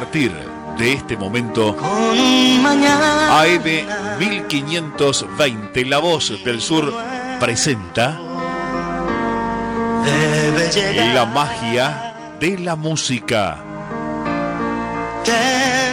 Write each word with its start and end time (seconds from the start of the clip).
partir 0.00 0.32
de 0.78 0.94
este 0.94 1.14
momento, 1.14 1.76
AM 1.78 3.64
1520, 4.18 5.84
La 5.84 5.98
Voz 5.98 6.42
del 6.42 6.62
Sur, 6.62 6.90
presenta 7.38 8.18
La 11.12 11.26
magia 11.26 12.14
de 12.40 12.58
la 12.60 12.76
música. 12.76 13.58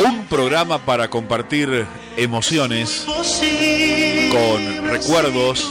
Un 0.05 0.25
programa 0.27 0.79
para 0.79 1.09
compartir 1.09 1.85
emociones 2.15 3.05
con 4.31 4.87
recuerdos, 4.89 5.69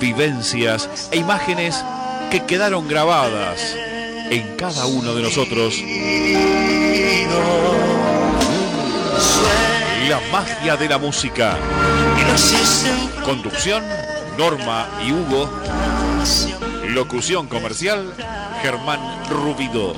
vivencias 0.00 1.10
e 1.12 1.18
imágenes 1.18 1.84
que 2.30 2.42
quedaron 2.46 2.88
grabadas 2.88 3.76
en 4.30 4.56
cada 4.56 4.86
uno 4.86 5.12
de 5.14 5.22
nosotros. 5.22 5.82
La 10.08 10.20
magia 10.32 10.76
de 10.76 10.88
la 10.88 10.98
música. 10.98 11.58
Conducción, 13.24 13.84
Norma 14.38 14.88
y 15.04 15.12
Hugo. 15.12 15.50
Locución 16.88 17.48
comercial, 17.48 18.14
Germán 18.62 19.00
Rubido. 19.28 19.94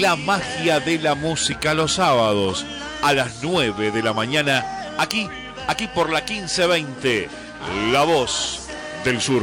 La 0.00 0.16
magia 0.16 0.80
de 0.80 0.98
la 0.98 1.14
música 1.14 1.74
los 1.74 1.94
sábados 1.94 2.64
a 3.02 3.12
las 3.12 3.42
9 3.42 3.90
de 3.90 4.02
la 4.02 4.12
mañana, 4.12 4.94
aquí, 4.98 5.28
aquí 5.66 5.88
por 5.88 6.10
la 6.10 6.20
1520, 6.20 7.28
La 7.92 8.02
Voz 8.04 8.66
del 9.04 9.20
Sur. 9.20 9.42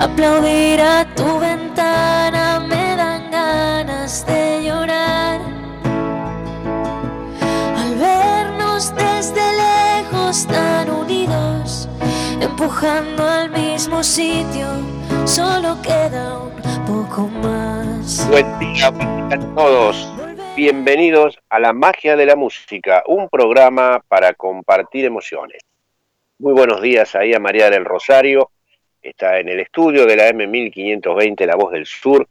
Aplaudir 0.00 0.80
a 0.80 1.04
tu 1.14 1.38
ventana 1.38 2.60
me 2.60 2.96
dan 2.96 3.30
ganas 3.30 4.26
de 4.26 4.64
llorar. 4.64 5.40
Al 7.76 7.94
vernos 7.96 8.94
desde 8.94 9.42
lejos 9.56 10.46
tan 10.46 10.90
unidos, 10.90 11.88
empujando 12.40 13.22
al 13.24 13.50
mismo 13.50 14.02
sitio, 14.02 14.68
solo 15.24 15.76
queda 15.82 16.38
un 16.38 16.84
poco 16.86 17.28
más. 17.28 18.26
Buen 18.28 18.58
día 18.58 18.88
a 18.88 19.38
todos. 19.54 20.12
Bienvenidos 20.56 21.38
a 21.50 21.58
La 21.58 21.74
Magia 21.74 22.16
de 22.16 22.24
la 22.24 22.34
Música, 22.34 23.02
un 23.06 23.28
programa 23.28 24.02
para 24.08 24.32
compartir 24.32 25.04
emociones. 25.04 25.60
Muy 26.38 26.54
buenos 26.54 26.80
días 26.80 27.14
ahí 27.14 27.34
a 27.34 27.38
María 27.38 27.68
del 27.68 27.84
Rosario, 27.84 28.50
está 29.10 29.38
en 29.38 29.48
el 29.48 29.60
estudio 29.60 30.06
de 30.06 30.16
la 30.16 30.28
M1520 30.30 31.46
La 31.46 31.56
Voz 31.56 31.72
del 31.72 31.86
Sur, 31.86 32.26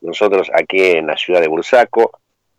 nosotros 0.00 0.50
aquí 0.54 0.82
en 0.82 1.06
la 1.06 1.16
ciudad 1.16 1.40
de 1.40 1.48
Bursaco, 1.48 2.12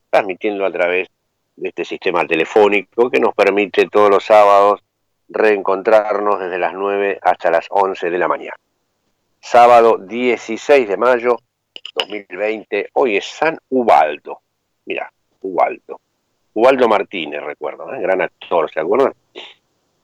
transmitiendo 0.10 0.66
a 0.66 0.72
través 0.72 1.08
de 1.56 1.70
este 1.70 1.86
sistema 1.86 2.26
telefónico 2.26 3.10
que 3.10 3.20
nos 3.20 3.34
permite 3.34 3.88
todos 3.88 4.10
los 4.10 4.26
sábados 4.26 4.82
reencontrarnos 5.30 6.40
desde 6.40 6.60
las 6.60 6.74
9 6.74 7.20
hasta 7.22 7.52
las 7.52 7.68
11 7.70 8.10
de 8.10 8.18
la 8.18 8.28
mañana. 8.28 8.56
Sábado 9.40 9.98
16 9.98 10.88
de 10.88 10.98
mayo 10.98 11.38
2020, 11.96 12.90
hoy 12.94 13.18
es 13.18 13.26
San 13.26 13.58
Ubaldo. 13.70 14.42
Mira, 14.86 15.12
Ubaldo. 15.42 16.00
Ubaldo 16.54 16.88
Martínez, 16.88 17.42
recuerdo, 17.42 17.94
¿eh? 17.94 18.02
gran 18.02 18.22
actor, 18.22 18.70
¿se 18.70 18.82
acuerdan? 18.82 19.14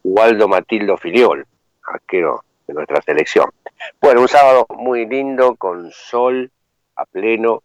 Ubaldo 0.03 0.47
Matildo 0.47 0.97
Filiol, 0.97 1.45
arquero 1.83 2.43
de 2.67 2.73
nuestra 2.73 3.01
selección. 3.01 3.49
Bueno, 4.01 4.21
un 4.21 4.27
sábado 4.27 4.67
muy 4.77 5.05
lindo, 5.05 5.55
con 5.55 5.91
sol 5.91 6.51
a 6.95 7.05
pleno. 7.05 7.63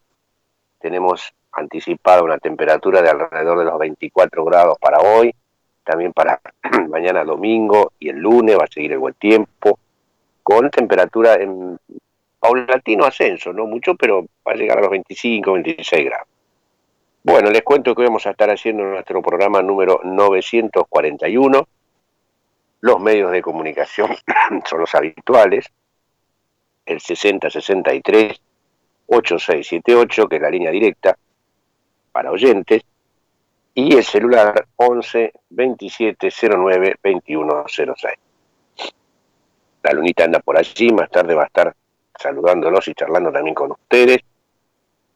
Tenemos 0.79 1.33
anticipada 1.51 2.23
una 2.23 2.37
temperatura 2.37 3.01
de 3.01 3.09
alrededor 3.09 3.59
de 3.59 3.65
los 3.65 3.77
24 3.77 4.45
grados 4.45 4.77
para 4.79 4.99
hoy, 4.99 5.33
también 5.83 6.13
para 6.13 6.39
mañana 6.89 7.23
domingo 7.23 7.91
y 7.99 8.09
el 8.09 8.17
lunes 8.17 8.57
va 8.57 8.63
a 8.63 8.73
seguir 8.73 8.93
el 8.93 8.99
buen 8.99 9.13
tiempo, 9.15 9.77
con 10.41 10.69
temperatura 10.69 11.35
en 11.35 11.77
paulatino 12.39 13.05
ascenso, 13.05 13.53
no 13.53 13.65
mucho, 13.65 13.95
pero 13.95 14.25
va 14.45 14.51
a 14.51 14.55
llegar 14.55 14.77
a 14.77 14.81
los 14.81 14.89
25, 14.89 15.53
26 15.53 16.05
grados. 16.05 16.27
Bueno, 17.23 17.49
les 17.49 17.63
cuento 17.63 17.95
que 17.95 18.03
vamos 18.03 18.25
a 18.25 18.31
estar 18.31 18.49
haciendo 18.49 18.83
nuestro 18.83 19.21
programa 19.21 19.61
número 19.61 20.01
941 20.03 21.67
los 22.83 22.99
medios 22.99 23.31
de 23.31 23.41
comunicación 23.41 24.13
son 24.69 24.81
los 24.81 24.93
habituales, 24.93 25.65
el 26.85 26.99
6063 26.99 28.41
8678, 29.07 30.27
que 30.27 30.35
es 30.35 30.41
la 30.41 30.49
línea 30.49 30.69
directa 30.69 31.17
para 32.11 32.29
oyentes, 32.29 32.81
y 33.73 33.95
el 33.95 34.03
celular 34.03 34.67
11 34.75 35.31
27 35.49 36.29
09 36.29 36.95
2106. 37.01 38.13
La 39.83 39.93
lunita 39.93 40.25
anda 40.25 40.39
por 40.39 40.57
allí, 40.57 40.91
más 40.91 41.09
tarde 41.09 41.35
va 41.35 41.43
a 41.43 41.47
estar 41.47 41.73
saludándolos 42.19 42.85
y 42.89 42.93
charlando 42.93 43.31
también 43.31 43.55
con 43.55 43.71
ustedes. 43.71 44.19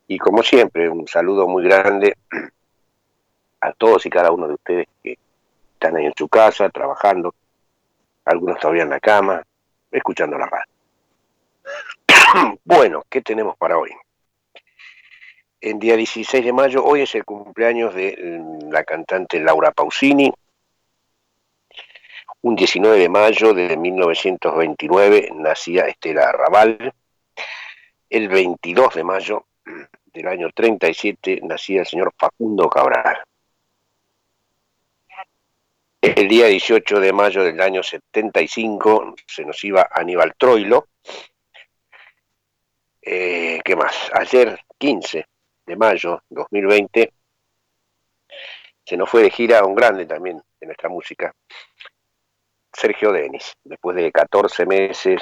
Y 0.08 0.18
como 0.18 0.42
siempre, 0.42 0.88
un 0.90 1.06
saludo 1.06 1.50
muy 1.50 1.66
grande 1.66 2.16
a 3.60 3.74
todos 3.74 4.06
y 4.06 4.10
cada 4.10 4.32
uno 4.32 4.48
de 4.48 4.54
ustedes 4.54 4.88
que 5.04 5.18
están 5.74 5.98
ahí 5.98 6.06
en 6.06 6.14
su 6.18 6.30
casa, 6.30 6.70
trabajando, 6.70 7.36
algunos 8.28 8.60
todavía 8.60 8.84
en 8.84 8.90
la 8.90 9.00
cama, 9.00 9.42
escuchando 9.92 10.38
la 10.38 10.46
radio. 10.46 10.66
bueno, 12.64 13.04
¿qué 13.10 13.22
tenemos 13.22 13.58
para 13.58 13.78
hoy? 13.78 13.92
El 15.60 15.80
día 15.80 15.96
16 15.96 16.46
de 16.46 16.54
mayo, 16.54 16.84
hoy 16.84 17.02
es 17.02 17.16
el 17.16 17.26
cumpleaños 17.26 17.96
de 17.96 18.18
mm, 18.18 18.72
la 18.72 18.84
cantante 18.84 19.40
Laura 19.40 19.72
Pausini. 19.72 20.32
Un 22.42 22.56
19 22.56 23.00
de 23.00 23.10
mayo 23.10 23.54
de 23.54 23.76
1929 23.76 25.32
nacía 25.34 25.88
Estela 25.88 26.32
Raval. 26.32 26.94
El 28.10 28.28
22 28.30 28.94
de 28.94 29.04
mayo 29.04 29.46
del 30.14 30.28
año 30.28 30.50
37 30.54 31.42
nacía 31.44 31.82
el 31.82 31.88
señor 31.88 32.14
Facundo 32.18 32.70
Cabral. 32.70 33.27
El 36.16 36.30
día 36.30 36.46
18 36.46 37.02
de 37.02 37.12
mayo 37.12 37.44
del 37.44 37.60
año 37.60 37.84
75 37.84 39.16
se 39.28 39.44
nos 39.44 39.62
iba 39.66 39.90
Aníbal 39.92 40.36
Troilo. 40.38 40.88
Eh, 43.02 43.60
¿Qué 43.62 43.76
más? 43.76 44.10
Ayer, 44.14 44.58
15 44.78 45.26
de 45.66 45.76
mayo 45.76 46.24
2020, 46.30 47.12
se 48.86 48.96
nos 48.96 49.10
fue 49.10 49.24
de 49.24 49.32
gira 49.32 49.66
un 49.66 49.76
grande 49.76 50.06
también 50.06 50.42
de 50.62 50.66
nuestra 50.68 50.88
música, 50.88 51.36
Sergio 52.72 53.12
Denis, 53.12 53.54
después 53.66 53.98
de 53.98 54.10
14 54.10 54.66
meses 54.66 55.22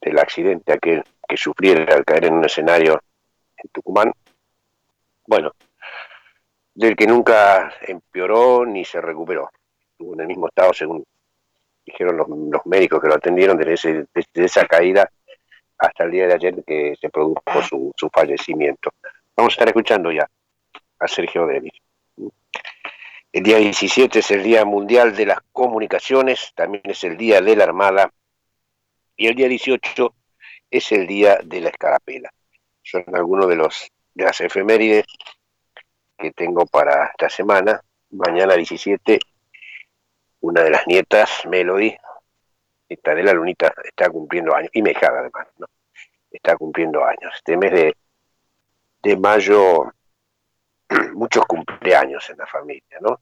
del 0.00 0.18
accidente 0.18 0.72
aquel 0.72 1.04
que 1.28 1.36
sufriera 1.36 1.94
al 1.94 2.04
caer 2.04 2.24
en 2.24 2.34
un 2.34 2.44
escenario 2.44 3.00
en 3.56 3.70
Tucumán. 3.70 4.12
Bueno, 5.24 5.52
del 6.74 6.96
que 6.96 7.06
nunca 7.06 7.72
empeoró 7.86 8.66
ni 8.66 8.84
se 8.84 9.00
recuperó 9.00 9.50
estuvo 9.94 10.14
en 10.14 10.20
el 10.20 10.26
mismo 10.26 10.48
estado 10.48 10.72
según 10.74 11.04
dijeron 11.86 12.16
los, 12.16 12.66
médicos 12.66 13.00
que 13.00 13.08
lo 13.08 13.14
atendieron 13.14 13.56
desde, 13.56 14.06
esa 14.34 14.66
caída 14.66 15.08
hasta 15.78 16.04
el 16.04 16.10
día 16.10 16.26
de 16.26 16.34
ayer 16.34 16.64
que 16.66 16.94
se 17.00 17.10
produjo 17.10 17.62
su, 17.62 18.10
fallecimiento. 18.12 18.90
Vamos 19.36 19.52
a 19.52 19.54
estar 19.54 19.68
escuchando 19.68 20.10
ya 20.10 20.28
a 20.98 21.08
Sergio 21.08 21.46
Denis. 21.46 21.72
El 23.32 23.42
día 23.42 23.58
17 23.58 24.20
es 24.20 24.30
el 24.30 24.42
Día 24.42 24.64
Mundial 24.64 25.14
de 25.14 25.26
las 25.26 25.38
Comunicaciones, 25.52 26.52
también 26.54 26.84
es 26.84 27.02
el 27.04 27.16
Día 27.16 27.40
de 27.40 27.56
la 27.56 27.64
Armada, 27.64 28.10
y 29.16 29.26
el 29.26 29.34
día 29.34 29.48
18 29.48 30.14
es 30.70 30.92
el 30.92 31.06
Día 31.06 31.38
de 31.44 31.60
la 31.60 31.68
Escarapela. 31.68 32.32
Son 32.82 33.04
algunos 33.12 33.48
de 33.48 33.56
los 33.56 33.90
de 34.14 34.24
las 34.24 34.40
efemérides 34.40 35.04
que 36.16 36.30
tengo 36.30 36.64
para 36.66 37.06
esta 37.06 37.28
semana. 37.28 37.80
Mañana 38.10 38.54
17 38.54 39.18
una 40.44 40.62
de 40.62 40.70
las 40.70 40.86
nietas, 40.86 41.46
Melody, 41.46 41.96
esta 42.86 43.14
de 43.14 43.22
la 43.22 43.32
lunita, 43.32 43.72
está 43.82 44.10
cumpliendo 44.10 44.54
años, 44.54 44.68
y 44.74 44.82
Mejada 44.82 45.20
además, 45.20 45.48
¿no? 45.56 45.66
Está 46.30 46.54
cumpliendo 46.56 47.02
años. 47.02 47.32
Este 47.34 47.56
mes 47.56 47.72
de, 47.72 47.96
de 49.02 49.16
mayo, 49.16 49.90
muchos 51.14 51.46
cumpleaños 51.46 52.28
en 52.28 52.36
la 52.36 52.46
familia, 52.46 52.98
¿no? 53.00 53.20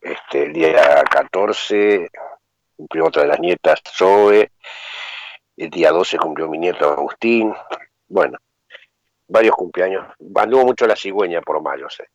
Este, 0.00 0.46
el 0.46 0.52
día 0.52 1.04
14 1.04 2.10
cumplió 2.76 3.06
otra 3.06 3.22
de 3.22 3.28
las 3.28 3.38
nietas, 3.38 3.80
Zoe, 3.86 4.50
el 5.56 5.70
día 5.70 5.92
12 5.92 6.18
cumplió 6.18 6.48
mi 6.48 6.58
nieto 6.58 6.90
Agustín, 6.90 7.54
bueno, 8.08 8.36
varios 9.28 9.54
cumpleaños, 9.54 10.04
anduvo 10.34 10.64
mucho 10.64 10.88
la 10.88 10.96
cigüeña 10.96 11.40
por 11.40 11.62
mayo, 11.62 11.88
sé. 11.88 12.08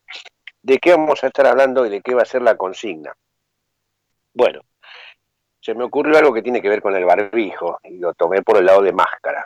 ¿De 0.62 0.80
qué 0.80 0.92
vamos 0.92 1.24
a 1.24 1.28
estar 1.28 1.48
hablando 1.48 1.86
y 1.86 1.90
de 1.90 2.02
qué 2.02 2.14
va 2.14 2.24
a 2.24 2.26
ser 2.26 2.42
la 2.42 2.58
consigna? 2.58 3.16
Bueno, 4.34 4.62
se 5.60 5.76
me 5.76 5.84
ocurrió 5.84 6.18
algo 6.18 6.34
que 6.34 6.42
tiene 6.42 6.62
que 6.62 6.70
ver 6.70 6.82
con 6.82 6.96
el 6.96 7.06
barbijo 7.06 7.80
y 7.84 7.98
lo 7.98 8.14
tomé 8.14 8.42
por 8.42 8.58
el 8.58 8.66
lado 8.66 8.82
de 8.82 8.94
máscara. 8.94 9.46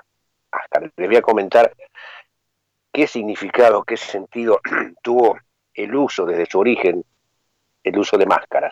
máscara. 0.51 0.91
Les 0.95 1.07
voy 1.07 1.17
a 1.17 1.21
comentar 1.21 1.73
qué 2.91 3.07
significado, 3.07 3.83
qué 3.83 3.97
sentido 3.97 4.61
tuvo 5.01 5.37
el 5.73 5.93
uso 5.95 6.25
desde 6.25 6.45
su 6.45 6.59
origen, 6.59 7.03
el 7.83 7.97
uso 7.97 8.17
de 8.17 8.25
máscaras. 8.25 8.71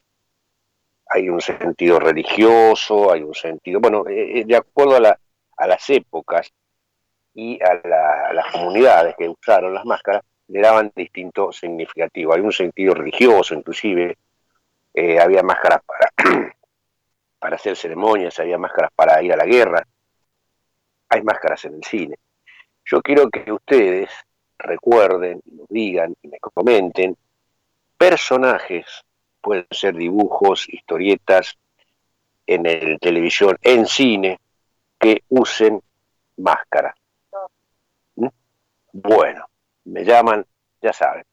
Hay 1.07 1.29
un 1.29 1.41
sentido 1.41 1.99
religioso, 1.99 3.11
hay 3.11 3.21
un 3.21 3.35
sentido, 3.35 3.79
bueno, 3.79 4.07
eh, 4.07 4.39
eh, 4.39 4.45
de 4.45 4.55
acuerdo 4.55 4.95
a, 4.95 5.17
a 5.57 5.67
las 5.67 5.89
épocas 5.89 6.51
y 7.33 7.59
a, 7.61 8.33
las 8.33 8.51
comunidades 8.51 9.15
que 9.17 9.27
usaron 9.27 9.73
las 9.73 9.85
máscaras, 9.85 10.23
le 10.47 10.61
daban 10.61 10.91
distinto 10.95 11.51
significativo. 11.51 12.33
Hay 12.33 12.41
un 12.41 12.51
sentido 12.51 12.93
religioso, 12.93 13.53
inclusive, 13.53 14.17
eh, 14.93 15.19
había 15.19 15.43
máscaras 15.43 15.81
para, 15.83 16.11
para 17.39 17.55
hacer 17.55 17.75
ceremonias, 17.75 18.39
había 18.39 18.57
máscaras 18.57 18.91
para 18.95 19.21
ir 19.21 19.33
a 19.33 19.37
la 19.37 19.45
guerra, 19.45 19.85
hay 21.09 21.21
máscaras 21.21 21.65
en 21.65 21.75
el 21.75 21.83
cine. 21.83 22.15
Yo 22.85 23.01
quiero 23.01 23.29
que 23.29 23.51
ustedes 23.51 24.09
recuerden, 24.57 25.41
nos 25.45 25.67
digan 25.69 26.15
y 26.21 26.27
me 26.27 26.39
comenten 26.39 27.17
personajes, 27.97 28.85
pueden 29.41 29.67
ser 29.71 29.95
dibujos, 29.95 30.67
historietas, 30.69 31.57
en 32.45 32.65
el 32.65 32.99
televisión, 32.99 33.57
en 33.61 33.85
cine, 33.85 34.39
que 34.99 35.23
usen 35.29 35.81
máscara. 36.37 36.95
¿Mm? 38.15 38.27
Bueno, 38.91 39.45
me 39.85 40.03
llaman, 40.03 40.45
ya 40.81 40.93
saben, 40.93 41.25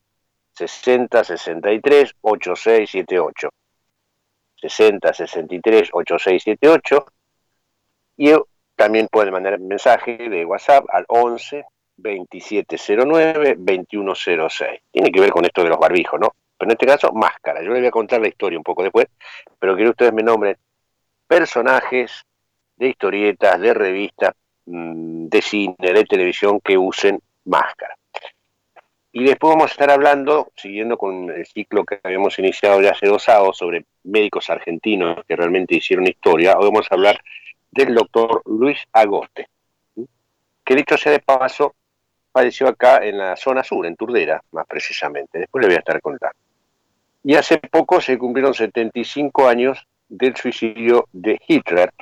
60 0.68 1.24
63 1.24 2.14
8678. 2.20 3.48
60 4.56 5.14
63 5.14 5.88
8678. 5.92 7.06
Y 8.18 8.32
también 8.76 9.08
pueden 9.08 9.32
mandar 9.32 9.58
mensaje 9.58 10.28
de 10.28 10.44
WhatsApp 10.44 10.84
al 10.92 11.04
11 11.08 11.64
2709 11.96 13.56
2106. 13.58 14.80
Tiene 14.90 15.10
que 15.10 15.20
ver 15.20 15.30
con 15.30 15.44
esto 15.44 15.62
de 15.62 15.70
los 15.70 15.78
barbijos, 15.78 16.20
¿no? 16.20 16.34
Pero 16.58 16.70
en 16.70 16.72
este 16.72 16.86
caso, 16.86 17.10
máscara. 17.12 17.62
Yo 17.62 17.70
les 17.70 17.80
voy 17.80 17.88
a 17.88 17.90
contar 17.90 18.20
la 18.20 18.28
historia 18.28 18.58
un 18.58 18.64
poco 18.64 18.82
después, 18.82 19.06
pero 19.58 19.74
quiero 19.74 19.88
que 19.88 19.92
ustedes 19.92 20.12
me 20.12 20.22
nombren 20.22 20.56
personajes 21.26 22.26
de 22.76 22.88
historietas, 22.88 23.58
de 23.58 23.72
revistas, 23.72 24.34
mm, 24.66 25.28
de 25.28 25.42
cine, 25.42 25.76
de 25.78 26.04
televisión 26.04 26.60
que 26.60 26.76
usen 26.76 27.18
máscara. 27.46 27.96
Y 29.12 29.24
después 29.24 29.54
vamos 29.54 29.70
a 29.70 29.72
estar 29.72 29.90
hablando, 29.90 30.52
siguiendo 30.54 30.96
con 30.96 31.30
el 31.30 31.44
ciclo 31.44 31.84
que 31.84 31.98
habíamos 32.02 32.38
iniciado 32.38 32.80
ya 32.80 32.92
hace 32.92 33.08
dos 33.08 33.24
sábados 33.24 33.58
sobre 33.58 33.84
médicos 34.04 34.48
argentinos 34.50 35.24
que 35.26 35.34
realmente 35.34 35.74
hicieron 35.74 36.06
historia, 36.06 36.56
hoy 36.56 36.66
vamos 36.66 36.86
a 36.90 36.94
hablar 36.94 37.20
del 37.72 37.94
doctor 37.94 38.42
Luis 38.46 38.78
Agoste, 38.92 39.48
que 40.64 40.76
dicho 40.76 40.96
sea 40.96 41.10
de 41.10 41.18
paso, 41.18 41.74
padeció 42.30 42.68
acá 42.68 43.04
en 43.04 43.18
la 43.18 43.36
zona 43.36 43.64
sur, 43.64 43.84
en 43.84 43.96
Turdera, 43.96 44.40
más 44.52 44.66
precisamente. 44.68 45.40
Después 45.40 45.62
le 45.62 45.68
voy 45.68 45.76
a 45.76 45.80
estar 45.80 46.00
contando. 46.00 46.38
Y 47.24 47.34
hace 47.34 47.58
poco 47.58 48.00
se 48.00 48.16
cumplieron 48.16 48.54
75 48.54 49.48
años 49.48 49.86
del 50.08 50.36
suicidio 50.36 51.08
de 51.12 51.38
Hitler. 51.46 51.92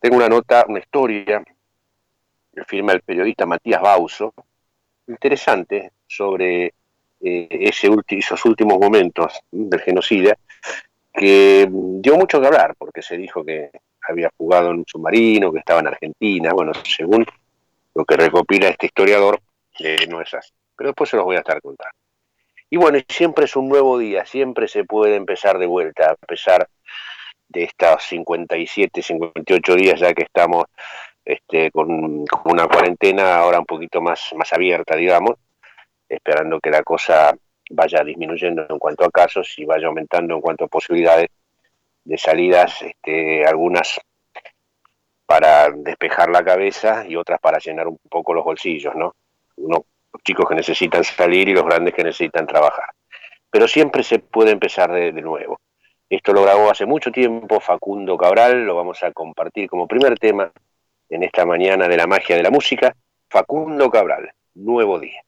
Tengo 0.00 0.16
una 0.16 0.28
nota, 0.28 0.64
una 0.66 0.78
historia, 0.78 1.42
que 2.54 2.64
firma 2.64 2.92
el 2.92 3.02
periodista 3.02 3.44
Matías 3.44 3.82
Bauso, 3.82 4.32
interesante 5.08 5.92
sobre 6.06 6.66
eh, 7.20 7.48
ese 7.50 7.90
esos 8.10 8.44
últimos 8.44 8.78
momentos 8.78 9.40
del 9.50 9.80
genocidio, 9.80 10.34
que 11.12 11.68
dio 11.70 12.16
mucho 12.16 12.40
que 12.40 12.46
hablar, 12.46 12.74
porque 12.78 13.02
se 13.02 13.16
dijo 13.16 13.44
que 13.44 13.70
había 14.08 14.30
jugado 14.36 14.70
en 14.70 14.78
un 14.78 14.84
submarino, 14.86 15.52
que 15.52 15.58
estaba 15.58 15.80
en 15.80 15.88
Argentina, 15.88 16.52
bueno, 16.52 16.72
según 16.84 17.26
lo 17.94 18.04
que 18.04 18.16
recopila 18.16 18.68
este 18.68 18.86
historiador, 18.86 19.40
no 20.08 20.20
es 20.20 20.32
así. 20.34 20.52
Pero 20.76 20.90
después 20.90 21.10
se 21.10 21.16
los 21.16 21.24
voy 21.24 21.36
a 21.36 21.40
estar 21.40 21.60
contando. 21.60 21.96
Y 22.70 22.76
bueno, 22.76 22.98
siempre 23.08 23.46
es 23.46 23.56
un 23.56 23.68
nuevo 23.68 23.98
día, 23.98 24.24
siempre 24.26 24.68
se 24.68 24.84
puede 24.84 25.16
empezar 25.16 25.58
de 25.58 25.66
vuelta, 25.66 26.10
a 26.10 26.26
pesar 26.26 26.68
de 27.48 27.64
estos 27.64 28.04
57, 28.04 29.02
58 29.02 29.74
días 29.74 30.00
ya 30.00 30.12
que 30.12 30.24
estamos 30.24 30.66
este, 31.28 31.70
con, 31.70 32.24
una 32.44 32.66
cuarentena 32.66 33.36
ahora 33.36 33.58
un 33.58 33.66
poquito 33.66 34.00
más, 34.00 34.32
más 34.34 34.50
abierta, 34.54 34.96
digamos, 34.96 35.36
esperando 36.08 36.58
que 36.58 36.70
la 36.70 36.82
cosa 36.82 37.36
vaya 37.70 38.02
disminuyendo 38.02 38.66
en 38.66 38.78
cuanto 38.78 39.04
a 39.04 39.10
casos 39.10 39.52
y 39.58 39.66
vaya 39.66 39.88
aumentando 39.88 40.34
en 40.34 40.40
cuanto 40.40 40.64
a 40.64 40.68
posibilidades 40.68 41.28
de 42.02 42.16
salidas, 42.16 42.80
este, 42.80 43.44
algunas 43.44 44.00
para 45.26 45.68
despejar 45.70 46.30
la 46.30 46.42
cabeza 46.42 47.04
y 47.06 47.14
otras 47.14 47.38
para 47.40 47.58
llenar 47.58 47.88
un 47.88 47.98
poco 48.08 48.32
los 48.32 48.42
bolsillos, 48.42 48.94
¿no? 48.94 49.14
Uno, 49.56 49.84
los 50.10 50.22
chicos 50.22 50.48
que 50.48 50.54
necesitan 50.54 51.04
salir 51.04 51.50
y 51.50 51.52
los 51.52 51.66
grandes 51.66 51.92
que 51.92 52.04
necesitan 52.04 52.46
trabajar. 52.46 52.88
Pero 53.50 53.68
siempre 53.68 54.02
se 54.02 54.18
puede 54.18 54.52
empezar 54.52 54.90
de 54.90 55.12
nuevo. 55.12 55.60
Esto 56.08 56.32
lo 56.32 56.42
grabó 56.42 56.70
hace 56.70 56.86
mucho 56.86 57.12
tiempo 57.12 57.60
Facundo 57.60 58.16
Cabral, 58.16 58.64
lo 58.64 58.76
vamos 58.76 59.02
a 59.02 59.12
compartir 59.12 59.68
como 59.68 59.86
primer 59.86 60.18
tema 60.18 60.50
en 61.10 61.22
esta 61.22 61.46
mañana 61.46 61.88
de 61.88 61.96
la 61.96 62.06
magia 62.06 62.36
de 62.36 62.42
la 62.42 62.50
música, 62.50 62.94
Facundo 63.28 63.90
Cabral, 63.90 64.30
Nuevo 64.54 64.98
Día. 64.98 65.22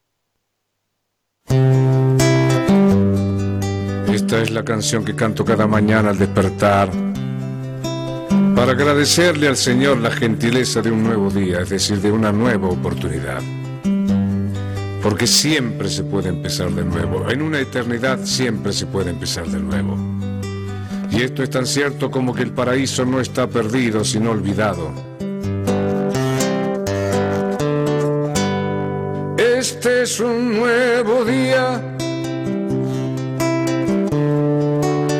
Esta 4.12 4.42
es 4.42 4.50
la 4.50 4.64
canción 4.64 5.04
que 5.04 5.16
canto 5.16 5.44
cada 5.44 5.66
mañana 5.66 6.10
al 6.10 6.18
despertar, 6.18 6.90
para 8.54 8.72
agradecerle 8.72 9.48
al 9.48 9.56
Señor 9.56 9.98
la 9.98 10.10
gentileza 10.10 10.82
de 10.82 10.90
un 10.90 11.04
nuevo 11.04 11.30
día, 11.30 11.60
es 11.60 11.70
decir, 11.70 12.00
de 12.00 12.12
una 12.12 12.30
nueva 12.30 12.68
oportunidad. 12.68 13.40
Porque 15.02 15.26
siempre 15.26 15.88
se 15.88 16.04
puede 16.04 16.28
empezar 16.28 16.70
de 16.70 16.84
nuevo, 16.84 17.30
en 17.30 17.40
una 17.40 17.58
eternidad 17.58 18.18
siempre 18.24 18.72
se 18.72 18.86
puede 18.86 19.10
empezar 19.10 19.46
de 19.46 19.60
nuevo. 19.60 19.96
Y 21.10 21.22
esto 21.22 21.42
es 21.42 21.50
tan 21.50 21.66
cierto 21.66 22.10
como 22.10 22.34
que 22.34 22.42
el 22.42 22.52
paraíso 22.52 23.06
no 23.06 23.20
está 23.20 23.46
perdido, 23.46 24.04
sino 24.04 24.30
olvidado 24.30 24.92
Este 29.82 30.02
es 30.02 30.20
un 30.20 30.56
nuevo 30.56 31.24
día 31.24 31.80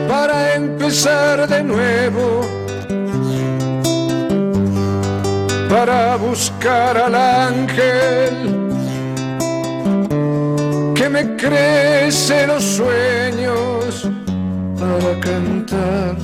para 0.07 0.55
empezar 0.55 1.49
de 1.49 1.62
nuevo, 1.62 2.43
para 5.71 6.17
buscar 6.17 6.99
al 6.99 7.14
ángel 7.14 8.35
que 10.95 11.09
me 11.09 11.37
crece 11.37 12.47
los 12.47 12.62
sueños, 12.62 14.11
para 14.79 15.21
cantar, 15.21 16.17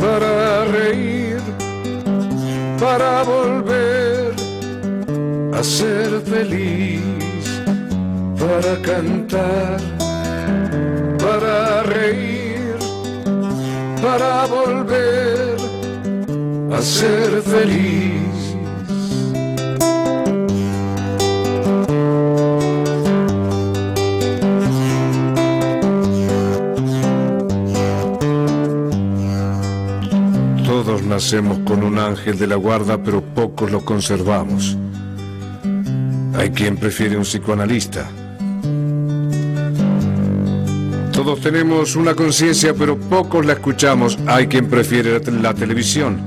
para 0.00 0.64
reír, 0.66 1.40
para 2.78 3.24
volver 3.24 4.01
ser 5.62 6.20
feliz, 6.22 7.02
para 8.36 8.76
cantar, 8.82 9.80
para 11.18 11.82
reír, 11.84 12.76
para 14.02 14.46
volver 14.46 15.56
a 16.72 16.82
ser 16.82 17.42
feliz. 17.42 18.12
Todos 30.66 31.02
nacemos 31.04 31.58
con 31.60 31.84
un 31.84 31.98
ángel 31.98 32.36
de 32.36 32.48
la 32.48 32.56
guarda, 32.56 33.00
pero 33.00 33.22
pocos 33.22 33.70
lo 33.70 33.84
conservamos. 33.84 34.76
Hay 36.42 36.50
quien 36.50 36.76
prefiere 36.76 37.16
un 37.16 37.22
psicoanalista. 37.22 38.10
Todos 41.12 41.40
tenemos 41.40 41.94
una 41.94 42.16
conciencia, 42.16 42.74
pero 42.74 42.98
pocos 42.98 43.46
la 43.46 43.52
escuchamos. 43.52 44.18
Hay 44.26 44.48
quien 44.48 44.68
prefiere 44.68 45.20
la 45.40 45.54
televisión. 45.54 46.20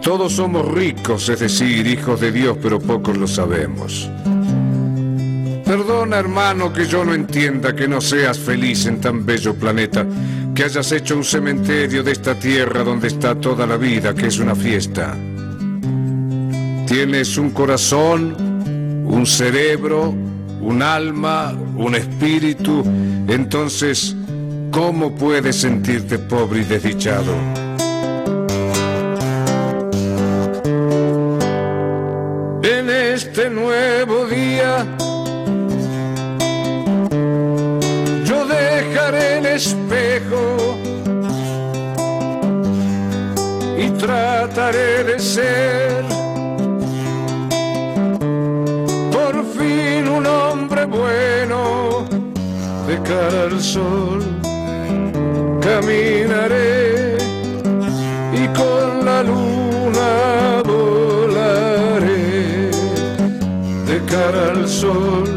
Todos 0.00 0.32
somos 0.32 0.66
ricos, 0.72 1.28
es 1.28 1.40
decir, 1.40 1.86
hijos 1.86 2.22
de 2.22 2.32
Dios, 2.32 2.56
pero 2.62 2.80
pocos 2.80 3.18
lo 3.18 3.26
sabemos. 3.26 4.10
Perdona, 5.66 6.16
hermano, 6.16 6.72
que 6.72 6.86
yo 6.86 7.04
no 7.04 7.12
entienda 7.12 7.76
que 7.76 7.86
no 7.86 8.00
seas 8.00 8.38
feliz 8.38 8.86
en 8.86 8.98
tan 8.98 9.26
bello 9.26 9.54
planeta, 9.54 10.06
que 10.54 10.64
hayas 10.64 10.90
hecho 10.92 11.18
un 11.18 11.24
cementerio 11.24 12.02
de 12.02 12.12
esta 12.12 12.34
tierra 12.38 12.82
donde 12.82 13.08
está 13.08 13.34
toda 13.34 13.66
la 13.66 13.76
vida, 13.76 14.14
que 14.14 14.28
es 14.28 14.38
una 14.38 14.54
fiesta. 14.54 15.18
Tienes 16.92 17.38
un 17.38 17.48
corazón, 17.48 18.36
un 19.06 19.24
cerebro, 19.24 20.14
un 20.60 20.82
alma, 20.82 21.56
un 21.74 21.94
espíritu, 21.94 22.84
entonces, 23.28 24.14
¿cómo 24.70 25.14
puedes 25.14 25.56
sentirte 25.56 26.18
pobre 26.18 26.60
y 26.60 26.64
desdichado? 26.64 27.32
En 32.62 32.90
este 32.90 33.48
nuevo 33.48 34.26
día, 34.26 34.86
yo 38.26 38.46
dejaré 38.46 39.38
el 39.38 39.46
espejo 39.46 40.78
y 43.78 43.88
trataré 43.98 45.04
de 45.04 45.18
ser 45.18 46.11
cara 53.12 53.42
al 53.42 53.60
sol. 53.60 54.20
Caminaré 55.60 57.16
y 58.40 58.42
con 58.58 59.04
la 59.04 59.22
luna 59.22 60.62
volaré 60.64 62.20
de 63.88 63.96
cara 64.12 64.42
al 64.52 64.68
sol. 64.68 65.31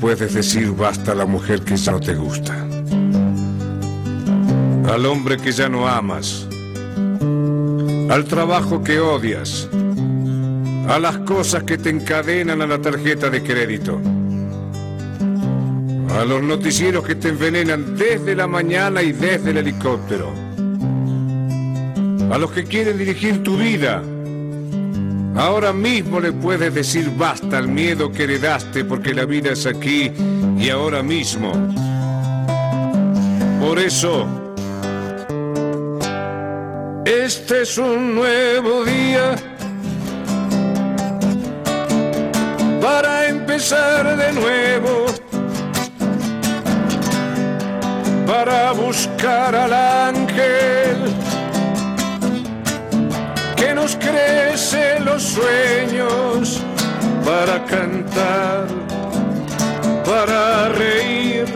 Puedes 0.00 0.32
decir 0.32 0.72
basta 0.72 1.12
a 1.12 1.14
la 1.14 1.26
mujer 1.26 1.60
que 1.60 1.76
ya 1.76 1.92
no 1.92 2.00
te 2.00 2.14
gusta, 2.14 2.54
al 4.92 5.06
hombre 5.06 5.36
que 5.36 5.52
ya 5.52 5.68
no 5.68 5.86
amas, 5.86 6.48
al 8.08 8.24
trabajo 8.24 8.82
que 8.82 8.98
odias, 8.98 9.68
a 10.88 10.98
las 10.98 11.18
cosas 11.18 11.64
que 11.64 11.76
te 11.76 11.90
encadenan 11.90 12.62
a 12.62 12.66
la 12.66 12.80
tarjeta 12.80 13.28
de 13.28 13.42
crédito, 13.42 14.00
a 16.18 16.24
los 16.24 16.42
noticieros 16.42 17.04
que 17.04 17.14
te 17.14 17.28
envenenan 17.28 17.96
desde 17.96 18.34
la 18.34 18.46
mañana 18.46 19.02
y 19.02 19.12
desde 19.12 19.50
el 19.50 19.58
helicóptero, 19.58 20.32
a 22.32 22.38
los 22.38 22.50
que 22.52 22.64
quieren 22.64 22.96
dirigir 22.96 23.42
tu 23.42 23.58
vida 23.58 24.02
Ahora 25.40 25.72
mismo 25.72 26.20
le 26.20 26.32
puedes 26.32 26.74
decir 26.74 27.10
basta 27.16 27.56
al 27.56 27.66
miedo 27.66 28.12
que 28.12 28.24
heredaste 28.24 28.84
porque 28.84 29.14
la 29.14 29.24
vida 29.24 29.52
es 29.52 29.64
aquí 29.64 30.12
y 30.58 30.68
ahora 30.68 31.02
mismo. 31.02 31.52
Por 33.58 33.78
eso, 33.78 34.26
este 37.06 37.62
es 37.62 37.78
un 37.78 38.16
nuevo 38.16 38.84
día 38.84 39.34
para 42.82 43.26
empezar 43.26 44.18
de 44.18 44.32
nuevo, 44.34 45.06
para 48.26 48.72
buscar 48.72 49.54
al 49.54 49.72
ángel 49.72 51.29
nos 53.80 53.96
crecen 53.96 55.06
los 55.06 55.22
sueños 55.22 56.60
para 57.24 57.64
cantar, 57.64 58.66
para 60.04 60.68
reír, 60.68 61.46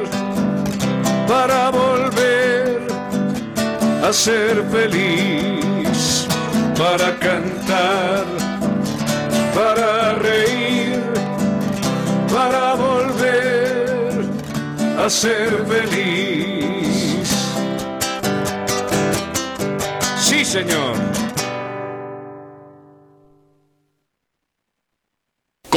para 1.29 1.71
volver 1.71 2.87
a 4.03 4.13
ser 4.13 4.65
feliz, 4.73 6.27
para 6.79 7.15
cantar, 7.19 8.25
para 9.55 10.15
reír, 10.15 11.03
para 12.33 12.75
volver 12.75 14.25
a 15.05 15.11
ser 15.11 15.51
feliz. 15.67 17.29
Sí, 20.19 20.43
Señor. 20.43 21.24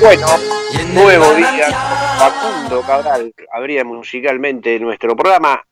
Bueno, 0.00 0.26
nuevo 0.94 1.34
día. 1.34 1.70
Facundo 2.18 2.80
Cabral 2.80 3.34
habría 3.52 3.84
musicalmente 3.84 4.80
nuestro 4.80 5.14
programa. 5.14 5.62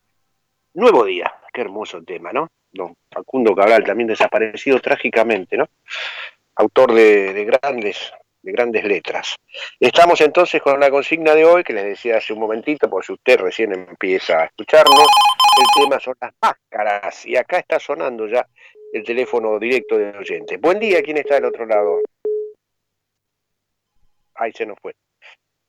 Nuevo 0.75 1.05
día. 1.05 1.33
Qué 1.51 1.63
hermoso 1.63 2.03
tema, 2.03 2.31
¿no? 2.31 2.49
Don 2.71 2.95
Facundo 3.11 3.55
Cabral, 3.55 3.85
también 3.85 4.09
desaparecido 4.09 4.81
trágicamente, 4.81 5.57
¿no? 5.57 5.67
Autor 6.57 6.93
de, 6.93 7.45
grandes 7.47 8.13
de 8.43 8.53
grandes 8.53 8.85
letras. 8.85 9.37
Estamos 9.81 10.21
entonces 10.21 10.61
con 10.61 10.79
la 10.79 10.91
consigna 10.91 11.35
de 11.35 11.47
hoy, 11.47 11.65
que 11.65 11.73
les 11.73 11.85
decía 11.85 12.19
hace 12.19 12.35
un 12.35 12.41
momentito, 12.41 12.91
por 12.91 13.03
si 13.03 13.15
usted 13.15 13.41
recién 13.41 13.73
empieza 13.73 14.41
a 14.41 14.45
escucharnos, 14.45 15.07
el 15.59 15.83
tema 15.83 15.99
son 15.99 16.15
las 16.21 16.33
máscaras, 16.41 17.25
y 17.25 17.35
acá 17.35 17.59
está 17.59 17.81
sonando 17.81 18.27
ya 18.27 18.47
el 18.93 19.05
teléfono 19.05 19.59
directo 19.59 19.99
del 19.99 20.17
oyente. 20.17 20.57
Buen 20.57 20.79
día, 20.79 21.03
¿quién 21.03 21.19
está 21.19 21.35
del 21.35 21.47
otro 21.47 21.67
lado? 21.67 22.01
Ahí 24.35 24.53
se 24.53 24.67
nos 24.67 24.79
fue. 24.81 24.95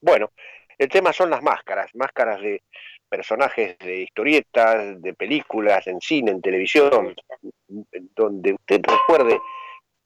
Bueno, 0.01 0.31
el 0.77 0.87
tema 0.87 1.11
son 1.11 1.29
las 1.29 1.41
máscaras, 1.41 1.93
máscaras 1.95 2.41
de 2.41 2.63
personajes 3.09 3.77
de 3.79 4.03
historietas, 4.03 5.01
de 5.01 5.13
películas, 5.13 5.87
en 5.87 5.99
cine, 5.99 6.31
en 6.31 6.41
televisión, 6.41 7.15
donde 8.15 8.53
usted 8.53 8.81
recuerde 8.83 9.39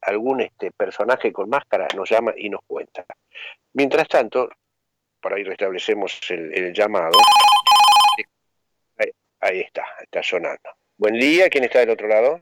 algún 0.01 0.41
este 0.41 0.71
personaje 0.71 1.31
con 1.31 1.49
máscara, 1.49 1.87
nos 1.95 2.09
llama 2.09 2.33
y 2.35 2.49
nos 2.49 2.61
cuenta. 2.65 3.05
Mientras 3.73 4.07
tanto, 4.07 4.49
por 5.21 5.33
ahí 5.33 5.43
restablecemos 5.43 6.19
el, 6.29 6.73
llamado. 6.73 7.17
Ahí, 8.97 9.11
ahí 9.41 9.59
está, 9.59 9.85
está 10.01 10.23
sonando. 10.23 10.69
Buen 10.97 11.19
día, 11.19 11.49
¿quién 11.49 11.65
está 11.65 11.79
del 11.79 11.91
otro 11.91 12.07
lado? 12.07 12.41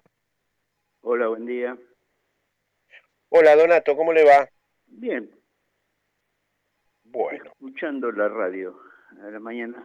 Hola, 1.03 1.29
buen 1.29 1.47
día. 1.47 1.75
Hola, 3.29 3.55
Donato, 3.55 3.95
¿cómo 3.95 4.13
le 4.13 4.23
va? 4.23 4.47
Bien. 4.85 5.31
Bueno. 7.05 7.45
Escuchando 7.45 8.11
la 8.11 8.29
radio 8.29 8.79
a 9.19 9.31
la 9.31 9.39
mañana. 9.39 9.83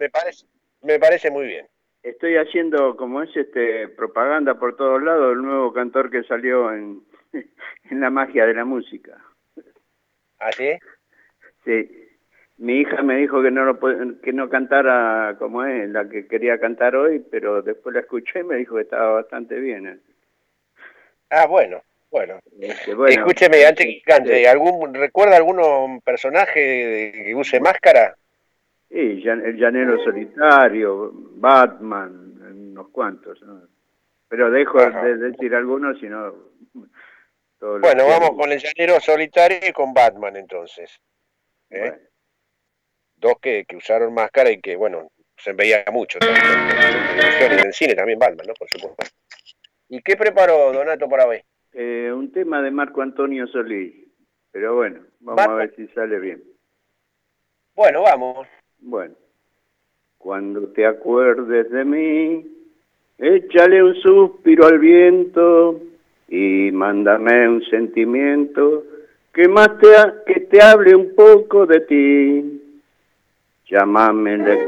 Me 0.00 0.10
parece, 0.10 0.44
me 0.82 0.98
parece 0.98 1.30
muy 1.30 1.46
bien. 1.46 1.68
Estoy 2.02 2.36
haciendo, 2.36 2.96
como 2.96 3.22
es, 3.22 3.34
este 3.36 3.86
propaganda 3.88 4.58
por 4.58 4.76
todos 4.76 5.00
lados, 5.00 5.34
el 5.34 5.42
nuevo 5.42 5.72
cantor 5.72 6.10
que 6.10 6.24
salió 6.24 6.72
en, 6.72 7.00
en 7.90 8.00
la 8.00 8.10
magia 8.10 8.44
de 8.44 8.54
la 8.54 8.64
música. 8.64 9.24
¿Ah, 10.40 10.50
sí? 10.50 10.72
Sí. 11.64 11.88
Mi 12.58 12.80
hija 12.80 13.02
me 13.02 13.18
dijo 13.18 13.40
que 13.40 13.52
no 13.52 13.64
lo 13.64 13.78
que 14.20 14.32
no 14.32 14.48
cantara 14.48 15.36
como 15.38 15.62
es 15.62 15.88
la 15.90 16.08
que 16.08 16.26
quería 16.26 16.58
cantar 16.58 16.96
hoy, 16.96 17.24
pero 17.30 17.62
después 17.62 17.94
la 17.94 18.00
escuché 18.00 18.40
y 18.40 18.44
me 18.44 18.56
dijo 18.56 18.74
que 18.74 18.82
estaba 18.82 19.12
bastante 19.12 19.60
bien. 19.60 20.00
Ah, 21.30 21.46
bueno, 21.46 21.82
bueno. 22.10 22.38
Este, 22.60 22.94
bueno, 22.94 23.12
Escúcheme, 23.12 23.64
antes 23.66 23.84
que 23.84 23.96
este, 23.98 24.02
cante, 24.10 24.48
¿algún, 24.48 24.94
¿recuerda 24.94 25.36
alguno 25.36 26.00
personaje 26.04 27.12
que 27.24 27.34
use 27.34 27.60
máscara? 27.60 28.16
Sí, 28.88 29.22
el 29.26 29.56
llanero 29.56 30.02
solitario, 30.04 31.10
Batman, 31.12 32.38
unos 32.52 32.88
cuantos. 32.90 33.40
¿no? 33.42 33.62
Pero 34.28 34.50
dejo 34.50 34.78
Ajá. 34.78 35.04
de 35.04 35.16
decir 35.16 35.54
algunos, 35.54 35.98
sino 35.98 36.34
Bueno, 37.60 38.04
que- 38.04 38.10
vamos 38.10 38.30
con 38.36 38.52
el 38.52 38.58
llanero 38.60 39.00
solitario 39.00 39.58
y 39.68 39.72
con 39.72 39.92
Batman 39.92 40.36
entonces. 40.36 41.00
¿eh? 41.70 41.80
Bueno, 41.80 41.96
Dos 43.18 43.34
que, 43.40 43.64
que 43.66 43.76
usaron 43.76 44.12
máscara 44.14 44.50
y 44.50 44.60
que, 44.60 44.76
bueno, 44.76 45.10
se 45.38 45.52
veía 45.54 45.84
mucho 45.90 46.18
en 46.20 47.52
el 47.58 47.72
cine 47.72 47.94
también 47.94 48.18
Batman, 48.18 48.46
¿no? 48.46 48.54
Por 48.54 48.68
supuesto. 48.68 49.04
¿Y 49.88 50.00
qué 50.02 50.16
preparó 50.16 50.72
Donato 50.72 51.08
para 51.08 51.26
hoy? 51.26 51.38
eh, 51.72 52.10
un 52.14 52.32
tema 52.32 52.62
de 52.62 52.70
Marco 52.70 53.02
Antonio 53.02 53.46
Solís, 53.48 53.94
pero 54.50 54.76
bueno, 54.76 55.00
vamos 55.20 55.46
a 55.46 55.54
ver 55.54 55.74
si 55.76 55.86
sale 55.88 56.18
bien. 56.18 56.42
Bueno, 57.74 58.02
vamos. 58.02 58.46
Bueno, 58.78 59.14
cuando 60.16 60.68
te 60.68 60.86
acuerdes 60.86 61.70
de 61.70 61.84
mí, 61.84 62.46
échale 63.18 63.82
un 63.82 63.94
suspiro 63.96 64.66
al 64.66 64.78
viento 64.78 65.80
y 66.28 66.70
mándame 66.72 67.46
un 67.48 67.62
sentimiento 67.66 68.84
que 69.34 69.46
más 69.48 69.78
te, 69.78 69.94
ha- 69.94 70.14
que 70.26 70.40
te 70.40 70.62
hable 70.62 70.96
un 70.96 71.14
poco 71.14 71.66
de 71.66 71.80
ti. 71.80 72.80
Llámame, 73.68 74.38
le 74.38 74.58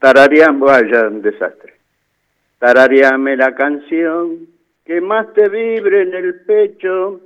tarareamos, 0.00 0.68
vaya, 0.68 1.06
un 1.06 1.22
desastre. 1.22 1.74
Tarareame 2.62 3.36
la 3.36 3.56
canción 3.56 4.46
que 4.84 5.00
más 5.00 5.32
te 5.32 5.48
vibre 5.48 6.02
en 6.02 6.14
el 6.14 6.44
pecho 6.44 7.20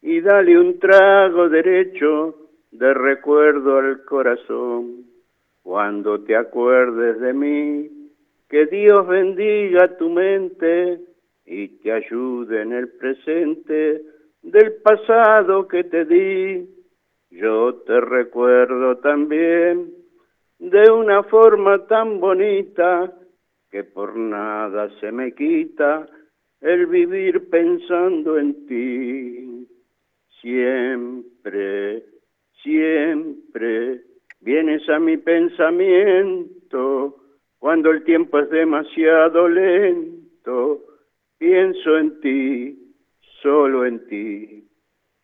y 0.00 0.22
dale 0.22 0.58
un 0.58 0.78
trago 0.78 1.50
derecho 1.50 2.48
de 2.70 2.94
recuerdo 2.94 3.76
al 3.76 4.02
corazón. 4.06 5.04
Cuando 5.62 6.22
te 6.22 6.34
acuerdes 6.34 7.20
de 7.20 7.34
mí, 7.34 7.90
que 8.48 8.64
Dios 8.64 9.06
bendiga 9.06 9.98
tu 9.98 10.08
mente 10.08 10.98
y 11.44 11.68
te 11.82 11.92
ayude 11.92 12.62
en 12.62 12.72
el 12.72 12.88
presente 12.88 14.00
del 14.40 14.76
pasado 14.82 15.68
que 15.68 15.84
te 15.84 16.06
di. 16.06 16.66
Yo 17.30 17.74
te 17.86 18.00
recuerdo 18.00 18.96
también 18.96 19.92
de 20.58 20.90
una 20.90 21.22
forma 21.24 21.86
tan 21.86 22.18
bonita 22.18 23.12
que 23.70 23.84
por 23.84 24.16
nada 24.16 24.90
se 25.00 25.12
me 25.12 25.34
quita 25.34 26.08
el 26.60 26.86
vivir 26.86 27.48
pensando 27.48 28.38
en 28.38 28.66
ti. 28.66 29.68
Siempre, 30.40 32.04
siempre 32.62 34.02
vienes 34.40 34.88
a 34.88 34.98
mi 34.98 35.16
pensamiento 35.16 37.16
cuando 37.58 37.90
el 37.90 38.04
tiempo 38.04 38.38
es 38.38 38.50
demasiado 38.50 39.48
lento. 39.48 40.82
Pienso 41.38 41.98
en 41.98 42.20
ti, 42.20 42.94
solo 43.42 43.86
en 43.86 44.06
ti. 44.06 44.66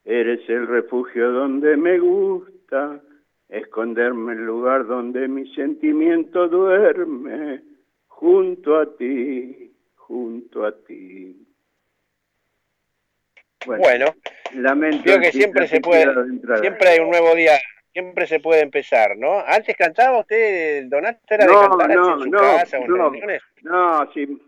Eres 0.05 0.49
el 0.49 0.67
refugio 0.67 1.33
donde 1.33 1.77
me 1.77 1.99
gusta 1.99 3.03
esconderme 3.49 4.33
el 4.33 4.45
lugar 4.45 4.87
donde 4.87 5.29
mi 5.29 5.47
sentimiento 5.55 6.49
duerme, 6.49 7.63
junto 8.17 8.79
a 8.79 8.97
ti, 8.97 9.71
junto 9.95 10.65
a 10.65 10.73
ti. 10.73 11.37
Bueno, 13.67 14.15
lamento 14.55 15.03
creo 15.03 15.21
que 15.21 15.33
siempre 15.33 15.67
se 15.67 15.81
puede, 15.81 16.07
de 16.07 16.59
siempre 16.61 16.89
hay 16.89 17.01
un 17.01 17.11
nuevo 17.11 17.35
día, 17.35 17.59
siempre 17.93 18.27
se 18.27 18.41
puede 18.41 18.63
empezar, 18.63 19.19
¿no? 19.19 19.41
Antes 19.41 19.77
cantaba 19.77 20.21
usted, 20.21 20.85
Donato, 20.87 21.19
era 21.29 21.45
de 21.47 21.53
No, 21.53 21.61
cantar 21.61 21.91
no, 21.91 22.15
en 22.17 22.23
su 22.23 22.31
no, 22.31 22.39
casa 22.41 22.79
o 22.79 22.85
en 22.85 22.89
no. 22.89 23.13
No, 23.63 24.13
sí, 24.13 24.41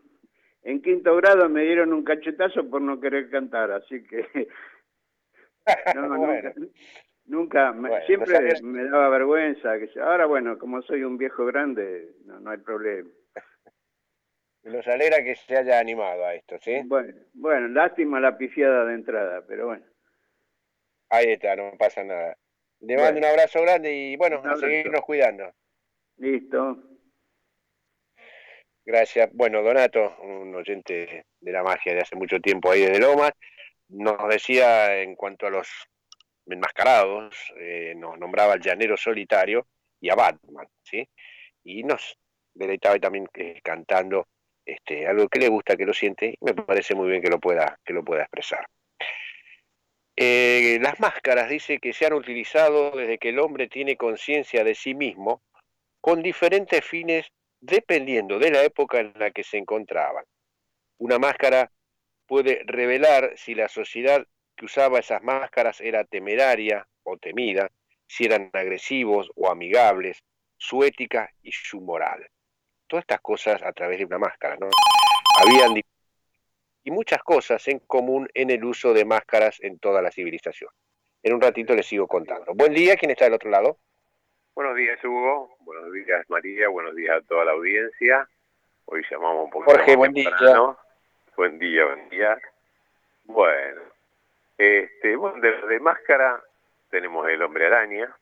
en 0.62 0.80
quinto 0.80 1.14
grado 1.16 1.48
me 1.50 1.62
dieron 1.64 1.92
un 1.92 2.04
cachetazo 2.04 2.70
por 2.70 2.80
no 2.80 2.98
querer 2.98 3.28
cantar, 3.28 3.70
así 3.72 4.02
que 4.04 4.48
no, 5.94 6.08
Bueno. 6.16 6.52
nunca, 6.56 6.70
nunca 7.26 7.72
me- 7.72 7.88
Bueno, 7.90 8.06
siempre 8.06 8.60
no 8.62 8.68
me 8.68 8.84
daba 8.84 9.10
vergüenza. 9.10 9.78
Que, 9.78 9.90
ahora, 10.00 10.24
bueno, 10.24 10.56
como 10.58 10.80
soy 10.82 11.02
un 11.04 11.18
viejo 11.18 11.44
grande, 11.44 12.12
no, 12.24 12.40
no 12.40 12.50
hay 12.50 12.58
problema. 12.58 13.10
Nos 14.64 14.86
alegra 14.86 15.22
que 15.22 15.34
se 15.34 15.56
haya 15.56 15.78
animado 15.78 16.24
a 16.24 16.34
esto, 16.34 16.56
¿sí? 16.60 16.80
Bueno, 16.84 17.14
bueno, 17.34 17.68
lástima 17.68 18.20
la 18.20 18.36
pifiada 18.36 18.84
de 18.84 18.94
entrada, 18.94 19.44
pero 19.46 19.66
bueno. 19.66 19.84
Ahí 21.10 21.32
está, 21.32 21.56
no 21.56 21.72
pasa 21.78 22.04
nada. 22.04 22.36
Le 22.80 22.94
Bueno. 22.94 23.02
mando 23.04 23.18
un 23.20 23.24
abrazo 23.24 23.62
grande 23.62 23.92
y 23.94 24.16
bueno, 24.16 24.42
a 24.44 24.56
seguirnos 24.56 25.00
cuidando. 25.02 25.52
Listo. 26.18 26.82
Gracias. 28.84 29.30
Bueno, 29.32 29.62
Donato, 29.62 30.16
un 30.22 30.54
oyente 30.54 31.24
de 31.40 31.52
la 31.52 31.62
magia 31.62 31.94
de 31.94 32.00
hace 32.00 32.16
mucho 32.16 32.40
tiempo 32.40 32.70
ahí 32.70 32.80
desde 32.80 33.00
Lomas, 33.00 33.32
nos 33.88 34.16
decía 34.28 35.00
en 35.00 35.14
cuanto 35.14 35.46
a 35.46 35.50
los 35.50 35.68
enmascarados, 36.46 37.34
eh, 37.58 37.94
nos 37.96 38.18
nombraba 38.18 38.54
al 38.54 38.60
llanero 38.60 38.96
solitario 38.96 39.66
y 40.00 40.10
a 40.10 40.14
Batman, 40.14 40.66
¿sí? 40.82 41.08
Y 41.64 41.84
nos 41.84 42.18
deleitaba 42.54 42.98
también 42.98 43.28
eh, 43.34 43.60
cantando 43.62 44.26
este, 44.68 45.06
algo 45.06 45.28
que 45.28 45.38
le 45.38 45.48
gusta, 45.48 45.76
que 45.76 45.86
lo 45.86 45.94
siente, 45.94 46.36
y 46.38 46.44
me 46.44 46.52
parece 46.52 46.94
muy 46.94 47.08
bien 47.08 47.22
que 47.22 47.30
lo 47.30 47.40
pueda, 47.40 47.78
que 47.82 47.94
lo 47.94 48.04
pueda 48.04 48.22
expresar. 48.22 48.68
Eh, 50.14 50.78
las 50.82 51.00
máscaras 51.00 51.48
dice 51.48 51.78
que 51.78 51.94
se 51.94 52.04
han 52.04 52.12
utilizado 52.12 52.90
desde 52.90 53.18
que 53.18 53.30
el 53.30 53.38
hombre 53.38 53.68
tiene 53.68 53.96
conciencia 53.96 54.64
de 54.64 54.74
sí 54.74 54.94
mismo 54.94 55.42
con 56.02 56.22
diferentes 56.22 56.84
fines 56.84 57.32
dependiendo 57.60 58.38
de 58.38 58.50
la 58.50 58.62
época 58.62 59.00
en 59.00 59.14
la 59.16 59.30
que 59.30 59.42
se 59.42 59.56
encontraban. 59.56 60.24
Una 60.98 61.18
máscara 61.18 61.70
puede 62.26 62.62
revelar 62.66 63.32
si 63.36 63.54
la 63.54 63.68
sociedad 63.68 64.26
que 64.54 64.66
usaba 64.66 64.98
esas 64.98 65.22
máscaras 65.22 65.80
era 65.80 66.04
temeraria 66.04 66.86
o 67.04 67.16
temida, 67.16 67.70
si 68.06 68.24
eran 68.24 68.50
agresivos 68.52 69.30
o 69.34 69.50
amigables, 69.50 70.18
su 70.58 70.84
ética 70.84 71.30
y 71.42 71.52
su 71.52 71.80
moral. 71.80 72.28
Todas 72.88 73.02
estas 73.02 73.20
cosas 73.20 73.62
a 73.62 73.72
través 73.72 73.98
de 73.98 74.06
una 74.06 74.18
máscara, 74.18 74.56
¿no? 74.56 74.68
Habían 75.40 75.80
y 76.84 76.90
muchas 76.90 77.22
cosas 77.22 77.68
en 77.68 77.80
común 77.80 78.28
en 78.32 78.50
el 78.50 78.64
uso 78.64 78.94
de 78.94 79.04
máscaras 79.04 79.60
en 79.60 79.78
toda 79.78 80.00
la 80.00 80.10
civilización. 80.10 80.70
En 81.22 81.34
un 81.34 81.40
ratito 81.40 81.74
les 81.74 81.86
sigo 81.86 82.06
contando. 82.06 82.54
Buen 82.54 82.72
día, 82.72 82.96
¿quién 82.96 83.10
está 83.10 83.26
del 83.26 83.34
otro 83.34 83.50
lado? 83.50 83.76
Buenos 84.54 84.74
días, 84.74 84.98
Hugo. 85.04 85.54
Buenos 85.60 85.92
días, 85.92 86.24
María. 86.30 86.68
Buenos 86.68 86.96
días 86.96 87.18
a 87.18 87.20
toda 87.26 87.44
la 87.44 87.52
audiencia. 87.52 88.26
Hoy 88.86 89.02
llamamos 89.10 89.44
un 89.44 89.50
poco 89.50 89.64
Jorge, 89.66 89.96
buen 89.96 90.14
día. 90.14 90.30
Buen 91.36 91.58
día, 91.58 91.84
buen 91.84 92.08
día. 92.08 92.40
Bueno, 93.24 93.82
este, 94.56 95.14
bueno, 95.14 95.38
de, 95.40 95.60
de 95.66 95.80
máscara 95.80 96.42
tenemos 96.90 97.28
el 97.28 97.42
hombre 97.42 97.66
araña, 97.66 98.16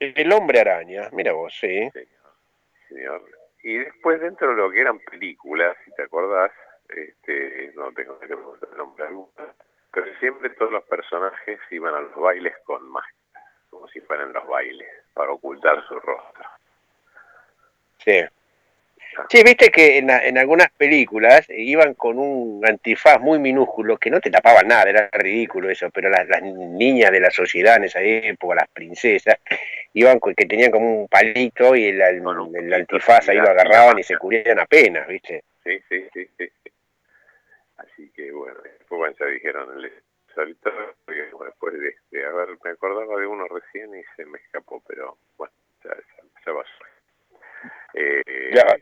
El 0.00 0.32
hombre 0.32 0.60
araña, 0.60 1.10
mira 1.12 1.32
vos, 1.32 1.54
sí. 1.60 1.88
Señor. 2.90 3.22
Y 3.62 3.78
después 3.78 4.20
dentro 4.20 4.50
de 4.50 4.56
lo 4.56 4.70
que 4.70 4.80
eran 4.80 4.98
películas, 5.00 5.76
si 5.84 5.92
te 5.92 6.02
acordás, 6.02 6.50
este, 6.88 7.72
no 7.74 7.92
tengo 7.92 8.18
que 8.18 8.26
preguntar 8.26 8.68
el 8.72 8.78
nombre 8.78 9.06
alguna, 9.06 9.54
pero 9.92 10.06
siempre 10.18 10.50
todos 10.50 10.72
los 10.72 10.84
personajes 10.84 11.58
iban 11.70 11.94
a 11.94 12.00
los 12.00 12.14
bailes 12.14 12.54
con 12.64 12.88
máscaras, 12.90 13.48
como 13.68 13.88
si 13.88 14.00
fueran 14.00 14.32
los 14.32 14.46
bailes, 14.46 14.88
para 15.14 15.30
ocultar 15.32 15.86
su 15.86 15.98
rostro. 16.00 16.44
Sí. 17.98 18.24
Sí, 19.28 19.42
viste 19.42 19.70
que 19.70 19.98
en, 19.98 20.08
en 20.08 20.38
algunas 20.38 20.70
películas 20.70 21.44
iban 21.50 21.94
con 21.94 22.18
un 22.18 22.64
antifaz 22.66 23.20
muy 23.20 23.38
minúsculo 23.40 23.98
que 23.98 24.08
no 24.08 24.20
te 24.20 24.30
tapaban 24.30 24.68
nada, 24.68 24.88
era 24.88 25.10
ridículo 25.12 25.68
eso, 25.68 25.90
pero 25.90 26.08
las, 26.08 26.28
las 26.28 26.42
niñas 26.42 27.10
de 27.10 27.20
la 27.20 27.30
sociedad 27.30 27.76
en 27.76 27.84
esa 27.84 28.00
época, 28.00 28.54
las 28.54 28.68
princesas, 28.68 29.36
iban 29.94 30.20
que 30.20 30.46
tenían 30.46 30.70
como 30.70 31.02
un 31.02 31.08
palito 31.08 31.74
y 31.76 31.86
el, 31.88 32.00
el- 32.00 32.22
el 32.56 32.74
antifaz 32.74 33.28
ahí 33.28 33.36
lo 33.38 33.50
agarraban 33.50 33.98
y 33.98 34.02
se 34.02 34.16
cubrían 34.18 34.58
apenas, 34.60 35.06
viste. 35.08 35.42
Sí, 35.64 35.78
sí, 35.88 36.08
sí, 36.12 36.28
sí. 36.38 36.50
sí. 36.64 36.72
Así 37.76 38.10
que 38.10 38.30
bueno, 38.32 38.60
después 38.62 38.98
bueno, 38.98 39.16
ya 39.18 39.26
dijeron 39.26 39.78
el 39.84 39.92
bueno, 41.32 41.44
después 41.46 41.74
de, 41.74 41.94
de 42.12 42.24
haber, 42.26 42.56
me 42.64 42.70
acordaba 42.70 43.16
de 43.20 43.26
uno 43.26 43.46
recién 43.48 43.94
y 43.94 44.02
se 44.16 44.24
me 44.24 44.38
escapó, 44.38 44.82
pero 44.86 45.18
bueno, 45.36 45.52
ya, 45.84 45.90
ya, 45.90 46.22
ya 46.46 46.54
pasó. 46.54 46.84
Eh, 47.94 48.22
Ya. 48.54 48.76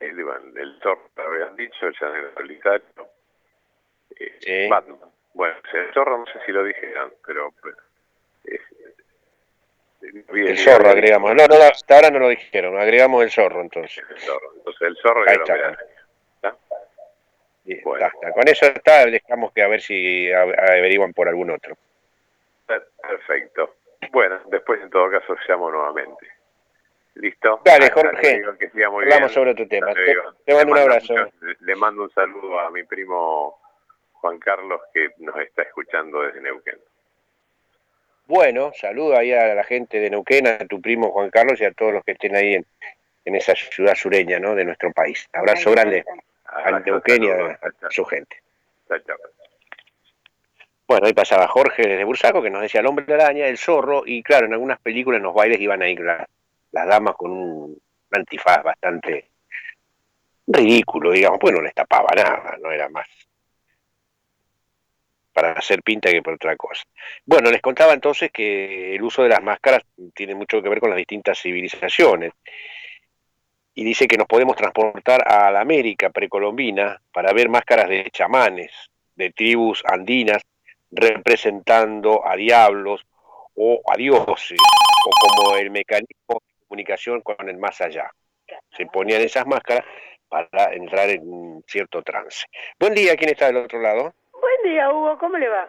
El, 0.00 0.20
el 0.56 0.78
zorro, 0.80 1.10
lo 1.16 1.22
habían 1.24 1.56
dicho, 1.56 1.86
el 1.86 1.94
llanero 2.00 2.32
solitario. 2.34 3.08
Eh, 4.20 4.36
Sí. 4.40 4.68
Batman. 4.68 4.98
Bueno, 5.34 5.56
el 5.72 5.92
zorro 5.92 6.18
no 6.18 6.26
sé 6.26 6.38
si 6.46 6.52
lo 6.52 6.62
dijeron, 6.62 7.12
pero... 7.26 7.52
pero, 7.62 7.76
El 10.00 10.58
zorro 10.58 10.90
agregamos. 10.90 11.34
No, 11.34 11.46
no, 11.46 11.54
hasta 11.56 11.96
ahora 11.96 12.10
no 12.10 12.18
lo 12.20 12.28
dijeron, 12.28 12.78
agregamos 12.78 13.22
el 13.24 13.30
zorro 13.30 13.60
entonces. 13.60 14.04
El 14.08 14.18
zorro. 14.20 14.52
Entonces 14.56 14.82
el 14.82 14.96
zorro 14.98 15.24
y 15.24 15.28
Ahí 15.28 15.36
está. 15.36 15.52
hombre 15.54 15.66
araña. 15.66 15.78
¿está? 16.36 16.56
Bien, 17.64 17.80
Bueno. 17.84 18.06
está, 18.06 18.16
está. 18.18 18.32
Con 18.32 18.48
eso 18.48 18.66
está, 18.66 19.06
dejamos 19.06 19.52
que 19.52 19.62
a 19.62 19.68
ver 19.68 19.80
si 19.80 20.30
averiguan 20.32 21.12
por 21.12 21.28
algún 21.28 21.50
otro. 21.50 21.76
Per- 22.66 22.88
Perfecto. 23.02 23.74
Bueno, 24.12 24.40
después 24.46 24.80
en 24.80 24.90
todo 24.90 25.10
caso 25.10 25.34
llamo 25.48 25.70
nuevamente. 25.70 26.28
¿Listo? 27.14 27.60
Dale, 27.64 27.86
Hasta 27.86 28.00
Jorge. 28.00 28.42
que 28.60 28.70
siga 28.70 28.90
muy 28.90 29.02
Hablamos 29.02 29.30
bien. 29.30 29.34
sobre 29.34 29.50
otro 29.50 29.66
tema. 29.66 29.92
Te- 30.46 30.54
mando 30.54 30.72
un 30.72 30.78
abrazo. 30.78 31.14
le 31.60 31.74
mando 31.74 32.02
un 32.04 32.10
saludo 32.12 32.60
a 32.60 32.70
mi 32.70 32.84
primo 32.84 33.60
Juan 34.12 34.38
Carlos 34.38 34.80
que 34.94 35.08
nos 35.18 35.36
está 35.40 35.62
escuchando 35.62 36.22
desde 36.22 36.40
Neuquén. 36.40 36.78
Bueno, 38.28 38.72
saludo 38.74 39.16
ahí 39.16 39.32
a 39.32 39.54
la 39.54 39.64
gente 39.64 39.98
de 39.98 40.10
Neuquén, 40.10 40.46
a 40.46 40.58
tu 40.58 40.80
primo 40.82 41.10
Juan 41.10 41.30
Carlos 41.30 41.58
y 41.60 41.64
a 41.64 41.72
todos 41.72 41.94
los 41.94 42.04
que 42.04 42.12
estén 42.12 42.36
ahí 42.36 42.54
en, 42.54 42.66
en 43.24 43.34
esa 43.34 43.54
ciudad 43.54 43.94
sureña 43.94 44.38
¿no? 44.38 44.54
de 44.54 44.66
nuestro 44.66 44.92
país. 44.92 45.26
Abrazo 45.32 45.70
grande 45.70 46.04
al 46.44 46.74
Abrazo, 46.74 46.84
Neuquén 46.90 47.24
y 47.24 47.28
a, 47.30 47.58
a 47.86 47.90
su 47.90 48.04
gente. 48.04 48.36
Chao, 48.86 48.98
chao. 49.00 49.16
Bueno, 50.86 51.06
ahí 51.06 51.14
pasaba 51.14 51.48
Jorge 51.48 51.82
desde 51.88 52.04
Bursaco 52.04 52.42
que 52.42 52.50
nos 52.50 52.60
decía 52.62 52.80
el 52.80 52.86
hombre 52.86 53.06
de 53.06 53.14
araña, 53.14 53.46
el 53.46 53.56
zorro, 53.58 54.02
y 54.06 54.22
claro, 54.22 54.46
en 54.46 54.52
algunas 54.52 54.78
películas 54.80 55.18
en 55.18 55.24
los 55.24 55.34
bailes 55.34 55.60
iban 55.60 55.82
ahí 55.82 55.96
la- 55.96 56.28
las 56.72 56.86
damas 56.86 57.14
con 57.16 57.30
un 57.30 57.78
antifaz 58.12 58.62
bastante 58.62 59.26
ridículo, 60.46 61.12
digamos, 61.12 61.38
pues 61.40 61.54
no 61.54 61.60
les 61.62 61.74
tapaba 61.74 62.08
nada, 62.14 62.56
no 62.62 62.70
era 62.70 62.88
más 62.90 63.06
para 65.38 65.52
hacer 65.52 65.84
pinta 65.84 66.10
que 66.10 66.20
por 66.20 66.34
otra 66.34 66.56
cosa. 66.56 66.82
Bueno, 67.24 67.52
les 67.52 67.62
contaba 67.62 67.92
entonces 67.92 68.32
que 68.32 68.96
el 68.96 69.02
uso 69.04 69.22
de 69.22 69.28
las 69.28 69.40
máscaras 69.40 69.84
tiene 70.12 70.34
mucho 70.34 70.60
que 70.60 70.68
ver 70.68 70.80
con 70.80 70.90
las 70.90 70.96
distintas 70.96 71.38
civilizaciones. 71.40 72.32
Y 73.72 73.84
dice 73.84 74.08
que 74.08 74.16
nos 74.16 74.26
podemos 74.26 74.56
transportar 74.56 75.22
a 75.32 75.52
la 75.52 75.60
América 75.60 76.10
precolombina 76.10 77.00
para 77.12 77.32
ver 77.32 77.48
máscaras 77.48 77.88
de 77.88 78.10
chamanes, 78.10 78.72
de 79.14 79.30
tribus 79.30 79.84
andinas, 79.86 80.42
representando 80.90 82.26
a 82.26 82.34
diablos 82.34 83.06
o 83.54 83.80
a 83.86 83.96
dioses, 83.96 84.58
o 85.06 85.10
como 85.20 85.56
el 85.56 85.70
mecanismo 85.70 86.40
de 86.40 86.66
comunicación 86.66 87.20
con 87.20 87.48
el 87.48 87.58
más 87.58 87.80
allá. 87.80 88.10
Se 88.76 88.86
ponían 88.86 89.22
esas 89.22 89.46
máscaras 89.46 89.84
para 90.28 90.74
entrar 90.74 91.08
en 91.10 91.20
un 91.32 91.64
cierto 91.68 92.02
trance. 92.02 92.44
Buen 92.80 92.92
día, 92.94 93.14
¿quién 93.14 93.30
está 93.30 93.46
del 93.46 93.58
otro 93.58 93.80
lado? 93.80 94.12
Buen 94.48 94.72
día, 94.72 94.90
Hugo, 94.90 95.18
¿cómo 95.18 95.36
le 95.36 95.46
va? 95.46 95.68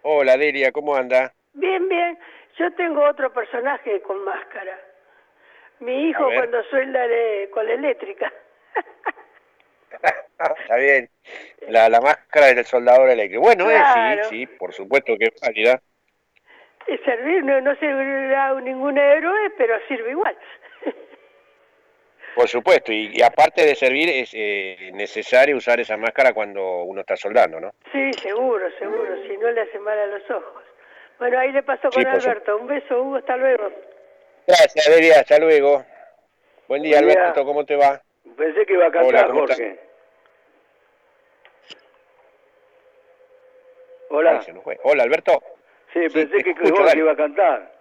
Hola, 0.00 0.38
Delia, 0.38 0.72
¿cómo 0.72 0.96
anda? 0.96 1.34
Bien, 1.52 1.86
bien. 1.86 2.18
Yo 2.56 2.72
tengo 2.72 3.04
otro 3.04 3.30
personaje 3.30 4.00
con 4.00 4.24
máscara. 4.24 4.78
Mi 5.80 6.08
hijo 6.08 6.24
cuando 6.34 6.62
suelda 6.64 7.06
le- 7.06 7.50
con 7.50 7.66
la 7.66 7.74
eléctrica. 7.74 8.32
Está 9.92 10.76
bien. 10.76 11.10
La, 11.68 11.90
la 11.90 12.00
máscara 12.00 12.46
del 12.54 12.64
soldador 12.64 13.10
eléctrico. 13.10 13.42
Bueno, 13.42 13.70
eh, 13.70 13.74
Claro. 13.74 14.24
sí, 14.24 14.30
sí, 14.30 14.46
por 14.46 14.72
supuesto 14.72 15.12
que 15.18 15.26
es 15.26 15.40
válida. 15.42 15.78
Servir, 17.04 17.44
no, 17.44 17.60
no 17.60 17.76
servirá 17.76 18.54
ningún 18.62 18.96
héroe, 18.96 19.50
pero 19.58 19.78
sirve 19.88 20.12
igual. 20.12 20.36
Por 22.34 22.48
supuesto, 22.48 22.92
y, 22.92 23.10
y 23.14 23.22
aparte 23.22 23.64
de 23.66 23.74
servir, 23.74 24.08
es 24.08 24.30
eh, 24.32 24.90
necesario 24.94 25.56
usar 25.56 25.80
esa 25.80 25.96
máscara 25.98 26.32
cuando 26.32 26.82
uno 26.84 27.00
está 27.02 27.14
soldando, 27.16 27.60
¿no? 27.60 27.74
Sí, 27.92 28.10
seguro, 28.14 28.66
seguro, 28.78 29.14
si 29.28 29.36
no 29.36 29.50
le 29.50 29.60
hace 29.60 29.78
mal 29.78 29.98
a 29.98 30.06
los 30.06 30.30
ojos. 30.30 30.62
Bueno, 31.18 31.38
ahí 31.38 31.52
le 31.52 31.62
paso 31.62 31.90
con 31.90 32.02
Sí, 32.02 32.08
Alberto. 32.08 32.56
Un 32.56 32.66
beso, 32.66 33.02
Hugo, 33.02 33.16
hasta 33.16 33.36
luego. 33.36 33.70
Gracias, 34.46 34.86
Delia, 34.88 35.20
hasta 35.20 35.38
luego. 35.38 35.84
Buen 36.68 36.82
día, 36.82 36.96
Buen 37.00 37.08
día. 37.08 37.20
Alberto, 37.20 37.44
¿cómo 37.44 37.66
te 37.66 37.76
va? 37.76 38.00
Pensé 38.36 38.64
que 38.66 38.72
iba 38.72 38.86
a 38.86 38.90
cantar, 38.90 39.04
Hola, 39.08 39.26
¿cómo 39.26 39.40
Jorge. 39.40 39.78
Hola. 44.10 44.42
Ay. 44.46 44.76
Hola, 44.84 45.02
Alberto. 45.04 45.42
Sí, 45.92 46.00
Sí, 46.08 46.08
pensé 46.14 46.42
que 46.42 46.50
escucho, 46.50 46.70
Jorge 46.74 46.88
dale. 46.88 47.00
iba 47.00 47.12
a 47.12 47.16
cantar. 47.16 47.72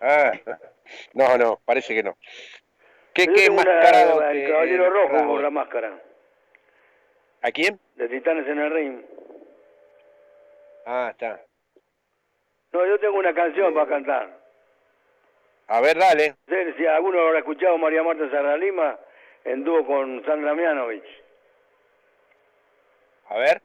Ah, 0.00 0.32
no, 1.14 1.38
no, 1.38 1.60
parece 1.64 1.94
que 1.94 2.02
no. 2.02 2.16
¿Qué, 3.14 3.26
qué 3.26 3.32
tengo 3.46 3.60
una- 3.60 3.64
mascarado 3.72 4.22
el 4.30 4.48
Caballero 4.50 4.90
Rojo 4.90 5.26
con 5.26 5.42
la 5.42 5.50
máscara. 5.50 5.92
¿A 7.42 7.50
quién? 7.50 7.78
De 7.96 8.08
Titanes 8.08 8.46
en 8.46 8.58
el 8.58 8.70
Ring. 8.72 9.02
Ah, 10.86 11.08
está. 11.10 11.40
No, 12.72 12.86
yo 12.86 12.98
tengo 12.98 13.18
una 13.18 13.34
canción 13.34 13.74
para 13.74 13.86
cantar. 13.88 14.38
A 15.68 15.80
ver, 15.80 15.96
dale. 15.98 16.34
Sí, 16.48 16.54
Si 16.76 16.86
alguno 16.86 17.20
habrá 17.20 17.38
escuchado 17.40 17.76
María 17.78 18.02
Marta 18.02 18.28
Serralima 18.30 18.98
en 19.44 19.64
dúo 19.64 19.84
con 19.86 20.24
Sandra 20.24 20.54
Mianovich. 20.54 21.04
A 23.28 23.38
ver. 23.38 23.60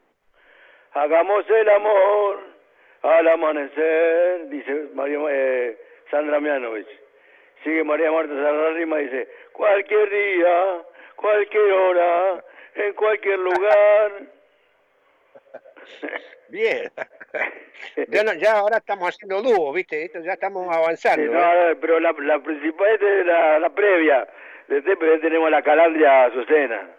Hagamos 0.93 1.45
el 1.49 1.69
amor 1.69 2.39
al 3.03 3.27
amanecer, 3.27 4.49
dice 4.49 4.89
María, 4.93 5.19
eh, 5.29 5.77
Sandra 6.10 6.39
Mianovich. 6.39 6.88
Sigue 7.63 7.84
María 7.84 8.12
Marta 8.12 8.34
Serralima 8.34 9.00
y 9.02 9.06
dice, 9.06 9.28
cualquier 9.52 10.10
día, 10.10 10.82
cualquier 11.15 11.72
hora, 11.72 12.43
en 12.76 12.93
cualquier 12.93 13.39
lugar. 13.39 14.12
Bien. 16.50 16.91
ya, 18.08 18.24
no- 18.24 18.34
ya 18.34 18.54
ahora 18.60 18.78
estamos 18.78 19.10
haciendo 19.10 19.41
dúo, 19.41 19.74
¿viste? 19.74 20.04
Esto 20.06 20.20
ya 20.22 20.34
estamos 20.34 20.74
avanzando. 20.74 21.24
Sí, 21.24 21.30
¿eh? 21.30 21.32
no, 21.34 21.70
no, 21.70 21.80
pero 21.80 22.00
la, 22.00 22.13
la 22.20 22.39
principal 22.39 22.88
es 23.02 23.26
la, 23.26 23.60
la 23.60 23.70
previa. 23.70 24.28
Después 24.67 25.22
tenemos 25.22 25.50
la 25.50 25.62
calandria 25.62 26.26
Azucena. 26.26 26.89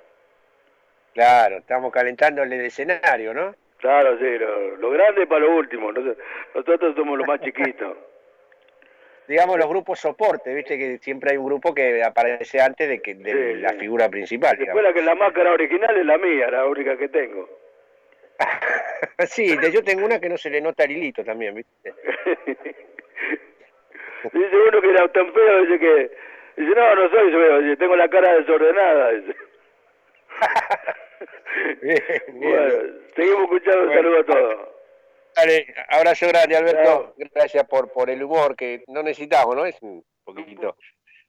Claro, 1.14 1.59
estamos 1.59 1.92
calentando 1.92 2.42
el 2.42 2.53
escenario, 2.53 3.35
¿no? 3.35 3.55
Claro, 3.79 4.18
sí, 4.18 4.38
lo, 4.38 4.77
lo 4.77 4.90
grande 4.90 5.27
para 5.27 5.40
lo 5.40 5.57
último. 5.57 5.92
Nosotros, 5.92 6.18
nosotros 6.55 6.94
somos 6.97 7.18
los 7.18 7.27
más 7.27 7.40
chiquitos. 7.42 7.97
Digamos 9.28 9.58
los 9.58 9.68
grupos 9.68 10.00
soporte, 10.00 10.54
¿viste? 10.54 10.78
Que 10.78 10.96
siempre 10.98 11.32
hay 11.32 11.36
un 11.36 11.44
grupo 11.46 11.74
que 11.74 12.02
aparece 12.02 12.60
antes 12.62 12.88
de 12.88 13.00
que 13.02 13.14
de 13.14 13.54
Sí, 13.54 13.60
la 13.60 13.70
sí. 13.70 13.78
figura 13.80 14.08
principal. 14.08 14.56
Después 14.56 14.82
la 14.82 14.92
que 14.94 15.02
la 15.02 15.14
máscara 15.14 15.52
original 15.52 15.94
es 15.98 16.06
la 16.06 16.16
mía, 16.16 16.50
la 16.50 16.64
única 16.66 16.96
que 16.96 17.08
tengo. 17.10 17.46
sí, 19.26 19.54
yo 19.72 19.82
tengo 19.84 20.06
una 20.06 20.18
que 20.18 20.28
no 20.30 20.38
se 20.38 20.48
le 20.48 20.60
nota 20.62 20.84
el 20.84 20.92
hilito 20.92 21.22
también, 21.24 21.54
¿viste? 21.56 21.92
dice 24.32 24.56
uno 24.68 24.80
que 24.80 24.90
era 24.90 25.06
tan 25.12 25.32
feo, 25.32 25.60
dice 25.62 25.78
que... 25.78 26.10
Dice, 26.56 26.74
no, 26.74 26.94
no 26.96 27.08
soy 27.10 27.30
feo, 27.30 27.60
dice, 27.60 27.76
tengo 27.76 27.96
la 27.96 28.08
cara 28.08 28.34
desordenada. 28.34 29.10
Dice. 29.12 29.36
Bien, 31.82 32.02
bien. 32.28 32.40
Bueno, 32.40 32.74
seguimos 33.14 33.42
escuchando, 33.44 33.80
un 33.80 33.86
Bueno. 33.86 34.00
saludo 34.02 34.18
a 34.20 34.24
todos. 34.24 34.68
Dale, 35.38 35.72
abrazo 35.88 36.27
grande, 36.27 36.57
Alberto. 36.57 37.14
Gracias 37.16 37.64
por, 37.68 37.92
por 37.92 38.11
el 38.11 38.20
humor 38.24 38.57
que 38.57 38.83
no 38.88 39.05
necesitamos, 39.05 39.55
¿no? 39.55 39.64
Es 39.66 39.77
un 39.83 40.05
poquitito 40.24 40.77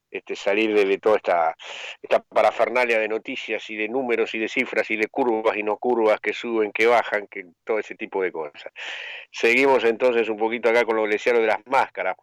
este, 0.10 0.36
salir 0.36 0.74
de, 0.74 0.84
de 0.84 0.98
toda 0.98 1.18
esta, 1.18 1.56
esta 2.02 2.18
parafernalia 2.20 2.98
de 2.98 3.08
noticias 3.08 3.70
y 3.70 3.76
de 3.76 3.88
números 3.88 4.34
y 4.34 4.40
de 4.40 4.48
cifras 4.48 4.90
y 4.90 4.98
de 4.98 5.10
curvas 5.10 5.56
y 5.58 5.62
no 5.62 5.78
curvas 5.78 6.20
que 6.20 6.34
suben, 6.34 6.72
que 6.72 6.88
bajan, 6.88 7.28
que 7.28 7.46
todo 7.64 7.78
ese 7.78 7.94
tipo 7.94 8.24
de 8.24 8.32
cosas. 8.32 8.74
Seguimos 9.32 9.84
entonces 9.84 10.28
un 10.28 10.38
poquito 10.38 10.70
acá 10.70 10.86
con 10.86 10.96
lo 10.96 11.04
gleciario 11.04 11.42
de 11.42 11.48
las 11.48 11.64
máscaras. 11.68 12.16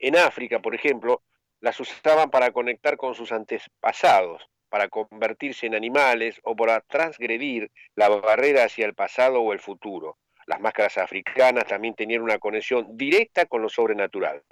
En 0.00 0.16
África, 0.16 0.58
por 0.58 0.74
ejemplo, 0.74 1.22
las 1.60 1.78
usaban 1.78 2.30
para 2.30 2.50
conectar 2.50 2.96
con 2.96 3.14
sus 3.14 3.30
antepasados, 3.30 4.50
para 4.68 4.88
convertirse 4.88 5.66
en 5.66 5.76
animales 5.76 6.40
o 6.42 6.56
para 6.56 6.80
transgredir 6.80 7.70
la 7.94 8.08
barrera 8.08 8.64
hacia 8.64 8.84
el 8.84 8.94
pasado 8.94 9.40
o 9.42 9.52
el 9.52 9.60
futuro. 9.60 10.18
Las 10.50 10.58
máscaras 10.58 10.98
africanas 10.98 11.64
también 11.64 11.94
tenían 11.94 12.22
una 12.22 12.40
conexión 12.40 12.96
directa 12.96 13.46
con 13.46 13.62
lo 13.62 13.68
sobrenatural. 13.68 14.42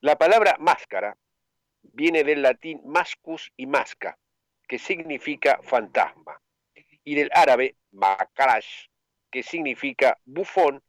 La 0.00 0.16
palabra 0.16 0.56
máscara 0.58 1.16
viene 1.80 2.22
del 2.22 2.42
latín 2.42 2.82
mascus 2.84 3.50
y 3.56 3.64
masca, 3.64 4.18
que 4.68 4.78
significa 4.78 5.58
fantasma, 5.62 6.38
y 7.02 7.14
del 7.14 7.30
árabe 7.32 7.76
makarash, 7.92 8.88
que 9.30 9.42
significa 9.42 10.18
bufón 10.26 10.82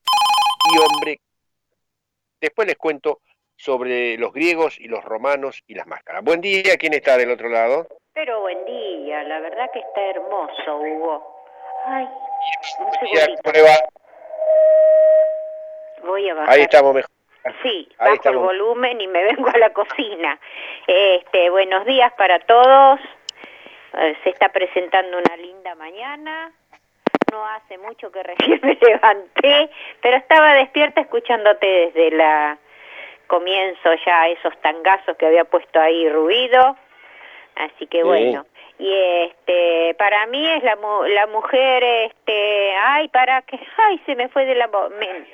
y 0.74 0.78
hombre. 0.78 1.22
Después 2.42 2.68
les 2.68 2.76
cuento 2.76 3.22
sobre 3.56 4.18
los 4.18 4.34
griegos 4.34 4.78
y 4.78 4.90
los 4.90 5.06
romanos 5.06 5.64
y 5.68 5.74
las 5.74 5.88
máscaras. 5.88 6.22
Buen 6.22 6.42
día, 6.42 6.76
¿quién 6.78 6.92
está 6.92 7.16
del 7.16 7.32
otro 7.32 7.48
lado? 7.48 7.88
Pero 8.14 8.42
buen 8.42 8.66
día, 8.66 9.24
la 9.24 9.40
verdad 9.40 9.72
que 9.72 9.80
está 9.80 10.02
hermoso, 10.02 10.80
Hugo. 10.80 11.35
Voy 16.04 16.30
a 16.30 16.34
bajar. 16.34 16.50
Ahí 16.54 16.62
estamos 16.62 16.95
mejor. 16.95 17.12
Sí, 17.62 17.88
Ahí 17.98 17.98
bajo 17.98 18.10
el 18.10 18.15
estamos. 18.15 18.43
volumen 18.43 19.02
y 19.02 19.08
me 19.08 19.24
vengo 19.24 19.48
a 19.50 19.58
la 19.58 19.71
cocina. 19.71 20.39
Este, 20.88 21.50
buenos 21.50 21.86
días 21.86 22.12
para 22.13 22.39
todos. 22.39 23.00
Eh, 23.98 24.17
se 24.24 24.30
está 24.30 24.50
presentando 24.50 25.17
una 25.17 25.38
linda 25.38 25.76
mañana. 25.76 26.52
No 27.32 27.45
hace 27.48 27.78
mucho 27.78 28.12
que 28.12 28.24
recién 28.24 28.60
me 28.63 28.78
levanté, 28.82 29.69
pero 30.02 30.17
estaba 30.17 30.54
despierta 30.54 31.02
escuchándote 31.02 31.65
desde 31.67 32.12
la 32.12 32.58
comienzo 33.28 33.93
ya 34.06 34.28
esos 34.28 34.60
tangazos 34.62 35.17
que 35.17 35.26
había 35.26 35.45
puesto 35.45 35.80
ahí 35.80 36.10
ruido. 36.10 36.76
Así 37.56 37.88
que 37.88 38.04
bueno. 38.04 38.45
Y 38.78 38.94
este 39.24 39.96
para 39.98 40.26
mí 40.28 40.46
es 40.50 40.64
la 40.64 40.76
mu- 40.76 41.04
la 41.06 41.28
mujer 41.28 41.84
este 41.84 42.76
ay 42.76 43.08
para 43.10 43.42
que 43.44 43.60
ay 43.78 44.02
se 44.06 44.16
me 44.16 44.28
fue 44.30 44.46
de 44.46 44.56
la 44.56 44.68
me- 44.68 45.26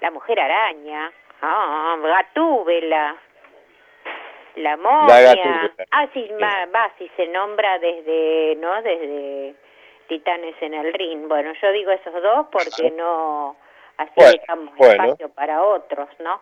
la 0.00 0.10
mujer 0.10 0.38
araña. 0.40 1.10
Ah 1.42 1.96
gatúbela. 2.02 3.16
La 4.56 4.76
momia. 4.76 5.34
Gatúbela. 5.34 5.70
ah 5.92 6.06
sí 6.12 6.30
ma- 6.40 6.66
va 6.74 6.90
si 6.98 7.08
se 7.16 7.26
nombra 7.28 7.78
desde 7.78 8.56
no 8.56 8.82
desde 8.82 9.54
Titanes 10.08 10.54
en 10.62 10.74
el 10.74 10.92
ring. 10.94 11.28
Bueno 11.28 11.52
yo 11.60 11.72
digo 11.72 11.90
esos 11.92 12.22
dos 12.22 12.46
porque 12.50 12.90
no 12.90 13.56
así 13.98 14.12
Bueno, 14.16 14.32
dejamos 14.32 14.74
bueno. 14.76 15.04
espacio 15.04 15.28
para 15.30 15.62
otros 15.62 16.08
no 16.20 16.40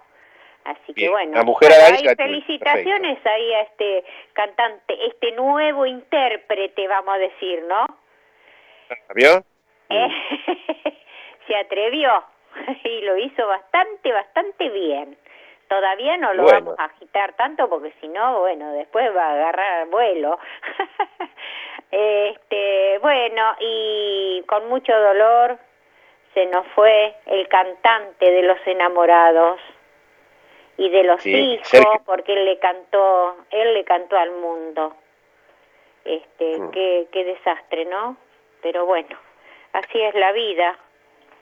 Así 0.66 0.94
que 0.94 1.08
bueno, 1.08 1.32
la 1.36 1.44
mujer 1.44 1.68
bueno, 1.70 1.84
araña, 1.84 2.10
ahí 2.10 2.16
perfecto. 2.16 2.22
felicitaciones 2.24 3.26
ahí 3.26 3.52
a 3.54 3.60
este 3.62 4.04
cantante, 4.32 5.06
este 5.06 5.30
nuevo 5.32 5.86
intérprete, 5.86 6.88
vamos 6.88 7.14
a 7.14 7.18
decir, 7.18 7.62
¿no? 7.68 7.86
¿Vio? 9.14 9.44
Eh, 9.90 10.08
Se 11.46 11.56
atrevió 11.56 12.24
y 12.84 13.00
lo 13.02 13.16
hizo 13.16 13.46
bastante, 13.46 14.10
bastante 14.12 14.68
bien. 14.70 15.16
Todavía 15.68 16.16
no 16.16 16.34
lo 16.34 16.42
Bueno. 16.44 16.58
vamos 16.60 16.80
a 16.80 16.84
agitar 16.84 17.32
tanto 17.34 17.68
porque 17.68 17.92
si 18.00 18.08
no, 18.08 18.40
bueno, 18.40 18.72
después 18.72 19.14
va 19.16 19.26
a 19.26 19.32
agarrar 19.32 19.86
vuelo. 19.88 20.38
este, 21.92 22.98
bueno, 22.98 23.54
y 23.60 24.42
con 24.48 24.68
mucho 24.68 24.92
dolor 24.92 25.58
se 26.34 26.46
nos 26.46 26.66
fue 26.68 27.14
el 27.26 27.46
cantante 27.48 28.30
de 28.30 28.42
los 28.42 28.58
enamorados 28.66 29.60
y 30.78 30.88
de 30.90 31.02
los 31.04 31.22
Sí, 31.22 31.34
hijos 31.34 31.68
Sergio. 31.68 32.02
porque 32.04 32.32
él 32.34 32.44
le 32.44 32.58
cantó, 32.58 33.36
él 33.50 33.74
le 33.74 33.84
cantó 33.84 34.16
al 34.16 34.30
mundo. 34.32 34.94
Este, 36.04 36.58
Mm. 36.58 36.70
qué, 36.70 37.06
qué 37.12 37.24
desastre, 37.24 37.84
¿no? 37.86 38.16
Pero 38.62 38.86
bueno, 38.86 39.16
así 39.72 40.00
es 40.00 40.14
la 40.14 40.32
vida. 40.32 40.78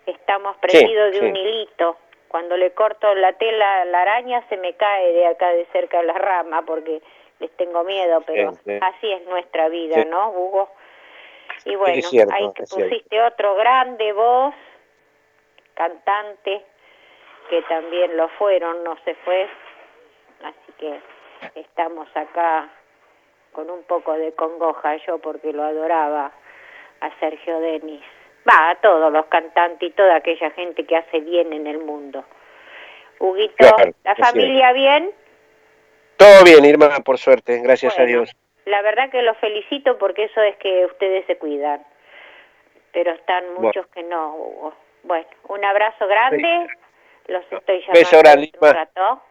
Estamos 0.07 0.57
prendidos 0.59 1.13
de 1.13 1.21
sí. 1.21 1.25
un 1.27 1.37
hilito. 1.37 1.97
Cuando 2.29 2.57
le 2.57 2.73
corto 2.73 3.15
la 3.15 3.33
tela 3.35 3.83
a 3.83 3.85
la 3.85 4.03
araña 4.03 4.43
se 4.49 4.57
me 4.57 4.75
cae 4.75 5.13
de 5.13 5.27
acá 5.27 5.49
de 5.51 5.67
cerca 5.67 5.99
de 5.99 6.05
la 6.05 6.15
rama 6.15 6.63
porque 6.63 7.01
les 7.41 7.51
tengo 7.57 7.85
miedo, 7.85 8.23
pero 8.27 8.53
Sí, 8.53 8.59
sí. 8.65 8.79
así 8.81 9.13
es 9.13 9.25
nuestra 9.27 9.69
vida. 9.69 10.05
¿no, 10.05 10.31
Hugo? 10.31 10.71
Y 11.67 11.77
bueno, 11.77 12.03
cierto, 12.03 12.35
ahí 12.35 12.49
que 12.55 12.67
cierto. 12.67 12.89
pusiste 12.89 13.23
otro 13.23 13.55
grande 13.55 14.13
voz, 14.13 14.55
cantante, 15.75 16.65
que 17.49 17.63
también 17.63 18.17
lo 18.17 18.29
fueron, 18.31 18.85
no 18.85 18.97
se 19.05 19.15
fue. 19.17 19.49
Así 20.43 20.73
que 20.79 21.01
estamos 21.55 22.09
acá 22.15 22.69
con 23.53 23.71
un 23.71 23.83
poco 23.85 24.13
de 24.15 24.33
congoja 24.33 24.97
yo 25.07 25.19
porque 25.19 25.53
lo 25.53 25.63
adoraba 25.63 26.33
a 27.01 27.19
Sergio 27.21 27.61
Denis. 27.61 28.03
Va, 28.49 28.71
a 28.71 28.75
todos 28.77 29.11
los 29.13 29.27
cantantes 29.27 29.89
y 29.89 29.93
toda 29.93 30.17
aquella 30.17 30.51
gente 30.51 30.85
que 30.85 30.97
hace 30.97 31.21
bien 31.21 31.53
en 31.53 31.67
el 31.67 31.79
mundo. 31.79 32.25
Huguito, 33.19 33.55
Claro, 33.57 33.93
¿la 34.05 34.15
familia 34.17 34.73
bien? 34.73 35.11
Todo 36.17 36.45
bien, 36.45 36.65
Irma, 36.65 36.91
por 37.05 37.19
suerte, 37.19 37.61
gracias 37.63 37.99
a 37.99 38.05
Dios. 38.05 38.31
La 38.67 38.83
verdad 38.83 39.11
que 39.11 39.23
los 39.23 39.37
felicito 39.39 39.99
porque 39.99 40.25
eso 40.25 40.43
es 40.43 40.57
que 40.57 40.85
ustedes 40.87 41.25
se 41.27 41.37
cuidan. 41.37 41.85
Pero 42.93 43.13
están 43.13 43.45
Bueno. 43.55 43.61
muchos 43.61 43.87
que 43.89 44.03
no, 44.03 44.35
Hugo. 44.35 44.75
Bueno, 45.03 45.27
un 45.49 45.65
abrazo 45.65 46.07
grande. 46.07 46.67
Los 47.27 47.43
estoy 47.51 47.81
llamando 47.81 47.93
Beso 47.93 48.19
un 48.61 48.75
rato. 48.75 49.23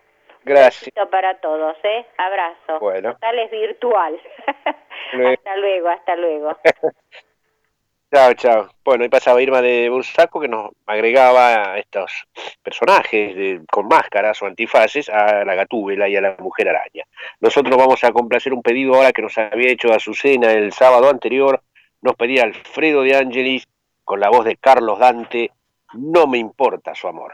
Gracias. 0.45 0.81
Besito 0.81 1.09
para 1.09 1.39
todos, 1.39 1.77
¿eh? 1.83 2.05
Abrazo. 2.17 2.79
Bueno. 2.79 3.13
Total 3.13 3.39
es 3.39 3.51
virtual. 3.51 4.19
Luego. 5.13 5.33
hasta 5.33 5.55
luego, 5.57 5.87
hasta 5.89 6.15
luego. 6.15 6.57
Chao, 8.13 8.31
chao. 8.35 8.69
Bueno, 8.85 9.03
ahí 9.03 9.09
pasaba 9.09 9.41
Irma 9.41 9.59
de 9.63 9.89
Bursaco 9.89 10.39
que 10.39 10.47
nos 10.47 10.69
agregaba 10.85 11.73
a 11.73 11.79
estos 11.79 12.27
personajes 12.61 13.35
de- 13.35 13.61
con 13.71 13.87
máscaras 13.87 14.39
o 14.41 14.45
antifaces 14.45 15.09
a 15.09 15.43
la 15.43 15.55
gatúbela 15.55 16.07
y 16.07 16.15
a 16.15 16.21
la 16.21 16.35
mujer 16.37 16.69
araña. 16.69 17.05
Nosotros 17.39 17.75
vamos 17.75 18.03
a 18.03 18.11
complacer 18.11 18.53
un 18.53 18.61
pedido 18.61 18.93
ahora 18.93 19.11
que 19.13 19.23
nos 19.23 19.35
había 19.39 19.71
hecho 19.71 19.91
Azucena 19.91 20.51
el 20.51 20.73
sábado 20.73 21.09
anterior. 21.09 21.61
Nos 22.03 22.15
pedía 22.15 22.43
Alfredo 22.43 23.01
de 23.01 23.15
Angelis 23.15 23.67
con 24.03 24.19
la 24.19 24.29
voz 24.29 24.45
de 24.45 24.57
Carlos 24.57 24.99
Dante. 24.99 25.49
No 25.93 26.27
me 26.27 26.37
importa 26.37 26.93
su 26.93 27.07
amor. 27.07 27.33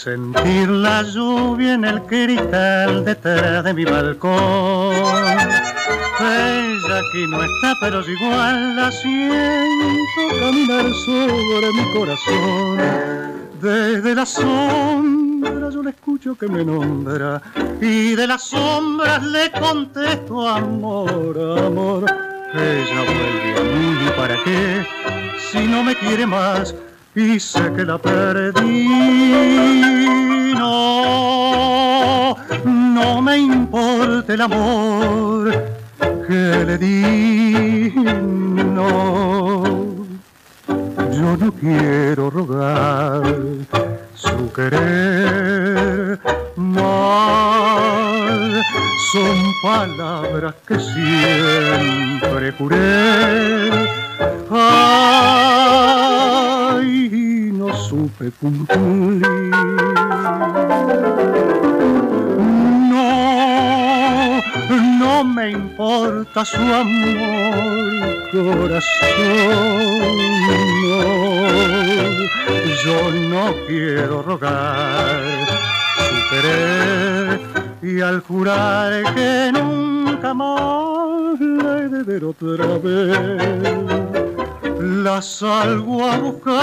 sentir 0.00 0.66
la 0.66 1.02
lluvia 1.02 1.74
en 1.74 1.84
el 1.84 2.00
cristal 2.04 3.04
detrás 3.04 3.62
de 3.64 3.74
mi 3.74 3.84
balcón. 3.84 4.94
Ella 6.20 6.96
aquí 6.98 7.26
no 7.28 7.42
está, 7.44 7.74
pero 7.82 8.00
igual 8.00 8.76
la 8.76 8.90
siento 8.90 10.40
caminar 10.40 10.86
sobre 11.04 11.72
mi 11.74 11.92
corazón. 11.92 12.78
Desde 13.60 14.14
la 14.14 14.24
sombra 14.24 15.68
yo 15.68 15.82
le 15.82 15.90
escucho 15.90 16.34
que 16.34 16.48
me 16.48 16.64
nombra 16.64 17.42
y 17.78 18.14
de 18.14 18.26
las 18.26 18.42
sombras 18.44 19.22
le 19.22 19.50
contesto 19.52 20.48
amor, 20.48 21.58
amor. 21.58 22.04
Ella 22.54 23.04
vuelve 23.04 23.58
a 23.58 23.62
mí, 23.76 24.10
¿para 24.16 24.42
qué? 24.44 24.86
Si 25.52 25.66
no 25.66 25.82
me 25.82 25.94
quiere 25.94 26.24
más 26.24 26.74
y 27.14 27.40
sé 27.40 27.72
que 27.72 27.84
la 27.84 27.98
perdí. 27.98 28.88
No, 30.54 32.36
no 32.64 33.22
me 33.22 33.38
importa 33.38 34.34
el 34.34 34.40
amor 34.40 35.52
que 36.26 36.64
le 36.66 36.78
di. 36.78 37.92
No, 37.94 39.64
yo 41.10 41.36
no 41.36 41.52
quiero 41.52 42.30
rogar 42.30 43.22
su 44.14 44.52
querer 44.52 46.20
mal. 46.56 47.50
Son 49.12 49.36
palabras 49.62 50.54
que 50.66 50.78
siempre 50.78 52.52
juré. 52.52 53.70
No 54.48 56.09
supe 57.90 58.30
cumplir. 58.40 59.26
No, 62.88 64.40
no 65.00 65.24
me 65.24 65.50
importa 65.50 66.44
su 66.44 66.60
amor, 66.60 68.30
corazón. 68.30 68.88
No, 70.86 71.04
yo 72.84 72.98
no 73.28 73.54
quiero 73.66 74.22
rogar 74.22 75.20
su 76.06 76.16
querer 76.30 77.40
y 77.82 78.00
al 78.00 78.20
jurar 78.20 79.14
que 79.14 79.50
nunca 79.52 80.32
más 80.32 81.40
de 81.40 82.02
ver 82.04 82.24
otra 82.24 82.66
vez 82.78 84.29
la 84.80 85.20
salgo 85.20 86.04
a 86.06 86.18
buscar. 86.18 86.60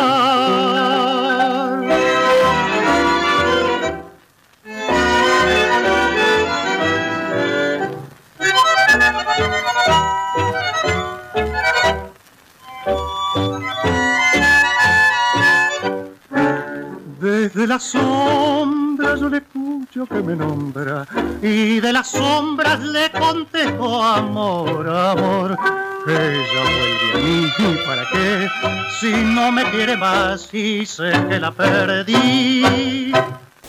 Desde 17.19 17.67
la 17.67 17.79
sombra 17.79 18.86
yo 19.15 19.29
le 19.29 19.37
escucho 19.37 20.05
que 20.05 20.21
me 20.21 20.35
nombra 20.35 21.07
y 21.41 21.79
de 21.79 21.93
las 21.93 22.11
sombras 22.11 22.81
le 22.81 23.09
contesto 23.11 24.03
amor, 24.03 24.89
amor. 24.89 25.57
Ella 26.07 26.63
vuelve 26.63 27.11
a 27.13 27.17
mí, 27.17 27.47
¿para 27.85 28.05
qué? 28.11 28.49
Si 28.99 29.11
no 29.11 29.51
me 29.51 29.63
quiere 29.71 29.95
más 29.97 30.53
y 30.53 30.85
sé 30.85 31.11
que 31.29 31.39
la 31.39 31.51
perdí. 31.51 33.11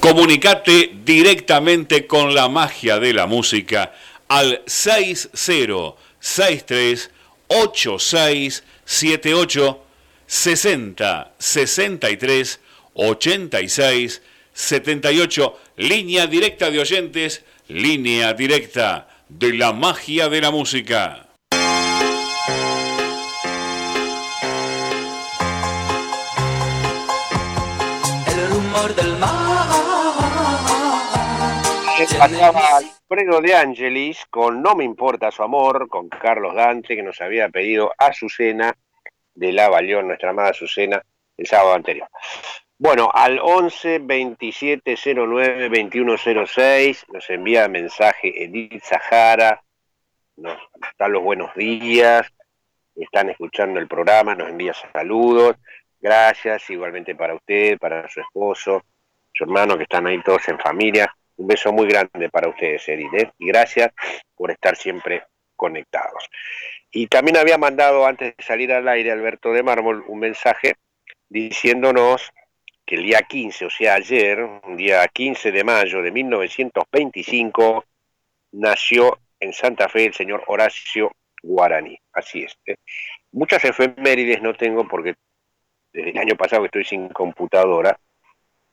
Comunicate 0.00 0.98
directamente 1.04 2.06
con 2.06 2.34
la 2.34 2.48
magia 2.48 2.98
de 2.98 3.12
la 3.12 3.26
música 3.26 3.92
al 4.28 4.62
6063 4.66 7.10
8678 7.48 9.84
60 10.26 11.32
63 11.38 12.60
86 12.94 14.22
78 14.58 15.56
línea 15.76 16.26
directa 16.26 16.68
de 16.68 16.80
oyentes, 16.80 17.44
línea 17.68 18.34
directa 18.34 19.06
de 19.28 19.54
la 19.54 19.72
magia 19.72 20.28
de 20.28 20.40
la 20.40 20.50
música. 20.50 21.28
El 28.26 28.50
rumor 28.50 28.94
del 28.96 29.16
mar. 29.18 29.38
pasaba 32.18 32.78
Alfredo 32.78 33.40
de 33.40 33.54
Angelis 33.54 34.26
con 34.28 34.60
No 34.60 34.74
me 34.74 34.82
importa 34.82 35.30
su 35.30 35.44
amor, 35.44 35.88
con 35.88 36.08
Carlos 36.08 36.56
Dante, 36.56 36.96
que 36.96 37.02
nos 37.04 37.20
había 37.20 37.48
pedido 37.48 37.92
Azucena 37.96 38.74
de 39.34 39.52
la 39.52 39.68
Valión, 39.68 40.08
nuestra 40.08 40.30
amada 40.30 40.50
Azucena, 40.50 41.00
el 41.36 41.46
sábado 41.46 41.74
anterior. 41.74 42.08
Bueno, 42.80 43.10
al 43.12 43.40
11 43.42 43.98
27 43.98 44.94
09 45.16 45.68
21 45.68 46.16
06 46.46 47.06
nos 47.12 47.28
envía 47.28 47.66
mensaje 47.66 48.44
Edith 48.44 48.80
Sahara, 48.84 49.60
nos 50.36 50.56
da 50.96 51.08
los 51.08 51.20
buenos 51.24 51.52
días, 51.56 52.32
están 52.94 53.30
escuchando 53.30 53.80
el 53.80 53.88
programa, 53.88 54.36
nos 54.36 54.50
envía 54.50 54.74
saludos, 54.74 55.56
gracias, 56.00 56.70
igualmente 56.70 57.16
para 57.16 57.34
usted, 57.34 57.78
para 57.80 58.08
su 58.08 58.20
esposo, 58.20 58.84
su 59.32 59.42
hermano, 59.42 59.76
que 59.76 59.82
están 59.82 60.06
ahí 60.06 60.22
todos 60.22 60.48
en 60.48 60.60
familia. 60.60 61.12
Un 61.36 61.48
beso 61.48 61.72
muy 61.72 61.88
grande 61.88 62.28
para 62.30 62.48
ustedes, 62.48 62.88
Edith, 62.88 63.14
¿eh? 63.14 63.32
y 63.38 63.48
gracias 63.48 63.92
por 64.36 64.52
estar 64.52 64.76
siempre 64.76 65.24
conectados. 65.56 66.30
Y 66.92 67.08
también 67.08 67.38
había 67.38 67.58
mandado 67.58 68.06
antes 68.06 68.36
de 68.36 68.44
salir 68.44 68.72
al 68.72 68.86
aire 68.86 69.10
Alberto 69.10 69.52
de 69.52 69.64
Mármol 69.64 70.04
un 70.06 70.20
mensaje 70.20 70.76
diciéndonos 71.28 72.32
que 72.88 72.94
el 72.94 73.02
día 73.02 73.20
15, 73.20 73.66
o 73.66 73.70
sea 73.70 73.96
ayer, 73.96 74.48
día 74.74 75.06
15 75.06 75.52
de 75.52 75.62
mayo 75.62 76.00
de 76.00 76.10
1925, 76.10 77.84
nació 78.52 79.18
en 79.38 79.52
Santa 79.52 79.90
Fe 79.90 80.06
el 80.06 80.14
señor 80.14 80.42
Horacio 80.46 81.12
Guaraní. 81.42 81.98
Así 82.14 82.44
es. 82.44 82.56
¿eh? 82.64 82.76
Muchas 83.32 83.62
efemérides 83.66 84.40
no 84.40 84.54
tengo 84.54 84.88
porque 84.88 85.16
desde 85.92 86.10
el 86.12 86.18
año 86.18 86.34
pasado 86.34 86.64
estoy 86.64 86.82
sin 86.86 87.10
computadora 87.10 88.00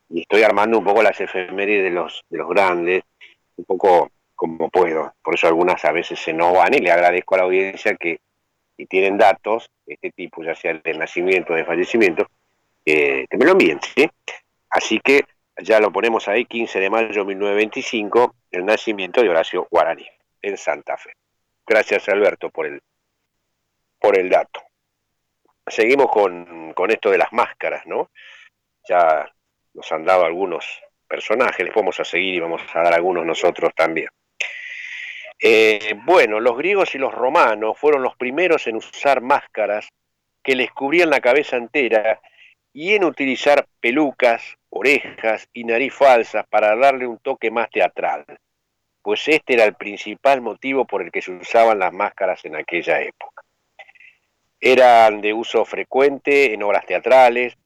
y 0.10 0.22
estoy 0.22 0.44
armando 0.44 0.78
un 0.78 0.86
poco 0.86 1.04
las 1.04 1.20
efemérides 1.20 1.84
de 1.84 1.92
los, 1.92 2.24
de 2.30 2.38
los 2.38 2.48
grandes, 2.48 3.04
un 3.58 3.66
poco 3.66 4.12
como 4.34 4.70
puedo. 4.70 5.14
Por 5.22 5.36
eso 5.36 5.48
algunas 5.48 5.84
a 5.84 5.92
veces 5.92 6.18
se 6.20 6.32
nos 6.32 6.54
van 6.54 6.74
y 6.74 6.78
le 6.80 6.90
agradezco 6.90 7.36
a 7.36 7.40
la 7.40 7.44
audiencia 7.44 7.98
que 7.98 8.22
si 8.78 8.86
tienen 8.86 9.18
datos 9.18 9.70
de 9.86 9.96
este 9.96 10.12
tipo, 10.12 10.42
ya 10.42 10.56
sea 10.56 10.74
de 10.74 10.94
nacimiento 10.94 11.52
o 11.52 11.56
de 11.58 11.66
fallecimiento, 11.66 12.28
eh, 12.86 13.26
que 13.30 13.38
me 13.38 13.46
lo 13.46 13.52
envíen, 13.52 13.80
¿sí? 13.82 14.10
Así 14.70 15.00
que 15.00 15.26
ya 15.58 15.80
lo 15.80 15.92
ponemos 15.92 16.28
ahí, 16.28 16.46
15 16.46 16.80
de 16.80 16.90
mayo 16.90 17.08
de 17.08 17.26
1925, 17.26 18.36
el 18.52 18.66
nacimiento 18.66 19.22
de 19.22 19.30
Horacio 19.30 19.68
Guaraní, 19.72 20.08
en 20.42 20.58
Santa 20.58 20.98
Fe. 20.98 21.14
Gracias 21.66 22.08
Alberto 22.10 22.50
por 22.50 22.68
el, 22.68 22.82
por 24.00 24.18
el 24.20 24.30
dato. 24.30 24.62
Seguimos 25.66 26.12
con, 26.12 26.74
con 26.74 26.92
esto 26.92 27.10
de 27.10 27.18
las 27.18 27.34
máscaras, 27.34 27.88
¿no? 27.88 28.12
Ya 28.88 29.32
nos 29.74 29.92
han 29.92 30.06
dado 30.06 30.26
algunos 30.26 30.66
personajes, 31.08 31.66
les 31.66 31.74
vamos 31.74 32.00
a 32.00 32.06
seguir 32.06 32.36
y 32.36 32.40
vamos 32.40 32.62
a 32.74 32.84
dar 32.84 32.94
algunos 32.94 33.26
nosotros 33.26 33.74
también. 33.76 34.10
Eh, 35.40 35.96
bueno, 36.04 36.40
los 36.40 36.58
griegos 36.58 36.96
y 36.96 36.98
los 36.98 37.14
romanos 37.14 37.78
fueron 37.78 38.04
los 38.04 38.16
primeros 38.16 38.68
en 38.68 38.78
usar 38.78 39.22
máscaras 39.22 39.90
que 40.44 40.56
les 40.56 40.72
cubrían 40.72 41.10
la 41.10 41.20
cabeza 41.20 41.58
entera 41.58 42.22
y 42.78 42.94
en 42.94 43.06
utilizar 43.06 43.66
pelucas, 43.80 44.58
orejas 44.70 45.48
y 45.54 45.64
nariz 45.64 45.94
falsas 45.94 46.46
para 46.48 46.76
darle 46.76 47.08
un 47.08 47.20
toque 47.20 47.50
más 47.50 47.70
teatral, 47.70 48.26
pues 49.02 49.26
este 49.30 49.54
era 49.54 49.64
el 49.64 49.76
principal 49.76 50.42
motivo 50.42 50.84
por 50.84 51.02
el 51.02 51.10
que 51.10 51.22
se 51.22 51.32
usaban 51.32 51.80
las 51.80 51.94
máscaras 51.94 52.44
en 52.44 52.58
aquella 52.58 53.00
época. 53.00 53.44
Eran 54.60 55.22
de 55.22 55.32
uso 55.32 55.64
frecuente 55.64 56.54
en 56.54 56.64
obras 56.64 56.86
teatrales 56.86 57.58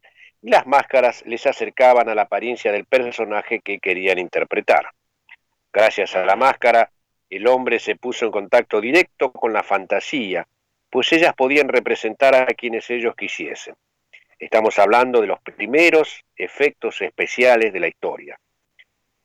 y 0.44 0.52
las 0.52 0.68
máscaras 0.68 1.24
les 1.26 1.44
acercaban 1.48 2.08
a 2.08 2.14
la 2.14 2.24
apariencia 2.24 2.72
del 2.72 2.86
personaje 2.86 3.62
que 3.62 3.80
querían 3.80 4.20
interpretar. 4.20 4.92
Gracias 5.74 6.16
a 6.16 6.24
la 6.24 6.36
máscara, 6.36 6.92
el 7.32 7.48
hombre 7.48 7.80
se 7.80 7.96
puso 7.96 8.26
en 8.26 8.32
contacto 8.32 8.80
directo 8.80 9.32
con 9.32 9.54
la 9.54 9.64
fantasía, 9.64 10.48
pues 10.88 11.12
ellas 11.14 11.34
podían 11.34 11.68
representar 11.68 12.36
a 12.36 12.46
quienes 12.46 12.88
ellos 12.92 13.16
quisiesen. 13.16 13.74
Estamos 14.40 14.80
hablando 14.80 15.20
de 15.20 15.28
los 15.28 15.42
primeros 15.42 16.24
efectos 16.38 17.02
especiales 17.02 17.74
de 17.74 17.80
la 17.82 17.90
historia. 17.90 18.40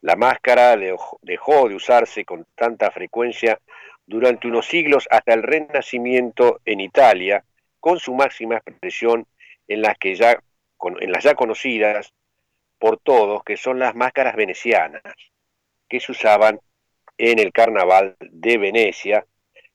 La 0.01 0.17
máscara 0.17 0.77
dejó 0.77 1.69
de 1.69 1.75
usarse 1.77 2.25
con 2.25 2.45
tanta 2.57 2.91
frecuencia 2.91 3.61
durante 4.05 4.49
unos 4.49 4.67
siglos 4.67 5.07
hasta 5.09 5.33
el 5.33 5.45
Renacimiento 5.45 6.61
en 6.65 6.81
Italia, 6.81 7.45
con 7.79 8.01
su 8.01 8.13
máxima 8.13 8.57
expresión 8.57 9.25
en 9.69 9.83
las, 9.83 9.97
que 9.99 10.17
ya, 10.17 10.43
en 11.01 11.13
las 11.13 11.23
ya 11.23 11.37
conocidas 11.37 12.13
por 12.81 12.99
todos, 12.99 13.45
que 13.45 13.57
son 13.57 13.79
las 13.79 13.95
máscaras 13.95 14.35
venecianas, 14.35 15.03
que 15.89 16.01
se 16.01 16.11
usaban 16.11 16.59
en 17.19 17.39
el 17.39 17.53
carnaval 17.53 18.17
de 18.19 18.59
Venecia, 18.59 19.25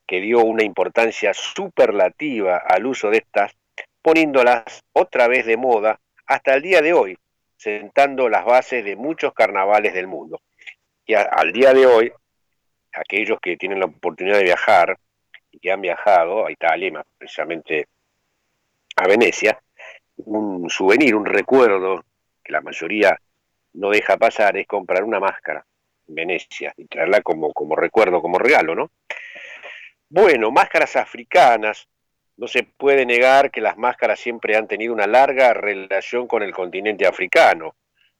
que 0.05 0.19
dio 0.19 0.43
una 0.43 0.63
importancia 0.63 1.33
superlativa 1.33 2.57
al 2.57 2.85
uso 2.85 3.09
de 3.09 3.19
estas, 3.19 3.55
poniéndolas 4.01 4.83
otra 4.93 5.27
vez 5.27 5.45
de 5.45 5.57
moda 5.57 5.99
hasta 6.25 6.53
el 6.53 6.61
día 6.61 6.81
de 6.81 6.93
hoy, 6.93 7.17
sentando 7.57 8.29
las 8.29 8.45
bases 8.45 8.83
de 8.85 8.95
muchos 8.95 9.33
carnavales 9.33 9.93
del 9.93 10.07
mundo. 10.07 10.41
Y 11.05 11.15
al 11.15 11.51
día 11.51 11.73
de 11.73 11.85
hoy, 11.85 12.11
aquellos 12.93 13.39
que 13.41 13.57
tienen 13.57 13.79
la 13.79 13.85
oportunidad 13.85 14.37
de 14.37 14.43
viajar 14.43 14.97
y 15.51 15.59
que 15.59 15.71
han 15.71 15.81
viajado 15.81 16.45
a 16.45 16.51
Italia, 16.51 16.91
más 16.91 17.05
precisamente 17.17 17.87
a 18.95 19.07
Venecia, 19.07 19.59
un 20.17 20.69
souvenir, 20.69 21.15
un 21.15 21.25
recuerdo 21.25 22.03
que 22.43 22.51
la 22.51 22.61
mayoría 22.61 23.17
no 23.73 23.89
deja 23.89 24.17
pasar 24.17 24.57
es 24.57 24.67
comprar 24.67 25.03
una 25.03 25.19
máscara 25.19 25.65
Venecia 26.07 26.73
y 26.75 26.85
traerla 26.85 27.21
como, 27.21 27.53
como 27.53 27.75
recuerdo, 27.75 28.21
como 28.21 28.39
regalo, 28.39 28.75
¿no? 28.75 28.91
Bueno, 30.09 30.51
máscaras 30.51 30.95
africanas. 30.95 31.87
No 32.39 32.47
se 32.47 32.63
puede 32.63 33.05
negar 33.05 33.51
que 33.51 33.59
las 33.59 33.77
máscaras 33.77 34.17
siempre 34.17 34.55
han 34.55 34.65
tenido 34.65 34.93
una 34.93 35.07
larga 35.07 35.53
relación 35.53 36.25
con 36.25 36.41
el 36.41 36.53
continente 36.53 37.05
africano. 37.05 37.75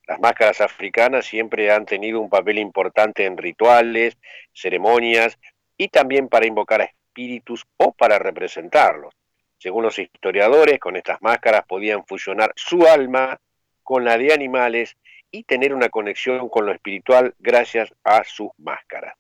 Las 0.05 0.19
máscaras 0.19 0.59
africanas 0.59 1.25
siempre 1.25 1.71
han 1.71 1.85
tenido 1.85 2.19
un 2.19 2.29
papel 2.29 2.59
importante 2.59 3.23
en 3.23 3.37
rituales, 3.37 4.17
ceremonias 4.51 5.39
y 5.77 5.87
también 5.87 6.27
para 6.27 6.45
invocar 6.45 6.81
a 6.81 6.83
espíritus 6.83 7.65
o 7.77 7.93
para 7.93 8.19
representarlos. 8.19 9.13
Según 9.57 9.83
los 9.83 9.97
historiadores, 9.97 10.79
con 10.79 10.97
estas 10.97 11.21
máscaras 11.21 11.63
podían 11.65 12.05
fusionar 12.05 12.51
su 12.57 12.85
alma 12.85 13.39
con 13.83 14.03
la 14.03 14.17
de 14.17 14.33
animales 14.33 14.97
y 15.31 15.45
tener 15.45 15.73
una 15.73 15.87
conexión 15.87 16.49
con 16.49 16.65
lo 16.65 16.73
espiritual 16.73 17.35
gracias 17.39 17.93
a 18.03 18.25
sus 18.25 18.49
máscaras. 18.57 19.15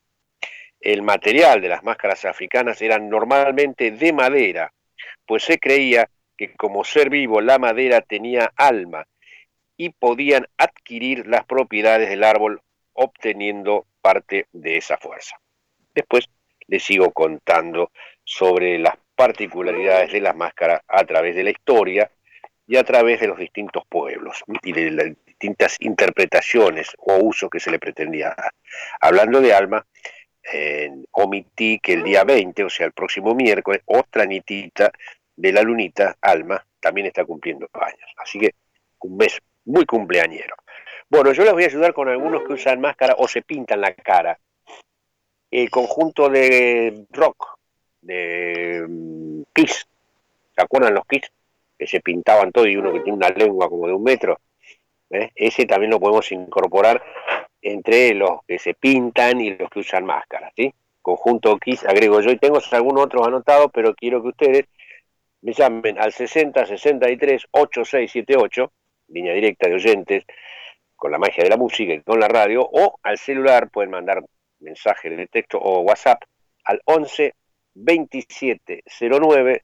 El 0.81 1.03
material 1.03 1.61
de 1.61 1.69
las 1.69 1.85
máscaras 1.85 2.25
africanas 2.25 2.81
era 2.81 2.99
normalmente 2.99 3.91
de 3.91 4.11
madera, 4.11 4.73
pues 5.29 5.43
se 5.43 5.59
creía 5.59 6.09
que 6.35 6.55
como 6.55 6.83
ser 6.83 7.11
vivo 7.11 7.39
la 7.39 7.59
madera 7.59 8.01
tenía 8.01 8.51
alma 8.55 9.05
y 9.77 9.89
podían 9.89 10.47
adquirir 10.57 11.27
las 11.27 11.45
propiedades 11.45 12.09
del 12.09 12.23
árbol 12.23 12.63
obteniendo 12.93 13.85
parte 14.01 14.47
de 14.53 14.77
esa 14.77 14.97
fuerza. 14.97 15.39
Después 15.93 16.25
les 16.65 16.81
sigo 16.81 17.11
contando 17.11 17.91
sobre 18.23 18.79
las 18.79 18.95
particularidades 19.15 20.11
de 20.11 20.19
las 20.19 20.35
máscaras 20.35 20.81
a 20.87 21.03
través 21.03 21.35
de 21.35 21.43
la 21.43 21.51
historia 21.51 22.09
y 22.65 22.77
a 22.77 22.83
través 22.83 23.19
de 23.19 23.27
los 23.27 23.37
distintos 23.37 23.83
pueblos 23.87 24.43
y 24.63 24.71
de 24.71 24.89
las 24.89 25.07
distintas 25.27 25.77
interpretaciones 25.79 26.89
o 26.97 27.17
usos 27.17 27.51
que 27.51 27.59
se 27.59 27.69
le 27.69 27.77
pretendía 27.77 28.33
dar. 28.35 28.51
Hablando 28.99 29.41
de 29.41 29.53
alma, 29.53 29.85
omití 31.11 31.77
que 31.77 31.93
el 31.93 32.03
día 32.03 32.23
20, 32.23 32.63
o 32.63 32.69
sea, 32.71 32.87
el 32.87 32.93
próximo 32.93 33.35
miércoles, 33.35 33.83
otra 33.85 34.25
nitita 34.25 34.91
de 35.39 35.53
la 35.53 35.61
lunita, 35.61 36.17
Alma, 36.19 36.61
también 36.81 37.07
está 37.07 37.23
cumpliendo 37.23 37.69
años. 37.73 38.09
Así 38.17 38.37
que 38.39 38.53
un 38.99 39.15
mes 39.15 39.39
muy 39.65 39.85
cumpleañero. 39.85 40.55
Bueno, 41.09 41.31
yo 41.31 41.43
les 41.43 41.53
voy 41.53 41.63
a 41.63 41.67
ayudar 41.67 41.93
con 41.93 42.09
algunos 42.09 42.43
que 42.43 42.53
usan 42.53 42.81
máscara 42.81 43.15
o 43.17 43.27
se 43.27 43.41
pintan 43.41 43.79
la 43.79 43.93
cara. 43.93 44.37
El 45.49 45.69
conjunto 45.69 46.27
de 46.29 47.05
rock 47.11 47.57
de 48.01 48.85
mm, 48.87 49.43
Kiss, 49.53 49.87
¿se 50.53 50.61
acuerdan 50.61 50.93
los 50.93 51.05
Kiss? 51.05 51.31
Que 51.77 51.87
se 51.87 52.01
pintaban 52.01 52.51
todo 52.51 52.67
y 52.67 52.75
uno 52.75 52.91
que 52.91 52.99
tiene 52.99 53.17
una 53.17 53.29
lengua 53.29 53.69
como 53.69 53.87
de 53.87 53.93
un 53.93 54.03
metro. 54.03 54.39
¿eh? 55.09 55.31
Ese 55.35 55.65
también 55.65 55.91
lo 55.91 56.01
podemos 56.01 56.29
incorporar 56.33 57.01
entre 57.61 58.13
los 58.13 58.43
que 58.45 58.59
se 58.59 58.73
pintan 58.73 59.39
y 59.39 59.51
los 59.51 59.69
que 59.69 59.79
usan 59.79 60.03
máscaras, 60.03 60.51
¿sí? 60.55 60.73
Conjunto 61.01 61.57
Kiss 61.57 61.85
agrego 61.85 62.19
yo 62.19 62.29
y 62.29 62.37
tengo 62.37 62.59
algunos 62.71 63.05
otros 63.05 63.25
anotados, 63.25 63.71
pero 63.73 63.95
quiero 63.95 64.21
que 64.21 64.27
ustedes 64.27 64.65
me 65.41 65.53
llamen 65.53 65.97
al 65.99 66.11
60 66.11 66.65
63 66.65 67.47
8678, 67.51 68.71
línea 69.07 69.33
directa 69.33 69.67
de 69.67 69.75
oyentes, 69.75 70.25
con 70.95 71.11
la 71.11 71.17
magia 71.17 71.43
de 71.43 71.49
la 71.49 71.57
música 71.57 71.93
y 71.93 72.01
con 72.01 72.19
la 72.19 72.27
radio, 72.27 72.61
o 72.61 72.99
al 73.03 73.17
celular 73.17 73.69
pueden 73.69 73.91
mandar 73.91 74.23
mensaje 74.59 75.09
de 75.09 75.27
texto 75.27 75.57
o 75.57 75.79
WhatsApp 75.81 76.21
al 76.65 76.81
11 76.85 77.33
27 77.73 78.83
09 78.99 79.63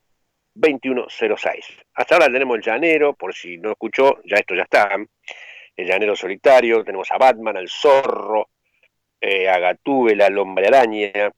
2106. 0.53 1.65
Hasta 1.93 2.15
ahora 2.15 2.31
tenemos 2.31 2.57
el 2.57 2.63
llanero, 2.63 3.13
por 3.13 3.33
si 3.33 3.57
no 3.57 3.71
escuchó, 3.71 4.21
ya 4.23 4.37
esto 4.37 4.55
ya 4.55 4.63
está. 4.63 4.89
El 5.75 5.87
llanero 5.87 6.15
solitario, 6.15 6.83
tenemos 6.85 7.11
a 7.11 7.17
Batman, 7.17 7.57
al 7.57 7.67
zorro, 7.67 8.47
eh, 9.19 9.49
a 9.49 9.59
Gatúbela, 9.59 10.27
al 10.27 10.37
hombre 10.37 10.67
araña, 10.67 11.31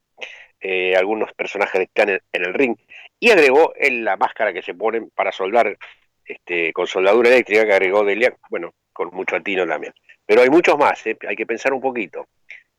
eh, 0.69 0.97
algunos 0.97 1.31
personajes 1.31 1.79
están 1.79 2.09
en, 2.09 2.21
el 2.33 2.53
ring. 2.53 2.75
Y 3.21 3.31
agregó 3.31 3.71
en 3.77 4.03
la 4.03 4.17
máscara 4.17 4.51
que 4.51 4.61
se 4.61 4.73
ponen 4.73 5.09
para 5.11 5.31
soldar 5.31 5.77
este, 6.25 6.73
con 6.73 6.87
soldadura 6.87 7.29
eléctrica 7.29 7.65
que 7.65 7.71
agregó 7.71 8.03
Delia, 8.03 8.35
bueno, 8.49 8.73
con 8.91 9.07
mucho 9.13 9.37
atino 9.37 9.65
también. 9.65 9.93
Pero 10.25 10.41
hay 10.41 10.49
muchos 10.49 10.77
más, 10.77 11.07
¿eh? 11.07 11.17
hay 11.25 11.37
que 11.37 11.45
pensar 11.45 11.71
un 11.71 11.79
poquito. 11.79 12.27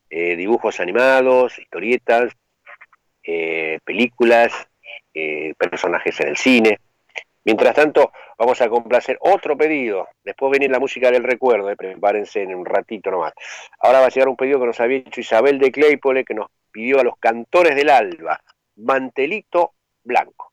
Eh, 0.07 0.35
dibujos 0.35 0.79
animados, 0.79 1.57
historietas, 1.57 2.31
eh, 3.23 3.79
películas, 3.83 4.53
personajes 5.57 6.19
en 6.19 6.27
el 6.27 6.37
cine. 6.37 6.79
Mientras 7.45 7.73
tanto, 7.73 8.11
vamos 8.37 8.61
a 8.61 8.69
complacer 8.69 9.17
otro 9.21 9.57
pedido. 9.57 10.07
Después 10.23 10.51
venir 10.51 10.69
la 10.69 10.79
música 10.79 11.09
del 11.09 11.23
recuerdo, 11.23 11.73
prepárense 11.75 12.43
en 12.43 12.55
un 12.55 12.65
ratito 12.65 13.09
nomás. 13.11 13.33
Ahora 13.79 14.01
va 14.01 14.07
a 14.07 14.09
llegar 14.09 14.27
un 14.27 14.35
pedido 14.35 14.59
que 14.59 14.65
nos 14.65 14.79
había 14.79 14.97
hecho 14.97 15.21
Isabel 15.21 15.57
de 15.59 15.71
Claypole, 15.71 16.25
que 16.25 16.33
nos 16.33 16.47
pidió 16.71 16.99
a 16.99 17.03
los 17.03 17.17
cantores 17.17 17.75
del 17.75 17.89
alba, 17.89 18.41
Mantelito 18.75 19.73
Blanco. 20.03 20.48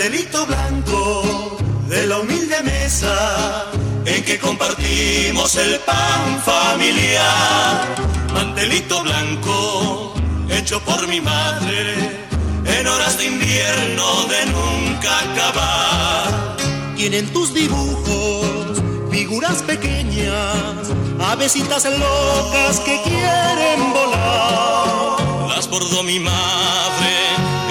Mantelito 0.00 0.46
blanco 0.46 1.58
de 1.86 2.06
la 2.06 2.20
humilde 2.20 2.62
mesa 2.62 3.66
en 4.06 4.24
que 4.24 4.38
compartimos 4.38 5.56
el 5.56 5.78
pan 5.80 6.40
familiar. 6.42 7.86
Mantelito 8.32 9.02
blanco 9.02 10.14
hecho 10.48 10.80
por 10.86 11.06
mi 11.06 11.20
madre 11.20 12.16
en 12.64 12.86
horas 12.86 13.18
de 13.18 13.26
invierno 13.26 14.24
de 14.24 14.46
nunca 14.46 15.18
acabar. 15.18 16.56
Tienen 16.96 17.30
tus 17.34 17.52
dibujos 17.52 18.80
figuras 19.10 19.62
pequeñas, 19.64 20.88
avesitas 21.20 21.84
locas 21.84 22.80
que 22.80 23.02
quieren 23.02 23.92
volar. 23.92 25.50
Las 25.54 25.68
bordó 25.68 26.02
mi 26.02 26.18
madre 26.18 27.12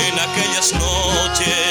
en 0.07 0.13
aquellas 0.19 0.73
noches 0.73 1.68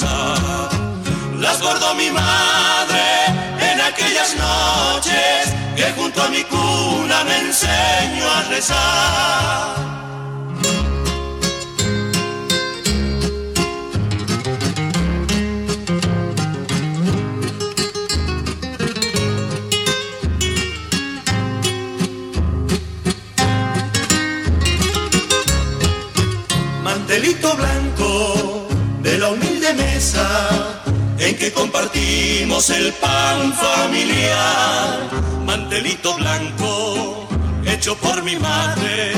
Las 0.00 1.60
bordó 1.60 1.92
mi 1.96 2.08
madre 2.10 3.26
en 3.58 3.80
aquellas 3.80 4.36
noches 4.36 5.52
que 5.74 5.92
junto 5.96 6.22
a 6.22 6.28
mi 6.28 6.44
cuna 6.44 7.24
me 7.24 7.38
enseño 7.38 8.30
a 8.30 8.42
rezar. 8.48 9.78
mantelito 26.84 27.56
blanco 27.56 28.37
mesa 29.74 30.82
en 31.18 31.36
que 31.36 31.52
compartimos 31.52 32.70
el 32.70 32.92
pan 32.94 33.52
familiar. 33.52 35.10
Mantelito 35.44 36.14
blanco 36.14 37.28
hecho 37.66 37.96
por 37.96 38.22
mi 38.22 38.36
madre 38.36 39.12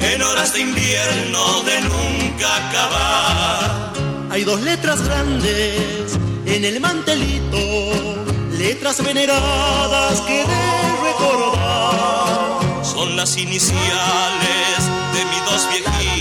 en 0.00 0.22
horas 0.22 0.52
de 0.54 0.60
invierno 0.60 1.62
de 1.62 1.80
nunca 1.82 2.68
acabar. 2.68 3.92
Hay 4.30 4.44
dos 4.44 4.60
letras 4.60 5.02
grandes 5.02 6.18
en 6.46 6.64
el 6.64 6.80
mantelito, 6.80 7.58
letras 8.52 9.02
veneradas 9.02 10.20
que 10.22 10.44
de 10.44 10.92
recordar. 11.04 12.84
Son 12.84 13.16
las 13.16 13.36
iniciales 13.36 14.78
de 15.14 15.24
mis 15.24 15.44
dos 15.44 15.68
viejitos 15.70 16.13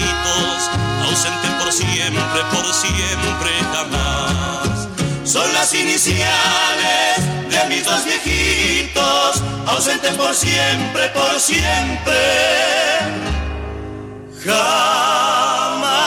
siempre, 2.34 2.42
por 2.52 2.66
siempre 2.74 3.52
jamás. 3.72 4.90
Son 5.24 5.54
las 5.54 5.72
iniciales 5.74 7.18
de 7.50 7.66
mis 7.70 7.86
dos 7.86 8.04
viejitos, 8.06 9.42
ausente 9.68 10.10
por 10.12 10.34
siempre, 10.34 11.10
por 11.10 11.40
siempre, 11.40 12.14
jamás. 14.44 16.04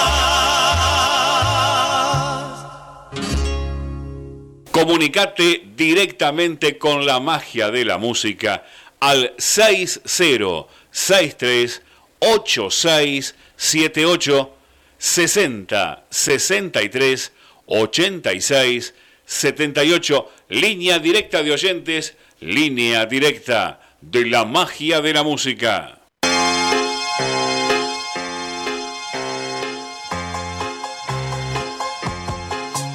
Comunicate 4.71 5.63
directamente 5.75 6.79
con 6.79 7.05
la 7.07 7.21
magia 7.21 7.71
de 7.71 7.85
la 7.85 7.99
música 7.99 8.65
al 9.01 9.35
6063 9.39 11.83
8678 12.19 14.56
60 14.99 16.05
63 16.11 17.33
86 17.67 18.95
78, 19.27 20.31
línea 20.51 21.01
directa 21.01 21.43
de 21.43 21.53
oyentes, 21.53 22.17
línea 22.41 23.07
directa 23.07 23.81
de 24.01 24.25
la 24.27 24.45
magia 24.45 25.01
de 25.01 25.13
la 25.13 25.25
música. 25.25 25.99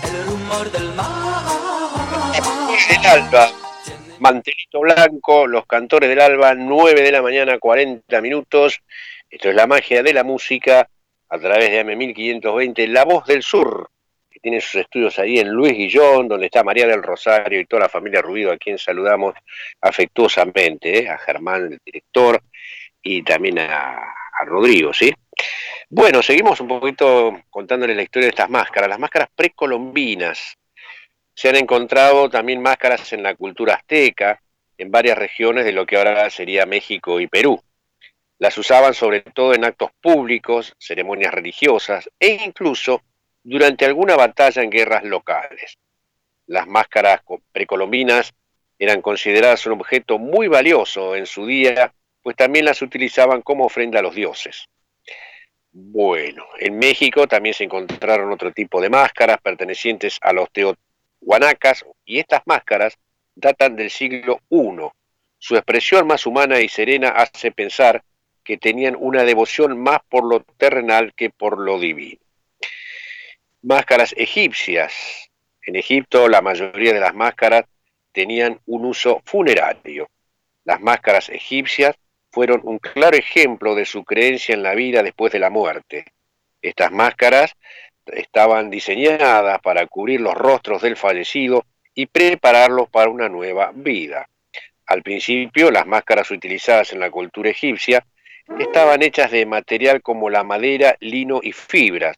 El 0.03 0.25
rumor 0.25 0.71
del 0.71 0.93
mar. 0.93 1.11
El 2.89 3.05
alba, 3.05 3.51
mantelito 4.19 4.79
blanco, 4.79 5.47
los 5.47 5.65
cantores 5.65 6.09
del 6.09 6.21
alba, 6.21 6.55
9 6.55 7.01
de 7.01 7.11
la 7.11 7.21
mañana, 7.21 7.59
40 7.59 8.21
minutos. 8.21 8.81
Esto 9.29 9.49
es 9.49 9.55
la 9.55 9.67
magia 9.67 10.01
de 10.01 10.13
la 10.13 10.23
música 10.23 10.87
a 11.31 11.39
través 11.39 11.71
de 11.71 11.85
AM1520, 11.85 12.87
La 12.87 13.05
Voz 13.05 13.25
del 13.25 13.41
Sur, 13.41 13.89
que 14.29 14.41
tiene 14.41 14.59
sus 14.59 14.75
estudios 14.75 15.17
ahí 15.17 15.39
en 15.39 15.47
Luis 15.47 15.71
Guillón, 15.71 16.27
donde 16.27 16.47
está 16.47 16.61
María 16.61 16.85
del 16.85 17.01
Rosario 17.01 17.57
y 17.59 17.65
toda 17.65 17.83
la 17.83 17.89
familia 17.89 18.21
Rubido, 18.21 18.51
a 18.51 18.57
quien 18.57 18.77
saludamos 18.77 19.33
afectuosamente, 19.79 20.99
¿eh? 20.99 21.09
a 21.09 21.17
Germán, 21.17 21.71
el 21.71 21.79
director, 21.85 22.41
y 23.01 23.23
también 23.23 23.59
a, 23.59 23.97
a 23.97 24.45
Rodrigo, 24.45 24.93
¿sí? 24.93 25.13
Bueno, 25.89 26.21
seguimos 26.21 26.59
un 26.59 26.67
poquito 26.67 27.41
contándoles 27.49 27.95
la 27.95 28.03
historia 28.03 28.25
de 28.27 28.31
estas 28.31 28.49
máscaras, 28.49 28.89
las 28.89 28.99
máscaras 28.99 29.29
precolombinas. 29.33 30.57
Se 31.33 31.47
han 31.47 31.55
encontrado 31.55 32.29
también 32.29 32.61
máscaras 32.61 33.13
en 33.13 33.23
la 33.23 33.35
cultura 33.35 33.75
azteca, 33.75 34.41
en 34.77 34.91
varias 34.91 35.17
regiones 35.17 35.63
de 35.63 35.71
lo 35.71 35.85
que 35.85 35.95
ahora 35.95 36.29
sería 36.29 36.65
México 36.65 37.21
y 37.21 37.27
Perú. 37.27 37.61
Las 38.41 38.57
usaban 38.57 38.95
sobre 38.95 39.21
todo 39.21 39.53
en 39.53 39.65
actos 39.65 39.91
públicos, 40.01 40.73
ceremonias 40.79 41.31
religiosas 41.31 42.09
e 42.19 42.41
incluso 42.43 43.03
durante 43.43 43.85
alguna 43.85 44.15
batalla 44.15 44.63
en 44.63 44.71
guerras 44.71 45.03
locales. 45.03 45.77
Las 46.47 46.65
máscaras 46.65 47.21
precolombinas 47.51 48.33
eran 48.79 49.03
consideradas 49.03 49.67
un 49.67 49.73
objeto 49.73 50.17
muy 50.17 50.47
valioso 50.47 51.15
en 51.15 51.27
su 51.27 51.45
día, 51.45 51.93
pues 52.23 52.35
también 52.35 52.65
las 52.65 52.81
utilizaban 52.81 53.43
como 53.43 53.65
ofrenda 53.65 53.99
a 53.99 54.01
los 54.01 54.15
dioses. 54.15 54.65
Bueno, 55.71 56.43
en 56.57 56.79
México 56.79 57.27
también 57.27 57.53
se 57.53 57.65
encontraron 57.65 58.31
otro 58.31 58.51
tipo 58.51 58.81
de 58.81 58.89
máscaras 58.89 59.39
pertenecientes 59.39 60.17
a 60.19 60.33
los 60.33 60.49
teotihuanacas 60.51 61.85
y 62.05 62.17
estas 62.17 62.41
máscaras 62.47 62.97
datan 63.35 63.75
del 63.75 63.91
siglo 63.91 64.39
I. 64.49 64.89
Su 65.37 65.55
expresión 65.57 66.07
más 66.07 66.25
humana 66.25 66.59
y 66.59 66.69
serena 66.69 67.09
hace 67.09 67.51
pensar 67.51 68.03
que 68.43 68.57
tenían 68.57 68.95
una 68.99 69.23
devoción 69.23 69.79
más 69.79 69.99
por 70.09 70.23
lo 70.23 70.41
terrenal 70.57 71.13
que 71.13 71.29
por 71.29 71.59
lo 71.59 71.79
divino. 71.79 72.21
Máscaras 73.61 74.13
egipcias. 74.17 75.29
En 75.63 75.75
Egipto 75.75 76.27
la 76.27 76.41
mayoría 76.41 76.93
de 76.93 76.99
las 76.99 77.13
máscaras 77.13 77.65
tenían 78.11 78.59
un 78.65 78.85
uso 78.85 79.21
funerario. 79.23 80.09
Las 80.63 80.81
máscaras 80.81 81.29
egipcias 81.29 81.95
fueron 82.31 82.61
un 82.63 82.79
claro 82.79 83.17
ejemplo 83.17 83.75
de 83.75 83.85
su 83.85 84.03
creencia 84.03 84.53
en 84.53 84.63
la 84.63 84.73
vida 84.73 85.03
después 85.03 85.31
de 85.31 85.39
la 85.39 85.49
muerte. 85.49 86.05
Estas 86.61 86.91
máscaras 86.91 87.53
estaban 88.05 88.69
diseñadas 88.69 89.59
para 89.61 89.85
cubrir 89.87 90.21
los 90.21 90.33
rostros 90.33 90.81
del 90.81 90.95
fallecido 90.95 91.65
y 91.93 92.05
prepararlos 92.05 92.89
para 92.89 93.09
una 93.09 93.29
nueva 93.29 93.71
vida. 93.73 94.27
Al 94.87 95.03
principio, 95.03 95.71
las 95.71 95.87
máscaras 95.87 96.31
utilizadas 96.31 96.93
en 96.93 96.99
la 96.99 97.11
cultura 97.11 97.49
egipcia 97.49 98.05
estaban 98.59 99.01
hechas 99.01 99.31
de 99.31 99.45
material 99.45 100.01
como 100.01 100.29
la 100.29 100.43
madera, 100.43 100.95
lino 100.99 101.39
y 101.41 101.51
fibras. 101.51 102.17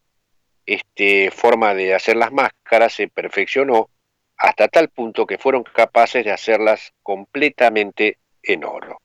Esta 0.66 1.34
forma 1.34 1.74
de 1.74 1.94
hacer 1.94 2.16
las 2.16 2.32
máscaras 2.32 2.94
se 2.94 3.08
perfeccionó 3.08 3.90
hasta 4.36 4.68
tal 4.68 4.88
punto 4.88 5.26
que 5.26 5.38
fueron 5.38 5.62
capaces 5.62 6.24
de 6.24 6.32
hacerlas 6.32 6.92
completamente 7.02 8.18
en 8.42 8.64
oro. 8.64 9.00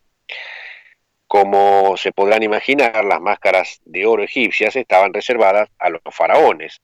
Como 1.27 1.95
se 1.97 2.11
podrán 2.11 2.43
imaginar, 2.43 3.05
las 3.05 3.21
máscaras 3.21 3.80
de 3.86 4.05
oro 4.05 4.23
egipcias 4.23 4.75
estaban 4.75 5.13
reservadas 5.13 5.69
a 5.77 5.89
los 5.89 6.01
faraones, 6.11 6.82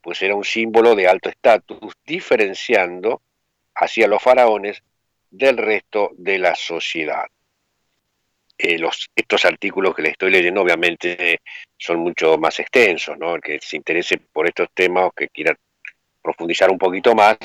pues 0.00 0.22
era 0.22 0.34
un 0.34 0.44
símbolo 0.44 0.94
de 0.94 1.08
alto 1.08 1.28
estatus, 1.28 1.92
diferenciando 2.04 3.20
hacia 3.74 4.08
los 4.08 4.22
faraones 4.22 4.82
del 5.30 5.58
resto 5.58 6.10
de 6.16 6.38
la 6.38 6.54
sociedad. 6.54 7.26
Los, 8.78 9.10
estos 9.14 9.44
artículos 9.44 9.94
que 9.94 10.02
le 10.02 10.10
estoy 10.10 10.30
leyendo 10.30 10.62
obviamente 10.62 11.40
son 11.76 11.98
mucho 12.00 12.38
más 12.38 12.60
extensos, 12.60 13.18
¿no? 13.18 13.34
El 13.34 13.40
que 13.40 13.58
se 13.60 13.76
interese 13.76 14.18
por 14.18 14.46
estos 14.46 14.68
temas 14.72 15.04
o 15.06 15.10
que 15.10 15.28
quiera 15.28 15.56
profundizar 16.22 16.70
un 16.70 16.78
poquito 16.78 17.14
más, 17.14 17.36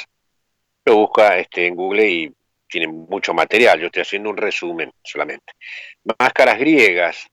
lo 0.86 0.96
busca 0.96 1.38
este, 1.38 1.66
en 1.66 1.76
Google 1.76 2.08
y 2.08 2.34
tiene 2.68 2.88
mucho 2.88 3.34
material. 3.34 3.80
Yo 3.80 3.88
estoy 3.88 4.04
haciendo 4.04 4.30
un 4.30 4.38
resumen 4.38 4.92
solamente. 5.04 5.54
Máscaras 6.20 6.60
griegas. 6.60 7.28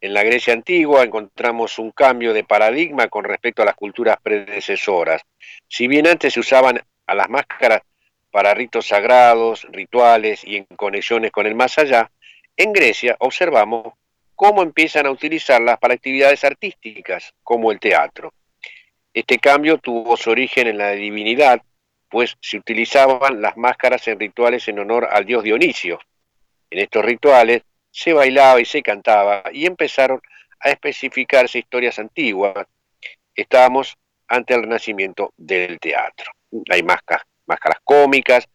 En 0.00 0.14
la 0.14 0.22
Grecia 0.22 0.54
antigua 0.54 1.02
encontramos 1.04 1.78
un 1.78 1.90
cambio 1.90 2.32
de 2.32 2.44
paradigma 2.44 3.08
con 3.08 3.24
respecto 3.24 3.62
a 3.62 3.66
las 3.66 3.74
culturas 3.74 4.16
predecesoras. 4.22 5.20
Si 5.68 5.86
bien 5.86 6.06
antes 6.06 6.32
se 6.32 6.40
usaban 6.40 6.80
a 7.06 7.14
las 7.14 7.28
máscaras 7.28 7.82
para 8.30 8.54
ritos 8.54 8.86
sagrados, 8.86 9.66
rituales 9.70 10.42
y 10.44 10.56
en 10.56 10.64
conexiones 10.76 11.30
con 11.30 11.46
el 11.46 11.54
más 11.54 11.76
allá, 11.78 12.10
en 12.56 12.72
Grecia 12.72 13.16
observamos 13.20 13.94
cómo 14.40 14.62
empiezan 14.62 15.06
a 15.06 15.10
utilizarlas 15.10 15.78
para 15.78 15.94
actividades 15.94 16.44
artísticas, 16.44 17.34
como 17.42 17.72
el 17.72 17.78
teatro. 17.78 18.32
Este 19.12 19.38
cambio 19.38 19.76
tuvo 19.78 20.16
su 20.16 20.30
origen 20.30 20.66
en 20.66 20.78
la 20.78 20.92
divinidad, 20.92 21.60
pues 22.08 22.36
se 22.40 22.56
utilizaban 22.56 23.42
las 23.42 23.56
máscaras 23.56 24.08
en 24.08 24.18
rituales 24.18 24.66
en 24.68 24.78
honor 24.78 25.08
al 25.10 25.26
dios 25.26 25.44
Dionisio. 25.44 25.98
En 26.70 26.78
estos 26.78 27.04
rituales 27.04 27.62
se 27.90 28.12
bailaba 28.12 28.60
y 28.60 28.64
se 28.64 28.82
cantaba 28.82 29.42
y 29.52 29.66
empezaron 29.66 30.22
a 30.60 30.70
especificarse 30.70 31.58
historias 31.58 31.98
antiguas. 31.98 32.66
Estábamos 33.34 33.96
ante 34.28 34.54
el 34.54 34.62
renacimiento 34.62 35.34
del 35.36 35.78
teatro. 35.78 36.32
Hay 36.70 36.82
máscaras, 36.82 37.24
cómicas, 37.84 38.48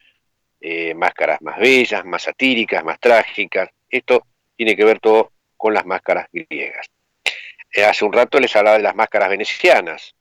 eh, 0.59 0.95
máscaras 0.95 1.41
más 1.41 1.59
bellas, 1.59 2.05
más 2.05 2.23
satíricas, 2.23 2.83
más 2.83 2.99
trágicas, 2.99 3.69
esto 3.97 4.25
tiene 4.55 4.75
que 4.75 4.85
ver 4.85 4.99
todo 4.99 5.31
con 5.57 5.73
las 5.73 5.85
máscaras 5.85 6.27
griegas. 6.31 6.87
Eh, 7.73 7.83
hace 7.83 8.05
un 8.05 8.13
rato 8.13 8.39
les 8.39 8.55
hablaba 8.55 8.77
de 8.77 8.83
las 8.83 8.95
máscaras 8.95 9.29
venecianas. 9.29 10.15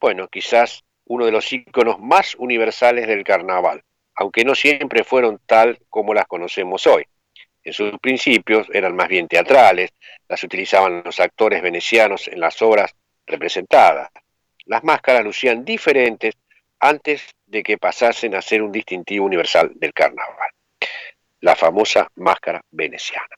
Bueno, 0.00 0.28
quizás 0.28 0.82
uno 1.06 1.26
de 1.26 1.32
los 1.32 1.52
íconos 1.52 1.98
más 1.98 2.34
universales 2.36 3.06
del 3.06 3.24
carnaval, 3.24 3.82
aunque 4.14 4.44
no 4.44 4.54
siempre 4.54 5.04
fueron 5.04 5.40
tal 5.46 5.78
como 5.88 6.14
las 6.14 6.26
conocemos 6.26 6.86
hoy. 6.86 7.04
En 7.62 7.72
sus 7.72 7.98
principios 7.98 8.68
eran 8.72 8.94
más 8.94 9.08
bien 9.08 9.28
teatrales, 9.28 9.90
las 10.28 10.42
utilizaban 10.44 11.02
los 11.04 11.20
actores 11.20 11.60
venecianos 11.60 12.28
en 12.28 12.40
las 12.40 12.60
obras 12.62 12.94
representadas. 13.26 14.10
Las 14.64 14.84
máscaras 14.84 15.24
lucían 15.24 15.64
diferentes 15.64 16.34
antes 16.78 17.26
de 17.46 17.62
que 17.62 17.76
pasasen 17.76 18.34
a 18.34 18.42
ser 18.42 18.62
un 18.62 18.72
distintivo 18.72 19.26
universal 19.26 19.72
del 19.74 19.92
carnaval 19.92 20.50
la 21.40 21.56
famosa 21.56 22.08
máscara 22.16 22.62
veneciana. 22.70 23.36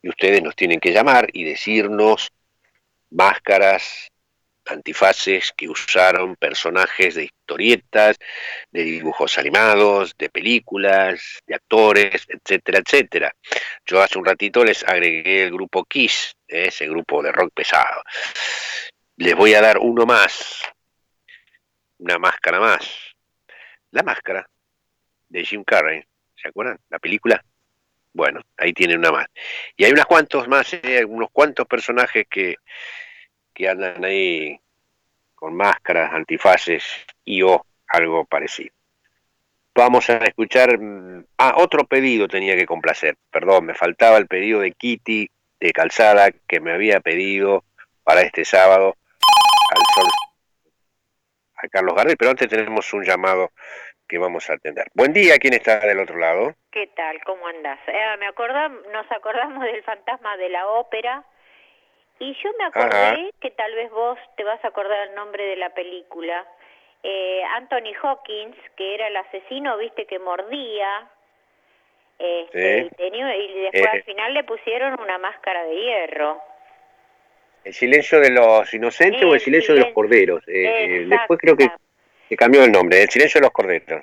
Y 0.00 0.08
ustedes 0.08 0.42
nos 0.42 0.56
tienen 0.56 0.80
que 0.80 0.92
llamar 0.92 1.28
y 1.32 1.44
decirnos 1.44 2.30
máscaras, 3.10 4.08
antifaces 4.66 5.52
que 5.56 5.68
usaron 5.68 6.36
personajes 6.36 7.14
de 7.16 7.24
historietas, 7.24 8.16
de 8.70 8.82
dibujos 8.82 9.38
animados, 9.38 10.14
de 10.16 10.30
películas, 10.30 11.40
de 11.46 11.54
actores, 11.54 12.26
etcétera, 12.28 12.78
etcétera. 12.78 13.32
Yo 13.84 14.00
hace 14.00 14.18
un 14.18 14.24
ratito 14.24 14.64
les 14.64 14.84
agregué 14.84 15.44
el 15.44 15.52
grupo 15.52 15.84
Kiss, 15.84 16.36
ese 16.46 16.86
grupo 16.88 17.22
de 17.22 17.32
rock 17.32 17.52
pesado. 17.54 18.02
Les 19.16 19.34
voy 19.34 19.54
a 19.54 19.60
dar 19.60 19.78
uno 19.78 20.06
más, 20.06 20.62
una 21.98 22.18
máscara 22.18 22.60
más. 22.60 23.14
La 23.90 24.02
máscara 24.02 24.48
de 25.28 25.44
Jim 25.44 25.64
Carrey 25.64 26.02
¿se 26.42 26.48
acuerdan? 26.48 26.78
La 26.90 26.98
película. 26.98 27.42
Bueno, 28.12 28.40
ahí 28.58 28.72
tienen 28.72 28.98
una 28.98 29.12
más. 29.12 29.26
Y 29.76 29.84
hay 29.84 29.92
unos 29.92 30.06
cuantos 30.06 30.48
más, 30.48 30.74
eh, 30.74 31.04
unos 31.04 31.30
cuantos 31.32 31.66
personajes 31.66 32.26
que, 32.28 32.56
que 33.54 33.68
andan 33.68 34.04
ahí 34.04 34.58
con 35.34 35.54
máscaras, 35.54 36.12
antifaces 36.12 36.84
y 37.24 37.42
o 37.42 37.64
algo 37.88 38.24
parecido. 38.24 38.74
Vamos 39.74 40.10
a 40.10 40.18
escuchar. 40.18 40.78
Mm, 40.78 41.24
ah, 41.38 41.54
otro 41.56 41.84
pedido 41.84 42.28
tenía 42.28 42.56
que 42.56 42.66
complacer. 42.66 43.16
Perdón, 43.30 43.66
me 43.66 43.74
faltaba 43.74 44.18
el 44.18 44.26
pedido 44.26 44.60
de 44.60 44.72
Kitty 44.72 45.30
de 45.60 45.72
Calzada 45.72 46.30
que 46.46 46.60
me 46.60 46.72
había 46.72 47.00
pedido 47.00 47.64
para 48.04 48.22
este 48.22 48.44
sábado 48.44 48.96
al 49.70 49.82
sol, 49.94 50.10
a 51.62 51.68
Carlos 51.68 51.94
Gardel, 51.94 52.16
pero 52.16 52.30
antes 52.30 52.48
tenemos 52.48 52.92
un 52.92 53.04
llamado 53.04 53.50
que 54.08 54.18
vamos 54.18 54.48
a 54.50 54.54
atender. 54.54 54.86
Buen 54.94 55.12
día, 55.12 55.38
¿quién 55.38 55.54
está 55.54 55.78
del 55.80 56.00
otro 56.00 56.18
lado? 56.18 56.54
¿Qué 56.70 56.88
tal? 56.88 57.22
¿Cómo 57.24 57.46
andás? 57.46 57.78
Eh, 57.86 58.16
me 58.18 58.26
acordamos, 58.26 58.82
nos 58.92 59.10
acordamos 59.12 59.64
del 59.64 59.82
fantasma 59.84 60.36
de 60.36 60.48
la 60.48 60.66
ópera 60.66 61.24
y 62.18 62.34
yo 62.42 62.50
me 62.58 62.64
acordé 62.64 63.30
que 63.40 63.50
tal 63.52 63.74
vez 63.74 63.90
vos 63.90 64.18
te 64.36 64.44
vas 64.44 64.62
a 64.64 64.68
acordar 64.68 65.08
el 65.08 65.14
nombre 65.14 65.44
de 65.44 65.56
la 65.56 65.70
película. 65.70 66.46
Eh, 67.02 67.42
Anthony 67.56 67.94
Hawkins, 68.02 68.56
que 68.76 68.94
era 68.94 69.08
el 69.08 69.16
asesino, 69.16 69.76
viste, 69.78 70.06
que 70.06 70.18
mordía. 70.18 71.08
Este, 72.18 72.78
y, 72.82 72.90
tenía, 72.90 73.34
y 73.36 73.60
después 73.62 73.86
al 73.92 73.98
Eh. 73.98 74.02
final 74.04 74.34
le 74.34 74.44
pusieron 74.44 75.00
una 75.00 75.18
máscara 75.18 75.64
de 75.64 75.74
hierro. 75.74 76.40
¿El 77.64 77.72
silencio 77.72 78.20
de 78.20 78.30
los 78.30 78.72
inocentes 78.74 79.22
o 79.24 79.34
el 79.34 79.40
silencio 79.40 79.74
de 79.74 79.80
los 79.80 79.92
corderos? 79.92 80.42
Eh, 80.48 80.64
eh, 80.64 81.06
después 81.08 81.38
creo 81.40 81.56
que, 81.56 81.70
que 82.28 82.36
cambió 82.36 82.64
el 82.64 82.72
nombre, 82.72 83.02
el 83.02 83.08
silencio 83.08 83.40
de 83.40 83.46
los 83.46 83.52
corderos. 83.52 84.02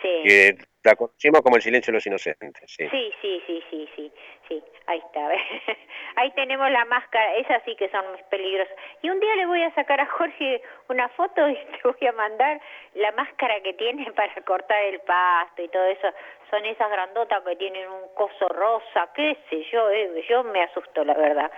Sí. 0.00 0.22
Que 0.24 0.56
la 0.84 0.94
conocimos 0.96 1.40
como 1.40 1.56
el 1.56 1.62
silencio 1.62 1.90
de 1.90 1.96
los 1.96 2.06
inocentes. 2.06 2.70
Sí. 2.70 2.86
Sí, 2.90 3.12
sí, 3.20 3.42
sí, 3.46 3.62
sí, 3.70 3.88
sí, 3.96 4.12
sí, 4.48 4.62
ahí 4.86 4.98
está. 4.98 5.28
ahí 6.16 6.30
tenemos 6.32 6.70
la 6.70 6.84
máscara, 6.84 7.36
esas 7.36 7.62
sí 7.64 7.74
que 7.76 7.88
son 7.88 8.04
peligrosas. 8.30 8.74
Y 9.00 9.08
un 9.08 9.18
día 9.18 9.34
le 9.36 9.46
voy 9.46 9.62
a 9.62 9.74
sacar 9.74 10.00
a 10.00 10.06
Jorge 10.06 10.60
una 10.88 11.08
foto 11.10 11.48
y 11.48 11.54
te 11.82 11.88
voy 11.88 12.06
a 12.06 12.12
mandar 12.12 12.60
la 12.94 13.12
máscara 13.12 13.60
que 13.62 13.72
tiene 13.72 14.10
para 14.16 14.34
cortar 14.42 14.82
el 14.84 15.00
pasto 15.00 15.62
y 15.62 15.68
todo 15.68 15.86
eso. 15.86 16.08
Son 16.50 16.64
esas 16.66 16.90
grandotas 16.90 17.42
que 17.42 17.56
tienen 17.56 17.88
un 17.88 18.14
coso 18.14 18.48
rosa, 18.48 19.10
qué 19.14 19.36
sé 19.48 19.64
yo, 19.72 19.90
eh, 19.90 20.24
yo 20.28 20.44
me 20.44 20.62
asusto, 20.62 21.02
la 21.02 21.14
verdad. 21.14 21.50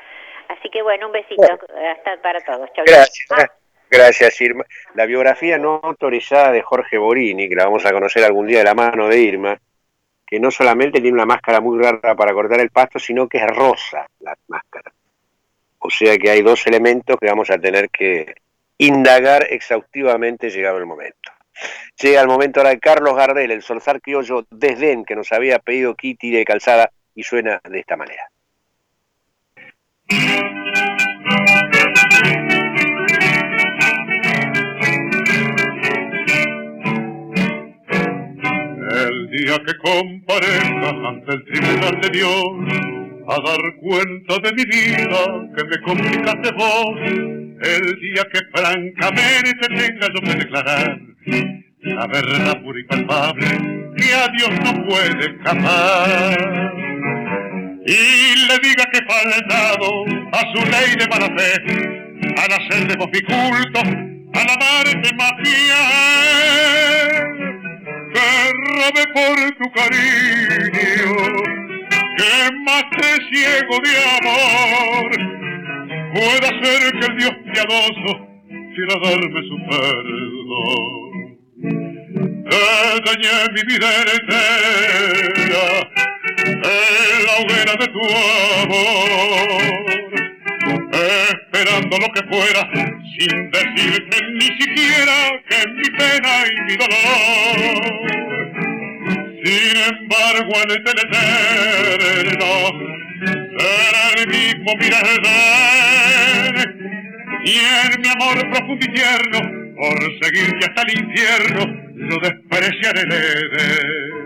Así 0.49 0.69
que 0.71 0.83
bueno, 0.83 1.07
un 1.07 1.13
besito 1.13 1.43
hasta 1.43 2.21
para 2.23 2.41
todos. 2.41 2.71
Chau. 2.75 2.85
Gracias, 2.87 3.29
gra- 3.29 3.53
gracias 3.91 4.41
Irma. 4.41 4.65
La 4.95 5.07
biografía 5.07 5.59
no 5.59 5.81
autorizada 5.83 6.53
de 6.53 6.63
Jorge 6.63 6.99
Borini, 6.99 7.49
que 7.49 7.55
la 7.57 7.65
vamos 7.65 7.85
a 7.87 7.93
conocer 7.93 8.25
algún 8.25 8.47
día 8.47 8.59
de 8.59 8.65
la 8.65 8.75
mano 8.75 9.09
de 9.09 9.19
Irma, 9.19 9.59
que 10.27 10.39
no 10.41 10.51
solamente 10.51 11.01
tiene 11.01 11.15
una 11.15 11.27
máscara 11.27 11.61
muy 11.61 11.83
rara 11.83 12.15
para 12.15 12.33
cortar 12.33 12.61
el 12.61 12.71
pasto, 12.71 12.99
sino 12.99 13.29
que 13.29 13.39
es 13.39 13.47
rosa 13.47 14.07
la 14.21 14.37
máscara. 14.49 14.93
O 15.79 15.91
sea 15.91 16.17
que 16.19 16.31
hay 16.31 16.43
dos 16.43 16.67
elementos 16.67 17.17
que 17.21 17.27
vamos 17.27 17.51
a 17.51 17.59
tener 17.59 17.91
que 17.91 18.35
indagar 18.79 19.47
exhaustivamente 19.51 20.51
llegado 20.51 20.79
el 20.79 20.87
momento. 20.87 21.33
Llega 22.01 22.21
el 22.21 22.27
momento 22.27 22.61
ahora 22.61 22.71
de 22.71 22.81
Carlos 22.81 23.17
Gardel, 23.17 23.51
el 23.51 23.63
solzar 23.63 24.01
criollo 24.01 24.45
desdén 24.51 25.05
que 25.05 25.17
nos 25.17 25.33
había 25.33 25.59
pedido 25.59 25.95
Kitty 25.95 26.31
de 26.31 26.45
Calzada 26.45 26.91
y 27.15 27.23
suena 27.23 27.61
de 27.65 27.79
esta 27.79 27.97
manera. 27.97 28.29
El 30.09 30.19
día 39.31 39.59
que 39.67 39.75
comparezca 39.83 40.91
ante 41.09 41.33
el 41.33 41.45
tribunal 41.45 42.01
de 42.01 42.11
Dios 42.11 42.47
a 43.29 43.41
dar 43.41 43.59
cuenta 43.81 44.39
de 44.39 44.53
mi 44.53 44.65
vida 44.65 45.51
que 45.57 45.65
me 45.65 45.83
complicaste 45.83 46.53
vos, 46.53 47.01
el 47.01 48.01
día 48.01 48.25
que 48.33 48.41
francamente 48.55 49.69
tenga 49.69 50.07
yo 50.15 50.21
que 50.21 50.35
declarar 50.39 51.01
la 51.81 52.07
verdad 52.07 52.63
pura 52.63 52.79
y 52.79 52.85
palpable 52.85 53.47
que 53.97 54.15
a 54.15 54.29
Dios 54.29 54.51
no 54.63 54.87
puede 54.87 55.33
escapar. 55.33 56.86
Y 57.89 58.35
le 58.49 58.59
diga 58.65 58.85
que 58.91 58.99
he 58.99 59.05
faltado 59.07 60.05
a 60.33 60.41
su 60.53 60.59
ley 60.73 60.97
de 60.99 61.07
mala 61.07 61.29
fe, 61.37 61.53
al 62.37 62.53
hacer 62.53 62.89
de 62.89 62.97
vos 62.97 63.09
mi 63.13 63.21
culto, 63.21 63.81
al 64.35 64.51
amarte 64.51 65.15
más 65.15 65.33
fiel. 65.45 65.67
Derrame 68.13 69.05
por 69.15 69.37
tu 69.55 69.67
cariño, 69.71 71.15
que 72.17 72.33
más 72.65 72.85
te 72.99 73.11
ciego 73.31 73.79
de 73.85 73.95
amor, 74.19 75.09
pueda 76.13 76.49
ser 76.65 76.81
que 76.91 77.07
el 77.07 77.15
Dios 77.19 77.35
piadoso 77.53 78.11
quiera 78.75 78.95
darme 79.05 79.41
su 79.47 79.57
perdón. 79.71 80.97
Te 82.51 83.15
mi 83.53 83.63
vida 83.69 83.89
entera 84.13 85.67
en 86.47 87.27
la 87.27 87.35
hoguera 87.41 87.75
de 87.81 87.87
tu 87.89 88.03
amor, 88.63 89.63
esperando 91.31 91.95
lo 91.99 92.09
que 92.13 92.23
fuera, 92.31 92.63
sin 93.19 93.51
decirte 93.51 94.17
ni 94.33 94.49
siquiera 94.61 95.17
que 95.49 95.59
mi 95.69 95.89
pena 95.91 96.33
y 96.47 96.49
mi 96.63 96.77
dolor. 96.77 97.83
Sin 99.45 99.77
embargo, 99.77 100.53
en 100.63 100.71
el 100.71 100.77
eterno 100.77 102.51
será 103.59 104.05
el 104.17 104.25
mismo 104.29 104.71
mi 104.79 104.89
desdén, 104.89 106.55
y 107.45 107.59
en 107.59 107.91
mi 108.03 108.09
amor 108.09 108.37
profundo 108.51 108.87
y 108.87 108.89
tierno, 108.93 109.39
por 109.77 109.99
seguirte 110.23 110.67
hasta 110.67 110.83
el 110.83 110.91
infierno, 111.01 111.63
lo 111.95 112.17
despreciaré. 112.19 114.26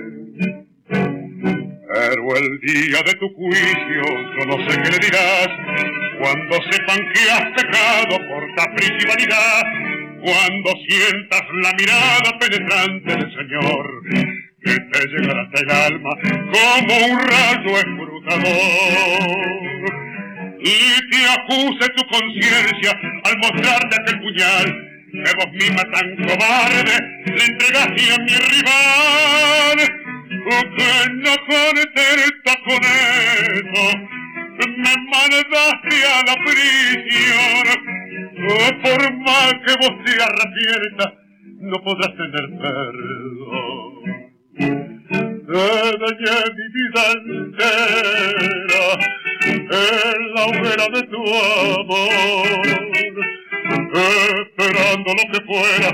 Pero 1.92 2.36
el 2.36 2.60
día 2.60 3.02
de 3.04 3.14
tu 3.14 3.28
juicio, 3.34 4.02
yo 4.38 4.46
no 4.46 4.56
sé 4.68 4.80
qué 4.80 4.90
le 4.90 4.98
dirás, 5.06 5.48
cuando 6.20 6.54
sepan 6.70 6.98
que 7.12 7.22
has 7.32 7.50
pecado 7.60 8.16
por 8.28 8.54
capricho 8.54 9.08
vanidad, 9.08 9.62
cuando 10.22 10.70
sientas 10.86 11.42
la 11.62 11.72
mirada 11.72 12.38
penetrante 12.38 13.10
del 13.10 13.28
Señor, 13.34 14.02
que 14.62 14.74
te 14.92 15.08
llegará 15.08 15.42
hasta 15.42 15.60
el 15.62 15.70
alma 15.70 16.10
como 16.52 16.94
un 17.06 17.18
rayo 17.26 17.72
escrutador. 17.76 18.60
Y 20.60 21.10
te 21.10 21.20
acuse 21.26 21.88
tu 21.96 22.06
conciencia 22.06 22.92
al 23.24 23.36
mostrarte 23.38 23.96
aquel 24.00 24.20
puñal 24.20 24.66
que 25.10 25.32
vos 25.34 25.52
misma 25.54 25.82
tan 25.90 26.16
cobarde 26.24 26.96
le 27.26 27.44
entregaste 27.46 28.14
a 28.14 28.18
mi 28.18 28.36
rival 28.36 30.09
contenta 30.30 31.34
con 32.64 32.82
eso 32.84 33.84
me 34.60 34.94
mandaste 35.10 35.96
a 36.06 36.22
la 36.26 36.36
prisión 36.44 37.64
por 38.82 39.00
más 39.18 39.54
que 39.66 39.72
vos 39.80 39.94
te 40.04 40.12
arrepientas 40.22 41.10
no 41.60 41.76
podrás 41.82 42.12
tener 42.16 42.46
perdón 42.58 43.90
te 45.46 45.64
dañé 45.98 46.36
mi 46.56 46.66
vida 46.74 47.04
entera 47.12 48.84
en 49.72 50.20
la 50.34 50.42
hoguera 50.46 50.86
de 50.94 51.02
tu 51.08 51.22
amor 51.80 52.70
esperando 53.90 55.10
lo 55.10 55.24
que 55.32 55.40
fuera, 55.46 55.90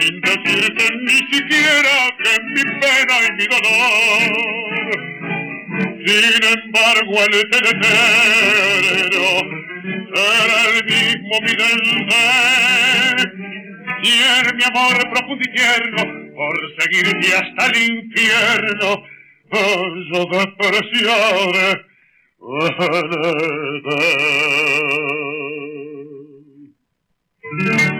sin 0.00 0.20
decirte 0.20 0.84
ni 1.02 1.18
siquiera 1.32 1.94
que 2.22 2.32
mi 2.54 2.62
pena 2.80 3.16
y 3.26 3.30
mi 3.36 3.46
dolor. 3.46 4.30
Sin 6.06 6.34
embargo, 6.58 7.14
el 7.26 7.34
eterno 7.40 7.88
será 10.14 10.58
el 10.74 10.78
mismo 10.84 11.34
mi 11.42 11.54
y 14.02 14.04
mi 14.56 14.64
amor 14.64 14.96
profundo 15.12 15.44
y 15.44 15.50
tierno, 15.54 16.02
por 16.34 16.54
seguirte 16.78 17.28
hasta 17.36 17.62
el 17.66 17.76
infierno, 17.90 18.90
yo 20.12 20.20
despreciaré 20.32 21.68
el 27.42 27.99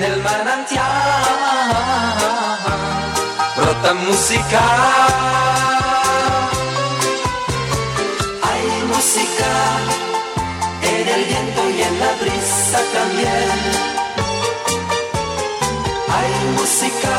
En 0.00 0.12
el 0.12 0.22
manantial 0.22 0.84
brota 3.56 3.92
música. 3.94 4.62
Hay 8.48 8.66
música 8.92 9.50
en 10.82 11.08
el 11.14 11.22
viento 11.24 11.62
y 11.76 11.78
en 11.82 11.94
la 12.00 12.12
brisa 12.20 12.80
también. 12.96 13.50
Hay 16.16 16.32
música 16.58 17.14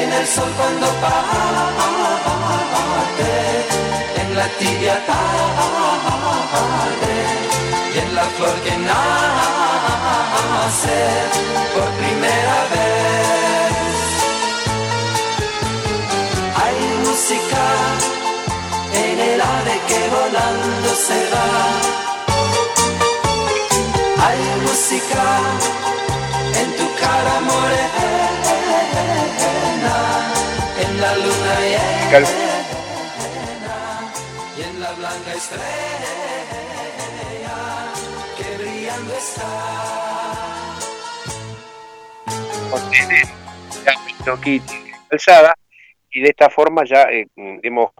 en 0.00 0.08
el 0.12 0.26
sol 0.26 0.50
cuando 0.56 0.86
parte, 1.04 3.32
en 4.22 4.28
la 4.38 4.46
tibia 4.60 4.96
tarde 5.06 7.16
y 7.94 7.96
en 7.98 8.08
la 8.14 8.24
flor 8.36 8.56
que 8.64 8.74
nace 8.78 9.63
por 11.74 11.88
primera 12.00 12.58
vez. 12.72 13.98
Hay 16.62 16.78
música 17.06 17.64
en 18.92 19.16
el 19.20 19.40
ave 19.40 19.74
que 19.88 20.00
volando 20.16 20.90
se 21.06 21.18
va. 21.32 21.48
Hay 24.26 24.40
música 24.66 25.24
en 26.60 26.68
tu 26.78 26.86
cara 27.00 27.36
morena, 27.40 28.08
en 30.82 30.92
la 31.00 31.12
luna 31.24 31.54
llena 31.72 32.32
y 34.56 34.58
en 34.62 34.74
la 34.80 34.90
blanca 34.92 35.32
estrella 35.34 36.24
que 38.36 38.56
brillando 38.58 39.12
está. 39.14 39.93
Calzada 45.08 45.54
y 46.10 46.20
de 46.20 46.28
esta 46.28 46.50
forma 46.50 46.84
ya 46.84 47.04
eh, 47.04 47.26
hemos 47.36 47.92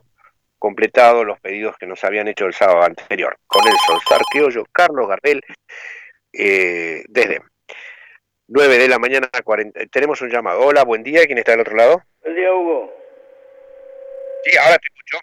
completado 0.58 1.24
los 1.24 1.38
pedidos 1.40 1.76
que 1.76 1.86
nos 1.86 2.02
habían 2.04 2.28
hecho 2.28 2.46
el 2.46 2.54
sábado 2.54 2.82
anterior. 2.82 3.36
Con 3.46 3.66
el 3.66 3.74
Solsar 3.86 4.22
Criollo, 4.30 4.64
Carlos 4.72 5.08
Gardel, 5.08 5.42
eh, 6.32 7.04
desde 7.08 7.40
9 8.48 8.78
de 8.78 8.88
la 8.88 8.98
mañana, 8.98 9.28
40, 9.44 9.86
tenemos 9.92 10.20
un 10.22 10.30
llamado. 10.30 10.60
Hola, 10.60 10.84
buen 10.84 11.02
día, 11.02 11.24
¿quién 11.26 11.38
está 11.38 11.52
del 11.52 11.60
otro 11.60 11.76
lado? 11.76 12.02
Buen 12.22 12.34
día, 12.34 12.52
Hugo. 12.52 12.92
Sí, 14.44 14.56
ahora 14.58 14.78
te 14.78 14.88
escucho. 14.88 15.18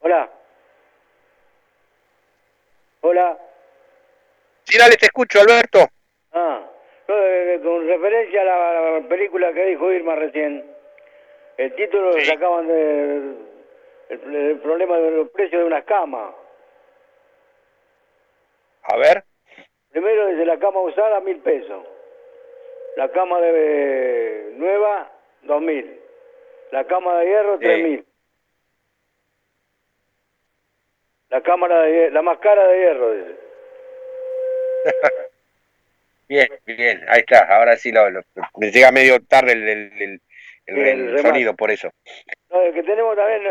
Hola. 0.00 0.30
Hola. 3.02 3.38
Sí, 4.64 4.78
dale, 4.78 4.96
te 4.96 5.06
escucho, 5.06 5.40
Alberto. 5.40 5.88
Ah, 6.32 6.69
no, 7.10 7.26
eh, 7.26 7.60
con 7.60 7.86
referencia 7.88 8.42
a 8.42 8.44
la, 8.44 9.08
película 9.08 9.52
que 9.52 9.66
dijo 9.66 9.90
Irma 9.90 10.14
recién, 10.14 10.64
el 11.56 11.74
título 11.74 12.12
lo 12.12 12.20
sacaban 12.20 12.68
de 12.68 13.34
el, 14.10 14.34
el 14.34 14.58
problema 14.60 14.96
de 14.98 15.10
los 15.10 15.30
precios 15.30 15.60
de 15.60 15.66
unas 15.66 15.84
camas. 15.84 16.32
A 18.84 18.96
ver. 18.96 19.24
Primero 19.90 20.28
dice 20.28 20.46
la 20.46 20.58
cama 20.60 20.80
usada, 20.82 21.20
mil 21.20 21.38
pesos. 21.40 21.84
La 22.96 23.08
cama 23.10 23.40
de 23.40 24.52
nueva, 24.54 25.10
dos 25.42 25.60
mil. 25.60 26.00
La 26.70 26.84
cama 26.84 27.18
de 27.18 27.26
hierro, 27.26 27.58
tres 27.58 27.82
mil. 27.82 28.06
La 31.30 31.40
cámara 31.42 31.82
de 31.82 32.10
la 32.12 32.22
más 32.22 32.38
cara 32.38 32.68
de 32.68 32.78
hierro, 32.78 33.12
dice. 33.14 33.36
Bien, 36.30 36.46
bien, 36.64 37.04
ahí 37.08 37.20
está. 37.26 37.40
Ahora 37.56 37.76
sí 37.76 37.90
lo, 37.90 38.08
lo- 38.08 38.22
me 38.56 38.70
llega 38.70 38.92
medio 38.92 39.18
tarde 39.18 39.50
el, 39.50 40.20
sonido, 41.20 41.56
por 41.56 41.72
eso. 41.72 41.90
No, 42.50 42.62
el 42.62 42.72
que 42.72 42.84
tenemos 42.84 43.16
también 43.16 43.42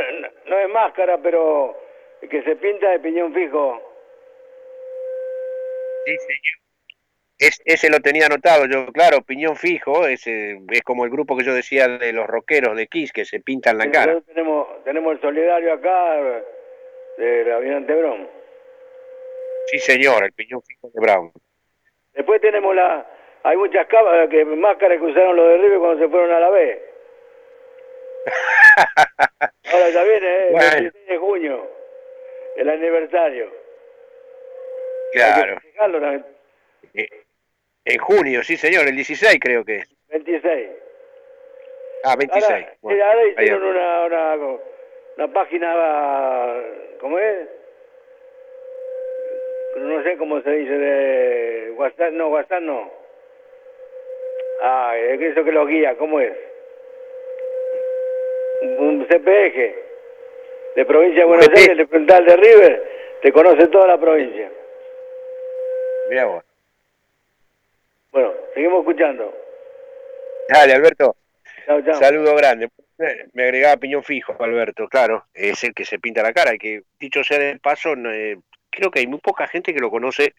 no, 0.45 0.57
es 0.59 0.69
máscara, 0.69 1.17
pero 1.21 1.77
el 2.21 2.30
que 2.30 2.41
se 2.41 2.55
pinta 2.55 2.89
de 2.91 3.01
piñón 3.01 3.34
fijo. 3.34 3.82
Sí, 6.05 6.15
señor. 6.19 6.59
Es, 7.38 7.61
ese 7.65 7.89
lo 7.89 7.99
tenía 7.99 8.27
anotado 8.27 8.65
yo, 8.65 8.86
claro, 8.93 9.23
piñón 9.23 9.57
fijo, 9.57 10.07
ese 10.07 10.61
es 10.71 10.82
como 10.84 11.03
el 11.03 11.11
grupo 11.11 11.36
que 11.36 11.43
yo 11.43 11.53
decía 11.53 11.86
de 11.89 12.13
los 12.13 12.27
rockeros 12.27 12.77
de 12.77 12.88
Kiss 12.88 13.11
que 13.11 13.25
se 13.25 13.41
pintan 13.41 13.77
la 13.77 13.91
cara. 13.91 14.13
Nosotros 14.13 14.34
tenemos, 14.34 14.84
tenemos 14.86 15.13
el 15.15 15.21
solidario 15.21 15.73
acá 15.73 16.15
de 17.17 17.43
la 17.43 17.57
Almirante 17.57 17.93
Brón. 17.93 18.30
Sí, 19.67 19.80
señor, 19.80 20.23
el 20.23 20.32
piñón 20.32 20.61
fijo 20.63 20.89
de 20.93 21.01
Brown. 21.01 21.34
Después 22.14 22.41
tenemos 22.41 22.76
la... 22.76 23.05
Hay 23.43 23.55
muchas 23.57 23.88
cámaras 23.88 24.30
que 24.30 24.43
máscaras 24.45 24.97
que 24.99 25.05
usaron 25.05 25.36
los 25.36 25.47
de 25.47 25.57
River 25.57 25.80
cuando 25.80 26.03
se 26.03 26.10
fueron 26.10 26.32
a 26.32 26.39
la 26.39 26.49
B. 26.49 26.84
Ahora 29.72 29.89
ya 29.89 30.03
viene, 30.03 30.28
¿eh? 30.28 30.45
el 30.47 30.51
Bueno. 30.51 30.72
26 30.82 31.07
de 31.07 31.18
junio, 31.18 31.68
el 32.57 32.70
aniversario. 32.70 33.51
Claro. 35.14 35.57
Hay 36.07 36.22
que. 36.93 37.01
Eh, 37.01 37.07
En 37.86 37.97
junio, 37.99 38.43
sí, 38.43 38.57
señor, 38.57 38.88
el 38.88 38.95
16 38.95 39.39
creo 39.41 39.64
que 39.64 39.78
es. 39.78 39.95
26. 40.10 40.70
Ah, 42.03 42.16
26. 42.18 42.51
Ahora, 42.51 42.74
Bueno, 42.82 42.99
eh, 42.99 43.03
ahora 43.03 43.20
ahí 43.22 43.30
hicieron 43.32 43.64
va. 43.64 43.70
una, 43.70 44.05
una, 44.36 44.60
una 45.18 45.34
página, 45.34 46.64
¿cómo 46.99 47.18
es? 47.20 47.47
No 49.80 50.03
sé 50.03 50.17
cómo 50.17 50.41
se 50.41 50.51
dice, 50.51 50.77
de 50.77 51.71
WhatsApp, 51.71 52.11
no, 52.11 52.27
WhatsApp 52.27 52.61
no. 52.61 52.91
Ah, 54.61 54.93
es 54.97 55.21
eso 55.21 55.43
que 55.43 55.53
lo 55.53 55.65
guía, 55.65 55.95
¿cómo 55.95 56.19
es? 56.19 56.34
Un 58.77 59.05
CPG 59.07 59.75
de 60.75 60.86
provincia 60.86 61.21
de 61.21 61.25
Buenos. 61.25 61.47
Aires, 61.47 61.80
el 61.80 61.88
frontal 61.88 62.25
de 62.25 62.36
River, 62.36 62.91
te 63.21 63.32
conoce 63.32 63.67
toda 63.67 63.88
la 63.88 63.97
provincia. 63.97 64.51
Mirá 66.09 66.25
vos. 66.25 66.43
Bueno, 68.11 68.34
seguimos 68.53 68.80
escuchando. 68.80 69.34
Dale, 70.49 70.73
Alberto. 70.73 71.15
Chao, 71.65 71.82
chao. 71.84 71.95
Saludo 71.95 72.36
grande. 72.36 72.69
Me 73.32 73.43
agregaba 73.43 73.77
piñón 73.77 74.03
fijo, 74.03 74.36
Alberto, 74.39 74.89
claro. 74.89 75.23
Es 75.34 75.63
el 75.63 75.73
que 75.73 75.86
se 75.86 75.99
pinta 75.99 76.21
la 76.21 76.34
cara. 76.34 76.53
Y 76.53 76.57
que, 76.57 76.82
dicho 76.99 77.23
sea 77.23 77.39
de 77.39 77.59
paso, 77.59 77.95
no, 77.95 78.11
eh, 78.11 78.38
creo 78.80 78.91
que 78.91 78.99
hay 78.99 79.07
muy 79.07 79.19
poca 79.19 79.47
gente 79.47 79.73
que 79.73 79.80
lo 79.80 79.91
conoce 79.91 80.34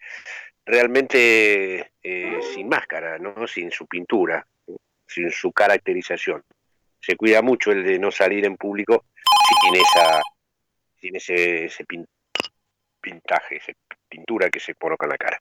realmente 0.65 1.91
eh, 2.03 2.39
sin 2.53 2.67
máscara, 2.67 3.17
¿no? 3.19 3.47
Sin 3.47 3.71
su 3.71 3.85
pintura, 3.87 4.45
sin 5.07 5.29
su 5.31 5.51
caracterización. 5.51 6.43
Se 6.99 7.15
cuida 7.15 7.41
mucho 7.41 7.71
el 7.71 7.83
de 7.83 7.99
no 7.99 8.11
salir 8.11 8.45
en 8.45 8.57
público 8.57 9.05
sin 9.63 9.75
esa, 9.75 10.21
sin 10.99 11.15
ese, 11.15 11.65
ese 11.65 11.85
pin- 11.85 12.07
pintaje, 12.99 13.57
esa 13.57 13.71
pintura 14.07 14.49
que 14.49 14.59
se 14.59 14.75
coloca 14.75 15.05
en 15.05 15.11
la 15.11 15.17
cara. 15.17 15.39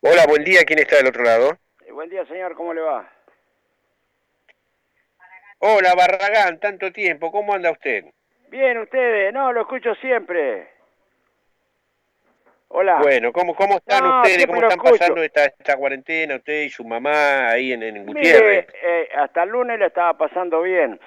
Hola, 0.00 0.26
buen 0.26 0.44
día. 0.44 0.64
¿Quién 0.64 0.78
está 0.78 0.96
del 0.96 1.08
otro 1.08 1.22
lado? 1.22 1.58
Eh, 1.86 1.92
Buen 1.92 2.08
día, 2.08 2.24
señor, 2.26 2.54
¿cómo 2.54 2.72
le 2.74 2.80
va? 2.80 3.10
Hola, 5.58 5.94
Barragán, 5.94 6.58
tanto 6.58 6.90
tiempo. 6.92 7.30
¿Cómo 7.30 7.54
anda 7.54 7.70
usted? 7.70 8.04
Bien, 8.48 8.78
ustedes, 8.78 9.32
no, 9.32 9.52
lo 9.52 9.62
escucho 9.62 9.94
siempre. 9.96 10.71
Hola. 12.74 13.00
Bueno, 13.02 13.32
¿cómo, 13.32 13.54
cómo 13.54 13.76
están 13.76 14.02
No, 14.02 14.22
ustedes? 14.22 14.46
¿Cómo 14.46 14.62
están 14.62 14.78
escucho. 14.78 14.98
pasando 14.98 15.22
esta, 15.22 15.44
esta 15.44 15.76
cuarentena? 15.76 16.36
Usted 16.36 16.62
y 16.62 16.70
su 16.70 16.84
mamá 16.84 17.50
ahí 17.50 17.72
en, 17.72 17.82
en 17.82 18.06
Gutiérrez. 18.06 18.66
Mire, 18.66 18.66
eh, 18.82 19.08
hasta 19.14 19.42
el 19.42 19.50
lunes 19.50 19.78
le 19.78 19.86
estaba 19.86 20.14
pasando 20.16 20.62
bien. 20.62 20.98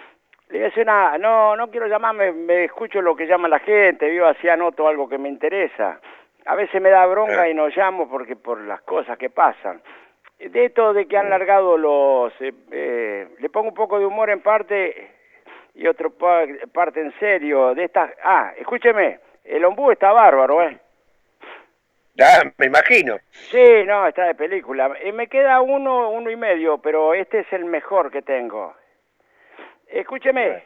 Le 0.49 0.59
voy 0.59 0.61
a 0.61 0.65
decir 0.65 0.83
una, 0.83 1.17
no, 1.17 1.55
no 1.55 1.71
quiero 1.71 1.87
llamarme, 1.87 2.31
me 2.31 2.65
escucho 2.65 3.01
lo 3.01 3.15
que 3.15 3.25
llama 3.25 3.47
la 3.47 3.57
gente, 3.59 4.07
vivo 4.09 4.27
así 4.27 4.47
anoto 4.47 4.87
algo 4.87 5.09
que 5.09 5.17
me 5.17 5.27
interesa. 5.27 5.99
A 6.45 6.53
veces 6.53 6.79
me 6.79 6.91
da 6.91 7.03
bronca 7.07 7.41
Ah. 7.41 7.49
y 7.49 7.55
no 7.55 7.67
llamo 7.69 8.07
porque 8.07 8.35
por 8.35 8.61
las 8.61 8.81
cosas 8.81 9.17
que 9.17 9.31
pasan. 9.31 9.81
De 10.37 10.65
esto 10.65 10.93
de 10.93 11.07
que 11.07 11.17
han 11.17 11.31
largado 11.31 11.77
los, 11.79 12.31
eh, 12.41 12.53
eh, 12.71 13.27
le 13.39 13.49
pongo 13.49 13.69
un 13.69 13.73
poco 13.73 13.97
de 13.97 14.05
humor 14.05 14.29
en 14.29 14.41
parte 14.41 15.09
y 15.73 15.87
otro 15.87 16.11
pa- 16.11 16.45
parte 16.71 16.99
en 17.01 17.11
serio. 17.19 17.73
De 17.73 17.85
estas, 17.85 18.11
ah, 18.23 18.51
escúcheme, 18.55 19.19
el 19.43 19.65
ombú 19.65 19.89
está 19.89 20.11
bárbaro, 20.11 20.61
¿eh? 20.61 20.77
Ah, 22.19 22.43
me 22.57 22.67
imagino. 22.67 23.17
Sí, 23.51 23.83
no, 23.85 24.07
está 24.07 24.25
de 24.25 24.35
película. 24.35 24.91
Eh, 25.01 25.11
me 25.11 25.27
queda 25.27 25.59
uno, 25.61 26.09
uno 26.09 26.29
y 26.29 26.35
medio, 26.35 26.77
pero 26.77 27.13
este 27.13 27.39
es 27.39 27.53
el 27.53 27.65
mejor 27.65 28.09
que 28.09 28.21
tengo. 28.21 28.73
Escúcheme, 29.87 30.63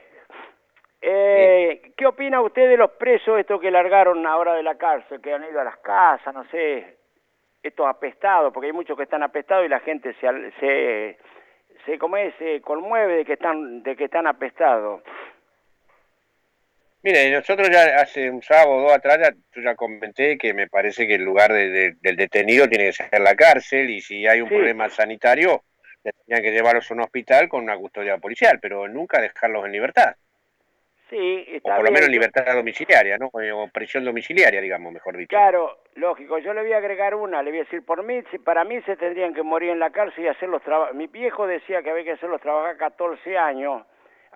eh, 1.01 1.93
¿qué 1.95 2.05
opina 2.05 2.41
usted 2.41 2.69
de 2.69 2.77
los 2.77 2.91
presos 2.91 3.39
estos 3.39 3.59
que 3.59 3.71
largaron 3.71 4.25
ahora 4.27 4.53
de 4.53 4.63
la 4.63 4.75
cárcel, 4.75 5.21
que 5.21 5.33
han 5.33 5.43
ido 5.43 5.59
a 5.59 5.63
las 5.63 5.77
casas, 5.77 6.33
no 6.33 6.43
sé, 6.45 6.97
estos 7.63 7.87
apestados, 7.87 8.53
porque 8.53 8.67
hay 8.67 8.73
muchos 8.73 8.95
que 8.95 9.03
están 9.03 9.23
apestados 9.23 9.65
y 9.65 9.69
la 9.69 9.79
gente 9.79 10.13
se, 10.15 10.51
se, 10.59 11.17
se, 11.85 11.97
¿cómo 11.97 12.17
es? 12.17 12.33
se 12.35 12.61
conmueve 12.61 13.17
de 13.17 13.25
que 13.25 13.33
están, 13.33 13.81
de 13.83 13.95
que 13.95 14.05
están 14.05 14.27
apestados. 14.27 15.01
Mire, 17.01 17.31
nosotros 17.31 17.69
ya 17.69 18.01
hace 18.01 18.29
un 18.29 18.41
sábado 18.41 18.71
o 18.71 18.81
dos 18.81 18.91
atrás, 18.93 19.19
ya, 19.21 19.31
yo 19.55 19.61
ya 19.61 19.75
comenté 19.75 20.37
que 20.37 20.53
me 20.53 20.67
parece 20.67 21.07
que 21.07 21.15
el 21.15 21.23
lugar 21.23 21.53
de- 21.53 21.69
de- 21.69 21.95
del 22.01 22.15
detenido 22.17 22.67
tiene 22.67 22.85
que 22.85 22.91
ser 22.93 23.21
la 23.21 23.35
cárcel 23.35 23.89
y 23.89 24.01
si 24.01 24.27
hay 24.27 24.41
un 24.41 24.49
Sí. 24.49 24.55
problema 24.55 24.89
sanitario, 24.89 25.63
tendrían 26.03 26.41
que 26.41 26.51
llevarlos 26.51 26.91
a 26.91 26.93
un 26.93 27.01
hospital 27.01 27.47
con 27.47 27.63
una 27.63 27.77
custodia 27.77 28.17
policial, 28.17 28.59
pero 28.61 28.87
nunca 28.89 29.21
dejarlos 29.21 29.65
en 29.65 29.71
libertad. 29.71 30.15
Sí, 31.09 31.59
O 31.63 31.69
por 31.69 31.83
lo 31.83 31.91
menos 31.91 32.05
en 32.05 32.11
libertad 32.11 32.53
domiciliaria, 32.53 33.17
¿no? 33.17 33.31
O 33.33 33.67
prisión 33.69 34.05
domiciliaria, 34.05 34.61
digamos, 34.61 34.93
mejor 34.93 35.17
dicho. 35.17 35.29
Claro, 35.29 35.79
lógico. 35.95 36.37
Yo 36.37 36.53
le 36.53 36.61
voy 36.61 36.73
a 36.73 36.77
agregar 36.77 37.15
una. 37.15 37.41
Le 37.41 37.49
voy 37.49 37.61
a 37.61 37.63
decir, 37.63 37.83
por 37.83 38.03
mí, 38.03 38.21
para 38.45 38.63
mí 38.63 38.79
se 38.83 38.95
tendrían 38.95 39.33
que 39.33 39.41
morir 39.41 39.71
en 39.71 39.79
la 39.79 39.89
cárcel 39.89 40.25
y 40.25 40.27
hacer 40.27 40.49
los 40.49 40.61
trabajos. 40.61 40.93
Mi 40.95 41.07
viejo 41.07 41.47
decía 41.47 41.81
que 41.81 41.89
había 41.89 42.03
que 42.03 42.11
hacerlos 42.11 42.41
trabajar 42.41 42.77
14 42.77 43.37
años 43.37 43.83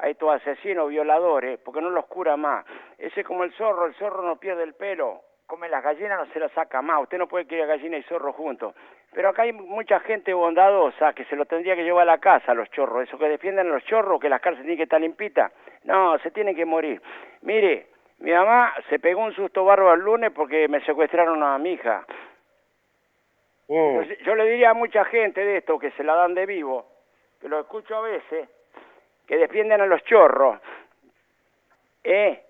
a 0.03 0.09
estos 0.09 0.29
asesinos, 0.29 0.89
violadores, 0.89 1.57
porque 1.59 1.79
no 1.79 1.89
los 1.89 2.05
cura 2.07 2.35
más. 2.35 2.65
Ese 2.97 3.21
es 3.21 3.25
como 3.25 3.45
el 3.45 3.53
zorro. 3.53 3.85
El 3.85 3.93
zorro 3.93 4.21
no 4.21 4.35
pierde 4.35 4.63
el 4.63 4.73
pelo. 4.73 5.21
Come 5.47 5.69
las 5.69 5.81
gallinas, 5.81 6.19
no 6.19 6.33
se 6.33 6.41
las 6.41 6.51
saca 6.51 6.81
más. 6.81 7.03
Usted 7.03 7.17
no 7.17 7.29
puede 7.29 7.47
criar 7.47 7.67
gallina 7.67 7.97
y 7.97 8.03
zorro 8.03 8.33
juntos. 8.33 8.75
Pero 9.13 9.29
acá 9.29 9.43
hay 9.43 9.53
mucha 9.53 10.01
gente 10.01 10.33
bondadosa 10.33 11.13
que 11.13 11.23
se 11.25 11.37
lo 11.37 11.45
tendría 11.45 11.77
que 11.77 11.85
llevar 11.85 12.01
a 12.01 12.13
la 12.13 12.17
casa, 12.17 12.51
a 12.51 12.55
los 12.55 12.69
chorros. 12.71 13.07
Eso 13.07 13.17
que 13.17 13.29
defienden 13.29 13.67
a 13.67 13.69
los 13.69 13.85
chorros, 13.85 14.19
que 14.19 14.27
las 14.27 14.41
cárceles 14.41 14.63
tienen 14.63 14.77
que 14.77 14.83
estar 14.83 14.99
limpitas. 14.99 15.53
No, 15.85 16.19
se 16.19 16.31
tienen 16.31 16.53
que 16.53 16.65
morir. 16.65 17.01
Mire, 17.41 17.87
mi 18.19 18.31
mamá 18.31 18.73
se 18.89 18.99
pegó 18.99 19.21
un 19.21 19.33
susto 19.33 19.63
bárbaro 19.63 19.93
el 19.93 20.01
lunes 20.01 20.31
porque 20.31 20.67
me 20.67 20.81
secuestraron 20.81 21.41
a 21.43 21.57
mi 21.59 21.73
hija. 21.73 22.05
Oh. 23.67 24.01
Entonces, 24.01 24.19
yo 24.25 24.35
le 24.35 24.49
diría 24.49 24.71
a 24.71 24.73
mucha 24.73 25.05
gente 25.05 25.45
de 25.45 25.59
esto 25.59 25.79
que 25.79 25.91
se 25.91 26.03
la 26.03 26.15
dan 26.15 26.33
de 26.33 26.45
vivo, 26.45 26.87
que 27.39 27.47
lo 27.47 27.61
escucho 27.61 27.95
a 27.95 28.01
veces, 28.01 28.49
que 29.27 29.37
defienden 29.37 29.81
a 29.81 29.85
los 29.85 30.03
chorros, 30.03 30.59
¿eh? 32.03 32.41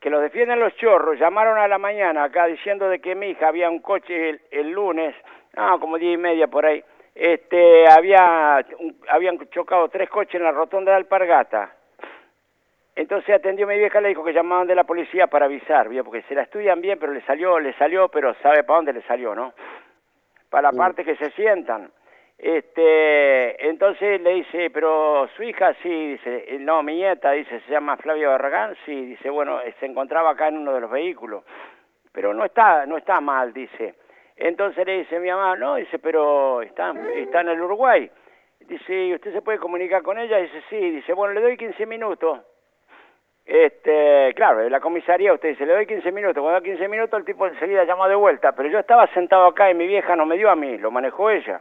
que 0.00 0.10
los 0.10 0.20
defienden 0.20 0.58
los 0.58 0.74
chorros, 0.76 1.18
llamaron 1.18 1.58
a 1.58 1.68
la 1.68 1.78
mañana 1.78 2.24
acá 2.24 2.46
diciendo 2.46 2.88
de 2.88 3.00
que 3.00 3.14
mi 3.14 3.28
hija 3.30 3.48
había 3.48 3.70
un 3.70 3.78
coche 3.78 4.30
el, 4.30 4.40
el 4.50 4.70
lunes, 4.70 5.14
no, 5.54 5.78
como 5.78 5.96
diez 5.98 6.14
y 6.14 6.16
media 6.20 6.48
por 6.48 6.66
ahí, 6.66 6.82
este, 7.14 7.86
había, 7.88 8.64
un- 8.78 8.96
habían 9.08 9.38
chocado 9.50 9.88
tres 9.88 10.08
coches 10.10 10.34
en 10.36 10.44
la 10.44 10.50
rotonda 10.50 10.90
de 10.92 10.96
Alpargata. 10.96 11.76
Entonces 12.96 13.34
atendió 13.34 13.66
mi 13.66 13.78
vieja, 13.78 14.00
le 14.00 14.08
dijo 14.08 14.24
que 14.24 14.32
llamaban 14.34 14.66
de 14.66 14.74
la 14.74 14.84
policía 14.84 15.26
para 15.28 15.46
avisar, 15.46 15.88
¿vio? 15.88 16.04
porque 16.04 16.22
se 16.22 16.34
la 16.34 16.42
estudian 16.42 16.80
bien, 16.80 16.98
pero 16.98 17.12
le 17.12 17.22
salió, 17.22 17.58
le 17.60 17.72
salió, 17.74 18.08
pero 18.08 18.34
sabe 18.42 18.64
para 18.64 18.76
dónde 18.78 18.92
le 18.92 19.02
salió, 19.02 19.34
¿no? 19.34 19.54
Para 20.50 20.70
la 20.70 20.76
parte 20.76 21.04
que 21.04 21.16
se 21.16 21.30
sientan. 21.30 21.90
Este, 22.42 23.68
entonces 23.68 24.20
le 24.20 24.34
dice, 24.34 24.68
pero 24.70 25.28
su 25.36 25.44
hija 25.44 25.74
sí, 25.80 25.88
dice, 25.88 26.44
"eh, 26.48 26.58
no, 26.58 26.82
mi 26.82 26.96
nieta, 26.96 27.30
dice, 27.30 27.60
se 27.60 27.70
llama 27.70 27.96
Flavia 27.98 28.30
Barragán, 28.30 28.74
sí, 28.84 29.06
dice, 29.06 29.30
bueno, 29.30 29.60
eh, 29.60 29.72
se 29.78 29.86
encontraba 29.86 30.30
acá 30.30 30.48
en 30.48 30.58
uno 30.58 30.74
de 30.74 30.80
los 30.80 30.90
vehículos, 30.90 31.44
pero 32.12 32.34
no 32.34 32.44
está, 32.44 32.84
no 32.84 32.96
está 32.96 33.20
mal, 33.20 33.52
dice. 33.52 33.94
Entonces 34.36 34.84
le 34.84 34.98
dice 34.98 35.20
mi 35.20 35.30
mamá, 35.30 35.54
no, 35.54 35.76
dice, 35.76 36.00
pero 36.00 36.62
está, 36.62 36.92
está 37.14 37.42
en 37.42 37.50
el 37.50 37.60
Uruguay. 37.60 38.10
Dice, 38.58 38.92
¿y 38.92 39.14
usted 39.14 39.32
se 39.32 39.42
puede 39.42 39.58
comunicar 39.58 40.02
con 40.02 40.18
ella? 40.18 40.38
Dice, 40.38 40.64
sí, 40.68 40.90
dice, 40.90 41.12
bueno, 41.12 41.34
le 41.34 41.42
doy 41.42 41.56
15 41.56 41.86
minutos. 41.86 42.40
Este, 43.46 44.32
claro, 44.34 44.68
la 44.68 44.80
comisaría 44.80 45.32
usted 45.32 45.50
dice, 45.50 45.64
le 45.64 45.74
doy 45.74 45.86
15 45.86 46.10
minutos, 46.10 46.40
cuando 46.42 46.58
da 46.58 46.60
15 46.60 46.88
minutos 46.88 47.20
el 47.20 47.24
tipo 47.24 47.46
enseguida 47.46 47.84
llama 47.84 48.08
de 48.08 48.16
vuelta, 48.16 48.50
pero 48.50 48.68
yo 48.68 48.80
estaba 48.80 49.06
sentado 49.14 49.46
acá 49.46 49.70
y 49.70 49.74
mi 49.74 49.86
vieja 49.86 50.16
no 50.16 50.26
me 50.26 50.36
dio 50.36 50.50
a 50.50 50.56
mí, 50.56 50.76
lo 50.78 50.90
manejó 50.90 51.30
ella. 51.30 51.60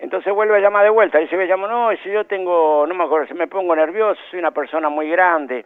Entonces 0.00 0.32
vuelve 0.32 0.56
a 0.56 0.60
llamar 0.60 0.82
de 0.84 0.90
vuelta, 0.90 1.20
y 1.20 1.28
se 1.28 1.36
me 1.36 1.46
llama, 1.46 1.68
no, 1.68 1.90
si 2.02 2.10
yo 2.10 2.24
tengo, 2.24 2.86
no 2.86 2.94
me 2.94 3.04
acuerdo, 3.04 3.26
si 3.26 3.34
me 3.34 3.46
pongo 3.46 3.76
nervioso, 3.76 4.20
soy 4.30 4.38
una 4.40 4.50
persona 4.50 4.88
muy 4.88 5.10
grande. 5.10 5.64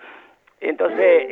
Entonces 0.61 1.27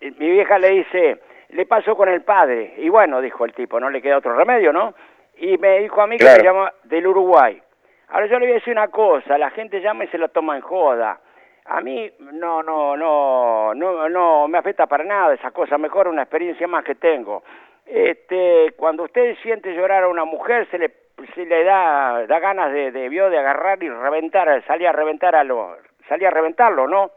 el- 0.00 0.14
mi 0.18 0.30
vieja 0.30 0.58
le 0.58 0.70
dice, 0.70 1.20
le 1.50 1.66
pasó 1.66 1.96
con 1.96 2.08
el 2.08 2.22
padre, 2.22 2.74
y 2.78 2.88
bueno, 2.88 3.20
dijo 3.20 3.44
el 3.44 3.52
tipo, 3.52 3.80
no 3.80 3.90
le 3.90 4.00
queda 4.00 4.18
otro 4.18 4.34
remedio, 4.36 4.72
¿no? 4.72 4.94
Y 5.38 5.58
me 5.58 5.80
dijo 5.80 6.00
a 6.00 6.06
mí 6.06 6.16
que 6.16 6.24
se 6.24 6.44
llama 6.44 6.72
del 6.84 7.06
Uruguay. 7.06 7.60
Ahora 8.08 8.26
yo 8.26 8.38
le 8.38 8.46
voy 8.46 8.52
a 8.52 8.54
decir 8.54 8.72
una 8.72 8.88
cosa, 8.88 9.36
la 9.36 9.50
gente 9.50 9.80
llama 9.80 10.04
y 10.04 10.08
se 10.08 10.18
lo 10.18 10.28
toma 10.28 10.54
en 10.56 10.62
joda. 10.62 11.18
A 11.64 11.80
mí 11.80 12.08
no, 12.20 12.62
no, 12.62 12.96
no, 12.96 13.74
no, 13.74 14.08
no 14.08 14.46
me 14.48 14.58
afecta 14.58 14.86
para 14.86 15.02
nada 15.02 15.34
esa 15.34 15.50
cosa, 15.50 15.76
mejor 15.78 16.06
una 16.06 16.22
experiencia 16.22 16.68
más 16.68 16.84
que 16.84 16.94
tengo. 16.94 17.42
Este, 17.86 18.72
cuando 18.76 19.04
usted 19.04 19.36
siente 19.42 19.72
llorar 19.74 20.02
a 20.02 20.08
una 20.08 20.24
mujer, 20.24 20.68
se 20.70 20.78
le, 20.78 20.90
se 21.34 21.46
le 21.46 21.62
da, 21.62 22.26
da 22.26 22.38
ganas 22.40 22.72
de, 22.72 22.90
de, 22.90 23.08
vio, 23.08 23.30
de 23.30 23.38
agarrar 23.38 23.82
y 23.82 23.88
reventar, 23.88 24.64
salir 24.66 24.88
a 24.88 24.92
reventar 24.92 25.36
a 25.36 25.44
lo, 25.44 25.76
salir 26.08 26.26
a 26.26 26.30
reventarlo, 26.30 26.88
¿no? 26.88 27.12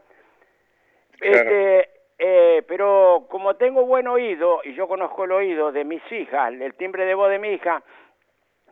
Este, 1.20 1.90
eh, 2.18 2.64
pero 2.68 3.26
como 3.30 3.56
tengo 3.56 3.86
buen 3.86 4.08
oído, 4.08 4.62
y 4.64 4.74
yo 4.74 4.88
conozco 4.88 5.24
el 5.24 5.32
oído 5.32 5.72
de 5.72 5.84
mis 5.84 6.04
hijas, 6.12 6.54
el 6.54 6.74
timbre 6.76 7.06
de 7.06 7.16
voz 7.16 7.30
de 7.30 7.40
mi 7.40 7.50
hija, 7.50 7.82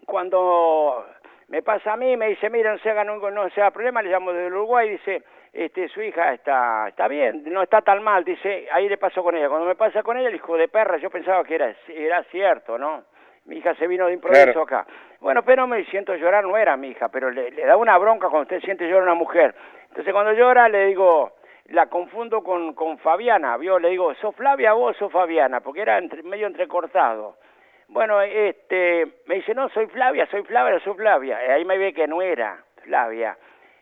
cuando 0.06 1.06
me 1.48 1.62
pasa 1.64 1.94
a 1.94 1.98
mí, 1.98 2.16
me 2.16 2.28
dice, 2.28 2.50
mira, 2.50 2.74
no 2.74 2.80
se 2.80 2.90
haga, 2.90 3.04
no, 3.04 3.18
no 3.32 3.50
se 3.50 3.62
haga 3.62 3.72
problema, 3.72 4.02
le 4.02 4.12
llamo 4.12 4.34
del 4.34 4.54
Uruguay, 4.54 4.90
dice, 4.90 5.24
este, 5.58 5.88
su 5.90 6.02
hija 6.02 6.34
está, 6.34 6.88
está 6.90 7.08
bien, 7.08 7.44
no 7.48 7.64
está 7.64 7.82
tan 7.82 8.04
mal, 8.04 8.24
dice, 8.24 8.68
ahí 8.72 8.88
le 8.88 8.98
pasó 8.98 9.24
con 9.24 9.36
ella. 9.36 9.50
Cuando 9.50 9.66
me 9.66 9.76
pasa 9.76 10.04
con 10.04 10.18
ella, 10.18 10.30
el 10.30 10.36
hijo 10.36 10.56
de 10.56 10.68
perra, 10.68 10.98
yo 10.98 11.10
pensaba 11.10 11.44
que 11.44 11.56
era, 11.56 11.74
era 11.88 12.24
cierto, 12.26 12.78
¿no? 12.78 13.04
Mi 13.46 13.58
hija 13.58 13.74
se 13.76 13.88
vino 13.88 14.06
de 14.08 14.14
improviso 14.14 14.44
Claro. 14.44 14.62
acá. 14.62 14.86
Bueno, 15.20 15.42
pero 15.44 15.66
me 15.68 15.84
siento 15.86 16.14
llorar, 16.16 16.44
no 16.44 16.58
era 16.58 16.78
mi 16.78 16.90
hija, 16.90 17.10
pero 17.10 17.32
le, 17.32 17.50
le 17.52 17.66
da 17.66 17.76
una 17.76 17.98
bronca 17.98 18.30
cuando 18.30 18.44
usted 18.44 18.62
siente 18.62 18.86
llorar 18.86 19.02
a 19.02 19.12
una 19.12 19.14
mujer. 19.16 19.56
Entonces 19.90 20.14
cuando 20.14 20.34
llora 20.34 20.70
le 20.70 20.86
digo, 20.88 21.32
la 21.70 21.88
confundo 21.88 22.44
con, 22.44 22.74
con 22.76 22.98
Fabiana, 23.00 23.58
¿vio? 23.58 23.80
Le 23.80 23.90
digo, 23.90 24.14
¿sos 24.16 24.36
Flavia 24.36 24.74
vos 24.74 24.96
o 24.96 25.00
sos 25.00 25.12
Fabiana? 25.12 25.62
Porque 25.62 25.82
era 25.82 25.98
entre- 25.98 26.24
medio 26.24 26.46
entrecortado. 26.46 27.38
Bueno, 27.88 28.22
este, 28.22 29.08
me 29.28 29.36
dice, 29.36 29.54
no, 29.56 29.70
soy 29.70 29.88
Flavia, 29.88 30.28
soy 30.28 30.44
Flavia, 30.44 30.80
soy 30.82 30.94
Flavia. 30.96 31.44
Y 31.48 31.52
ahí 31.52 31.66
me 31.66 31.78
ve 31.78 31.94
que 31.94 32.06
no 32.06 32.22
era 32.22 32.58
Flavia. 32.84 33.38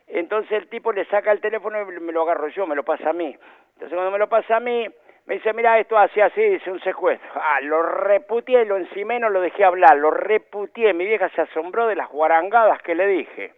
Entonces 0.08 0.52
el 0.52 0.68
tipo 0.68 0.92
le 0.92 1.06
saca 1.06 1.32
el 1.32 1.42
teléfono 1.42 1.82
y 1.82 2.00
me 2.00 2.12
lo 2.12 2.22
agarro 2.22 2.48
yo, 2.50 2.68
me 2.68 2.76
lo 2.76 2.84
pasa 2.84 3.10
a 3.10 3.14
mí. 3.14 3.36
Entonces 3.74 3.94
cuando 3.94 4.12
me 4.12 4.20
lo 4.20 4.30
pasa 4.30 4.58
a 4.58 4.60
mí, 4.60 4.88
me 5.26 5.36
dice, 5.36 5.54
mira, 5.54 5.80
esto 5.80 5.98
así, 5.98 6.22
así, 6.22 6.42
dice 6.42 6.72
un 6.72 6.80
secuestro. 6.82 7.30
Ah, 7.36 7.60
lo 7.62 7.82
reputié, 7.82 8.66
lo 8.66 8.78
encimé, 8.78 9.20
no 9.20 9.30
lo 9.30 9.42
dejé 9.42 9.64
hablar, 9.64 9.98
lo 9.98 10.12
reputié. 10.12 10.94
Mi 10.94 11.06
vieja 11.06 11.30
se 11.30 11.42
asombró 11.42 11.88
de 11.88 11.96
las 11.96 12.10
guarangadas 12.10 12.82
que 12.82 12.96
le 12.96 13.08
dije. 13.08 13.54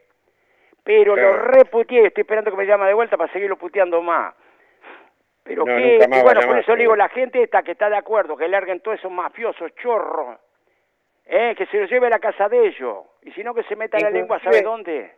Pero 0.84 1.18
lo 1.18 1.34
reputié, 1.34 2.06
estoy 2.08 2.22
esperando 2.22 2.50
que 2.50 2.56
me 2.56 2.66
llame 2.66 2.88
de 2.88 2.93
vuelta 2.93 3.18
para 3.18 3.32
seguirlo 3.34 3.58
puteando 3.58 4.02
más. 4.02 4.34
Pero 5.43 5.66
No, 5.66 5.76
qué, 5.76 6.00
y 6.02 6.22
bueno, 6.22 6.41
por 6.45 6.58
eso 6.58 6.76
le 6.76 6.84
digo, 6.84 6.95
la 6.95 7.10
gente 7.10 7.43
esta 7.43 7.62
que 7.62 7.72
está 7.72 7.89
de 7.89 7.98
acuerdo, 7.98 8.38
que 8.38 8.48
larguen 8.48 8.80
todos 8.80 8.98
esos 8.98 9.12
mafiosos 9.12 9.76
chorros, 9.76 10.39
eh, 11.26 11.56
que 11.58 11.66
se 11.66 11.80
los 11.80 11.89
lleve 11.89 12.08
a 12.08 12.12
la 12.12 12.20
casa 12.20 12.48
de 12.48 12.68
ellos. 12.68 13.00
Y 13.24 13.32
si 13.32 13.43
no, 13.43 13.54
que 13.54 13.64
se 13.64 13.76
meta 13.76 14.00
la 14.00 14.10
lengua, 14.10 14.39
¿sabe 14.39 14.62
dónde? 14.62 15.16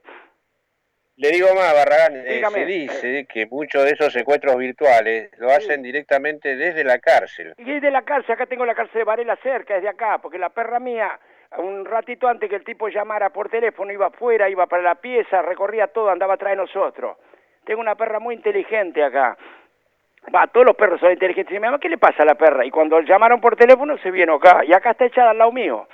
Le 1.20 1.32
digo 1.32 1.48
más, 1.54 1.74
Barragán, 1.74 2.16
eh, 2.16 2.42
se 2.50 2.66
dice 2.66 3.26
que 3.26 3.46
muchos 3.48 3.84
de 3.84 3.90
esos 3.90 4.14
secuestros 4.14 4.56
virtuales 4.56 5.30
lo 5.38 5.50
hacen 5.50 5.84
directamente 5.84 6.56
desde 6.56 6.86
la 6.86 7.00
cárcel. 7.00 7.56
Y 7.58 7.74
es 7.74 7.82
de 7.82 7.92
la 7.92 8.04
cárcel, 8.04 8.36
acá 8.36 8.46
tengo 8.46 8.66
la 8.66 8.74
cárcel 8.74 9.00
de 9.00 9.04
Varela 9.04 9.36
cerca, 9.44 9.76
es 9.76 9.82
de 9.82 9.90
acá, 9.90 10.20
porque 10.20 10.38
la 10.38 10.48
perra 10.48 10.80
mía, 10.80 11.20
un 11.58 11.84
ratito 11.84 12.26
antes 12.26 12.50
que 12.50 12.56
el 12.56 12.64
tipo 12.64 12.88
llamara 12.88 13.32
por 13.32 13.50
teléfono, 13.50 13.92
iba 13.92 14.08
afuera, 14.08 14.50
iba 14.50 14.66
para 14.68 14.82
la 14.82 14.96
pieza, 14.96 15.42
recorría 15.42 15.88
todo, 15.88 16.10
andaba 16.10 16.36
atrás 16.36 16.52
de 16.52 16.56
nosotros. 16.56 17.18
Tengo 17.66 17.82
una 17.82 17.96
perra 17.96 18.22
muy 18.22 18.36
inteligente 18.36 19.04
acá. 19.04 19.38
Va, 20.34 20.48
todos 20.48 20.68
los 20.68 20.78
perros 20.78 21.02
son 21.02 21.12
inteligentes. 21.12 21.52
Y 21.52 21.60
mi 21.60 21.66
mamá, 21.66 21.80
¿qué 21.82 21.90
le 21.90 21.98
pasa 21.98 22.24
a 22.24 22.28
la 22.28 22.36
perra? 22.36 22.66
Y 22.66 22.72
cuando 22.72 23.02
llamaron 23.02 23.42
por 23.42 23.58
teléfono 23.58 23.98
se 23.98 24.10
vino 24.10 24.36
acá, 24.36 24.64
y 24.64 24.72
acá 24.72 24.92
está 24.92 25.04
echada 25.04 25.32
al 25.32 25.38
lado 25.38 25.52
mío. 25.52 25.86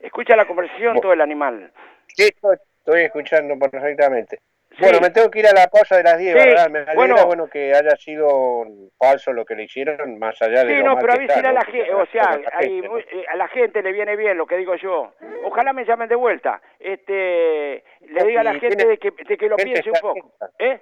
Escucha 0.00 0.34
la 0.34 0.46
conversación 0.46 1.02
todo 1.02 1.12
el 1.12 1.20
animal. 1.20 1.70
Sí, 2.06 2.22
estoy, 2.22 2.56
estoy 2.78 3.02
escuchando 3.02 3.58
perfectamente. 3.58 4.38
Bueno, 4.78 5.00
me 5.00 5.10
tengo 5.10 5.30
que 5.30 5.38
ir 5.38 5.46
a 5.46 5.52
la 5.52 5.66
pausa 5.68 5.96
de 5.96 6.02
las 6.02 6.18
10, 6.18 6.32
Sí, 6.32 6.38
Barragán. 6.38 6.72
Me 6.72 6.78
alegra, 6.78 6.94
bueno. 6.94 7.26
bueno. 7.26 7.46
que 7.48 7.72
haya 7.72 7.96
sido 7.96 8.64
falso 8.98 9.32
lo 9.32 9.44
que 9.44 9.54
le 9.54 9.64
hicieron, 9.64 10.18
más 10.18 10.40
allá 10.42 10.64
de 10.64 10.74
Sí, 10.74 10.78
lo 10.78 10.84
no, 10.84 10.94
mal 10.94 11.04
pero 11.04 11.12
está, 11.12 11.34
avísele 11.34 11.48
a 11.48 11.52
la 11.52 11.64
gente, 11.64 11.94
o 11.94 12.06
sea, 12.06 12.38
la 12.38 12.50
hay 12.54 12.80
gente, 12.80 13.26
a 13.28 13.36
la 13.36 13.48
gente 13.48 13.82
le 13.82 13.92
viene 13.92 14.16
bien 14.16 14.36
lo 14.36 14.46
que 14.46 14.56
digo 14.56 14.74
yo. 14.76 15.12
Ojalá 15.44 15.72
me 15.72 15.84
llamen 15.84 16.08
de 16.08 16.14
vuelta. 16.14 16.60
Este, 16.78 17.84
le 18.00 18.24
diga 18.24 18.40
a 18.40 18.44
la 18.44 18.54
gente 18.54 18.86
de 18.86 18.98
que, 18.98 19.10
de 19.10 19.36
que 19.36 19.48
lo 19.48 19.56
piense 19.56 19.90
un 19.90 20.00
poco. 20.00 20.34
¿Eh? 20.58 20.80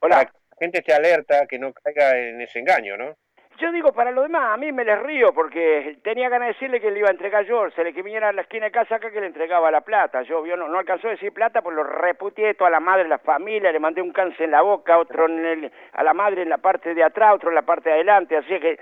Hola. 0.00 0.16
La 0.18 0.32
gente 0.58 0.78
esté 0.78 0.94
alerta, 0.94 1.46
que 1.46 1.58
no 1.58 1.72
caiga 1.72 2.18
en 2.18 2.40
ese 2.40 2.58
engaño, 2.58 2.96
¿no? 2.96 3.16
Yo 3.64 3.72
digo, 3.72 3.92
para 3.94 4.10
lo 4.10 4.20
demás, 4.20 4.52
a 4.52 4.58
mí 4.58 4.72
me 4.72 4.84
les 4.84 5.02
río 5.02 5.32
porque 5.32 5.96
tenía 6.02 6.28
ganas 6.28 6.48
de 6.48 6.52
decirle 6.52 6.82
que 6.82 6.90
le 6.90 6.98
iba 6.98 7.08
a 7.08 7.12
entregar 7.12 7.46
yo, 7.46 7.70
se 7.70 7.82
le 7.82 7.94
que 7.94 8.02
viniera 8.02 8.28
a 8.28 8.32
la 8.34 8.42
esquina 8.42 8.66
de 8.66 8.70
casa 8.70 8.96
acá 8.96 9.10
que 9.10 9.22
le 9.22 9.26
entregaba 9.26 9.70
la 9.70 9.80
plata. 9.80 10.20
Yo 10.20 10.42
vio, 10.42 10.54
no, 10.54 10.68
no 10.68 10.78
alcanzó 10.78 11.08
a 11.08 11.12
decir 11.12 11.32
plata, 11.32 11.62
pues 11.62 11.74
lo 11.74 11.82
reputié 11.82 12.52
toda 12.52 12.68
la 12.68 12.80
madre, 12.80 13.08
la 13.08 13.16
familia, 13.16 13.72
le 13.72 13.78
mandé 13.78 14.02
un 14.02 14.12
cáncer 14.12 14.42
en 14.42 14.50
la 14.50 14.60
boca, 14.60 14.98
otro 14.98 15.24
en 15.30 15.46
el, 15.46 15.72
a 15.94 16.04
la 16.04 16.12
madre 16.12 16.42
en 16.42 16.50
la 16.50 16.58
parte 16.58 16.92
de 16.92 17.02
atrás, 17.02 17.36
otro 17.36 17.48
en 17.48 17.54
la 17.54 17.62
parte 17.62 17.88
de 17.88 17.94
adelante, 17.94 18.36
así 18.36 18.60
que 18.60 18.78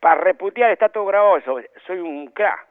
para 0.00 0.20
reputear 0.20 0.70
está 0.70 0.90
todo 0.90 1.06
grabado 1.06 1.38
eso, 1.38 1.58
soy 1.86 2.00
un 2.00 2.26
crack. 2.26 2.66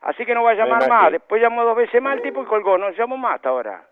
Así 0.00 0.24
que 0.24 0.34
no 0.34 0.40
voy 0.40 0.54
a 0.54 0.64
llamar 0.64 0.88
más, 0.88 1.12
después 1.12 1.42
llamó 1.42 1.62
dos 1.62 1.76
veces 1.76 2.00
más 2.00 2.16
el 2.16 2.22
tipo 2.22 2.42
y 2.42 2.46
colgó, 2.46 2.78
no 2.78 2.88
llamo 2.92 3.18
más 3.18 3.34
hasta 3.34 3.50
ahora. 3.50 3.82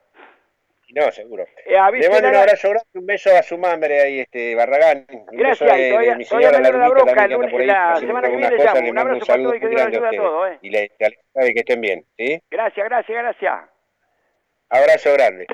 No, 0.94 1.10
seguro. 1.10 1.42
Eh, 1.42 1.70
Le 1.72 1.78
avísele 1.78 2.12
mando 2.14 2.28
un 2.28 2.34
la- 2.34 2.40
abrazo 2.42 2.68
grande, 2.70 2.88
un 2.94 3.06
beso 3.06 3.36
a 3.36 3.42
su 3.42 3.58
madre 3.58 4.00
ahí, 4.00 4.20
este, 4.20 4.54
Barragán. 4.54 5.06
Un 5.10 5.26
Gracias, 5.36 5.60
beso 5.68 5.76
de, 5.82 5.88
todavía- 5.90 6.10
de 6.12 6.16
mi 6.16 6.24
señora 6.24 6.46
la 6.46 6.52
también 6.52 6.72
que 6.72 6.78
anda 6.78 7.36
lunes- 7.36 7.50
por 7.52 7.60
ahí 7.60 7.66
la 7.66 7.96
semana 7.96 8.28
que 8.28 8.36
viene 8.36 8.50
le 8.50 8.56
cosas, 8.56 8.74
llamo. 8.74 8.84
le 8.84 8.88
Un 8.90 8.94
mando 8.94 9.00
un 9.02 9.08
abrazo 9.08 9.26
para 9.26 9.34
saludo 9.34 9.48
todos 9.50 9.56
y 9.56 9.60
que 9.60 9.68
Dios 9.68 9.80
a 9.82 9.84
ayude 9.86 9.96
a 9.98 10.00
ustedes. 10.10 10.22
todos, 10.22 10.50
¿eh? 10.50 10.58
Y 10.62 10.70
le, 10.70 10.90
le 11.34 11.54
que 11.54 11.60
estén 11.60 11.80
bien, 11.80 12.04
¿sí? 12.16 12.42
Gracias, 12.50 12.86
gracias, 12.88 13.18
gracias. 13.18 13.73
Abrazo 14.68 15.12
grande. 15.12 15.46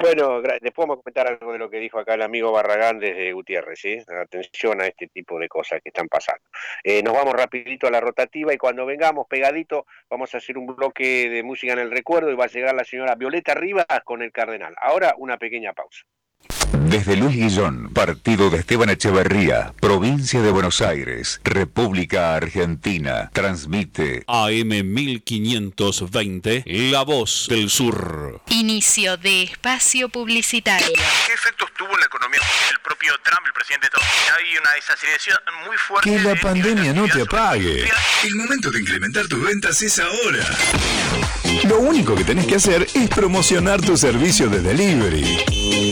Bueno, 0.00 0.40
después 0.42 0.86
vamos 0.86 0.98
a 0.98 1.02
comentar 1.02 1.26
algo 1.26 1.52
de 1.52 1.58
lo 1.58 1.70
que 1.70 1.78
dijo 1.78 1.98
acá 1.98 2.14
el 2.14 2.22
amigo 2.22 2.52
Barragán 2.52 2.98
desde 2.98 3.32
Gutiérrez, 3.32 3.78
¿sí? 3.80 3.98
Atención 4.20 4.80
a 4.80 4.86
este 4.86 5.08
tipo 5.08 5.38
de 5.38 5.48
cosas 5.48 5.80
que 5.82 5.90
están 5.90 6.08
pasando. 6.08 6.42
Eh, 6.82 7.02
nos 7.02 7.14
vamos 7.14 7.34
rapidito 7.34 7.86
a 7.86 7.90
la 7.90 8.00
rotativa 8.00 8.52
y 8.52 8.58
cuando 8.58 8.84
vengamos 8.84 9.26
pegadito 9.28 9.86
vamos 10.10 10.34
a 10.34 10.38
hacer 10.38 10.58
un 10.58 10.66
bloque 10.66 11.28
de 11.28 11.42
música 11.42 11.72
en 11.72 11.78
el 11.78 11.90
recuerdo 11.90 12.30
y 12.30 12.34
va 12.34 12.44
a 12.44 12.48
llegar 12.48 12.74
la 12.74 12.84
señora 12.84 13.14
Violeta 13.14 13.54
Rivas 13.54 13.86
con 14.04 14.22
el 14.22 14.32
Cardenal. 14.32 14.74
Ahora 14.80 15.14
una 15.18 15.38
pequeña 15.38 15.72
pausa. 15.72 16.02
Desde 16.72 17.16
Luis 17.16 17.36
Guillón, 17.36 17.90
partido 17.92 18.50
de 18.50 18.58
Esteban 18.58 18.88
Echeverría, 18.90 19.72
provincia 19.80 20.40
de 20.40 20.50
Buenos 20.50 20.80
Aires, 20.80 21.40
República 21.44 22.34
Argentina, 22.34 23.30
transmite 23.32 24.24
AM 24.26 24.68
1520, 24.68 26.64
La 26.90 27.02
Voz 27.02 27.46
del 27.48 27.70
Sur. 27.70 28.40
Inicio 28.48 29.16
de 29.16 29.42
espacio 29.44 30.08
publicitario. 30.08 30.86
¿Qué 31.26 31.32
efectos 31.32 31.68
tuvo 31.76 31.92
en 31.94 32.00
la 32.00 32.06
economía 32.06 32.40
el 32.70 32.78
propio 32.80 33.12
Trump, 33.24 33.40
el 33.46 33.52
presidente 33.52 33.86
de 33.86 33.98
Estados 33.98 34.08
Unidos? 34.08 34.38
Hay 34.38 34.56
una 34.58 34.70
desaceleración 34.74 35.38
muy 35.66 35.76
fuerte. 35.76 36.10
Que 36.10 36.20
la 36.20 36.34
de- 36.34 36.40
pandemia 36.40 36.92
no 36.92 37.06
te 37.08 37.22
apague. 37.22 37.88
El 38.24 38.34
momento 38.34 38.70
de 38.70 38.80
incrementar 38.80 39.26
tus 39.28 39.42
ventas 39.42 39.80
es 39.82 39.98
ahora. 39.98 40.44
Lo 41.64 41.78
único 41.80 42.14
que 42.14 42.24
tenés 42.24 42.46
que 42.46 42.56
hacer 42.56 42.86
es 42.94 43.08
promocionar 43.10 43.80
tu 43.80 43.96
servicio 43.96 44.48
de 44.48 44.60
delivery. 44.60 45.44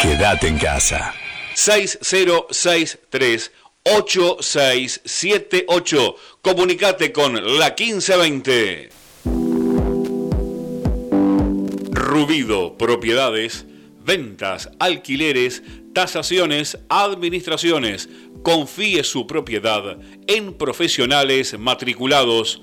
Quédate 0.00 0.48
en 0.48 0.58
casa. 0.58 1.14
6063 1.54 3.52
8678. 3.84 6.16
Comunicate 6.40 7.12
con 7.12 7.34
la 7.58 7.74
1520. 7.78 8.88
Rubido 11.92 12.78
Propiedades 12.78 13.66
ventas, 14.02 14.70
alquileres, 14.78 15.62
tasaciones, 15.92 16.78
administraciones. 16.88 18.08
Confíe 18.42 19.04
su 19.04 19.26
propiedad 19.26 19.98
en 20.26 20.54
profesionales 20.54 21.58
matriculados. 21.58 22.62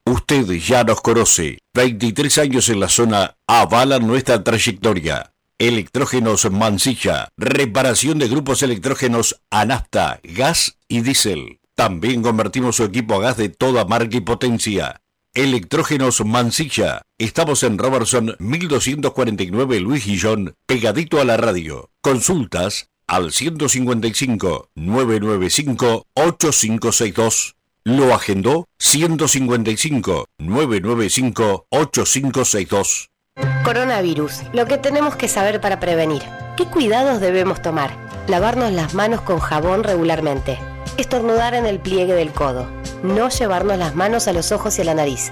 Usted 0.05 0.45
ya 0.59 0.83
nos 0.83 0.99
conoce. 0.99 1.59
23 1.73 2.37
años 2.39 2.67
en 2.67 2.81
la 2.81 2.89
zona 2.89 3.33
avalan 3.47 4.05
nuestra 4.05 4.43
trayectoria. 4.43 5.31
Electrógenos 5.59 6.51
Mansilla. 6.51 7.29
Reparación 7.35 8.19
de 8.19 8.27
grupos 8.27 8.61
electrógenos 8.61 9.41
a 9.49 9.65
nafta, 9.65 10.19
gas 10.21 10.77
y 10.87 11.01
diésel. 11.01 11.59
También 11.73 12.21
convertimos 12.21 12.75
su 12.75 12.83
equipo 12.83 13.15
a 13.15 13.21
gas 13.21 13.37
de 13.37 13.49
toda 13.49 13.83
marca 13.85 14.17
y 14.17 14.21
potencia. 14.21 15.01
Electrógenos 15.33 16.23
Mansilla. 16.23 17.01
Estamos 17.17 17.63
en 17.63 17.79
Robertson 17.79 18.35
1249 18.37 19.79
Luis 19.79 20.05
Guillón, 20.05 20.53
pegadito 20.67 21.19
a 21.19 21.25
la 21.25 21.37
radio. 21.37 21.89
Consultas 22.01 22.89
al 23.07 23.31
155 23.31 24.69
995 24.75 26.05
8562. 26.13 27.55
Lo 27.83 28.13
agendó 28.13 28.67
155 28.77 30.27
995 30.37 31.65
8562. 31.71 33.09
Coronavirus. 33.63 34.43
Lo 34.53 34.65
que 34.65 34.77
tenemos 34.77 35.15
que 35.15 35.27
saber 35.27 35.61
para 35.61 35.79
prevenir. 35.79 36.23
¿Qué 36.55 36.65
cuidados 36.65 37.19
debemos 37.19 37.61
tomar? 37.61 37.91
Lavarnos 38.27 38.71
las 38.71 38.93
manos 38.93 39.21
con 39.21 39.39
jabón 39.39 39.83
regularmente. 39.83 40.57
Estornudar 40.97 41.53
en 41.53 41.65
el 41.65 41.79
pliegue 41.79 42.13
del 42.13 42.31
codo. 42.31 42.67
No 43.03 43.29
llevarnos 43.29 43.77
las 43.77 43.95
manos 43.95 44.27
a 44.27 44.33
los 44.33 44.51
ojos 44.51 44.77
y 44.77 44.81
a 44.81 44.85
la 44.85 44.93
nariz. 44.95 45.31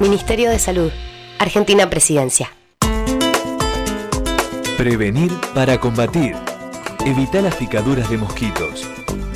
Ministerio 0.00 0.50
de 0.50 0.58
Salud. 0.58 0.90
Argentina 1.38 1.88
Presidencia. 1.88 2.50
Prevenir 4.76 5.30
para 5.54 5.78
combatir. 5.78 6.34
Evita 7.06 7.40
las 7.40 7.54
picaduras 7.54 8.10
de 8.10 8.18
mosquitos. 8.18 8.88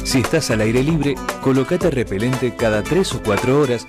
Si 0.03 0.19
estás 0.19 0.51
al 0.51 0.61
aire 0.63 0.83
libre, 0.83 1.15
colocate 1.43 1.91
repelente 1.93 2.57
cada 2.57 2.83
3 2.83 3.15
o 3.15 3.23
4 3.23 3.61
horas 3.61 3.87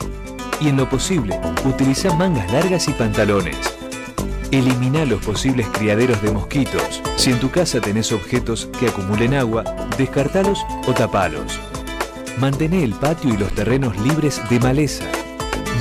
y 0.61 0.69
en 0.69 0.77
lo 0.77 0.87
posible, 0.87 1.39
utiliza 1.65 2.13
mangas 2.13 2.51
largas 2.51 2.87
y 2.87 2.93
pantalones. 2.93 3.57
Elimina 4.51 5.05
los 5.05 5.25
posibles 5.25 5.67
criaderos 5.69 6.21
de 6.21 6.31
mosquitos. 6.31 7.01
Si 7.15 7.31
en 7.31 7.39
tu 7.39 7.49
casa 7.49 7.81
tenés 7.81 8.11
objetos 8.11 8.69
que 8.79 8.89
acumulen 8.89 9.33
agua, 9.33 9.63
descartalos 9.97 10.59
o 10.87 10.93
tapalos. 10.93 11.59
Mantené 12.37 12.83
el 12.83 12.93
patio 12.93 13.33
y 13.33 13.37
los 13.37 13.51
terrenos 13.53 13.97
libres 14.01 14.39
de 14.51 14.59
maleza. 14.59 15.05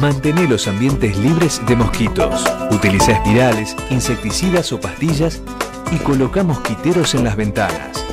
Mantené 0.01 0.47
los 0.47 0.69
ambientes 0.69 1.17
libres 1.19 1.61
de 1.67 1.75
mosquitos. 1.75 2.45
Utiliza 2.71 3.13
espirales, 3.13 3.75
insecticidas 3.91 4.73
o 4.73 4.81
pastillas 4.81 5.43
y 5.91 5.97
coloca 5.97 6.45
mosquiteros 6.45 7.17
en 7.17 7.25
las 7.25 7.35
ventanas. 7.35 8.05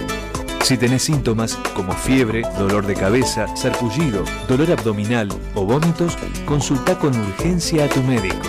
Si 0.63 0.77
tenés 0.77 1.03
síntomas 1.03 1.59
como 1.75 1.93
fiebre, 1.93 2.41
dolor 2.57 2.87
de 2.87 2.95
cabeza, 2.95 3.55
sarpullido, 3.55 4.23
dolor 4.47 4.71
abdominal 4.71 5.29
o 5.53 5.63
vómitos, 5.63 6.17
consulta 6.45 6.97
con 6.97 7.15
urgencia 7.15 7.85
a 7.85 7.87
tu 7.87 8.01
médico. 8.01 8.47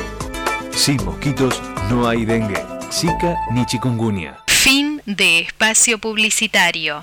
Sin 0.71 1.05
mosquitos 1.05 1.61
no 1.91 2.09
hay 2.09 2.25
dengue, 2.25 2.65
zika 2.91 3.37
ni 3.53 3.67
chikungunya. 3.67 4.39
Fin 4.47 5.03
de 5.05 5.41
espacio 5.41 5.99
publicitario. 5.99 7.03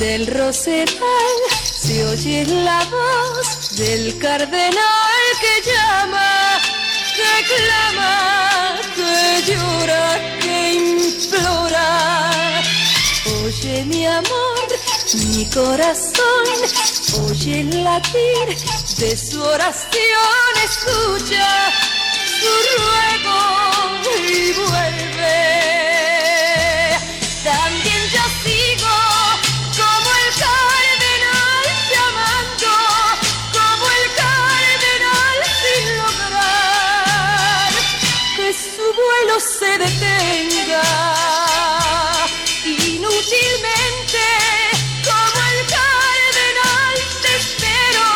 del 0.00 0.26
rosetal 0.28 1.36
se 1.62 2.06
oye 2.06 2.46
la 2.46 2.82
voz 2.86 3.76
del 3.76 4.16
cardenal 4.18 5.22
que 5.42 5.70
llama, 5.70 6.58
que 7.14 7.32
clama, 7.52 8.80
que 8.96 9.52
llora, 9.52 10.38
que 10.40 10.72
implora. 10.72 12.32
Oye 13.44 13.84
mi 13.84 14.06
amor, 14.06 14.68
mi 15.26 15.44
corazón, 15.50 16.46
oye 17.28 17.60
el 17.60 17.84
latir 17.84 18.56
de 18.96 19.16
su 19.18 19.42
oración, 19.42 20.52
escucha 20.64 21.72
su 22.40 22.52
ruego 22.78 23.38
y 24.26 24.52
vuelve. 24.52 24.99
detenga. 39.80 40.82
Inútilmente, 42.64 44.26
como 45.08 45.38
el 45.52 45.60
cardenal 45.76 46.96
te 47.22 47.30
espero, 47.42 48.08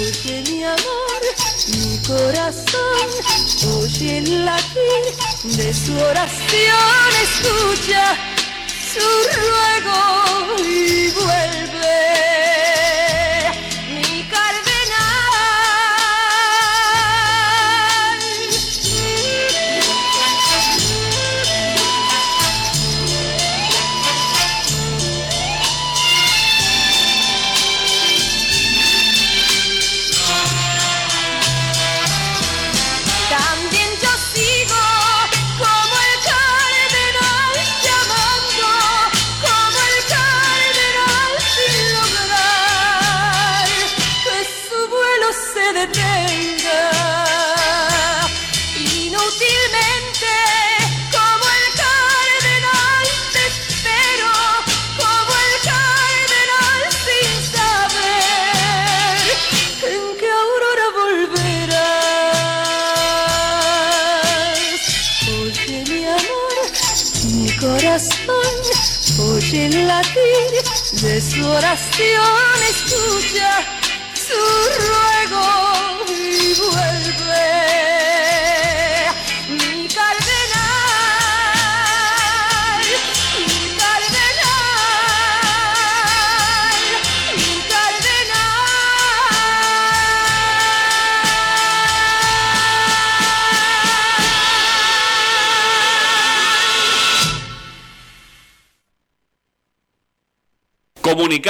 Oye 0.00 0.36
mi 0.50 0.60
amor, 0.64 1.20
mi 1.68 1.92
corazón, 2.10 3.06
oye 3.82 4.10
el 4.18 4.28
latir 4.46 5.04
de 5.44 5.68
su 5.74 5.92
oración, 5.98 7.10
escucha 7.26 8.04
su 8.96 9.08
ruego 9.40 10.00
y 10.64 11.10
vuelve. 11.10 12.55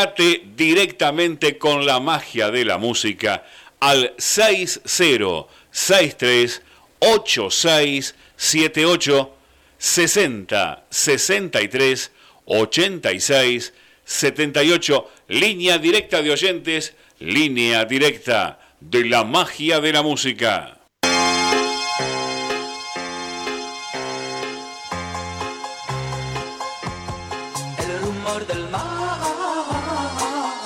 Comunicate 0.06 0.42
directamente 0.56 1.58
con 1.58 1.84
la 1.86 2.00
magia 2.00 2.50
de 2.50 2.64
la 2.64 2.78
música 2.78 3.44
al 3.80 4.14
6063 4.18 6.62
8678 7.00 9.32
60 9.78 10.84
63 10.90 12.10
86 12.44 13.72
78 14.04 15.10
línea 15.28 15.78
directa 15.78 16.22
de 16.22 16.30
oyentes, 16.30 16.94
línea 17.18 17.84
directa 17.84 18.60
de 18.80 19.04
la 19.04 19.24
magia 19.24 19.80
de 19.80 19.92
la 19.92 20.02
música. 20.02 20.75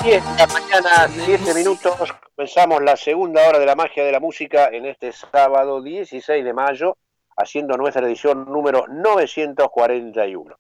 10 0.02 0.24
de 0.24 0.38
la 0.38 0.46
mañana, 0.46 1.08
7 1.08 1.52
minutos, 1.54 2.14
comenzamos 2.34 2.82
la 2.82 2.96
segunda 2.96 3.46
hora 3.46 3.58
de 3.58 3.66
la 3.66 3.74
magia 3.74 4.02
de 4.02 4.10
la 4.10 4.18
música 4.18 4.70
en 4.72 4.86
este 4.86 5.12
sábado 5.12 5.82
16 5.82 6.42
de 6.42 6.52
mayo, 6.54 6.96
haciendo 7.36 7.76
nuestra 7.76 8.06
edición 8.06 8.46
número 8.46 8.86
941. 8.88 10.56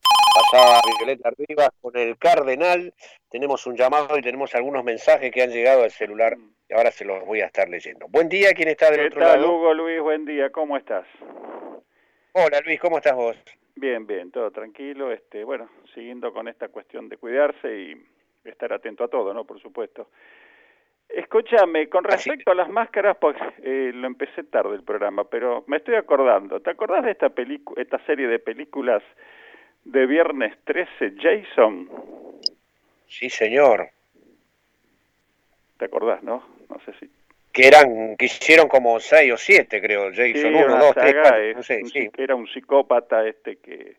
Pasaba 0.52 0.80
Violeta 0.98 1.30
Rivas 1.38 1.70
con 1.80 1.96
el 1.96 2.18
Cardenal, 2.18 2.92
tenemos 3.30 3.66
un 3.66 3.76
llamado 3.76 4.18
y 4.18 4.20
tenemos 4.20 4.54
algunos 4.54 4.84
mensajes 4.84 5.32
que 5.32 5.42
han 5.42 5.50
llegado 5.50 5.84
al 5.84 5.90
celular 5.90 6.36
y 6.68 6.74
ahora 6.74 6.90
se 6.90 7.06
los 7.06 7.24
voy 7.24 7.40
a 7.40 7.46
estar 7.46 7.66
leyendo. 7.66 8.08
Buen 8.08 8.28
día, 8.28 8.52
¿quién 8.52 8.68
está 8.68 8.90
del 8.90 9.00
¿Qué 9.00 9.06
otro 9.06 9.20
tal, 9.20 9.40
lado? 9.40 9.54
Hugo 9.54 9.72
Luis? 9.72 10.02
Buen 10.02 10.26
día, 10.26 10.50
¿cómo 10.50 10.76
estás? 10.76 11.06
Hola 12.32 12.60
Luis, 12.66 12.78
¿cómo 12.78 12.98
estás 12.98 13.14
vos? 13.14 13.36
Bien, 13.74 14.06
bien, 14.06 14.30
todo 14.30 14.50
tranquilo. 14.50 15.10
Este, 15.10 15.44
bueno, 15.44 15.70
siguiendo 15.94 16.30
con 16.34 16.46
esta 16.46 16.68
cuestión 16.68 17.08
de 17.08 17.16
cuidarse 17.16 17.74
y 17.74 17.94
estar 18.44 18.72
atento 18.72 19.04
a 19.04 19.08
todo, 19.08 19.34
¿no? 19.34 19.44
Por 19.44 19.60
supuesto. 19.60 20.08
Escúchame, 21.08 21.88
con 21.88 22.04
respecto 22.04 22.52
a 22.52 22.54
las 22.54 22.68
máscaras, 22.68 23.16
pues 23.20 23.36
eh, 23.62 23.90
lo 23.92 24.06
empecé 24.06 24.44
tarde 24.44 24.76
el 24.76 24.84
programa, 24.84 25.24
pero 25.24 25.64
me 25.66 25.78
estoy 25.78 25.96
acordando. 25.96 26.60
¿Te 26.60 26.70
acordás 26.70 27.04
de 27.04 27.10
esta 27.10 27.32
esta 27.76 27.98
serie 28.06 28.28
de 28.28 28.38
películas 28.38 29.02
de 29.84 30.06
Viernes 30.06 30.56
13, 30.64 31.14
Jason? 31.20 31.88
Sí, 33.08 33.28
señor. 33.28 33.88
¿Te 35.78 35.86
acordás, 35.86 36.22
no? 36.22 36.44
No 36.68 36.78
sé 36.84 36.92
si 37.00 37.10
Que 37.52 37.66
eran, 37.66 38.16
que 38.16 38.26
hicieron 38.26 38.68
como 38.68 39.00
6 39.00 39.32
o 39.32 39.36
7, 39.36 39.80
creo, 39.80 40.10
Jason, 40.10 40.34
Sí, 40.34 40.46
1, 40.46 40.64
una 40.66 40.78
2, 40.78 40.94
3, 40.94 40.94
saga, 40.94 41.22
4, 41.22 41.38
es 41.40 41.56
no 41.56 41.62
sé, 41.64 41.80
un 41.82 41.88
sí. 41.88 42.10
Era 42.16 42.34
un 42.36 42.46
psicópata 42.46 43.26
este 43.26 43.56
que, 43.56 43.96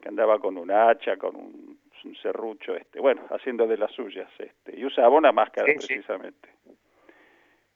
que 0.00 0.08
andaba 0.08 0.40
con 0.40 0.58
un 0.58 0.72
hacha, 0.72 1.16
con 1.16 1.36
un, 1.36 1.78
un 2.06 2.16
serrucho, 2.16 2.74
este, 2.76 3.00
bueno, 3.00 3.22
haciendo 3.30 3.66
de 3.66 3.76
las 3.76 3.90
suyas, 3.92 4.28
este, 4.38 4.78
y 4.78 4.84
usaba 4.84 5.10
una 5.10 5.32
máscara 5.32 5.66
Sí, 5.66 5.78
sí. 5.80 5.86
precisamente. 5.94 6.48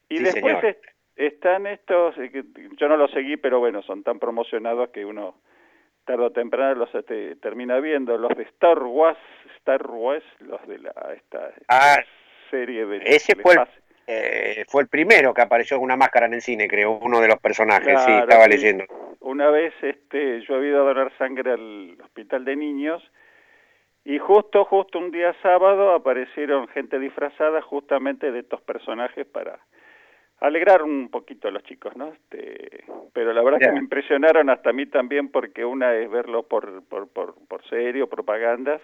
Y 0.09 0.19
Sí, 0.19 0.24
después 0.24 0.65
est- 0.65 0.85
están 1.16 1.66
estos, 1.66 2.16
eh, 2.19 2.31
que 2.31 2.44
yo 2.77 2.89
no 2.89 2.97
los 2.97 3.11
seguí, 3.11 3.36
pero 3.36 3.59
bueno, 3.61 3.82
son 3.82 4.02
tan 4.02 4.19
promocionados 4.19 4.90
que 4.90 5.05
uno 5.05 5.36
tarde 6.05 6.24
o 6.24 6.31
temprano 6.32 6.74
los 6.74 6.94
este, 6.94 7.36
termina 7.36 7.78
viendo, 7.81 8.16
los 8.19 8.36
de 8.36 8.43
Star 8.44 8.82
Wars, 8.82 9.19
Star 9.59 9.86
Wars, 9.86 10.24
los 10.40 10.66
de 10.66 10.78
la 10.78 10.93
esta, 11.15 11.52
Ah, 11.69 11.98
serie 12.51 12.86
de 12.86 12.97
Ese 13.05 13.36
fue 13.36 13.55
el, 13.55 13.61
eh, 14.07 14.65
fue 14.69 14.82
el 14.82 14.89
primero 14.89 15.32
que 15.32 15.43
apareció 15.43 15.77
con 15.77 15.85
una 15.85 15.97
máscara 15.97 16.27
en 16.27 16.35
el 16.35 16.40
cine, 16.40 16.66
creo, 16.66 16.98
uno 17.02 17.20
de 17.20 17.28
los 17.28 17.39
personajes, 17.39 18.01
sí, 18.05 18.12
estaba 18.12 18.48
leyendo. 18.48 18.85
Una 19.20 19.51
vez 19.51 19.73
este, 19.82 20.40
yo 20.40 20.57
había 20.57 20.70
ido 20.70 20.81
a 20.82 20.94
donar 20.94 21.12
sangre 21.19 21.52
al 21.52 21.97
hospital 22.02 22.44
de 22.44 22.57
niños 22.57 23.02
y 24.05 24.19
justo, 24.19 24.65
justo 24.65 24.99
un 24.99 25.11
día 25.11 25.35
sábado 25.43 25.93
aparecieron 25.95 26.69
gente 26.69 26.99
disfrazada 26.99 27.61
justamente 27.63 28.33
de 28.33 28.41
estos 28.41 28.61
personajes 28.63 29.27
para 29.27 29.59
alegrar 30.41 30.83
un 30.83 31.11
poquito 31.11 31.49
a 31.49 31.51
los 31.51 31.63
chicos, 31.65 31.95
¿no? 31.97 32.09
Este, 32.13 32.85
pero 33.13 33.33
la 33.35 33.43
verdad 33.43 33.59
Ya. 33.61 33.67
que 33.69 33.73
me 33.75 33.79
impresionaron 33.81 34.49
hasta 34.49 34.71
a 34.71 34.73
mí 34.73 34.87
también 34.87 35.29
porque 35.31 35.65
una 35.65 35.95
es 35.95 36.11
verlo 36.11 36.45
por, 36.45 36.83
por, 36.89 37.09
por, 37.09 37.35
por 37.47 37.63
serio, 37.69 38.09
propagandas, 38.09 38.81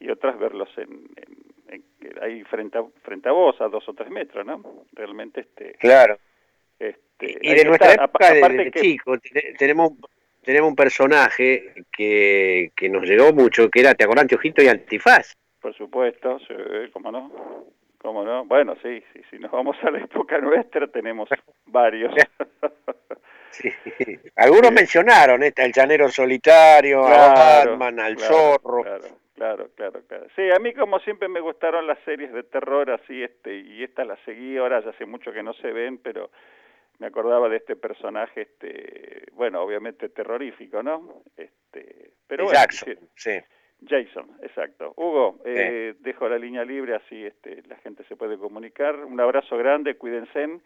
y 0.00 0.10
otras 0.10 0.36
verlos 0.38 0.68
en, 0.78 1.06
en- 1.14 1.84
en- 2.00 2.22
ahí 2.22 2.42
frente 2.44 2.78
a, 2.78 2.82
frente 3.02 3.28
a 3.28 3.32
vos, 3.32 3.60
a 3.60 3.68
dos 3.68 3.88
o 3.88 3.94
tres 3.94 4.10
metros, 4.10 4.44
¿no? 4.44 4.60
Realmente 4.92 5.42
este... 5.42 5.74
Claro. 5.74 6.16
Este, 6.80 7.38
Y 7.40 7.54
de 7.54 7.64
nuestra 7.64 7.90
está, 7.92 8.04
época, 8.06 8.32
de, 8.32 8.38
aparte 8.38 8.64
de 8.64 8.70
que- 8.72 8.80
chico, 8.80 9.16
te- 9.18 9.54
tenemos, 9.56 9.92
tenemos 10.42 10.70
un 10.70 10.76
personaje 10.76 11.84
que, 11.92 12.72
que 12.76 12.88
nos 12.88 13.04
llegó 13.04 13.32
mucho, 13.32 13.68
que 13.70 13.80
era, 13.80 13.94
¿te 13.94 14.04
acordás, 14.04 14.22
Anteojito 14.22 14.62
y 14.62 14.68
Antifaz? 14.68 15.34
Por 15.60 15.74
supuesto, 15.74 16.38
sí, 16.40 16.54
cómo 16.92 17.12
no, 17.12 17.30
cómo 17.98 18.24
no. 18.24 18.44
Bueno, 18.44 18.74
sí, 18.82 19.02
sí, 19.12 19.22
si 19.30 19.38
nos 19.38 19.50
vamos 19.52 19.76
a 19.82 19.90
la 19.90 20.00
época 20.00 20.38
nuestra 20.38 20.86
tenemos 20.88 21.28
varios. 21.66 22.12
Sí. 23.52 23.68
Algunos 24.36 24.72
mencionaron, 24.72 25.42
esta, 25.42 25.66
el 25.66 25.74
llanero 25.74 26.08
solitario, 26.08 27.04
a 27.04 27.34
Batman, 27.34 28.00
al 28.00 28.16
claro, 28.16 28.34
zorro. 28.34 28.82
Claro, 28.82 29.04
claro, 29.34 29.68
claro, 29.76 30.00
claro. 30.08 30.26
Sí, 30.34 30.50
a 30.50 30.58
mí 30.58 30.72
como 30.72 30.98
siempre 31.00 31.28
me 31.28 31.40
gustaron 31.40 31.86
las 31.86 31.98
series 32.06 32.32
de 32.32 32.44
terror 32.44 32.90
así, 32.90 33.22
este, 33.22 33.54
y 33.54 33.84
esta 33.84 34.06
la 34.06 34.16
seguí, 34.24 34.56
ahora 34.56 34.80
ya 34.82 34.88
hace 34.88 35.04
mucho 35.04 35.34
que 35.34 35.42
no 35.42 35.52
se 35.52 35.70
ven, 35.70 35.98
pero 35.98 36.30
me 37.02 37.08
acordaba 37.08 37.48
de 37.48 37.56
este 37.56 37.74
personaje, 37.74 38.42
este, 38.42 39.24
bueno, 39.32 39.60
obviamente 39.60 40.08
terrorífico, 40.10 40.84
¿no? 40.84 41.24
Este, 41.36 42.12
pero 42.28 42.44
bueno, 42.44 42.56
Jackson, 42.56 42.96
sí. 43.16 43.40
Jason, 43.84 44.30
exacto. 44.40 44.92
Hugo, 44.96 45.40
eh, 45.44 45.94
dejo 45.98 46.28
la 46.28 46.38
línea 46.38 46.64
libre, 46.64 46.94
así 46.94 47.26
este, 47.26 47.64
la 47.66 47.74
gente 47.78 48.04
se 48.04 48.14
puede 48.14 48.38
comunicar. 48.38 49.04
Un 49.04 49.18
abrazo 49.18 49.56
grande, 49.56 49.96
cuídense 49.96 50.60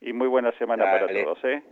y 0.00 0.12
muy 0.12 0.26
buena 0.26 0.50
semana 0.58 0.82
para 0.82 1.06
todos. 1.06 1.38
¿eh? 1.44 1.62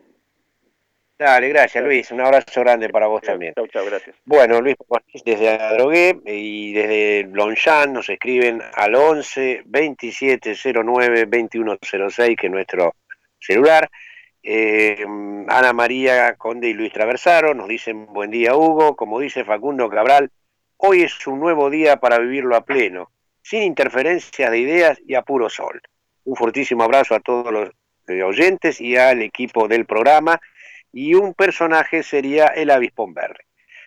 Dale, 1.18 1.48
gracias 1.48 1.82
Luis, 1.82 2.12
un 2.12 2.20
abrazo 2.20 2.60
grande 2.60 2.88
para 2.88 3.08
vos 3.08 3.22
también. 3.22 3.54
Chau, 3.54 3.66
chau, 3.66 3.86
gracias. 3.86 4.14
Bueno, 4.24 4.60
Luis 4.60 4.76
desde 5.24 5.48
Adrogué 5.48 6.20
y 6.26 6.74
desde 6.74 7.24
Longchamp 7.24 7.92
nos 7.92 8.08
escriben 8.08 8.62
al 8.74 8.94
11 8.94 9.62
27 9.66 10.52
09 10.84 11.24
21 11.26 11.78
06, 12.08 12.36
que 12.36 12.46
es 12.46 12.52
nuestro 12.52 12.92
celular. 13.38 13.90
Eh, 14.42 15.04
Ana 15.48 15.72
María 15.72 16.34
Conde 16.36 16.68
y 16.68 16.72
Luis 16.72 16.92
Traversaro 16.92 17.52
nos 17.54 17.68
dicen 17.68 18.06
buen 18.06 18.30
día 18.30 18.54
Hugo, 18.54 18.94
como 18.94 19.18
dice 19.18 19.44
Facundo 19.44 19.90
Cabral, 19.90 20.30
hoy 20.76 21.02
es 21.02 21.26
un 21.26 21.40
nuevo 21.40 21.68
día 21.68 21.96
para 21.96 22.18
vivirlo 22.18 22.54
a 22.54 22.64
pleno, 22.64 23.10
sin 23.42 23.62
interferencias 23.62 24.50
de 24.50 24.58
ideas 24.58 25.00
y 25.04 25.14
a 25.14 25.22
puro 25.22 25.50
sol. 25.50 25.82
Un 26.24 26.36
fortísimo 26.36 26.84
abrazo 26.84 27.14
a 27.14 27.20
todos 27.20 27.52
los 27.52 27.70
eh, 28.08 28.22
oyentes 28.22 28.80
y 28.80 28.96
al 28.96 29.22
equipo 29.22 29.66
del 29.66 29.84
programa 29.84 30.40
y 30.92 31.14
un 31.14 31.34
personaje 31.34 32.04
sería 32.04 32.46
el 32.46 32.70
avispón 32.70 33.14
verde. 33.14 33.46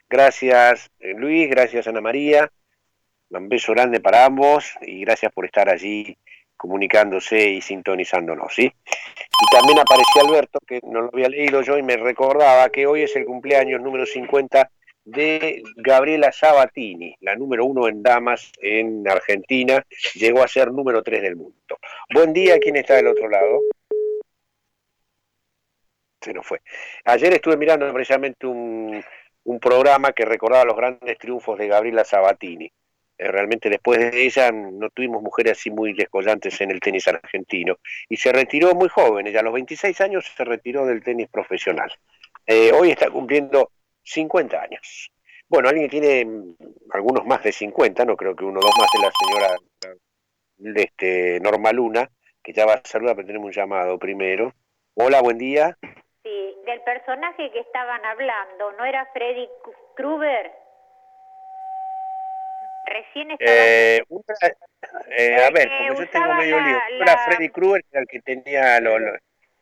Gracias 0.10 0.92
eh, 1.00 1.14
Luis, 1.16 1.50
gracias 1.50 1.88
Ana 1.88 2.02
María, 2.02 2.52
un 3.30 3.48
beso 3.48 3.72
grande 3.72 4.02
para 4.02 4.26
ambos 4.26 4.74
y 4.82 5.02
gracias 5.02 5.32
por 5.32 5.46
estar 5.46 5.70
allí 5.70 6.18
comunicándose 6.60 7.52
y 7.52 7.62
sintonizándonos, 7.62 8.54
¿sí? 8.54 8.66
Y 8.66 9.56
también 9.56 9.80
apareció 9.80 10.22
Alberto, 10.22 10.60
que 10.68 10.82
no 10.84 11.04
lo 11.04 11.10
había 11.14 11.30
leído 11.30 11.62
yo 11.62 11.78
y 11.78 11.84
me 11.84 11.96
recordaba 11.96 12.70
que 12.70 12.86
hoy 12.86 13.04
es 13.04 13.16
el 13.16 13.24
cumpleaños 13.24 13.82
número 13.82 14.06
50 14.06 14.70
de 15.06 15.64
Gabriela 15.78 16.34
Sabatini, 16.34 17.16
la 17.22 17.36
número 17.36 17.64
uno 17.64 17.88
en 17.88 18.04
damas 18.04 18.52
en 18.62 19.08
Argentina, 19.08 19.84
llegó 20.16 20.44
a 20.44 20.50
ser 20.50 20.74
número 20.74 21.02
tres 21.02 21.22
del 21.22 21.38
mundo. 21.38 21.80
Buen 22.14 22.34
día, 22.34 22.60
¿quién 22.60 22.76
está 22.76 22.96
del 22.96 23.08
otro 23.08 23.30
lado? 23.30 23.62
Se 26.20 26.34
nos 26.34 26.46
fue. 26.46 26.62
Ayer 27.06 27.34
estuve 27.34 27.56
mirando 27.56 27.92
precisamente 27.94 28.46
un, 28.46 29.02
un 29.46 29.60
programa 29.62 30.12
que 30.12 30.26
recordaba 30.26 30.66
los 30.66 30.76
grandes 30.76 31.18
triunfos 31.18 31.58
de 31.58 31.68
Gabriela 31.70 32.04
Sabatini. 32.04 32.70
Eh, 33.20 33.28
realmente 33.28 33.70
después 33.70 34.00
de 34.00 34.26
ella 34.26 34.50
no 34.50 34.90
tuvimos 34.92 35.22
mujeres 35.22 35.60
así 35.60 35.70
muy 35.70 35.92
descollantes 35.94 36.60
en 36.62 36.72
el 36.72 36.80
tenis 36.80 37.06
argentino. 37.10 37.78
Y 38.08 38.16
se 38.16 38.32
retiró 38.32 38.74
muy 38.74 38.88
joven, 38.88 39.28
ella 39.28 39.42
a 39.42 39.44
los 39.44 39.54
26 39.54 40.00
años 40.00 40.26
se 40.36 40.46
retiró 40.46 40.86
del 40.86 41.04
tenis 41.04 41.28
profesional. 41.28 41.92
Eh, 42.48 42.72
hoy 42.72 42.92
está 42.92 43.10
cumpliendo 43.12 43.72
50 44.04 44.62
años. 44.62 45.12
Bueno, 45.50 45.68
alguien 45.68 45.90
tiene 45.90 46.24
mm, 46.26 46.56
algunos 46.94 47.26
más 47.26 47.44
de 47.44 47.52
50, 47.52 48.06
no 48.06 48.16
creo 48.16 48.36
que 48.36 48.46
uno 48.46 48.60
o 48.60 48.64
dos 48.64 48.74
más 48.80 48.88
de 48.94 49.06
la 49.06 49.12
señora 49.12 50.82
este, 50.82 51.40
Norma 51.42 51.74
Luna, 51.74 52.10
que 52.42 52.54
ya 52.54 52.66
va 52.66 52.76
a 52.76 52.82
saludar, 52.86 53.18
pero 53.18 53.28
tenemos 53.28 53.48
un 53.48 53.52
llamado 53.52 54.00
primero. 54.00 54.54
Hola, 54.94 55.22
buen 55.22 55.38
día. 55.38 55.78
Sí, 56.24 56.56
del 56.66 56.82
personaje 56.84 57.52
que 57.52 57.60
estaban 57.60 58.04
hablando, 58.06 58.72
¿no 58.78 58.86
era 58.86 59.06
Freddy 59.14 59.50
Krueger? 59.96 60.52
Recién 62.90 63.32
estaba... 63.32 63.52
Eh, 63.58 64.04
una- 64.10 64.24
eh, 65.16 65.36
a 65.36 65.50
ver, 65.52 65.70
que 65.70 65.86
porque 65.90 66.04
yo 66.04 66.10
tengo 66.10 66.34
medio 66.34 66.58
la- 66.60 66.66
lío. 66.68 66.78
la- 67.00 67.04
Era 67.14 67.18
Freddy 67.26 67.50
Krueger, 67.50 67.86
el 67.92 68.08
que 68.08 68.20
tenía 68.22 68.80
lo, 68.82 68.98
lo- 69.00 69.16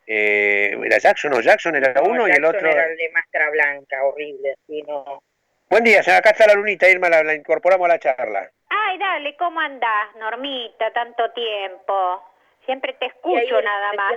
eh, 0.07 0.71
¿Era 0.85 0.97
Jackson 0.99 1.33
o 1.33 1.41
Jackson 1.41 1.75
era 1.75 2.01
uno 2.01 2.27
y 2.27 2.31
el 2.31 2.45
otro? 2.45 2.69
era 2.69 2.85
el 2.85 2.95
de 2.95 3.09
máscara 3.11 3.49
blanca, 3.49 4.03
horrible, 4.05 4.53
así 4.53 4.81
no. 4.83 5.21
Buen 5.69 5.83
día, 5.83 5.99
acá 5.99 6.29
está 6.29 6.47
la 6.47 6.53
lunita, 6.53 6.87
Irma, 6.89 7.09
la, 7.09 7.23
la 7.23 7.33
incorporamos 7.33 7.83
a 7.85 7.89
la 7.89 7.99
charla. 7.99 8.49
Ay, 8.69 8.97
dale, 8.97 9.35
¿cómo 9.35 9.59
andás, 9.59 10.15
Normita? 10.15 10.91
Tanto 10.93 11.29
tiempo. 11.33 12.23
Siempre 12.65 12.93
te 12.93 13.07
escucho 13.07 13.57
ahí, 13.57 13.63
nada 13.65 13.91
más. 13.93 14.15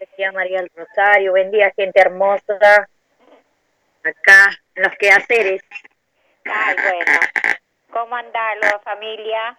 Decía 0.00 0.32
María 0.32 0.60
del 0.60 0.70
Rosario, 0.74 1.32
buen 1.32 1.50
día, 1.50 1.70
gente 1.76 2.00
hermosa. 2.00 2.88
Acá, 4.02 4.50
en 4.74 4.82
los 4.82 4.94
quehaceres. 4.96 5.62
Ay, 6.44 6.74
bueno. 6.82 7.20
¿Cómo 7.92 8.16
andás, 8.16 8.56
la 8.62 8.78
familia? 8.78 9.58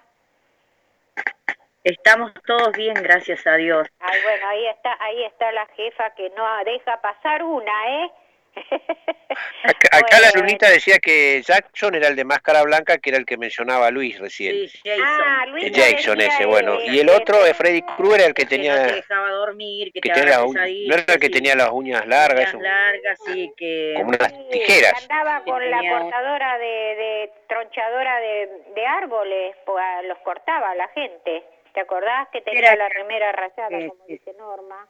Estamos 1.84 2.34
todos 2.47 2.72
bien, 2.72 2.95
gracias 2.95 3.45
a 3.45 3.55
Dios. 3.55 3.88
Ay, 3.99 4.19
bueno, 4.23 4.47
ahí 4.47 4.65
está, 4.68 4.97
ahí 4.99 5.23
está 5.26 5.51
la 5.51 5.68
jefa 5.68 6.10
que 6.15 6.31
no 6.31 6.43
deja 6.65 6.99
pasar 7.01 7.43
una, 7.43 7.88
¿eh? 7.88 8.11
Acá, 9.63 9.97
acá 9.97 10.19
la 10.19 10.30
lunita 10.39 10.69
decía 10.69 10.99
que 10.99 11.41
Jackson 11.41 11.95
era 11.95 12.07
el 12.09 12.15
de 12.15 12.23
máscara 12.25 12.61
blanca, 12.63 12.97
que 12.97 13.09
era 13.09 13.17
el 13.17 13.25
que 13.25 13.38
mencionaba 13.38 13.89
Luis 13.91 14.19
recién. 14.19 14.69
Ah, 15.03 15.43
Eh, 15.45 15.49
Luis 15.49 15.71
Jackson 15.71 16.19
ese, 16.21 16.45
bueno. 16.45 16.80
Y 16.81 16.99
el 16.99 17.09
otro 17.09 17.45
es 17.45 17.55
Freddy 17.57 17.81
Krueger, 17.81 18.21
el 18.27 18.34
que 18.34 18.45
Que 18.45 18.45
no 18.45 18.49
te 18.49 18.55
tenía... 18.57 18.75
dejaba 18.95 19.31
dormir, 19.31 19.91
que, 19.93 20.01
Que 20.01 20.09
te 20.09 20.19
tenía 20.19 20.43
uñas- 20.43 20.88
no 20.88 20.95
era 20.95 21.13
el 21.13 21.19
que 21.19 21.27
sí, 21.27 21.31
tenía 21.31 21.55
las 21.55 21.69
uñas 21.71 22.05
largas, 22.05 22.53
uñas 22.53 22.63
largas, 22.63 23.19
sí, 23.25 23.51
que... 23.57 23.93
como 23.97 24.09
unas 24.09 24.49
tijeras. 24.49 25.01
Andaba 25.09 25.43
Que 25.43 25.51
con 25.51 25.71
la 25.71 25.77
tenía 25.80 25.99
cortadora 25.99 26.57
de, 26.57 26.65
de 26.67 27.31
tronchadora 27.47 28.19
de, 28.19 28.49
de 28.75 28.85
árboles, 28.85 29.55
pues, 29.65 29.84
a- 29.84 30.01
los 30.03 30.17
cortaba 30.19 30.71
a 30.71 30.75
la 30.75 30.88
gente. 30.89 31.43
¿Te 31.73 31.80
acordás 31.80 32.27
que 32.31 32.41
tenía 32.41 32.59
Era- 32.59 32.75
la 32.75 32.89
remera 32.89 33.31
rayada, 33.31 33.69
Sí, 33.80 33.88
como 33.88 34.05
dice 34.05 34.34
Norma? 34.38 34.88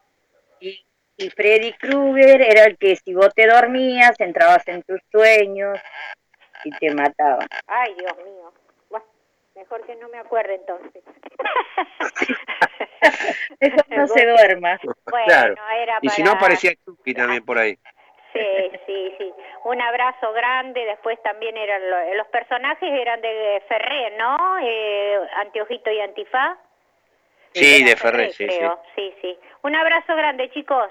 Y, 0.60 0.84
y 1.18 1.30
Freddy 1.30 1.74
Krueger 1.74 2.42
era 2.42 2.66
el 2.66 2.78
que 2.78 2.96
si 2.96 3.14
vos 3.14 3.30
te 3.36 3.48
dormías, 3.48 4.20
entrabas 4.20 4.68
en 4.68 4.82
tus 4.84 5.00
sueños 5.12 5.80
y 6.64 6.72
te 6.78 6.94
mataba. 6.94 7.46
Ay, 7.68 7.94
Dios 7.96 8.18
mío. 8.18 8.54
Bueno, 8.90 9.06
mejor 9.56 9.86
que 9.86 9.96
no 9.96 10.10
me 10.10 10.20
acuerde 10.20 10.56
entonces. 10.56 11.04
Eso 13.60 13.76
no 13.90 14.08
se 14.08 14.26
duerma. 14.26 14.80
Bueno, 15.10 15.26
claro. 15.28 15.56
era 15.78 16.00
Y 16.02 16.10
si 16.10 16.24
no, 16.24 16.32
aparecía 16.32 16.74
Chucky 16.86 17.14
también 17.14 17.46
por 17.46 17.58
ahí. 17.58 17.78
Sí, 18.34 18.72
sí, 18.88 19.14
sí. 19.20 19.34
Un 19.66 19.80
abrazo 19.82 20.34
grande. 20.34 20.84
Después 20.86 21.22
también 21.22 21.56
eran 21.56 21.88
lo- 21.90 22.14
los 22.16 22.28
personajes 22.28 22.90
eran 22.92 23.22
de 23.22 23.62
Ferré, 23.68 24.18
¿no? 24.18 24.58
Eh, 24.62 25.20
Anteojito 25.36 25.92
y 25.92 26.00
Antifaz. 26.00 26.58
Sí, 27.54 27.84
de 27.84 27.96
Ferré, 27.96 28.32
sí, 28.32 28.48
sí. 28.50 28.60
Sí, 28.96 29.14
sí. 29.22 29.38
Un 29.62 29.76
abrazo 29.76 30.16
grande, 30.16 30.50
chicos. 30.50 30.90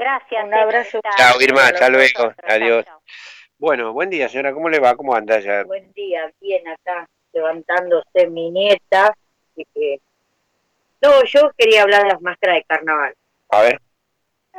Gracias. 0.00 0.44
Un 0.46 0.54
abrazo. 0.54 1.00
Chao, 1.18 1.38
Irma, 1.42 1.64
hasta 1.66 1.90
luego. 1.90 2.32
Adiós. 2.48 2.86
Bueno, 3.58 3.92
buen 3.92 4.08
día, 4.08 4.30
señora. 4.30 4.54
¿Cómo 4.54 4.70
le 4.70 4.78
va? 4.80 4.96
¿Cómo 4.96 5.14
anda 5.14 5.38
ya? 5.40 5.62
Buen 5.64 5.92
día, 5.92 6.32
bien 6.40 6.66
acá, 6.68 7.06
levantándose 7.34 8.26
mi 8.28 8.50
nieta. 8.50 9.14
y 9.56 9.64
que- 9.74 10.00
No, 11.02 11.22
yo 11.24 11.50
quería 11.58 11.82
hablar 11.82 12.04
de 12.04 12.08
las 12.14 12.22
máscaras 12.22 12.56
de 12.56 12.64
carnaval. 12.64 13.14
A 13.50 13.60
ver. 13.60 13.78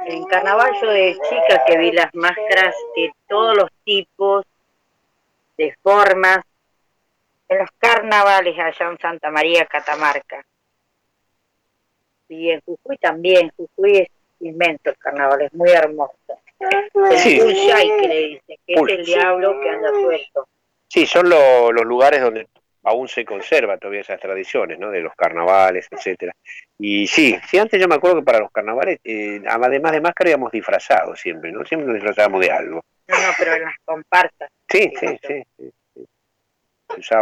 En 0.05 0.26
carnaval 0.26 0.72
yo 0.80 0.91
de 0.91 1.18
chica 1.27 1.63
que 1.65 1.77
vi 1.77 1.91
las 1.91 2.13
máscaras 2.13 2.76
de 2.95 3.11
todos 3.27 3.57
los 3.57 3.69
tipos, 3.84 4.45
de 5.57 5.76
formas, 5.81 6.38
en 7.49 7.57
los 7.57 7.69
carnavales 7.80 8.59
allá 8.59 8.91
en 8.91 8.99
Santa 8.99 9.31
María, 9.31 9.65
Catamarca. 9.65 10.45
Y 12.30 12.51
en 12.51 12.61
Jujuy 12.61 12.97
también, 12.97 13.51
Jujuy 13.57 13.97
es 13.97 14.07
inmenso 14.41 14.89
el 14.89 14.97
carnaval, 14.97 15.41
es 15.43 15.53
muy 15.53 15.69
hermoso. 15.72 16.15
El 16.59 17.18
Sí. 17.18 17.39
Que 17.39 18.07
le 18.07 18.19
dicen, 18.27 18.57
que 18.68 18.73
es 18.73 18.81
el 18.88 19.05
diablo 19.05 19.59
que 19.61 19.69
anda 19.69 19.89
suelto. 19.89 20.47
Sí, 20.88 21.05
son 21.05 21.30
lo- 21.30 21.72
los 21.72 21.85
lugares 21.85 22.22
donde 22.22 22.47
aún 22.84 23.07
se 23.07 23.23
conservan 23.26 23.80
todavía 23.80 24.01
esas 24.01 24.19
tradiciones, 24.19 24.77
¿no? 24.77 24.89
De 24.91 25.01
los 25.01 25.13
carnavales, 25.15 25.88
etcétera. 25.89 26.34
Y 26.77 27.07
sí, 27.07 27.38
sí, 27.49 27.57
antes 27.57 27.80
yo 27.80 27.88
me 27.88 27.95
acuerdo 27.95 28.18
que 28.18 28.26
para 28.26 28.39
los 28.39 28.51
carnavales, 28.51 28.99
eh, 29.03 29.41
además 29.47 29.91
de 29.91 30.01
máscara, 30.01 30.31
íbamos 30.31 30.51
disfrazados 30.51 31.19
siempre, 31.19 31.51
¿no? 31.51 31.63
Siempre 31.65 31.88
nos 31.88 31.95
disfrazábamos 31.95 32.41
de 32.41 32.51
algo. 32.51 32.84
No, 33.07 33.15
no, 33.18 33.27
pero 33.38 33.53
en 33.55 33.63
las 33.63 33.76
comparsas. 33.85 34.49
Sí, 34.69 34.91
sí, 34.99 35.07
sí. 35.27 35.43
sí, 35.57 35.72
sí. 35.95 36.05
Se 36.95 37.15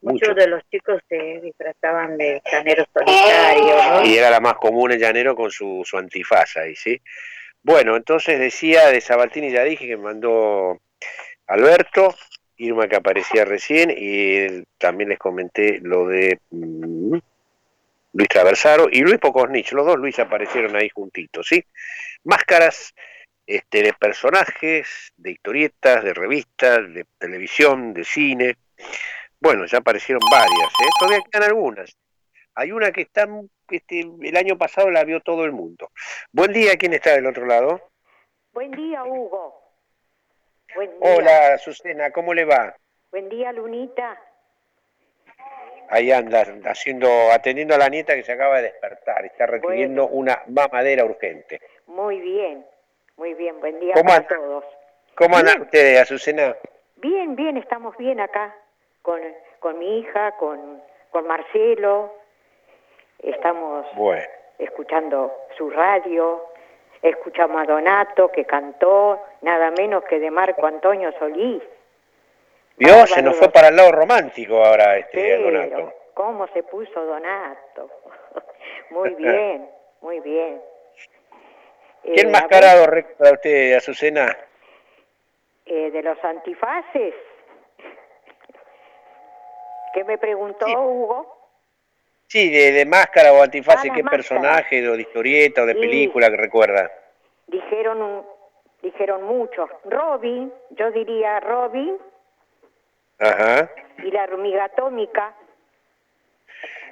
mucho. 0.00 0.26
Muchos 0.30 0.36
de 0.36 0.46
los 0.48 0.62
chicos 0.70 1.00
se 1.08 1.40
disfrazaban 1.40 2.16
de 2.16 2.42
llanero 2.50 2.84
solitario, 2.92 3.76
¿no? 3.90 4.06
Y 4.06 4.16
era 4.16 4.30
la 4.30 4.40
más 4.40 4.54
común 4.54 4.92
el 4.92 4.98
llanero 4.98 5.34
con 5.34 5.50
su, 5.50 5.82
su 5.84 5.98
antifaz 5.98 6.56
ahí, 6.56 6.74
¿sí? 6.74 7.00
Bueno, 7.62 7.96
entonces 7.96 8.38
decía 8.38 8.88
de 8.88 9.00
Sabatini, 9.00 9.50
ya 9.50 9.64
dije 9.64 9.86
que 9.86 9.96
mandó 9.96 10.80
Alberto, 11.46 12.14
Irma 12.56 12.88
que 12.88 12.96
aparecía 12.96 13.44
recién, 13.44 13.92
y 13.96 14.62
también 14.78 15.10
les 15.10 15.18
comenté 15.18 15.80
lo 15.82 16.06
de 16.06 16.38
mm, 16.50 17.18
Luis 18.12 18.28
Traversaro 18.28 18.88
y 18.90 19.00
Luis 19.00 19.18
Pocosnich, 19.18 19.72
los 19.72 19.86
dos 19.86 19.96
Luis 19.96 20.18
aparecieron 20.18 20.74
ahí 20.76 20.88
juntitos, 20.88 21.46
¿sí? 21.48 21.64
Máscaras 22.24 22.94
este, 23.46 23.82
de 23.82 23.92
personajes, 23.92 25.12
de 25.16 25.32
historietas, 25.32 26.04
de 26.04 26.14
revistas, 26.14 26.94
de 26.94 27.04
televisión, 27.18 27.92
de 27.92 28.04
cine. 28.04 28.56
Bueno, 29.40 29.64
ya 29.64 29.78
aparecieron 29.78 30.20
varias, 30.30 30.68
¿eh? 30.82 30.90
todavía 30.98 31.24
quedan 31.30 31.48
algunas. 31.48 31.96
Hay 32.54 32.72
una 32.72 32.92
que 32.92 33.02
está, 33.02 33.26
este, 33.70 34.00
el 34.00 34.36
año 34.36 34.58
pasado 34.58 34.90
la 34.90 35.02
vio 35.04 35.20
todo 35.20 35.46
el 35.46 35.52
mundo. 35.52 35.90
Buen 36.30 36.52
día, 36.52 36.76
¿quién 36.76 36.92
está 36.92 37.14
del 37.14 37.26
otro 37.26 37.46
lado? 37.46 37.80
Buen 38.52 38.70
día, 38.72 39.02
Hugo. 39.02 39.62
Buen 40.74 40.90
día. 40.90 40.98
Hola, 41.00 41.58
Susana, 41.58 42.10
¿cómo 42.10 42.34
le 42.34 42.44
va? 42.44 42.76
Buen 43.10 43.30
día, 43.30 43.50
Lunita. 43.52 44.20
Ahí 45.88 46.12
anda, 46.12 46.44
haciendo, 46.66 47.32
atendiendo 47.32 47.74
a 47.74 47.78
la 47.78 47.88
nieta 47.88 48.14
que 48.14 48.22
se 48.22 48.32
acaba 48.32 48.58
de 48.58 48.64
despertar, 48.64 49.24
está 49.24 49.46
requiriendo 49.46 50.06
una 50.06 50.42
mamadera 50.48 51.04
urgente. 51.06 51.60
Muy 51.86 52.20
bien, 52.20 52.66
muy 53.16 53.32
bien. 53.34 53.58
Buen 53.58 53.80
día 53.80 53.94
¿Cómo 53.94 54.10
para 54.10 54.28
todos. 54.28 54.64
¿Cómo 55.14 55.36
andan 55.38 55.62
ustedes, 55.62 56.02
Azucena? 56.02 56.54
Bien, 56.96 57.34
bien, 57.34 57.56
estamos 57.56 57.96
bien 57.96 58.20
acá 58.20 58.54
con, 59.10 59.20
con 59.58 59.78
mi 59.80 59.98
hija, 59.98 60.36
con, 60.36 60.80
con 61.10 61.26
Marcelo. 61.26 62.14
Estamos 63.18 63.84
Bueno, 63.96 64.22
escuchando 64.58 65.34
su 65.58 65.68
radio. 65.70 66.44
Escuchamos 67.02 67.60
a 67.62 67.64
Donato 67.64 68.28
que 68.30 68.44
cantó 68.44 69.20
nada 69.40 69.72
menos 69.72 70.04
que 70.04 70.20
de 70.20 70.30
Marco 70.30 70.64
Antonio 70.64 71.10
Solís. 71.18 71.60
Vio, 72.76 73.04
se 73.08 73.20
nos 73.20 73.36
fue 73.36 73.48
para 73.50 73.68
el 73.68 73.76
lado 73.76 73.90
romántico 73.92 74.64
ahora 74.64 74.96
este 74.98 75.38
Donato. 75.38 75.70
Pero, 75.74 75.94
¿cómo 76.14 76.46
se 76.48 76.62
puso 76.62 77.04
Donato? 77.04 77.90
muy 78.90 79.10
bien, 79.16 79.68
muy 80.02 80.20
bien. 80.20 80.62
¿Qué 82.04 82.12
Eh, 82.12 82.22
enmascarado 82.26 82.86
recuerda 82.86 83.32
usted, 83.34 83.74
Azucena? 83.74 84.36
eh, 85.66 85.90
de 85.90 86.02
los 86.02 86.22
antifaces. 86.24 87.14
¿Qué 89.92 90.04
me 90.04 90.18
preguntó 90.18 90.66
Hugo? 90.66 91.36
Sí, 92.26 92.48
de, 92.50 92.72
de 92.72 92.86
máscara 92.86 93.32
o 93.32 93.42
antifaz, 93.42 93.84
Ah, 93.84 93.92
¿qué 93.94 94.04
personaje, 94.04 94.86
o 94.88 94.92
de 94.94 95.02
historieta 95.02 95.62
o 95.62 95.66
de 95.66 95.74
Sí. 95.74 95.80
película 95.80 96.30
que 96.30 96.36
recuerda? 96.36 96.90
Dijeron 97.48 98.00
un- 98.00 98.26
dijeron 98.82 99.24
muchos. 99.24 99.68
Robin, 99.84 100.52
yo 100.70 100.90
diría 100.92 101.40
Robin 101.40 101.96
Ajá. 103.18 103.68
y 103.98 104.10
la 104.10 104.24
hormiga 104.24 104.64
atómica. 104.64 105.34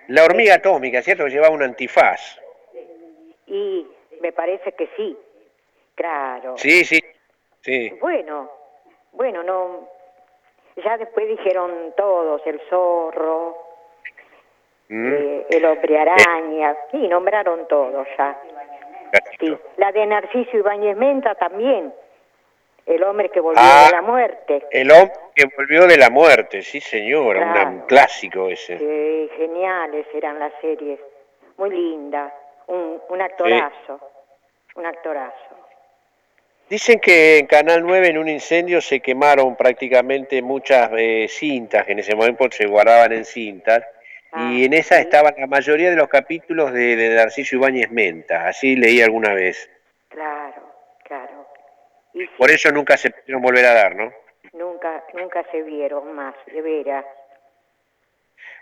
La 0.08 0.24
hormiga 0.24 0.54
atómica, 0.54 1.02
¿cierto? 1.02 1.24
Que 1.24 1.30
llevaba 1.30 1.54
un 1.54 1.62
antifaz. 1.62 2.38
Y 3.46 3.86
me 4.20 4.32
parece 4.32 4.72
que 4.72 4.88
sí. 4.96 5.16
Claro. 5.94 6.56
Sí, 6.58 6.84
sí, 6.84 7.00
sí. 7.60 7.90
Bueno, 8.00 8.50
bueno, 9.12 9.42
no. 9.42 9.88
Ya 10.84 10.96
después 10.96 11.26
dijeron 11.28 11.92
todos, 11.96 12.40
el 12.46 12.60
zorro, 12.68 13.56
Mm. 14.90 15.12
eh, 15.12 15.46
el 15.50 15.64
hombre 15.66 15.98
araña, 15.98 16.74
sí, 16.90 17.08
nombraron 17.08 17.66
todos 17.68 18.06
ya. 18.16 18.38
Sí, 19.38 19.54
la 19.76 19.92
de 19.92 20.06
Narciso 20.06 20.56
Ibáñez 20.56 20.96
Menta 20.96 21.34
también, 21.34 21.92
el 22.86 23.02
hombre 23.02 23.28
que 23.28 23.40
volvió 23.40 23.60
Ah. 23.62 23.84
de 23.86 23.92
la 23.96 24.02
muerte. 24.02 24.66
El 24.70 24.90
hombre 24.90 25.12
que 25.34 25.44
volvió 25.56 25.86
de 25.86 25.96
la 25.98 26.08
muerte, 26.10 26.62
sí 26.62 26.80
señora, 26.80 27.52
Claro. 27.52 27.70
un 27.70 27.80
clásico 27.82 28.48
ese. 28.48 28.78
Sí, 28.78 29.30
geniales 29.36 30.06
eran 30.14 30.38
las 30.38 30.52
series, 30.62 30.98
muy 31.58 31.70
linda, 31.70 32.32
un, 32.68 33.00
un 33.10 33.20
actorazo, 33.20 34.00
un 34.76 34.86
actorazo. 34.86 35.54
Dicen 36.68 37.00
que 37.00 37.38
en 37.38 37.46
Canal 37.46 37.82
9 37.82 38.08
en 38.08 38.18
un 38.18 38.28
incendio 38.28 38.80
se 38.80 39.00
quemaron 39.00 39.56
prácticamente 39.56 40.42
muchas 40.42 40.90
eh, 40.96 41.26
cintas, 41.28 41.86
que 41.86 41.92
en 41.92 42.00
ese 42.00 42.14
momento 42.14 42.48
se 42.50 42.66
guardaban 42.66 43.12
en 43.12 43.24
cintas, 43.24 43.82
y 44.36 44.66
en 44.66 44.74
esas 44.74 45.00
estaban 45.00 45.34
la 45.38 45.46
mayoría 45.46 45.88
de 45.88 45.96
los 45.96 46.08
capítulos 46.08 46.72
de, 46.72 46.96
de 46.96 47.14
Narciso 47.14 47.56
Ibáñez 47.56 47.90
Menta, 47.90 48.46
así 48.46 48.76
leí 48.76 49.00
alguna 49.00 49.32
vez. 49.32 49.70
Claro, 50.08 50.70
claro. 51.04 51.48
Y 52.12 52.20
sí, 52.20 52.30
Por 52.36 52.50
eso 52.50 52.70
nunca 52.70 52.98
se 52.98 53.10
pudieron 53.10 53.40
volver 53.40 53.64
a 53.64 53.72
dar, 53.72 53.96
¿no? 53.96 54.12
nunca, 54.52 55.04
nunca 55.14 55.44
se 55.50 55.62
vieron 55.62 56.12
más, 56.14 56.34
de 56.46 56.60
veras. 56.60 57.04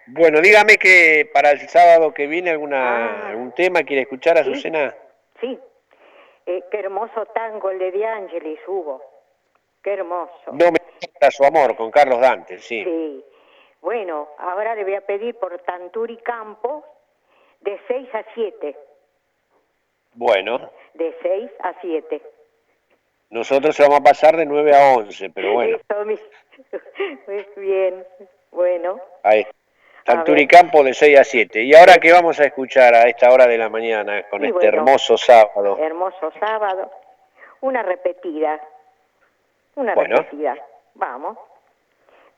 Bueno, 0.07 0.41
dígame 0.41 0.77
que 0.77 1.29
para 1.33 1.51
el 1.51 1.69
sábado 1.69 2.15
que 2.15 2.27
viene 2.27 2.51
alguna 2.51 3.29
algún 3.29 3.53
tema 3.53 3.83
quiere 3.83 4.03
escuchar 4.03 4.39
a 4.39 4.43
Azucena. 4.43 4.95
Sí, 5.41 5.59
eh, 6.47 6.65
qué 6.71 6.79
hermoso 6.81 7.27
tango 7.27 7.71
el 7.71 7.79
de 7.79 7.91
De 7.93 8.07
Angelis 8.07 8.61
hubo, 8.67 9.03
qué 9.83 9.95
hermoso. 9.95 10.33
No 10.53 10.71
me 10.71 10.79
importa 11.01 11.31
su 11.31 11.45
amor 11.45 11.77
con 11.77 11.91
Carlos 11.91 12.21
Dante, 12.21 12.59
sí. 12.59 12.83
Sí. 12.85 13.25
Bueno, 13.81 14.29
ahora 14.39 14.75
le 14.75 14.85
voy 14.85 14.95
a 14.95 15.01
pedir 15.03 15.35
por 15.37 15.57
Tanturi 15.61 16.17
Campos 16.19 16.85
de 17.61 17.79
6 17.87 18.09
a 18.15 18.25
7, 18.35 18.77
Bueno, 20.15 20.71
de 20.95 21.17
6 21.23 21.51
a 21.61 21.75
7. 21.81 22.23
nosotros 23.31 23.77
se 23.77 23.83
vamos 23.83 24.01
a 24.01 24.05
pasar 24.05 24.37
de 24.37 24.47
9 24.47 24.75
a 24.75 24.97
11, 24.97 25.31
pero 25.31 25.53
bueno, 25.55 25.77
Eso, 25.89 26.05
mi- 26.05 26.19
Muy 27.27 27.47
bien, 27.57 28.07
bueno. 28.51 29.01
ahí. 29.23 29.47
Tanturicampo 30.07 30.83
de 30.85 30.95
6 30.95 31.19
a 31.19 31.25
7. 31.25 31.63
¿Y 31.63 31.75
ahora 31.75 31.95
qué 32.01 32.13
vamos 32.13 32.39
a 32.41 32.45
escuchar 32.45 32.95
a 32.95 33.03
esta 33.09 33.31
hora 33.31 33.47
de 33.47 33.59
la 33.59 33.69
mañana 33.69 34.23
con 34.31 34.43
Y 34.43 34.47
este 34.47 34.53
bueno, 34.55 34.69
hermoso 34.79 35.17
sábado? 35.19 35.77
Hermoso 35.81 36.33
sábado. 36.39 36.91
Una 37.61 37.83
repetida. 37.83 38.61
Una 39.75 39.95
Bueno. 39.95 40.17
repetida. 40.19 40.55
Vamos. 40.95 41.37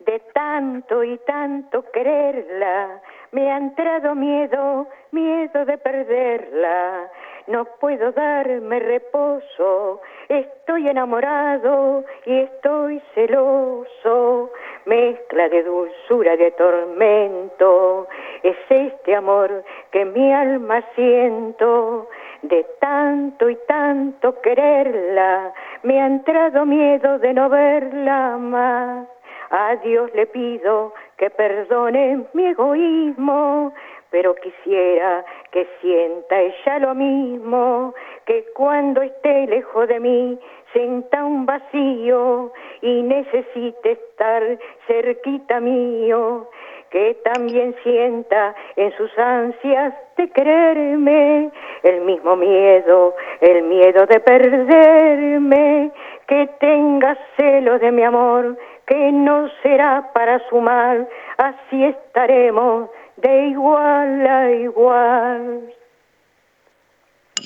De 0.01 0.21
tanto 0.33 1.03
y 1.03 1.19
tanto 1.27 1.83
quererla, 1.91 3.01
me 3.33 3.51
ha 3.51 3.57
entrado 3.57 4.15
miedo, 4.15 4.87
miedo 5.11 5.65
de 5.65 5.77
perderla. 5.77 7.11
No 7.49 7.65
puedo 7.81 8.13
darme 8.13 8.79
reposo, 8.79 10.01
estoy 10.29 10.87
enamorado 10.87 12.05
y 12.27 12.41
estoy 12.41 13.03
celoso. 13.15 14.53
Mezcla 14.87 15.49
de 15.49 15.65
dulzura, 15.65 16.37
de 16.37 16.53
tormento, 16.53 18.07
es 18.45 18.57
este 18.69 19.17
amor 19.17 19.65
que 19.91 20.05
mi 20.05 20.33
alma 20.33 20.81
siento. 20.95 22.09
De 22.43 22.65
tanto 22.79 23.51
y 23.51 23.57
tanto 23.67 24.41
quererla, 24.43 25.53
me 25.83 26.01
ha 26.01 26.07
entrado 26.07 26.65
miedo 26.65 27.19
de 27.19 27.35
no 27.35 27.49
verla 27.49 28.37
más. 28.39 29.18
A 29.51 29.77
Dios 29.77 30.11
le 30.15 30.27
pido 30.27 30.93
que 31.17 31.31
perdone 31.31 32.25
mi 32.35 32.47
egoísmo, 32.47 33.73
pero 34.11 34.35
quisiera 34.35 35.25
que 35.51 35.67
sienta 35.81 36.41
ella 36.41 36.79
lo 36.81 36.95
mismo, 36.95 37.95
que 38.27 38.45
cuando 38.55 39.01
esté 39.01 39.47
lejos 39.47 39.89
de 39.89 40.01
mí 40.01 40.39
sienta 40.73 41.25
un 41.25 41.47
vacío 41.47 42.53
y 42.83 43.03
necesite 43.03 43.93
estar 43.93 44.59
cerquita 44.87 45.61
mío, 45.61 46.49
que 46.91 47.17
también 47.25 47.75
sienta 47.83 48.55
en 48.77 48.95
sus 48.97 49.11
ansias 49.19 49.95
de 50.17 50.29
quererme 50.31 51.51
el 51.83 52.01
mismo 52.03 52.37
miedo, 52.37 53.15
el 53.41 53.63
miedo 53.63 54.07
de 54.07 54.21
perderme, 54.21 55.91
que 56.27 56.49
tenga 56.61 57.17
celo 57.37 57.79
de 57.79 57.93
mi 57.93 58.03
amor, 58.03 58.57
que 58.89 59.13
no 59.13 59.51
será 59.63 60.11
para 60.15 60.41
su 60.49 60.61
mal, 60.61 61.07
así 61.37 61.85
estaremos 61.85 62.89
de 63.17 63.49
igual 63.49 64.27
a 64.27 64.51
igual. 64.51 65.75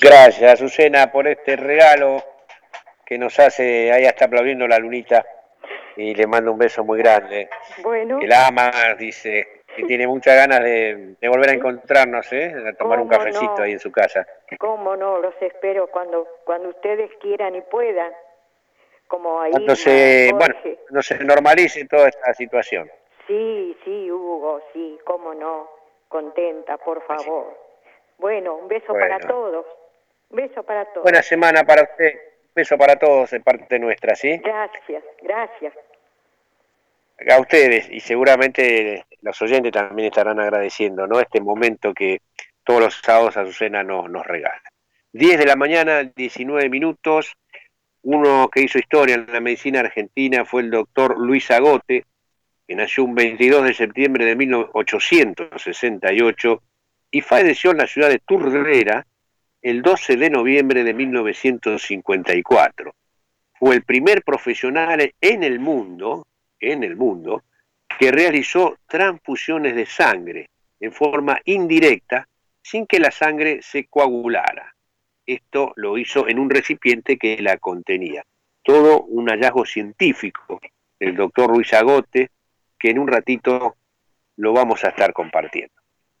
Gracias, 0.01 0.53
Azucena, 0.53 1.11
por 1.11 1.27
este 1.27 1.55
regalo 1.55 2.23
que 3.05 3.17
nos 3.17 3.37
hace, 3.39 3.91
ahí 3.91 4.05
está 4.05 4.25
aplaudiendo 4.25 4.67
la 4.67 4.79
lunita, 4.79 5.25
y 5.97 6.15
le 6.15 6.25
mando 6.25 6.51
un 6.53 6.57
beso 6.57 6.83
muy 6.83 6.97
grande. 6.99 7.49
Bueno, 7.83 8.19
Que 8.19 8.27
la 8.27 8.47
ama, 8.47 8.71
dice, 8.97 9.61
que 9.75 9.83
tiene 9.83 10.07
muchas 10.07 10.35
ganas 10.35 10.61
de, 10.61 11.15
de 11.19 11.29
volver 11.29 11.49
a 11.49 11.53
encontrarnos, 11.53 12.31
¿eh? 12.33 12.53
A 12.67 12.73
tomar 12.73 12.99
un 12.99 13.07
¿Cómo 13.07 13.19
cafecito 13.19 13.55
no? 13.57 13.63
ahí 13.63 13.73
en 13.73 13.79
su 13.79 13.91
casa. 13.91 14.25
cómo 14.59 14.95
no, 14.95 15.19
los 15.19 15.35
espero 15.41 15.87
cuando, 15.87 16.27
cuando 16.45 16.69
ustedes 16.69 17.11
quieran 17.21 17.55
y 17.55 17.61
puedan, 17.61 18.11
como 19.07 19.41
ahí. 19.41 19.51
Cuando 19.51 19.75
se, 19.75 20.31
bueno, 20.33 20.55
cuando 20.87 21.01
se 21.01 21.23
normalice 21.23 21.85
toda 21.85 22.09
esta 22.09 22.33
situación. 22.33 22.89
Sí, 23.27 23.77
sí, 23.83 24.11
Hugo, 24.11 24.61
sí, 24.73 24.97
cómo 25.05 25.33
no, 25.33 25.69
contenta, 26.07 26.77
por 26.77 27.01
favor. 27.05 27.57
Bueno, 28.17 28.55
un 28.55 28.67
beso 28.67 28.93
para 28.93 29.19
todos, 29.19 29.65
un 30.29 30.37
beso 30.37 30.63
para 30.63 30.85
todos. 30.85 31.03
Buena 31.03 31.23
semana 31.23 31.63
para 31.63 31.83
usted, 31.83 32.13
beso 32.53 32.77
para 32.77 32.95
todos 32.97 33.31
de 33.31 33.39
parte 33.39 33.79
nuestra, 33.79 34.15
¿sí? 34.15 34.37
Gracias, 34.37 35.03
gracias. 35.21 35.73
a 37.29 37.39
ustedes 37.39 37.89
y 37.89 37.99
seguramente 37.99 39.05
los 39.21 39.41
oyentes 39.41 39.71
también 39.71 40.07
estarán 40.07 40.39
agradeciendo 40.39 41.07
¿no? 41.07 41.19
este 41.19 41.39
momento 41.39 41.93
que 41.93 42.19
todos 42.63 42.81
los 42.81 42.95
sábados 42.95 43.37
Azucena 43.37 43.83
nos, 43.83 44.09
nos 44.09 44.25
regala. 44.25 44.61
10 45.13 45.37
de 45.37 45.45
la 45.45 45.55
mañana, 45.55 46.03
19 46.03 46.69
minutos. 46.69 47.37
Uno 48.03 48.49
que 48.49 48.61
hizo 48.61 48.77
historia 48.77 49.15
en 49.15 49.25
la 49.31 49.39
medicina 49.39 49.79
argentina 49.79 50.45
fue 50.45 50.61
el 50.61 50.69
doctor 50.71 51.17
Luis 51.17 51.49
Agote, 51.51 52.05
que 52.67 52.75
nació 52.75 53.05
un 53.05 53.15
22 53.15 53.63
de 53.63 53.73
septiembre 53.73 54.25
de 54.25 54.35
1868 54.35 56.61
y 57.11 57.21
falleció 57.21 57.71
en 57.71 57.77
la 57.77 57.87
ciudad 57.87 58.09
de 58.09 58.19
Turdera 58.19 59.05
el 59.61 59.81
12 59.81 60.17
de 60.17 60.29
noviembre 60.29 60.83
de 60.83 60.93
1954. 60.93 62.93
Fue 63.53 63.75
el 63.75 63.83
primer 63.83 64.23
profesional 64.23 65.13
en 65.21 65.43
el 65.43 65.59
mundo 65.59 66.27
en 66.59 66.83
el 66.83 66.95
mundo 66.95 67.43
que 67.99 68.11
realizó 68.11 68.77
transfusiones 68.87 69.75
de 69.75 69.85
sangre 69.85 70.49
en 70.79 70.91
forma 70.91 71.39
indirecta 71.45 72.27
sin 72.61 72.87
que 72.87 72.99
la 72.99 73.11
sangre 73.11 73.61
se 73.61 73.85
coagulara. 73.85 74.72
Esto 75.25 75.73
lo 75.75 75.97
hizo 75.97 76.27
en 76.27 76.39
un 76.39 76.49
recipiente 76.49 77.17
que 77.17 77.41
la 77.41 77.57
contenía. 77.57 78.23
Todo 78.61 79.03
un 79.03 79.29
hallazgo 79.29 79.65
científico 79.65 80.59
del 80.99 81.15
doctor 81.15 81.51
Luis 81.51 81.73
Agote, 81.73 82.29
que 82.79 82.89
en 82.89 82.99
un 82.99 83.07
ratito 83.07 83.75
lo 84.37 84.53
vamos 84.53 84.83
a 84.83 84.89
estar 84.89 85.13
compartiendo. 85.13 85.73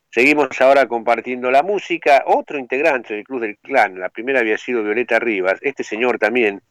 Seguimos 0.09 0.61
ahora 0.61 0.87
compartiendo 0.87 1.49
la 1.49 1.63
música. 1.63 2.23
Otro 2.27 2.59
integrante 2.59 3.15
del 3.15 3.23
Club 3.23 3.41
del 3.41 3.57
Clan, 3.57 3.99
la 3.99 4.09
primera 4.09 4.41
había 4.41 4.57
sido 4.57 4.83
Violeta 4.83 5.17
Rivas. 5.19 5.57
Este 5.61 5.83
señor 5.83 6.19
también 6.19 6.61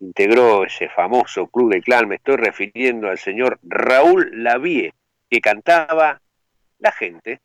integró 0.00 0.64
ese 0.64 0.88
famoso 0.90 1.46
Club 1.46 1.72
del 1.72 1.82
Clan. 1.82 2.08
Me 2.08 2.16
estoy 2.16 2.36
refiriendo 2.36 3.08
al 3.08 3.18
señor 3.18 3.58
Raúl 3.62 4.30
Lavie, 4.42 4.92
que 5.30 5.40
cantaba 5.40 6.20
La 6.78 6.92
gente. 6.92 7.40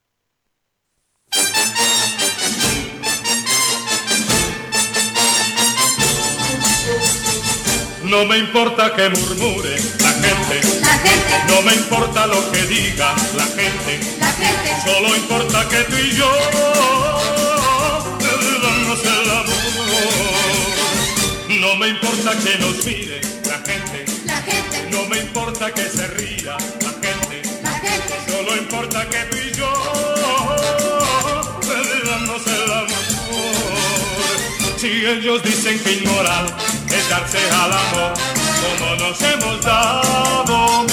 No 8.05 8.23
me 8.25 8.37
importa 8.37 8.93
que 8.95 9.09
murmure 9.09 9.75
la 9.99 10.09
gente, 10.09 10.61
no 11.47 11.61
me 11.63 11.73
importa 11.73 12.27
lo 12.27 12.51
que 12.51 12.61
diga 12.63 13.15
la 13.35 13.45
gente, 13.45 13.99
solo 14.83 15.15
importa 15.15 15.67
que 15.67 15.77
tú 15.85 15.95
y 15.97 16.11
yo 16.15 16.31
damos 18.61 18.99
el 19.03 19.29
amor. 19.31 19.55
No 21.59 21.75
me 21.77 21.87
importa 21.89 22.31
que 22.43 22.57
nos 22.59 22.85
mire 22.85 23.21
la 23.45 23.57
gente, 23.57 24.05
no 24.91 25.05
me 25.07 25.17
importa 25.17 25.71
que 25.71 25.89
se 25.89 26.07
ría 26.07 26.57
la 26.81 26.93
gente, 27.01 27.41
solo 28.29 28.55
importa 28.55 29.09
que 29.09 29.17
tú 29.31 29.37
y 29.37 29.51
yo 29.57 30.14
Si 34.85 35.03
ellos 35.03 35.41
dicen 35.41 35.79
que 35.79 35.93
inmoral 35.93 36.45
es 36.95 37.09
darse 37.09 37.39
al 37.49 37.73
amor, 37.73 38.13
como 38.61 38.95
nos 38.97 39.19
hemos 39.19 39.59
dado, 39.65 40.85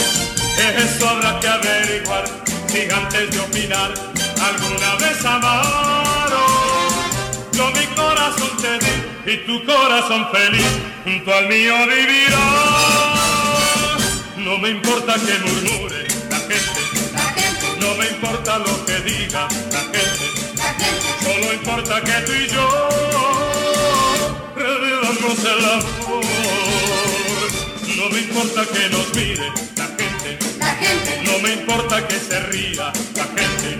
eso 0.78 1.08
habrá 1.10 1.38
que 1.38 1.48
averiguar 1.48 2.24
si 2.68 2.90
antes 2.90 3.30
de 3.30 3.38
opinar 3.38 3.92
alguna 4.40 4.94
vez 4.94 5.22
amaron. 5.26 6.40
Yo 7.52 7.70
mi 7.72 7.84
corazón 7.94 8.50
te 8.62 8.78
di 8.78 9.34
y 9.34 9.36
tu 9.44 9.62
corazón 9.66 10.26
feliz 10.32 10.72
junto 11.04 11.34
al 11.34 11.48
mío 11.48 11.74
vivirá. 11.86 12.46
No 14.38 14.56
me 14.56 14.70
importa 14.70 15.16
que 15.16 15.38
murmure 15.38 16.06
la 16.30 16.38
gente, 16.38 16.80
no 17.78 17.94
me 17.96 18.06
importa 18.06 18.56
lo 18.56 18.86
que 18.86 19.00
diga 19.00 19.48
la 19.70 19.80
gente, 19.80 20.30
solo 21.22 21.52
importa 21.52 22.00
que 22.00 22.12
tú 22.22 22.32
y 22.32 22.48
yo 22.48 23.11
el 25.40 25.64
amor. 25.64 26.24
No 27.96 28.10
me 28.10 28.18
importa 28.18 28.62
que 28.66 28.88
nos 28.90 29.14
mire 29.14 29.50
la 29.76 29.86
gente, 30.74 31.22
no 31.24 31.38
me 31.38 31.52
importa 31.54 32.06
que 32.06 32.18
se 32.18 32.38
ría 32.40 32.92
la 33.16 33.24
gente, 33.24 33.78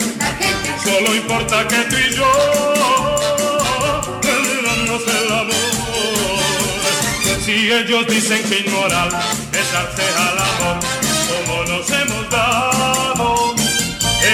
solo 0.82 1.14
importa 1.14 1.68
que 1.68 1.76
tú 1.76 1.96
y 1.96 2.14
yo 2.14 2.32
revivamos 4.22 5.02
el 5.06 5.32
amor. 5.32 5.54
Si 7.44 7.70
ellos 7.70 8.06
dicen 8.06 8.42
que 8.44 8.60
inmoral 8.66 9.08
es 9.52 9.72
darse 9.72 10.02
al 10.16 10.38
amor, 10.38 10.78
como 11.28 11.64
nos 11.64 11.90
hemos 11.90 12.30
dado, 12.30 13.54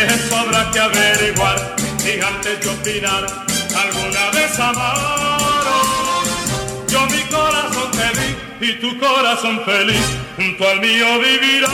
eso 0.09 0.37
habrá 0.37 0.71
que 0.71 0.79
averiguar 0.79 1.77
si 1.99 2.21
antes 2.21 2.61
de 2.61 2.69
opinar 2.69 3.27
alguna 3.75 4.31
vez 4.31 4.59
amaron. 4.61 5.38
Y 8.61 8.73
tu 8.75 8.99
corazón 8.99 9.61
feliz 9.65 10.05
junto 10.37 10.69
al 10.69 10.81
mío 10.81 11.07
vivirá. 11.21 11.69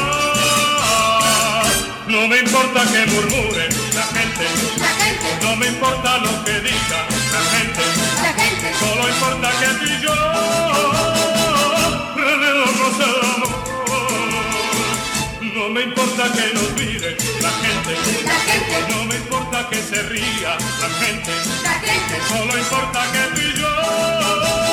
No 2.06 2.28
me 2.28 2.38
importa 2.38 2.82
que 2.82 3.06
murmure 3.10 3.68
la 3.94 4.02
gente, 4.02 4.46
no 5.42 5.56
me 5.56 5.66
importa 5.66 6.18
lo 6.18 6.44
que 6.44 6.60
diga 6.60 7.06
la 7.32 7.40
gente, 7.56 7.82
solo 8.78 9.08
importa 9.08 9.50
que 9.58 9.66
tú 9.66 9.84
y 9.86 10.00
yo 10.02 10.14
revelamos 12.16 12.94
el 13.00 13.16
amor. 13.34 13.64
No 15.54 15.70
me 15.70 15.82
importa 15.82 16.24
que 16.32 16.54
nos 16.54 16.72
mire 16.72 17.16
la 17.40 17.50
gente, 17.50 17.96
no 18.90 19.04
me 19.04 19.16
importa 19.16 19.68
que 19.70 19.82
se 19.82 20.02
ría 20.02 20.56
la 20.80 20.88
gente, 21.00 21.32
solo 22.28 22.58
importa 22.58 23.00
que 23.12 23.34
tú 23.34 23.40
y 23.40 23.60
yo 23.60 24.63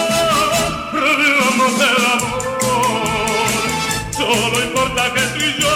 revivamos 1.62 1.82
el 1.82 2.06
amor. 2.06 2.42
Solo 4.12 4.60
y 5.38 5.62
yo. 5.62 5.70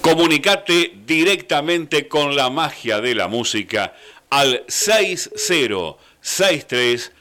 Comunicate 0.00 0.92
directamente 1.04 2.06
con 2.06 2.36
la 2.36 2.48
magia 2.48 3.00
de 3.00 3.16
la 3.16 3.26
música 3.26 3.92
al 4.30 4.62
6063 4.68 7.12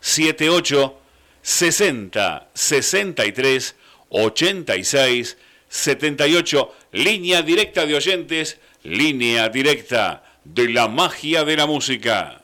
8678 0.00 0.96
60 1.42 2.48
63 2.54 3.74
86 4.08 5.36
78 5.68 6.74
línea 6.92 7.42
directa 7.42 7.86
de 7.86 7.94
oyentes, 7.94 8.58
línea 8.82 9.48
directa 9.48 10.24
de 10.44 10.68
la 10.68 10.88
magia 10.88 11.44
de 11.44 11.56
la 11.56 11.66
música. 11.66 12.39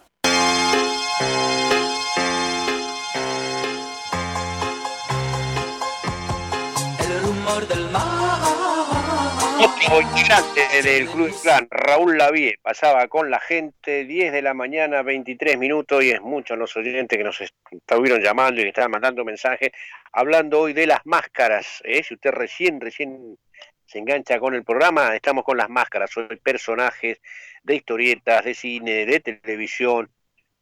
Integrante 9.94 10.82
del 10.82 11.08
Club 11.08 11.32
Clan, 11.42 11.68
Raúl 11.70 12.18
Lavie, 12.18 12.58
pasaba 12.60 13.06
con 13.06 13.30
la 13.30 13.38
gente 13.38 14.04
10 14.04 14.32
de 14.32 14.42
la 14.42 14.52
mañana, 14.52 15.02
23 15.02 15.56
minutos, 15.56 16.04
y 16.04 16.10
es 16.10 16.20
muchos 16.20 16.58
los 16.58 16.76
oyentes 16.76 17.16
que 17.16 17.22
nos 17.22 17.40
estuvieron 17.40 18.20
llamando 18.20 18.60
y 18.60 18.64
que 18.64 18.70
estaban 18.70 18.90
mandando 18.90 19.24
mensajes, 19.24 19.70
hablando 20.12 20.60
hoy 20.60 20.72
de 20.72 20.88
las 20.88 21.06
máscaras. 21.06 21.80
¿eh? 21.84 22.02
Si 22.02 22.14
usted 22.14 22.32
recién, 22.32 22.80
recién 22.80 23.38
se 23.86 23.98
engancha 24.00 24.40
con 24.40 24.54
el 24.54 24.64
programa, 24.64 25.14
estamos 25.14 25.44
con 25.44 25.56
las 25.56 25.70
máscaras, 25.70 26.10
son 26.10 26.28
personajes 26.42 27.20
de 27.62 27.76
historietas, 27.76 28.44
de 28.44 28.54
cine, 28.54 29.06
de 29.06 29.20
televisión, 29.20 30.10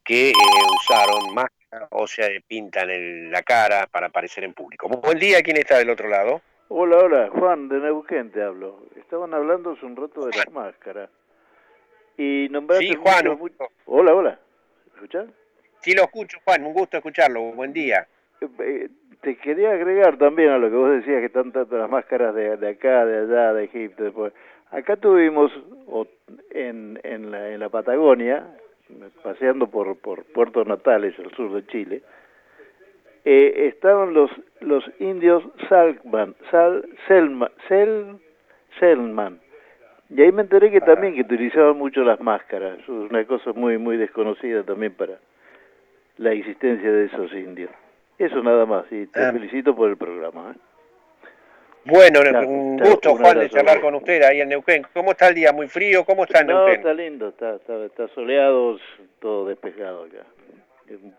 que 0.05 0.30
eh, 0.30 0.34
usaron 0.78 1.34
máscaras 1.34 1.88
o 1.90 2.06
se 2.06 2.42
pintan 2.46 2.90
en 2.90 3.32
la 3.32 3.42
cara 3.42 3.86
para 3.86 4.09
aparecer 4.09 4.44
en 4.44 4.52
público. 4.52 4.86
Buen 4.86 5.18
día, 5.18 5.42
¿quién 5.42 5.56
está 5.56 5.78
del 5.78 5.90
otro 5.90 6.09
lado? 6.09 6.42
Hola, 6.76 6.96
hola, 6.98 7.28
Juan 7.30 7.68
de 7.68 7.78
Neuquén 7.78 8.32
te 8.32 8.42
hablo. 8.42 8.80
Estaban 8.96 9.32
hablando 9.32 9.70
hace 9.70 9.86
un 9.86 9.94
rato 9.94 10.26
de 10.26 10.36
las 10.36 10.51
máscaras. 10.51 11.09
Y 12.18 12.48
nombraste 12.51 12.84
Sí, 12.86 12.94
Juan, 12.96 13.38
mucho-. 13.38 13.68
Hola, 13.86 14.12
hola. 14.12 14.38
¿Me 14.86 14.94
escuchás? 14.96 15.26
Sí, 15.82 15.94
lo 15.94 16.02
escucho, 16.02 16.38
Juan, 16.44 16.64
un 16.66 16.72
gusto 16.72 16.96
escucharlo. 16.96 17.42
Buen 17.52 17.72
día. 17.72 18.09
Eh, 18.59 18.88
te 19.20 19.36
quería 19.36 19.70
agregar 19.70 20.16
también 20.18 20.48
a 20.51 20.59
lo 20.59 20.68
que 20.68 20.74
vos 20.74 20.90
decías 20.90 21.20
que 21.20 21.26
están 21.26 21.52
tanto 21.52 21.78
las 21.78 21.88
máscaras 21.88 22.34
de, 22.34 22.56
de 22.56 22.68
acá, 22.70 23.06
de 23.06 23.18
allá, 23.18 23.52
de 23.52 23.64
Egipto. 23.66 24.02
Después. 24.02 24.32
Acá 24.72 24.96
tuvimos 24.96 25.52
o- 25.86 26.09
en, 26.51 26.98
en, 27.05 27.30
la, 27.30 27.51
en 27.51 27.60
la 27.60 27.68
Patagonia, 27.68 28.48
paseando 29.22 29.68
por, 29.68 29.96
por 29.98 30.24
Puerto 30.24 30.64
Natales, 30.64 31.16
al 31.20 31.30
sur 31.36 31.52
de 31.52 31.64
Chile, 31.68 32.02
eh, 33.24 33.68
estaban 33.74 34.12
los 34.14 34.30
los 34.60 34.84
indios 34.98 35.42
Salkman, 35.68 36.34
Sal, 36.51 36.88
Selma, 37.06 37.51
Sel, 37.68 38.16
Selman. 38.78 39.40
Y 40.10 40.22
ahí 40.22 40.32
me 40.32 40.42
enteré 40.42 40.70
que 40.70 40.80
también 40.80 41.14
que 41.14 41.22
utilizaban 41.22 41.76
mucho 41.78 42.02
las 42.05 42.20
máscaras. 42.20 42.78
Es 42.78 42.88
una 42.88 43.24
cosa 43.26 43.52
muy 43.52 43.78
muy 43.78 43.96
desconocida 43.96 44.62
también 44.62 44.92
para 44.94 45.18
la 46.18 46.32
existencia 46.32 46.90
de 46.92 47.06
esos 47.06 47.32
indios. 47.32 47.70
Eso 48.18 48.42
nada 48.42 48.64
más, 48.64 48.84
y 48.92 49.06
te 49.06 49.20
Ah. 49.24 49.32
felicito 49.32 49.74
por 49.74 49.90
el 49.90 49.96
programa. 49.96 50.55
¿eh? 50.55 50.59
Bueno, 51.86 52.20
Claro, 52.20 52.48
un 52.48 52.78
gusto, 52.78 53.12
un 53.12 53.18
Juan, 53.18 53.38
de 53.40 53.51
charlar 53.51 53.80
con 53.80 53.94
usted 53.96 54.22
ahí 54.22 54.40
en 54.40 54.48
Neuquén. 54.48 54.86
¿Cómo 54.94 55.10
está 55.10 55.28
el 55.28 55.34
día? 55.34 55.52
¿Muy 55.52 55.66
frío? 55.68 56.05
¿Cómo 56.05 56.24
está 56.24 56.40
en 56.40 56.46
No, 56.46 56.55
Neuquén? 56.59 56.76
está 56.76 56.94
lindo, 56.94 57.28
está, 57.28 57.56
está, 57.56 57.84
está 57.84 58.09
soleado, 58.09 58.78
todo 59.20 59.48
despejado 59.48 60.05
acá. 60.05 60.24
Un 60.90 61.14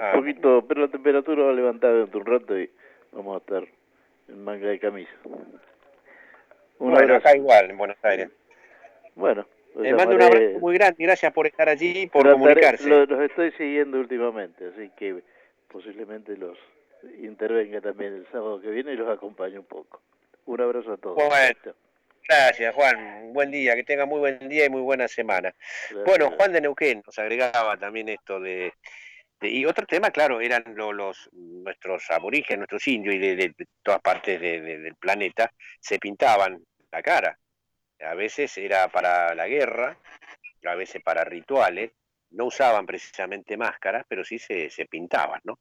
Ah. 0.00 0.12
poquito, 0.14 0.64
pero 0.66 0.82
la 0.82 0.88
temperatura 0.88 1.44
va 1.44 1.50
a 1.50 1.54
levantar 1.54 1.94
dentro 1.94 2.20
de 2.20 2.30
un 2.30 2.38
rato 2.40 2.58
y 2.58 2.70
vamos 3.12 3.34
a 3.36 3.38
estar 3.38 3.64
en 4.28 4.44
manga 4.44 4.68
de 4.68 4.78
camisa. 4.78 5.10
Un 5.24 6.90
bueno, 6.90 6.96
abrazo. 6.98 7.14
acá 7.28 7.36
igual, 7.36 7.70
en 7.70 7.76
Buenos 7.78 7.96
Aires. 8.02 8.30
Bueno, 9.14 9.46
los 9.74 9.82
Le 9.84 9.94
mando 9.94 10.14
un 10.16 10.22
abrazo 10.22 10.58
muy 10.60 10.74
grande 10.74 10.96
gracias 11.04 11.32
por 11.32 11.46
estar 11.46 11.68
allí 11.68 12.02
y 12.02 12.06
por 12.06 12.22
trataré- 12.22 12.32
comunicarse. 12.32 12.88
lo- 12.88 13.04
los 13.06 13.20
estoy 13.20 13.52
siguiendo 13.52 13.98
últimamente, 13.98 14.68
así 14.74 14.90
que 14.96 15.22
posiblemente 15.68 16.36
los 16.36 16.56
intervenga 17.20 17.80
también 17.80 18.14
el 18.14 18.26
sábado 18.32 18.60
que 18.60 18.68
viene 18.70 18.92
y 18.92 18.96
los 18.96 19.08
acompañe 19.08 19.58
un 19.58 19.64
poco. 19.64 20.00
Un 20.46 20.60
abrazo 20.60 20.92
a 20.92 20.96
todos. 20.96 21.16
Bueno. 21.16 21.74
Gracias, 22.28 22.74
Juan. 22.74 23.32
Buen 23.32 23.50
día, 23.50 23.74
que 23.74 23.82
tenga 23.82 24.06
muy 24.06 24.20
buen 24.20 24.48
día 24.48 24.64
y 24.66 24.70
muy 24.70 24.82
buena 24.82 25.08
semana. 25.08 25.52
Bueno, 26.06 26.30
Juan 26.30 26.52
de 26.52 26.60
Neuquén 26.60 27.02
nos 27.04 27.18
agregaba 27.18 27.76
también 27.76 28.08
esto 28.08 28.38
de, 28.38 28.72
y 29.42 29.64
otro 29.64 29.86
tema, 29.86 30.10
claro, 30.10 30.40
eran 30.40 30.64
lo- 30.74 30.92
los 30.92 31.28
nuestros 31.32 32.10
aborígenes, 32.10 32.58
nuestros 32.58 32.86
indios 32.88 33.14
y 33.14 33.18
de, 33.18 33.54
todas 33.82 34.00
partes 34.00 34.40
de- 34.40 34.60
de- 34.60 34.78
del 34.78 34.94
planeta 34.96 35.50
se 35.80 35.98
pintaban 35.98 36.62
la 36.90 37.02
cara. 37.02 37.38
A 38.00 38.14
veces 38.14 38.56
era 38.58 38.88
para 38.88 39.34
la 39.34 39.46
guerra, 39.46 39.96
a 40.64 40.74
veces 40.74 41.02
para 41.02 41.24
rituales. 41.24 41.92
No 42.30 42.44
usaban 42.46 42.86
precisamente 42.86 43.56
máscaras, 43.56 44.04
pero 44.08 44.24
sí 44.24 44.38
se, 44.38 44.70
se 44.70 44.86
pintaban, 44.86 45.40
¿no? 45.44 45.58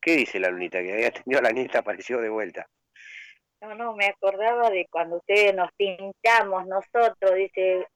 ¿Qué 0.00 0.16
dice 0.16 0.40
la 0.40 0.50
lunita? 0.50 0.82
Que 0.82 0.92
había 0.92 1.10
tenido 1.10 1.40
la 1.40 1.50
nieta, 1.52 1.78
apareció 1.80 2.20
de 2.20 2.28
vuelta. 2.28 2.66
No, 3.60 3.74
no, 3.74 3.94
me 3.94 4.06
acordaba 4.06 4.70
de 4.70 4.86
cuando 4.90 5.16
ustedes 5.16 5.54
nos 5.54 5.70
pintamos 5.72 6.66
nosotros, 6.66 7.34
dice, 7.34 7.86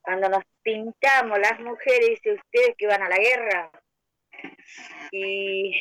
cuando 0.00 0.28
nos 0.28 0.44
pintamos 0.62 1.38
las 1.38 1.58
mujeres, 1.60 2.10
dice 2.10 2.34
ustedes 2.34 2.74
que 2.76 2.86
van 2.86 3.02
a 3.02 3.08
la 3.08 3.16
guerra. 3.18 3.70
Y 5.12 5.72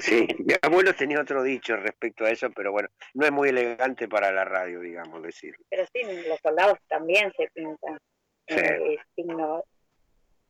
Sí, 0.00 0.26
mi 0.38 0.54
abuelo 0.62 0.94
tenía 0.94 1.20
otro 1.20 1.42
dicho 1.42 1.76
respecto 1.76 2.24
a 2.24 2.30
eso, 2.30 2.50
pero 2.50 2.72
bueno, 2.72 2.88
no 3.14 3.26
es 3.26 3.32
muy 3.32 3.50
elegante 3.50 4.08
para 4.08 4.32
la 4.32 4.44
radio, 4.44 4.80
digamos, 4.80 5.22
decirlo. 5.22 5.62
pero 5.68 5.84
sí, 5.92 6.00
los 6.26 6.38
soldados 6.40 6.78
también 6.88 7.32
se 7.36 7.48
pintan. 7.52 7.98
Sí. 8.46 8.54
Eh, 8.56 8.94
es 8.94 9.00
signo, 9.14 9.62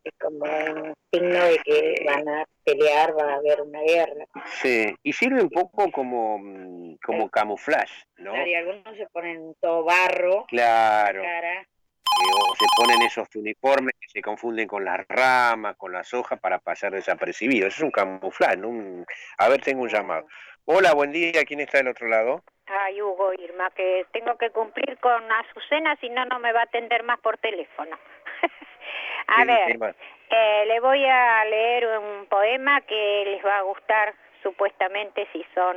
es 0.05 0.13
como 0.21 0.45
un 0.45 0.95
signo 1.13 1.45
de 1.45 1.59
que 1.65 2.05
van 2.07 2.29
a 2.29 2.45
pelear, 2.65 3.19
va 3.19 3.33
a 3.33 3.37
haber 3.37 3.61
una 3.63 3.81
guerra. 3.81 4.25
Sí, 4.63 4.95
y 5.03 5.13
sirve 5.13 5.43
un 5.43 5.51
poco 5.51 5.91
como, 5.91 6.39
mm, 6.39 6.97
como 7.05 7.29
camuflaje, 7.29 8.05
¿no? 8.19 8.31
Claro, 8.33 8.47
y 8.49 8.55
algunos 8.55 8.97
se 8.97 9.07
ponen 9.09 9.55
todo 9.61 9.83
barro, 9.85 10.45
Claro. 10.47 11.19
en 11.25 11.27
la 11.27 11.41
cara. 11.41 11.69
Eh, 12.17 12.31
o 12.33 12.55
se 12.57 12.67
ponen 12.77 13.03
esos 13.03 13.29
uniformes 13.37 13.95
que 14.01 14.09
se 14.09 14.23
confunden 14.23 14.67
con 14.67 14.85
las 14.85 15.07
ramas, 15.09 15.77
con 15.77 15.93
las 15.93 16.13
hojas 16.15 16.41
para 16.41 16.59
pasar 16.59 16.93
desapercibidos. 16.93 17.69
Eso 17.69 17.79
es 17.79 17.85
un 17.85 17.91
camuflaje, 17.91 18.57
¿no? 18.57 18.69
Un- 18.69 19.07
A 19.39 19.49
ver, 19.49 19.61
tengo 19.61 19.83
un 19.83 19.89
llamado. 19.89 20.27
Hola, 20.65 20.93
buen 20.95 21.13
día, 21.13 21.45
¿quién 21.47 21.61
está 21.61 21.79
del 21.79 21.89
otro 21.89 22.09
lado? 22.09 22.43
Ay, 22.67 23.01
Hugo, 23.01 23.33
Irma, 23.33 23.71
que 23.71 24.05
tengo 24.13 24.37
que 24.37 24.51
cumplir 24.51 24.99
con 24.99 25.23
Azucena, 25.33 25.97
si 26.01 26.11
no, 26.11 26.25
no 26.27 26.39
me 26.39 26.53
va 26.53 26.61
a 26.61 26.65
atender 26.65 27.03
más 27.05 27.19
por 27.21 27.39
teléfono. 27.39 27.97
a 29.29 29.41
Sí, 29.43 29.47
ver, 29.47 29.95
eh, 30.31 30.65
le 30.67 30.81
voy 30.81 31.05
a 31.07 31.45
leer 31.47 31.87
un 31.99 32.27
poema 32.27 32.81
que 32.83 33.23
les 33.27 33.45
va 33.45 33.59
a 33.59 33.63
gustar 33.63 34.15
supuestamente 34.43 35.27
si 35.33 35.45
son 35.55 35.77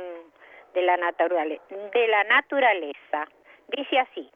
de 0.74 0.82
la, 0.82 0.96
de 0.96 2.08
la 2.08 2.24
naturaleza. 2.24 3.26
Dice 3.68 3.98
así, 3.98 4.30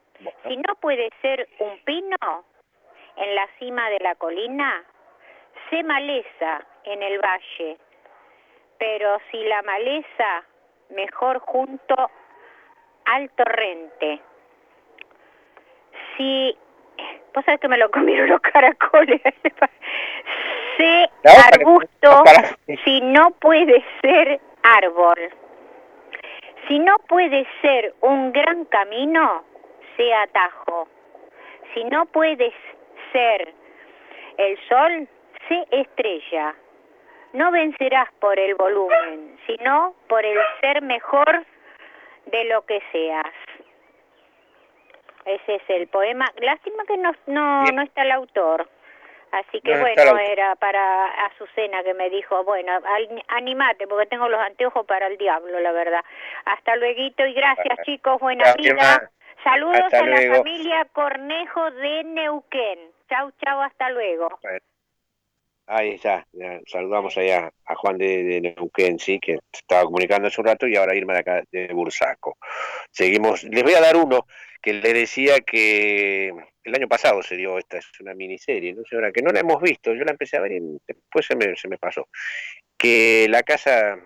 si 0.49 0.57
no 0.57 0.75
puede 0.81 1.11
ser 1.23 1.49
un 1.59 1.79
pino 1.85 2.17
en 3.17 3.35
la 3.35 3.47
cima 3.59 3.89
de 3.91 3.99
la 4.01 4.15
colina, 4.17 4.85
sé 5.71 5.83
maleza 5.83 6.65
en 6.85 7.03
el 7.03 7.19
valle, 7.19 7.79
pero 8.79 9.19
si 9.31 9.43
la 9.45 9.63
maleza, 9.63 10.45
mejor 10.91 11.39
junto 11.41 12.11
al 13.07 13.31
torrente. 13.31 14.21
Si, 16.17 16.57
vos 17.35 17.45
sabés 17.45 17.61
que 17.61 17.69
me 17.69 17.79
lo 17.79 17.91
comieron 17.91 18.29
los 18.29 18.41
caracoles, 18.41 19.21
sé 20.77 21.11
que- 21.23 21.29
arbusto 21.55 22.23
si 22.85 23.01
no 23.01 23.31
puede 23.33 23.85
ser 24.03 24.41
árbol. 24.63 25.19
Si 26.69 26.79
no 26.81 26.97
puede 27.09 27.47
ser 27.63 27.95
un 28.01 28.33
gran 28.33 28.65
camino, 28.65 29.45
sea 29.97 30.23
atajo. 30.23 30.89
Si 31.75 31.85
no 31.85 32.07
puedes 32.07 32.55
ser 33.13 33.53
el 34.39 34.59
sol, 34.69 35.09
sé 35.49 35.67
estrella. 35.71 36.55
No 37.33 37.51
vencerás 37.51 38.09
por 38.21 38.39
el 38.39 38.55
volumen, 38.55 39.39
sino 39.47 39.95
por 40.09 40.25
el 40.25 40.39
ser 40.61 40.83
mejor 40.83 41.45
de 42.27 42.45
lo 42.45 42.65
que 42.65 42.81
seas. 42.93 43.33
Ese 45.25 45.57
es 45.57 45.63
el 45.69 45.89
poema. 45.89 46.27
Lástima 46.41 46.85
que 46.85 46.97
no, 46.97 47.13
no, 47.27 47.65
no 47.65 47.83
está 47.83 48.03
el 48.03 48.13
autor. 48.13 48.69
Así 49.33 49.61
que 49.61 49.75
No 49.75 49.81
bueno, 49.81 50.19
era 50.19 50.55
para 50.55 51.07
Azucena 51.27 51.83
que 51.83 51.95
me 51.95 52.09
dijo, 52.11 52.45
bueno, 52.45 52.73
animate 53.29 53.87
porque 53.87 54.07
tengo 54.07 54.29
los 54.29 54.41
anteojos 54.41 54.87
para 54.87 55.09
el 55.09 55.19
diablo, 55.19 55.59
la 55.61 55.73
verdad. 55.73 56.05
Hasta 56.45 56.77
luego 56.77 57.03
y 57.03 57.33
gracias 57.35 57.79
chicos, 57.85 58.21
buena 58.21 58.55
vida. 58.55 59.11
Saludos 59.43 59.81
Hasta 59.85 59.99
a 59.99 60.07
la 60.07 60.37
familia 60.37 60.85
Cornejo 60.93 61.71
de 61.71 62.05
Neuquén. 62.05 62.79
Chau, 63.09 63.31
chau, 63.45 63.61
hasta 63.61 63.91
luego. 63.91 64.29
Ahí 65.69 65.95
está, 65.95 66.25
ya 66.33 66.61
saludamos 66.67 67.17
allá 67.19 67.53
a 67.65 67.75
Juan 67.75 67.99
de, 67.99 68.23
de 68.23 68.41
Neuquén, 68.41 69.01
sí, 69.01 69.19
que 69.19 69.41
estaba 69.53 69.83
comunicando 69.83 70.29
hace 70.29 70.41
un 70.41 70.47
rato 70.47 70.69
y 70.69 70.77
ahora 70.77 70.95
Irma 70.95 71.15
de 71.15 71.19
acá 71.19 71.43
de 71.51 71.67
Bursaco. 71.73 72.39
Seguimos, 72.93 73.43
les 73.43 73.65
voy 73.65 73.75
a 73.75 73.81
dar 73.81 73.97
uno 73.97 74.27
que 74.63 74.73
le 74.73 74.93
decía 74.93 75.41
que 75.41 76.33
el 76.63 76.75
año 76.75 76.87
pasado 76.87 77.23
se 77.23 77.37
dio, 77.37 77.59
esta 77.59 77.79
es 77.79 77.87
una 78.01 78.15
miniserie, 78.15 78.75
¿no, 78.75 78.85
señora? 78.85 79.11
Que 79.11 79.23
no 79.23 79.33
la 79.33 79.41
hemos 79.41 79.61
visto, 79.61 79.93
yo 79.93 80.05
la 80.05 80.13
empecé 80.13 80.37
a 80.37 80.41
ver 80.41 80.53
y 80.53 80.61
después 80.87 81.27
se 81.27 81.35
me, 81.35 81.57
se 81.57 81.69
me 81.69 81.79
pasó. 81.79 82.09
Que 82.77 83.27
la 83.29 83.43
casa 83.43 83.97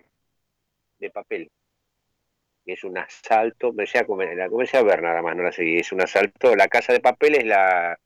de 0.99 1.11
papel 1.11 1.51
es 2.73 2.85
un 2.85 2.99
asalto, 2.99 3.73
me 3.73 3.85
decía, 3.85 4.05
la 4.37 4.49
comencé 4.49 4.77
a 4.77 4.83
ver 4.83 5.03
nada 5.03 5.23
más, 5.23 5.37
no 5.37 5.43
la 5.43 5.53
seguí, 5.53 5.79
es 5.79 5.93
un 5.93 6.03
asalto, 6.03 6.55
la 6.57 6.69
casa 6.69 6.93
de 6.93 7.01
papel 7.01 7.37
es 7.37 7.45
la, 7.45 7.99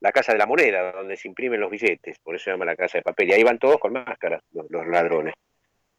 la 0.00 0.12
casa 0.12 0.32
de 0.32 0.38
la 0.38 0.46
moneda, 0.46 0.92
donde 0.92 1.16
se 1.16 1.28
imprimen 1.28 1.60
los 1.60 1.70
billetes, 1.70 2.18
por 2.18 2.34
eso 2.34 2.44
se 2.44 2.50
llama 2.50 2.64
la 2.64 2.76
casa 2.76 2.98
de 2.98 3.02
papel, 3.02 3.28
y 3.28 3.32
ahí 3.32 3.42
van 3.42 3.58
todos 3.58 3.78
con 3.78 3.92
máscaras, 3.92 4.42
los, 4.52 4.86
ladrones. 4.86 5.34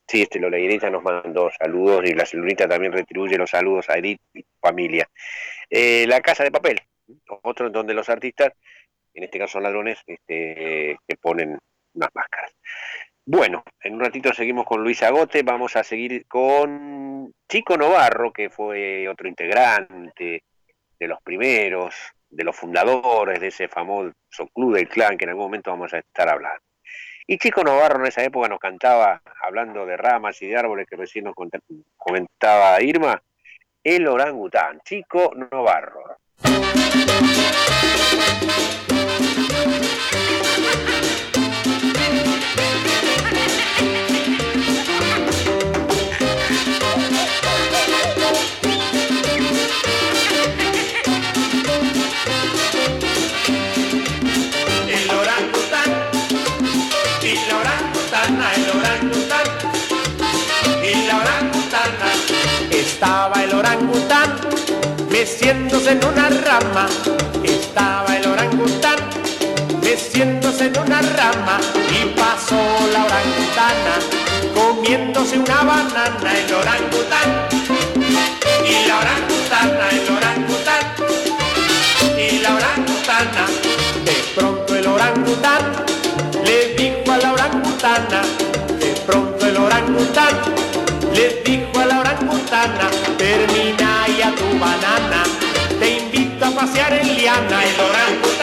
Sí, 0.07 0.21
este, 0.21 0.39
Lola 0.39 0.57
Irita 0.57 0.89
nos 0.89 1.03
mandó 1.03 1.49
saludos 1.51 2.09
y 2.09 2.13
la 2.13 2.25
celulita 2.25 2.67
también 2.67 2.93
retribuye 2.93 3.37
los 3.37 3.49
saludos 3.49 3.89
a 3.89 3.97
Edith 3.97 4.21
y 4.33 4.45
familia. 4.61 5.09
Eh, 5.69 6.05
la 6.07 6.21
casa 6.21 6.43
de 6.43 6.51
papel, 6.51 6.79
otro 7.43 7.69
donde 7.69 7.93
los 7.93 8.07
artistas, 8.07 8.53
en 9.13 9.23
este 9.23 9.39
caso 9.39 9.59
ladrones, 9.59 9.99
este, 10.05 10.97
que 11.05 11.17
ponen 11.19 11.57
unas 11.93 12.09
máscaras. 12.13 12.53
Bueno, 13.29 13.65
en 13.81 13.95
un 13.95 13.99
ratito 13.99 14.33
seguimos 14.33 14.65
con 14.65 14.81
Luis 14.81 15.03
Agote, 15.03 15.43
vamos 15.43 15.75
a 15.75 15.83
seguir 15.83 16.25
con 16.27 17.33
Chico 17.49 17.75
Novarro, 17.75 18.31
que 18.31 18.49
fue 18.49 19.05
otro 19.09 19.27
integrante 19.27 20.45
de 20.97 21.07
los 21.09 21.21
primeros, 21.21 21.93
de 22.29 22.45
los 22.45 22.55
fundadores 22.55 23.41
de 23.41 23.47
ese 23.47 23.67
famoso 23.67 24.13
club 24.53 24.75
del 24.75 24.87
clan 24.87 25.17
que 25.17 25.25
en 25.25 25.31
algún 25.31 25.43
momento 25.43 25.71
vamos 25.71 25.93
a 25.93 25.97
estar 25.97 26.29
hablando. 26.29 26.61
Y 27.27 27.37
Chico 27.37 27.65
Novarro 27.65 27.99
en 27.99 28.05
esa 28.05 28.23
época 28.23 28.47
nos 28.47 28.59
cantaba, 28.59 29.21
hablando 29.41 29.85
de 29.85 29.97
ramas 29.97 30.41
y 30.41 30.47
de 30.47 30.55
árboles 30.55 30.87
que 30.87 30.95
recién 30.95 31.25
nos 31.25 31.35
comentaba 31.97 32.81
Irma, 32.81 33.21
el 33.83 34.07
orangután, 34.07 34.79
Chico 34.85 35.33
Novarro. 35.35 36.15
Meciéndose 65.47 65.91
en 65.91 66.03
una 66.03 66.29
rama. 66.29 66.87
Estaba 67.41 68.17
el 68.17 68.27
orangután 68.27 68.99
meciéndose 69.81 70.65
en 70.65 70.77
una 70.77 71.01
rama 71.01 71.59
y 71.89 72.05
pasó 72.19 72.59
la 72.91 73.05
orangutana 73.05 73.95
comiéndose 74.53 75.39
una 75.39 75.63
banana. 75.63 76.31
El 76.37 76.53
orangután 76.53 77.29
y 78.65 78.87
la 78.87 78.99
orangutana, 78.99 79.89
el 79.91 80.09
orangután 80.17 80.85
y 82.17 82.39
la 82.39 82.55
orangutana. 82.55 83.43
De 84.03 84.15
pronto 84.35 84.75
el 84.75 84.87
orangután 84.87 85.63
le 86.43 86.75
dijo 86.75 87.09
a 87.09 87.17
la 87.19 87.31
orangutana, 87.31 88.21
de 88.79 88.91
pronto 89.05 89.45
el 89.45 89.55
orangután 89.55 90.35
le 91.13 91.41
dijo 91.45 91.79
a 91.79 91.85
la 91.85 91.99
orangutana, 92.01 92.89
termina 93.17 94.07
ya 94.17 94.31
tu 94.35 94.59
banana, 94.59 95.23
pasear 96.57 96.91
en 96.91 97.15
liana, 97.15 97.63
el 97.65 97.79
orangután 97.79 98.36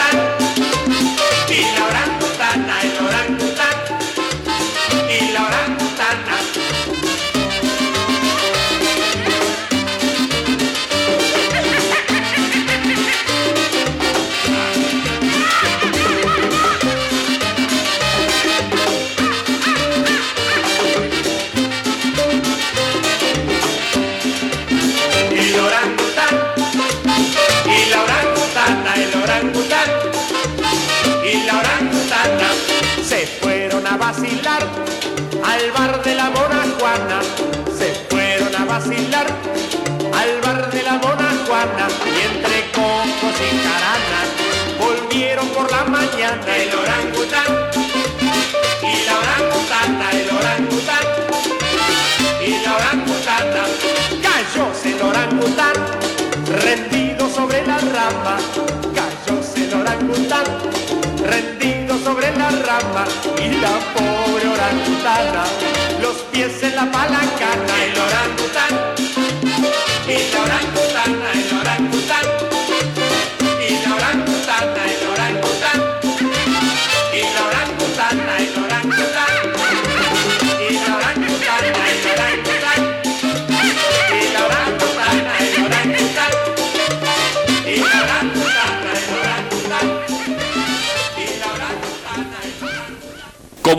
al 38.86 40.40
bar 40.42 40.70
de 40.70 40.82
la 40.82 40.92
Mona 40.98 41.32
Juana 41.46 41.88
y 42.04 42.36
entre 42.36 42.70
cocos 42.72 43.36
y 43.40 43.56
caranas 43.64 44.28
volvieron 44.78 45.48
por 45.48 45.70
la 45.70 45.84
mañana 45.84 46.56
el 46.56 46.74
orangután 46.74 47.70
y 48.82 49.06
la 49.06 49.14
orangutana, 49.24 50.10
el 50.10 50.30
orangután 50.30 51.06
y 52.46 52.62
la 52.62 52.76
orangutana. 52.76 53.64
Cayóse 54.22 54.90
el 54.90 55.02
orangután 55.02 55.76
rendido 56.62 57.30
sobre 57.30 57.66
la 57.66 57.78
rama, 57.78 58.36
cayóse 58.94 59.64
el 59.64 59.74
orangután 59.80 60.44
rendido 61.24 61.98
sobre 62.04 62.36
la 62.36 62.50
rama 62.50 63.06
y 63.38 63.48
la 63.48 63.78
pobre 63.94 64.46
orangutana, 64.46 65.44
los 66.02 66.16
pies 66.30 66.62
en 66.62 66.76
la 66.76 66.84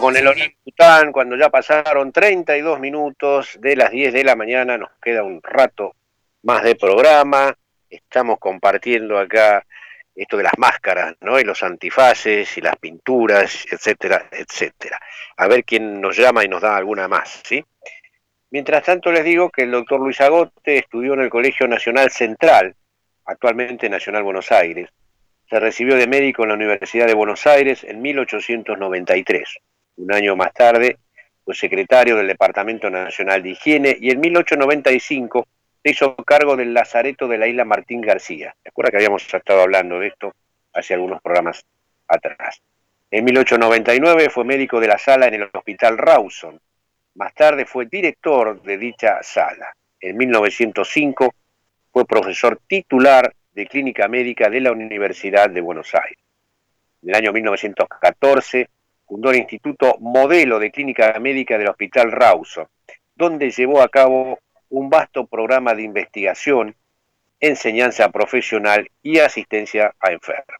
Con 0.00 0.16
el 0.16 0.26
orangután 0.28 1.12
cuando 1.12 1.36
ya 1.36 1.50
pasaron 1.50 2.12
32 2.12 2.78
minutos 2.78 3.58
de 3.60 3.76
las 3.76 3.90
10 3.90 4.12
de 4.12 4.24
la 4.24 4.36
mañana, 4.36 4.78
nos 4.78 4.90
queda 5.02 5.22
un 5.22 5.40
rato 5.42 5.94
más 6.42 6.62
de 6.62 6.76
programa, 6.76 7.54
estamos 7.90 8.38
compartiendo 8.38 9.18
acá 9.18 9.64
esto 10.14 10.36
de 10.36 10.44
las 10.44 10.58
máscaras, 10.58 11.14
¿no? 11.20 11.38
Y 11.38 11.44
los 11.44 11.62
antifaces 11.62 12.56
y 12.58 12.60
las 12.60 12.76
pinturas, 12.76 13.66
etcétera, 13.70 14.28
etcétera. 14.30 15.00
A 15.36 15.48
ver 15.48 15.64
quién 15.64 16.00
nos 16.00 16.16
llama 16.16 16.44
y 16.44 16.48
nos 16.48 16.62
da 16.62 16.76
alguna 16.76 17.08
más, 17.08 17.42
¿sí? 17.44 17.64
Mientras 18.50 18.82
tanto 18.82 19.12
les 19.12 19.24
digo 19.24 19.50
que 19.50 19.62
el 19.62 19.70
doctor 19.70 20.00
Luis 20.00 20.20
Agote 20.20 20.78
estudió 20.78 21.14
en 21.14 21.20
el 21.20 21.30
Colegio 21.30 21.68
Nacional 21.68 22.10
Central, 22.10 22.74
actualmente 23.24 23.88
Nacional 23.88 24.22
Buenos 24.22 24.50
Aires. 24.52 24.88
Se 25.48 25.58
recibió 25.58 25.96
de 25.96 26.06
médico 26.06 26.42
en 26.42 26.50
la 26.50 26.56
Universidad 26.56 27.06
de 27.06 27.14
Buenos 27.14 27.46
Aires 27.46 27.82
en 27.82 28.02
1893. 28.02 29.56
Un 29.96 30.12
año 30.12 30.36
más 30.36 30.52
tarde 30.52 30.98
fue 31.42 31.54
secretario 31.54 32.16
del 32.16 32.26
Departamento 32.26 32.90
Nacional 32.90 33.42
de 33.42 33.50
Higiene 33.50 33.96
y 33.98 34.10
en 34.10 34.20
1895 34.20 35.46
se 35.82 35.90
hizo 35.90 36.14
cargo 36.16 36.54
del 36.54 36.74
Lazareto 36.74 37.26
de 37.26 37.38
la 37.38 37.46
isla 37.46 37.64
Martín 37.64 38.02
García. 38.02 38.54
¿Se 38.62 38.68
acuerda 38.68 38.90
que 38.90 38.98
habíamos 38.98 39.22
estado 39.32 39.62
hablando 39.62 39.98
de 39.98 40.08
esto 40.08 40.34
hace 40.74 40.92
algunos 40.92 41.22
programas 41.22 41.64
atrás? 42.06 42.60
En 43.10 43.24
1899 43.24 44.28
fue 44.28 44.44
médico 44.44 44.78
de 44.78 44.88
la 44.88 44.98
sala 44.98 45.28
en 45.28 45.34
el 45.34 45.48
Hospital 45.50 45.96
Rawson. 45.96 46.60
Más 47.14 47.32
tarde 47.32 47.64
fue 47.64 47.86
director 47.86 48.60
de 48.62 48.76
dicha 48.76 49.22
sala. 49.22 49.74
En 49.98 50.14
1905 50.18 51.34
fue 51.90 52.04
profesor 52.04 52.60
titular 52.66 53.32
de 53.58 53.66
Clínica 53.66 54.06
Médica 54.06 54.48
de 54.48 54.60
la 54.60 54.70
Universidad 54.70 55.50
de 55.50 55.60
Buenos 55.60 55.92
Aires. 55.92 56.16
En 57.02 57.08
el 57.08 57.16
año 57.16 57.32
1914 57.32 58.68
fundó 59.04 59.32
el 59.32 59.38
Instituto 59.38 59.96
Modelo 59.98 60.60
de 60.60 60.70
Clínica 60.70 61.18
Médica 61.18 61.58
del 61.58 61.66
Hospital 61.66 62.12
Rawson, 62.12 62.68
donde 63.16 63.50
llevó 63.50 63.82
a 63.82 63.88
cabo 63.88 64.38
un 64.68 64.88
vasto 64.88 65.26
programa 65.26 65.74
de 65.74 65.82
investigación, 65.82 66.76
enseñanza 67.40 68.08
profesional 68.10 68.88
y 69.02 69.18
asistencia 69.18 69.92
a 69.98 70.12
enfermos. 70.12 70.56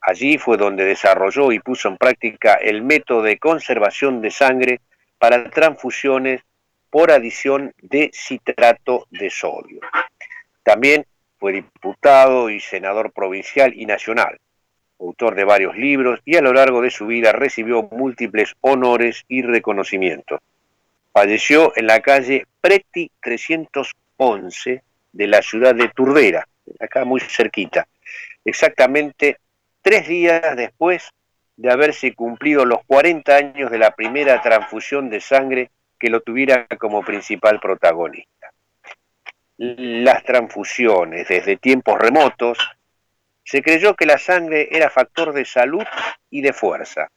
Allí 0.00 0.38
fue 0.38 0.56
donde 0.56 0.84
desarrolló 0.84 1.50
y 1.50 1.58
puso 1.58 1.88
en 1.88 1.96
práctica 1.96 2.54
el 2.54 2.82
método 2.82 3.22
de 3.22 3.40
conservación 3.40 4.20
de 4.20 4.30
sangre 4.30 4.80
para 5.18 5.50
transfusiones 5.50 6.42
por 6.90 7.10
adición 7.10 7.74
de 7.82 8.12
citrato 8.14 9.08
de 9.10 9.30
sodio. 9.30 9.80
También 10.62 11.04
fue 11.40 11.52
diputado 11.52 12.50
y 12.50 12.60
senador 12.60 13.12
provincial 13.12 13.72
y 13.74 13.86
nacional, 13.86 14.38
autor 15.00 15.34
de 15.34 15.44
varios 15.44 15.74
libros 15.74 16.20
y 16.26 16.36
a 16.36 16.42
lo 16.42 16.52
largo 16.52 16.82
de 16.82 16.90
su 16.90 17.06
vida 17.06 17.32
recibió 17.32 17.82
múltiples 17.90 18.54
honores 18.60 19.24
y 19.26 19.40
reconocimientos. 19.40 20.40
Falleció 21.12 21.72
en 21.76 21.86
la 21.86 22.00
calle 22.00 22.46
Preti 22.60 23.10
311 23.20 24.82
de 25.12 25.26
la 25.26 25.40
ciudad 25.40 25.74
de 25.74 25.88
Turdera, 25.88 26.46
acá 26.78 27.06
muy 27.06 27.20
cerquita, 27.20 27.88
exactamente 28.44 29.38
tres 29.80 30.06
días 30.06 30.54
después 30.56 31.10
de 31.56 31.70
haberse 31.70 32.14
cumplido 32.14 32.64
los 32.66 32.84
40 32.86 33.34
años 33.34 33.70
de 33.70 33.78
la 33.78 33.94
primera 33.94 34.40
transfusión 34.42 35.08
de 35.08 35.20
sangre 35.20 35.70
que 35.98 36.10
lo 36.10 36.20
tuviera 36.20 36.66
como 36.78 37.02
principal 37.02 37.60
protagonista. 37.60 38.52
Las 39.62 40.24
transfusiones 40.24 41.28
desde 41.28 41.58
tiempos 41.58 41.98
remotos 41.98 42.56
se 43.44 43.60
creyó 43.60 43.94
que 43.94 44.06
la 44.06 44.16
sangre 44.16 44.70
era 44.70 44.88
factor 44.88 45.34
de 45.34 45.44
salud 45.44 45.84
y 46.30 46.40
de 46.40 46.54
fuerza, 46.54 47.10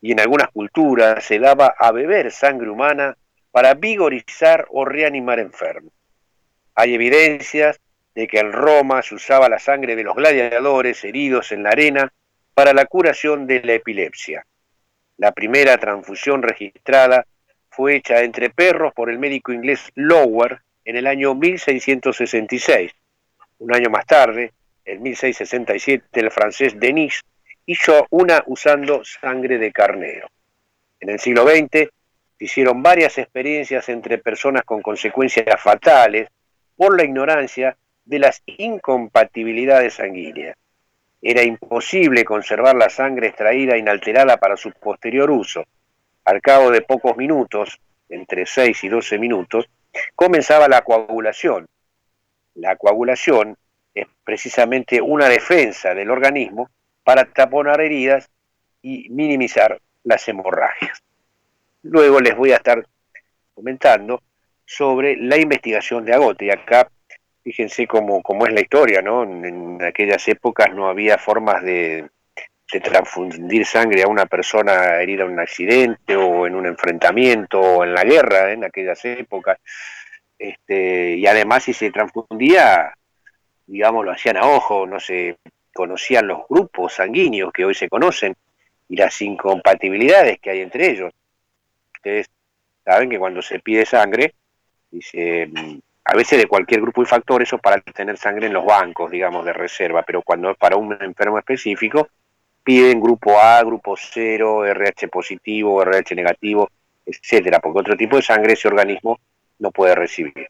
y 0.00 0.10
en 0.10 0.18
algunas 0.18 0.50
culturas 0.50 1.22
se 1.22 1.38
daba 1.38 1.72
a 1.78 1.92
beber 1.92 2.32
sangre 2.32 2.68
humana 2.68 3.16
para 3.52 3.74
vigorizar 3.74 4.66
o 4.70 4.84
reanimar 4.84 5.38
enfermos. 5.38 5.92
Hay 6.74 6.94
evidencias 6.94 7.78
de 8.12 8.26
que 8.26 8.40
en 8.40 8.52
Roma 8.52 9.00
se 9.02 9.14
usaba 9.14 9.48
la 9.48 9.60
sangre 9.60 9.94
de 9.94 10.02
los 10.02 10.16
gladiadores 10.16 11.04
heridos 11.04 11.52
en 11.52 11.62
la 11.62 11.70
arena 11.70 12.12
para 12.54 12.72
la 12.72 12.86
curación 12.86 13.46
de 13.46 13.62
la 13.62 13.74
epilepsia. 13.74 14.44
La 15.16 15.30
primera 15.30 15.78
transfusión 15.78 16.42
registrada 16.42 17.24
fue 17.70 17.94
hecha 17.94 18.20
entre 18.22 18.50
perros 18.50 18.92
por 18.94 19.08
el 19.08 19.20
médico 19.20 19.52
inglés 19.52 19.92
Lower 19.94 20.60
en 20.84 20.96
el 20.96 21.06
año 21.06 21.34
1666. 21.34 22.92
Un 23.58 23.74
año 23.74 23.90
más 23.90 24.06
tarde, 24.06 24.52
en 24.84 25.02
1667, 25.02 26.20
el 26.20 26.30
francés 26.30 26.78
Denis 26.78 27.20
hizo 27.66 28.06
una 28.10 28.42
usando 28.46 29.04
sangre 29.04 29.58
de 29.58 29.72
carnero. 29.72 30.28
En 31.00 31.10
el 31.10 31.18
siglo 31.18 31.46
XX 31.46 31.70
se 31.70 32.44
hicieron 32.44 32.82
varias 32.82 33.18
experiencias 33.18 33.88
entre 33.88 34.18
personas 34.18 34.64
con 34.64 34.82
consecuencias 34.82 35.60
fatales 35.60 36.28
por 36.76 36.96
la 36.96 37.04
ignorancia 37.04 37.76
de 38.04 38.18
las 38.18 38.42
incompatibilidades 38.46 39.94
sanguíneas. 39.94 40.56
Era 41.20 41.44
imposible 41.44 42.24
conservar 42.24 42.74
la 42.74 42.90
sangre 42.90 43.28
extraída 43.28 43.76
inalterada 43.76 44.38
para 44.38 44.56
su 44.56 44.72
posterior 44.72 45.30
uso. 45.30 45.64
Al 46.24 46.40
cabo 46.40 46.70
de 46.70 46.82
pocos 46.82 47.16
minutos, 47.16 47.80
entre 48.08 48.44
6 48.44 48.82
y 48.84 48.88
12 48.88 49.18
minutos, 49.18 49.68
comenzaba 50.14 50.68
la 50.68 50.82
coagulación. 50.82 51.66
La 52.54 52.76
coagulación 52.76 53.56
es 53.94 54.06
precisamente 54.24 55.00
una 55.00 55.28
defensa 55.28 55.94
del 55.94 56.10
organismo 56.10 56.70
para 57.04 57.24
taponar 57.24 57.80
heridas 57.80 58.30
y 58.82 59.08
minimizar 59.10 59.80
las 60.04 60.26
hemorragias. 60.28 61.02
Luego 61.82 62.20
les 62.20 62.36
voy 62.36 62.52
a 62.52 62.56
estar 62.56 62.86
comentando 63.54 64.22
sobre 64.64 65.16
la 65.16 65.36
investigación 65.36 66.04
de 66.04 66.14
Agote. 66.14 66.46
Y 66.46 66.50
acá, 66.50 66.90
fíjense 67.42 67.86
cómo, 67.86 68.22
cómo 68.22 68.46
es 68.46 68.52
la 68.52 68.60
historia, 68.60 69.02
¿no? 69.02 69.22
En, 69.24 69.44
en 69.44 69.82
aquellas 69.82 70.26
épocas 70.28 70.72
no 70.74 70.88
había 70.88 71.18
formas 71.18 71.62
de, 71.62 72.08
de, 72.72 72.80
transfundir 72.80 73.66
sangre 73.66 74.02
a 74.02 74.08
una 74.08 74.26
persona 74.26 75.00
herida 75.00 75.24
en 75.24 75.32
un 75.32 75.40
accidente 75.40 76.16
o 76.16 76.46
en 76.46 76.54
un 76.54 76.66
enfrentamiento 76.66 77.60
o 77.60 77.84
en 77.84 77.94
la 77.94 78.04
guerra, 78.04 78.50
¿eh? 78.50 78.54
en 78.54 78.64
aquellas 78.64 79.04
épocas. 79.04 79.58
Este, 80.38 81.16
y 81.16 81.26
además 81.26 81.64
si 81.64 81.72
se 81.72 81.90
transfundía, 81.90 82.94
digamos, 83.66 84.04
lo 84.04 84.12
hacían 84.12 84.36
a 84.36 84.46
ojo, 84.46 84.86
no 84.86 84.98
se 84.98 85.36
conocían 85.72 86.26
los 86.26 86.40
grupos 86.48 86.94
sanguíneos 86.94 87.52
que 87.52 87.64
hoy 87.64 87.74
se 87.74 87.88
conocen 87.88 88.34
y 88.88 88.96
las 88.96 89.20
incompatibilidades 89.22 90.38
que 90.40 90.50
hay 90.50 90.60
entre 90.60 90.90
ellos. 90.90 91.12
ustedes 91.94 92.28
saben 92.84 93.08
que 93.08 93.18
cuando 93.18 93.40
se 93.40 93.60
pide 93.60 93.86
sangre, 93.86 94.34
dice, 94.90 95.46
mm, 95.46 95.78
a 96.04 96.14
veces 96.16 96.38
de 96.38 96.46
cualquier 96.46 96.80
grupo 96.80 97.02
y 97.02 97.06
factor, 97.06 97.42
eso 97.42 97.58
para 97.58 97.80
tener 97.80 98.16
sangre 98.18 98.48
en 98.48 98.52
los 98.52 98.64
bancos, 98.64 99.10
digamos, 99.10 99.44
de 99.44 99.52
reserva, 99.52 100.02
pero 100.02 100.22
cuando 100.22 100.50
es 100.50 100.56
para 100.56 100.76
un 100.76 100.96
enfermo 101.00 101.38
específico, 101.38 102.08
piden 102.62 103.00
grupo 103.00 103.38
A, 103.40 103.62
grupo 103.62 103.96
0, 103.96 104.64
RH 104.66 105.08
positivo, 105.08 105.82
RH 105.82 106.14
negativo, 106.14 106.70
etcétera, 107.04 107.58
porque 107.60 107.80
otro 107.80 107.96
tipo 107.96 108.16
de 108.16 108.22
sangre 108.22 108.52
ese 108.52 108.68
organismo 108.68 109.18
no 109.58 109.70
puede 109.70 109.94
recibir. 109.94 110.48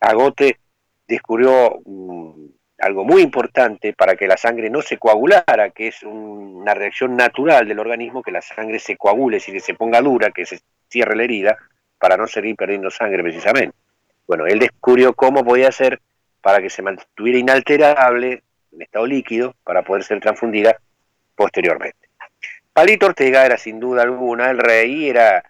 Agote 0.00 0.58
descubrió 1.06 1.80
mm, 1.84 2.32
algo 2.80 3.04
muy 3.04 3.22
importante 3.22 3.92
para 3.92 4.14
que 4.14 4.26
la 4.28 4.36
sangre 4.36 4.70
no 4.70 4.82
se 4.82 4.98
coagulara, 4.98 5.70
que 5.70 5.88
es 5.88 6.02
un- 6.02 6.56
una 6.62 6.74
reacción 6.74 7.16
natural 7.16 7.66
del 7.66 7.78
organismo, 7.78 8.22
que 8.22 8.30
la 8.30 8.42
sangre 8.42 8.78
se 8.78 8.96
coagule, 8.96 9.40
si 9.40 9.58
se 9.60 9.74
ponga 9.74 10.00
dura, 10.00 10.30
que 10.30 10.44
se 10.46 10.60
cierre 10.88 11.16
la 11.16 11.24
herida, 11.24 11.56
para 11.98 12.16
no 12.16 12.26
seguir 12.26 12.54
perdiendo 12.54 12.90
sangre 12.90 13.22
precisamente. 13.22 13.74
Bueno, 14.26 14.46
él 14.46 14.58
descubrió 14.58 15.14
cómo 15.14 15.44
podía 15.44 15.68
hacer 15.68 16.00
para 16.40 16.60
que 16.60 16.70
se 16.70 16.82
mantuviera 16.82 17.38
inalterable 17.38 18.42
en 18.72 18.82
estado 18.82 19.06
líquido 19.06 19.54
para 19.64 19.82
poder 19.82 20.04
ser 20.04 20.20
transfundida 20.20 20.76
posteriormente. 21.38 22.08
Palito 22.72 23.06
Ortega 23.06 23.46
era 23.46 23.56
sin 23.56 23.78
duda 23.78 24.02
alguna 24.02 24.50
el 24.50 24.58
rey 24.58 25.08
era 25.08 25.42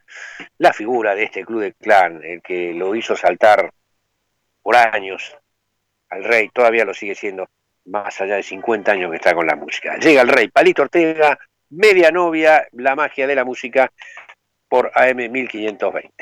la 0.59 0.73
figura 0.75 1.15
de 1.15 1.25
este 1.25 1.45
club 1.45 1.63
de 1.63 1.73
clan, 1.73 2.23
el 2.23 2.43
que 2.43 2.75
lo 2.75 2.95
hizo 2.95 3.17
saltar 3.17 3.73
por 4.63 4.77
años 4.77 5.35
al 6.11 6.25
rey, 6.25 6.51
todavía 6.51 6.85
lo 6.85 6.93
sigue 6.93 7.15
siendo 7.15 7.49
más 7.87 8.21
allá 8.21 8.37
de 8.37 8.43
50 8.43 8.93
años 8.93 9.11
que 9.11 9.17
está 9.17 9.35
con 9.35 9.47
la 9.47 9.57
música. 9.57 9.97
Llega 9.97 10.21
el 10.21 10.29
rey 10.29 10.49
Palito 10.49 10.83
Ortega, 10.83 11.39
media 11.71 12.11
novia, 12.11 12.67
la 12.73 12.95
magia 12.95 13.27
de 13.27 13.35
la 13.35 13.45
música 13.45 13.91
por 14.69 14.91
AM 14.95 15.31
1520. 15.31 16.13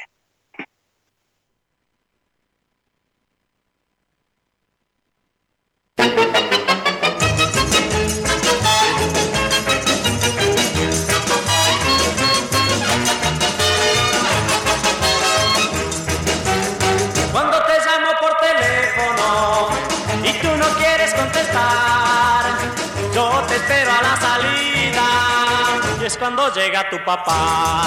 Cuando 26.18 26.52
llega 26.52 26.88
tu 26.90 27.02
papá. 27.04 27.84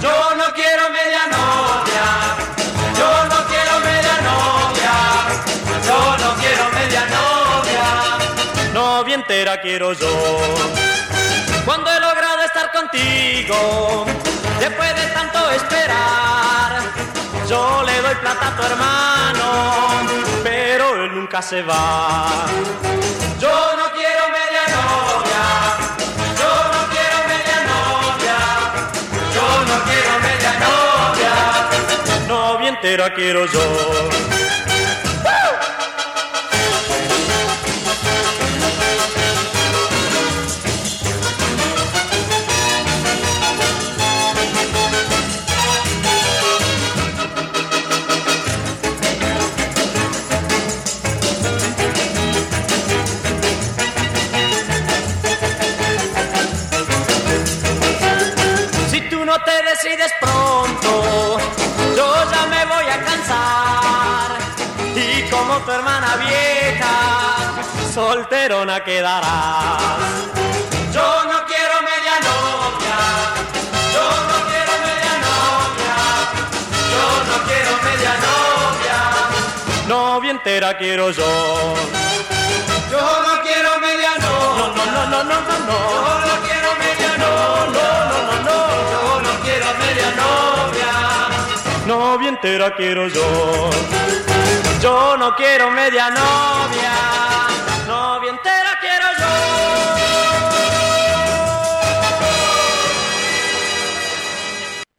Yo 0.00 0.34
no 0.36 0.52
quiero 0.54 0.90
media 0.90 1.26
novia, 1.26 2.06
yo 2.98 3.24
no 3.30 3.46
quiero 3.46 3.80
media 3.80 4.16
novia, 4.30 4.94
yo 5.86 6.18
no 6.18 6.34
quiero 6.40 6.70
media 6.70 7.06
novia, 7.18 8.72
novia 8.72 9.14
entera 9.14 9.60
quiero 9.60 9.92
yo. 9.92 10.08
Cuando 11.64 11.90
he 11.90 12.00
logrado 12.00 12.42
estar 12.42 12.72
contigo, 12.72 14.04
después 14.58 14.94
de 14.94 15.06
tanto 15.08 15.50
esperar, 15.50 16.82
yo 17.48 17.82
le 17.84 18.02
doy 18.02 18.14
plata 18.16 18.48
a 18.48 18.56
tu 18.56 18.62
hermano, 18.62 20.42
pero 20.42 21.04
él 21.04 21.14
nunca 21.14 21.40
se 21.40 21.62
va. 21.62 22.46
Yo 23.40 23.73
entera 32.74 33.12
quiero 33.14 33.46
yo. 33.46 33.60
Si 58.90 59.00
tú 59.10 59.24
no 59.24 59.38
te 59.42 59.52
decides 59.62 60.12
pronto, 60.20 60.43
tu 65.64 65.70
hermana 65.70 66.16
vieja, 66.16 66.94
solterona 67.92 68.84
quedarás. 68.84 69.80
Yo 70.92 71.24
no 71.24 71.44
quiero 71.46 71.76
media 71.90 72.14
novia, 72.28 72.98
yo 73.94 74.06
no 74.28 74.36
quiero 74.48 74.72
media 74.88 75.14
novia, 75.28 75.96
yo 76.92 77.04
no 77.28 77.36
quiero 77.48 77.72
media 77.82 78.12
novia, 78.28 78.98
novia 79.88 80.30
entera 80.30 80.76
quiero 80.76 81.10
yo. 81.10 81.74
Yo 82.90 83.00
no 83.26 83.42
quiero 83.42 83.80
media 83.80 84.12
novia, 84.20 84.84
no, 84.92 85.06
no, 85.06 85.06
no, 85.12 85.24
no, 85.24 85.24
no, 85.24 85.40
no, 85.48 85.56
no. 85.68 85.78
Yo 85.94 86.12
no 86.26 86.34
quiero 86.46 86.68
media 86.84 87.12
novia, 87.24 87.88
no, 88.10 88.12
no, 88.12 88.18
no, 88.28 88.36
no, 88.48 88.58
yo 88.92 89.22
no 89.22 89.32
quiero 89.42 89.68
media 89.82 90.08
novia, 90.24 90.92
novia 91.86 92.28
entera 92.28 92.74
quiero 92.76 93.08
yo. 93.08 93.70
Yo 94.84 95.16
no 95.16 95.34
quiero 95.34 95.70
media 95.70 96.10
novia, 96.10 96.92
novia 97.88 98.30
entera 98.32 98.78
quiero 98.82 99.06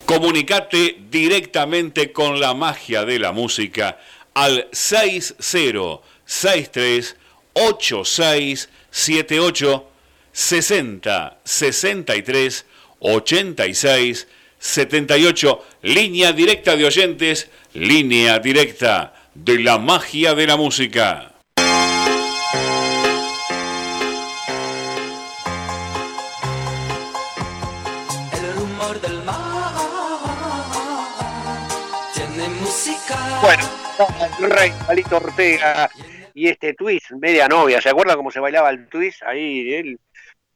Comunicate 0.03 0.97
directamente 1.11 2.11
con 2.11 2.39
la 2.39 2.55
magia 2.55 3.05
de 3.05 3.19
la 3.19 3.31
música 3.31 3.99
al 4.33 4.67
6063 4.71 7.15
8678 7.53 9.87
60 10.31 11.37
63 11.43 12.65
86 13.01 14.27
78 14.57 15.63
línea 15.83 16.33
directa 16.33 16.75
de 16.75 16.85
oyentes, 16.85 17.51
línea 17.75 18.39
directa 18.39 19.14
de 19.35 19.59
la 19.59 19.77
magia 19.77 20.33
de 20.33 20.47
la 20.47 20.55
música. 20.55 21.33
El 28.31 28.53
rumor 28.55 29.01
del 29.01 29.21
mar 29.23 29.73
tiene 32.13 32.47
música. 32.61 33.17
Bueno, 33.41 33.63
el 34.39 34.49
rey 34.51 34.71
Palito 34.87 35.17
Ortega 35.17 35.91
y 36.33 36.47
este 36.47 36.73
twist, 36.73 37.11
media 37.11 37.49
novia, 37.49 37.81
¿se 37.81 37.89
acuerdan 37.89 38.15
cómo 38.15 38.31
se 38.31 38.39
bailaba 38.39 38.69
el 38.69 38.87
twist? 38.87 39.21
Ahí 39.23 39.73
él 39.73 39.99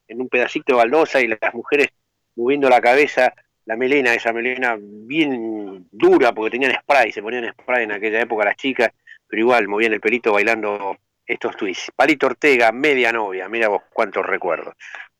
en 0.08 0.22
un 0.22 0.30
pedacito 0.30 0.74
de 0.74 0.78
baldosa 0.78 1.20
y 1.20 1.28
las 1.28 1.54
mujeres 1.54 1.90
moviendo 2.36 2.70
la 2.70 2.80
cabeza, 2.80 3.34
la 3.70 3.76
melena, 3.76 4.16
esa 4.16 4.34
melena 4.34 4.78
bien 4.82 5.88
dura 5.92 6.34
porque 6.34 6.50
tenían 6.50 6.74
spray, 6.82 7.12
se 7.12 7.22
ponían 7.22 7.54
spray 7.54 7.84
en 7.84 7.92
aquella 7.92 8.22
época 8.22 8.44
las 8.44 8.56
chicas, 8.56 8.90
pero 9.28 9.42
igual 9.42 9.68
movían 9.68 9.94
el 9.94 10.02
pelito 10.02 10.34
bailando 10.34 10.98
estos 11.24 11.56
twists. 11.56 11.92
Palito 11.96 12.26
Ortega, 12.26 12.72
media 12.72 13.12
novia, 13.12 13.48
mira 13.48 13.68
vos 13.68 13.84
cuántos 13.94 14.26
recuerdos. 14.26 14.74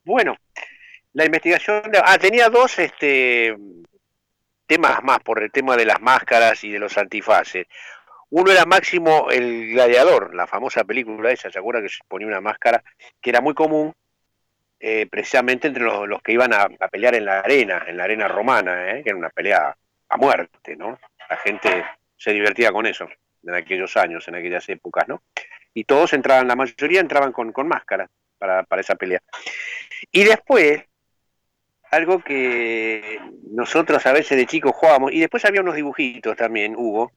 Bueno, 0.04 0.36
la 1.14 1.26
investigación, 1.26 1.92
ah, 2.04 2.18
tenía 2.18 2.50
dos 2.50 2.80
este, 2.80 3.56
temas 4.66 5.04
más 5.04 5.20
por 5.20 5.44
el 5.44 5.52
tema 5.52 5.78
de 5.78 5.86
las 5.86 6.02
máscaras 6.02 6.64
y 6.64 6.72
de 6.72 6.80
los 6.80 6.98
antifaces. 6.98 7.68
Uno 8.32 8.52
era 8.52 8.66
Máximo 8.66 9.30
el 9.30 9.74
Gladiador, 9.74 10.34
la 10.34 10.48
famosa 10.48 10.84
película 10.86 11.30
esa, 11.30 11.52
¿se 11.52 11.60
acuerda 11.60 11.84
que 11.84 11.90
se 11.90 12.00
ponía 12.08 12.26
una 12.26 12.42
máscara 12.42 12.84
que 13.22 13.30
era 13.30 13.42
muy 13.42 13.54
común 13.54 13.94
eh, 14.80 15.08
precisamente 15.10 15.68
entre 15.68 15.84
los, 15.84 16.22
que 16.22 16.32
iban 16.32 16.54
a, 16.54 16.68
pelear 16.90 17.16
en 17.16 17.26
la 17.26 17.40
arena, 17.40 17.84
en 17.88 17.98
la 17.98 18.06
arena 18.06 18.28
romana, 18.28 18.92
¿eh? 18.92 19.04
que 19.04 19.10
era 19.10 19.18
una 19.18 19.30
pelea 19.30 19.76
a 20.08 20.18
muerte, 20.18 20.76
¿no? 20.76 20.98
La 21.30 21.38
gente 21.38 21.86
se 22.16 22.32
divertía 22.32 22.72
con 22.72 22.86
eso 22.86 23.08
en 23.44 23.54
aquellos 23.54 23.96
años, 23.98 24.28
en 24.28 24.36
aquellas 24.36 24.68
épocas, 24.70 25.08
¿no? 25.08 25.22
Y 25.74 25.84
todos 25.84 26.14
entraban, 26.14 26.48
la 26.48 26.56
mayoría 26.56 27.02
entraban 27.02 27.32
con, 27.32 27.52
con 27.52 27.68
máscara 27.68 28.10
para, 28.38 28.64
para 28.64 28.82
esa 28.82 28.96
pelea. 28.96 29.22
Y 30.12 30.24
después, 30.24 30.84
algo 31.92 32.24
que 32.24 33.20
nosotros 33.52 34.06
a 34.06 34.14
veces 34.14 34.38
de 34.38 34.46
chicos 34.46 34.74
jugábamos, 34.76 35.12
y 35.12 35.20
después 35.20 35.44
había 35.46 35.62
unos 35.62 35.76
dibujitos 35.76 36.38
también, 36.38 36.76
Hugo, 36.76 37.12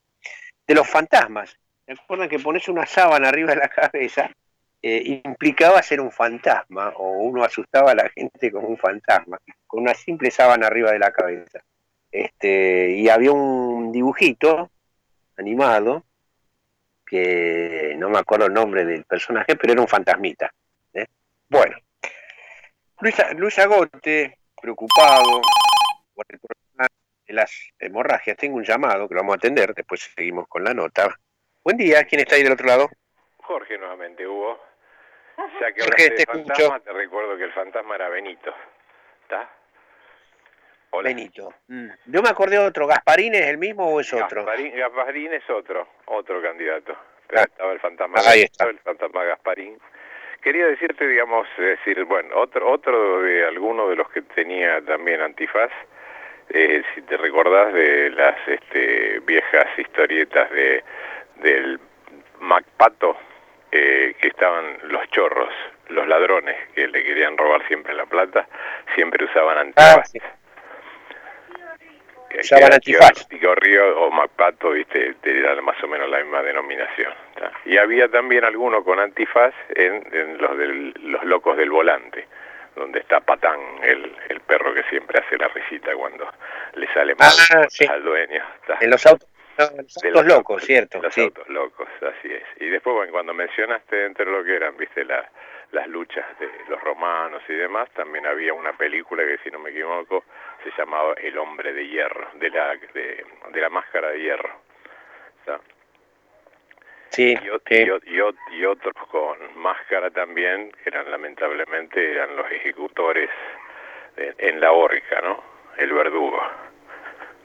de 0.67 0.75
los 0.75 0.89
fantasmas. 0.89 1.57
¿Se 1.87 1.93
acuerdan 1.93 2.29
que 2.29 2.39
pones 2.39 2.69
una 2.69 2.87
sábana 2.87 3.29
arriba 3.29 3.51
de 3.51 3.57
la 3.57 3.69
cabeza? 3.69 4.31
Eh, 4.83 5.21
implicaba 5.25 5.83
ser 5.83 6.01
un 6.01 6.11
fantasma, 6.11 6.93
o 6.97 7.19
uno 7.19 7.45
asustaba 7.45 7.93
a 7.93 7.95
la 7.95 8.09
gente 8.09 8.51
con 8.51 8.65
un 8.65 8.77
fantasma, 8.77 9.39
con 9.67 9.83
una 9.83 9.95
simple 9.95 10.31
sábana 10.31 10.67
arriba 10.67 10.91
de 10.91 10.99
la 10.99 11.13
cabeza. 11.13 11.61
este, 12.11 12.91
y 12.91 13.09
había 13.09 13.33
un 13.33 13.91
dibujito 13.93 14.71
animado 15.37 16.05
que 17.07 17.95
no 17.99 18.09
me 18.11 18.19
acuerdo 18.19 18.47
el 18.47 18.55
nombre 18.55 18.85
del 18.85 19.05
personaje, 19.05 19.57
pero 19.57 19.73
era 19.73 19.83
un 19.83 19.89
fantasmita. 19.89 20.53
¿eh? 20.95 21.07
Bueno, 21.49 21.77
Luisa, 23.01 23.33
Luis 23.35 23.59
Agote, 23.59 24.39
preocupado 24.61 25.43
por 26.15 26.27
el 26.29 26.39
problema 26.39 26.89
de 27.27 27.35
las 27.35 27.53
hemorragias, 27.79 28.37
tengo 28.37 28.57
un 28.57 28.65
llamado 28.65 29.09
que 29.09 29.15
lo 29.15 29.21
vamos 29.21 29.35
a 29.35 29.37
atender, 29.37 29.75
después 29.75 30.11
seguimos 30.15 30.49
con 30.49 30.65
la 30.65 30.75
nota. 30.75 31.15
Buen 31.63 31.77
día, 31.77 32.05
¿quién 32.05 32.21
está 32.21 32.37
ahí 32.37 32.43
del 32.43 32.53
otro 32.53 32.67
lado? 32.67 32.91
Jorge 33.39 33.79
nuevamente, 33.79 34.27
Hugo. 34.27 34.72
Ya 35.61 35.73
que 35.73 35.83
hablaste 35.83 36.11
de 36.11 36.25
fantasma, 36.27 36.65
escucho. 36.77 36.81
te 36.83 36.93
recuerdo 36.93 37.37
que 37.37 37.45
el 37.45 37.53
fantasma 37.53 37.95
era 37.95 38.09
Benito. 38.09 38.55
¿Está? 39.23 39.49
Benito. 41.03 41.55
Mm. 41.69 41.89
Yo 42.07 42.23
me 42.23 42.29
acordé 42.29 42.59
de 42.59 42.67
otro, 42.67 42.87
¿Gasparín 42.87 43.35
es 43.35 43.47
el 43.47 43.57
mismo 43.59 43.87
o 43.89 44.01
es 44.01 44.13
otro? 44.13 44.45
Gasparín, 44.45 45.33
es 45.33 45.49
otro, 45.51 45.89
otro 46.07 46.43
candidato. 46.43 46.95
Pero 47.27 47.43
estaba 47.43 47.73
el 47.73 47.81
fantasma, 47.81 48.19
Ah, 48.19 48.31
ahí 48.31 48.43
está. 48.43 48.67
el 48.67 48.79
fantasma 48.81 49.25
Gasparín. 49.25 49.79
Quería 50.43 50.67
decirte, 50.67 51.07
digamos, 51.07 51.49
decir, 51.57 52.05
bueno, 52.05 52.37
otro, 52.37 52.71
otro 52.71 53.23
de 53.23 53.47
alguno 53.47 53.89
de 53.89 53.97
los 53.97 54.11
que 54.11 54.21
tenía 54.23 54.83
también 54.85 55.21
antifaz, 55.23 55.71
eh, 56.51 56.83
si 56.95 57.03
te 57.03 57.17
recordás 57.17 57.73
de 57.73 58.11
las 58.11 58.37
este, 58.47 59.21
viejas 59.21 59.67
historietas 59.79 60.51
de 60.51 60.85
del 61.37 61.81
Macpato, 62.41 63.17
eh, 63.73 64.15
que 64.21 64.29
estaban 64.29 64.79
los 64.85 65.09
chorros, 65.11 65.53
los 65.89 66.07
ladrones 66.07 66.57
que 66.75 66.87
le 66.89 67.03
querían 67.03 67.37
robar 67.37 67.67
siempre 67.69 67.95
la 67.95 68.07
plata, 68.07 68.47
siempre 68.95 69.25
usaban 69.25 69.59
antifaz. 69.59 70.13
Que- 70.13 70.21
que 72.31 72.41
Usaban 72.41 72.73
antifaz. 72.73 73.27
Río 73.57 73.99
o 74.01 74.11
Macpato, 74.11 74.71
viste, 74.71 75.15
era 75.23 75.61
más 75.61 75.83
o 75.83 75.89
menos 75.89 76.09
la 76.09 76.19
misma 76.19 76.43
denominación. 76.43 77.13
¿tá? 77.39 77.53
Y 77.67 77.77
había 77.77 78.09
también 78.09 78.45
alguno 78.45 78.83
con 78.85 78.99
antifaz 79.01 79.53
en, 79.75 80.03
en 80.13 80.39
los 80.39 80.57
del, 80.57 80.95
los 81.03 81.23
locos 81.25 81.57
del 81.59 81.71
volante, 81.71 82.27
donde 82.75 83.01
está 83.01 83.21
Patán, 83.21 83.61
el, 83.83 84.17
el 84.31 84.41
perro 84.41 84.73
que 84.73 84.83
siempre 84.85 85.21
hace 85.21 85.37
la 85.37 85.49
risita 85.49 85.95
cuando 85.95 86.27
le 86.75 86.87
sale 86.95 87.15
mal 87.17 87.29
Ah, 87.55 87.67
sí. 87.69 87.85
al 87.87 88.03
dueño. 88.03 88.43
En 88.81 88.91
los 88.91 89.05
autos, 89.07 89.29
los 89.59 89.71
De 89.75 90.09
autos 90.09 90.15
los 90.15 90.27
locos, 90.27 90.63
¿cierto? 90.65 91.01
Los 91.03 91.15
Sí. 91.15 91.23
autos 91.23 91.49
locos, 91.49 91.89
así 92.01 92.33
es. 92.33 92.43
Y 92.61 92.69
después, 92.69 92.95
bueno, 92.97 93.13
cuando 93.13 93.35
mencionaste 93.35 93.97
dentro 93.97 94.25
de 94.25 94.31
lo 94.39 94.45
que 94.45 94.57
eran, 94.57 94.77
viste, 94.77 95.05
la- 95.05 95.29
las 95.73 95.87
luchas 95.89 96.25
de 96.39 96.49
los 96.69 96.81
romanos 96.83 97.43
y 97.49 97.55
demás, 97.55 97.89
también 97.93 98.27
había 98.27 98.53
una 98.55 98.73
película 98.77 99.25
que, 99.25 99.39
si 99.39 99.51
no 99.51 99.59
me 99.59 99.71
equivoco, 99.71 100.25
se 100.65 100.71
llamaba 100.77 101.15
El 101.15 101.39
hombre 101.39 101.73
de 101.73 101.87
hierro, 101.89 102.29
de 102.35 102.51
la, 102.51 102.77
de, 102.77 103.25
de 103.51 103.61
la 103.61 103.69
máscara 103.71 104.11
de 104.11 104.21
hierro. 104.21 104.51
Sí, 107.11 107.33
y, 107.33 107.47
ot- 107.49 107.63
y 107.71 107.89
ot- 107.91 108.03
y 108.07 108.17
ot- 108.21 108.53
y 108.53 108.65
otros 108.65 108.95
con 109.11 109.37
máscara 109.59 110.11
también, 110.11 110.73
que 110.83 110.89
eran 110.89 111.11
lamentablemente 111.11 112.11
eran 112.11 112.35
los 112.37 112.51
ejecutores 112.51 113.29
de- 114.17 114.35
en 114.39 114.59
la 114.61 114.73
horca, 114.73 115.21
¿no? 115.21 115.45
El 115.77 115.93
verdugo. 115.93 116.43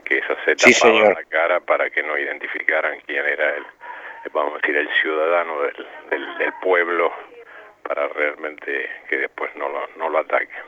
Que 0.08 0.20
eso 0.20 0.36
se 0.46 0.56
Sí, 0.58 0.74
tapaba 0.74 0.94
señor. 1.00 1.14
la 1.16 1.24
cara 1.26 1.60
para 1.60 1.90
que 1.90 2.02
no 2.04 2.18
identificaran 2.18 3.00
quién 3.06 3.26
era 3.26 3.56
el, 3.56 3.64
vamos 4.32 4.54
a 4.54 4.58
decir, 4.58 4.78
el 4.78 4.90
ciudadano 5.02 5.62
del, 5.64 5.88
del, 6.10 6.38
del 6.38 6.54
pueblo 6.62 7.12
para 7.84 8.08
realmente 8.10 8.90
que 9.10 9.18
después 9.18 9.54
no 9.56 9.68
lo, 9.70 9.88
no 9.98 10.10
lo 10.10 10.20
ataquen. 10.20 10.64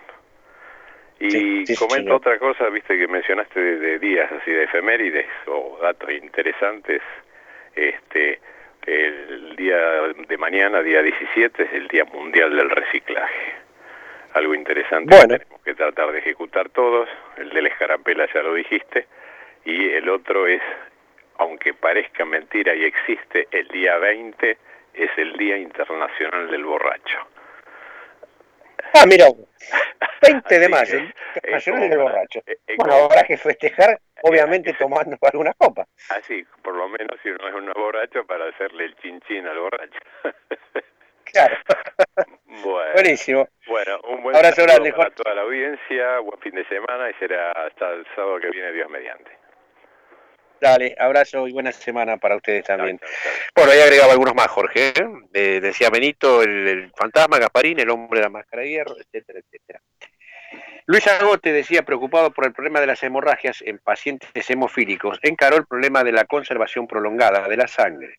Y 1.22 1.30
Sí, 1.32 1.66
sí, 1.66 1.76
comento 1.76 2.16
otra 2.16 2.38
cosa, 2.40 2.70
viste 2.70 2.98
que 2.98 3.08
mencionaste 3.08 3.60
de, 3.60 3.78
de 3.78 4.00
días 4.00 4.32
así 4.32 4.52
de 4.52 4.64
efemérides 4.64 5.28
o 5.48 5.78
datos 5.82 6.10
interesantes. 6.12 7.02
Este, 7.76 8.40
el 8.86 9.56
día 9.58 9.78
de 10.28 10.38
mañana, 10.38 10.82
día 10.82 11.02
17, 11.02 11.64
es 11.64 11.74
el 11.74 11.88
Día 11.90 12.06
Mundial 12.06 12.56
del 12.56 12.70
Reciclaje. 12.70 13.54
Algo 14.34 14.54
interesante 14.56 15.14
Bueno. 15.16 15.34
que 15.34 15.40
tenemos 15.40 15.62
que 15.64 15.74
tratar 15.76 16.12
de 16.12 16.20
ejecutar 16.20 16.70
todos. 16.70 17.10
El 17.38 17.50
de 17.50 17.62
la 17.64 17.70
escarapela 17.70 18.26
ya 18.34 18.42
lo 18.42 18.54
dijiste. 18.54 19.08
Y 19.66 19.90
el 19.92 20.10
otro 20.10 20.48
es, 20.48 20.62
aunque 21.38 21.74
parezca 21.74 22.26
mentira 22.26 22.74
y 22.76 22.86
existe, 22.86 23.48
el 23.52 23.68
día 23.70 23.98
20 23.98 24.58
es 24.94 25.10
el 25.18 25.34
Día 25.34 25.58
Internacional 25.58 26.50
del 26.50 26.66
Borracho. 26.66 27.20
Ah, 28.94 29.06
mira, 29.08 29.26
20 30.22 30.60
de 30.60 30.70
mayo, 30.70 31.00
Internacional 31.36 31.90
del 31.90 32.00
Borracho. 32.00 32.42
Bueno, 32.78 32.94
habrá 33.06 33.24
que 33.24 33.38
festejar, 33.38 34.00
obviamente, 34.24 34.74
tomando 34.74 35.18
alguna 35.32 35.54
copa. 35.54 35.86
Así, 36.10 36.46
por 36.64 36.76
lo 36.76 36.88
menos 36.90 37.20
si 37.22 37.30
uno 37.30 37.48
es 37.48 37.54
un 37.54 37.72
borracho 37.74 38.26
para 38.26 38.46
hacerle 38.50 38.86
el 38.86 38.96
chinchín 38.98 39.46
al 39.48 39.60
borracho. 39.60 40.00
Claro. 41.32 41.56
bueno, 42.64 42.94
Buenísimo. 42.96 43.48
bueno, 43.68 44.00
un 44.06 44.24
buen 44.24 44.36
Abrazo 44.36 44.64
grande, 44.64 44.92
para 44.94 45.12
toda 45.12 45.36
la 45.36 45.42
audiencia, 45.44 46.18
buen 46.22 46.40
fin 46.40 46.56
de 46.56 46.66
semana 46.66 47.08
y 47.08 47.14
será 47.20 47.52
hasta 47.52 47.92
el 47.92 48.04
sábado 48.16 48.40
que 48.40 48.50
viene, 48.50 48.72
Dios 48.72 48.90
mediante. 48.90 49.30
Dale, 50.62 50.96
abrazo 51.00 51.48
y 51.48 51.54
buena 51.54 51.72
semana 51.72 52.18
para 52.18 52.36
ustedes 52.36 52.66
también. 52.66 53.00
Bueno, 53.56 53.72
ahí 53.72 53.80
agregaba 53.80 54.12
algunos 54.12 54.36
más, 54.36 54.48
Jorge. 54.48 54.90
¿eh? 54.90 54.94
Eh, 55.34 55.60
decía 55.62 55.90
Benito, 55.90 56.44
el, 56.44 56.68
el 56.68 56.92
fantasma, 56.96 57.40
Gasparín, 57.40 57.80
el 57.80 57.90
hombre 57.90 58.20
de 58.20 58.26
la 58.26 58.30
máscara 58.30 58.64
de 58.64 58.70
hierro, 58.70 58.96
etcétera, 59.00 59.40
etcétera. 59.40 59.82
Luis 60.86 61.06
Agote 61.06 61.54
decía, 61.54 61.84
preocupado 61.84 62.32
por 62.32 62.48
el 62.48 62.52
problema 62.52 62.80
de 62.82 62.88
las 62.88 63.04
hemorragias 63.04 63.62
en 63.62 63.78
pacientes 63.78 64.50
hemofílicos, 64.50 65.20
encaró 65.22 65.56
el 65.56 65.68
problema 65.68 66.04
de 66.04 66.12
la 66.12 66.26
conservación 66.26 66.88
prolongada 66.88 67.48
de 67.48 67.58
la 67.58 67.68
sangre. 67.68 68.16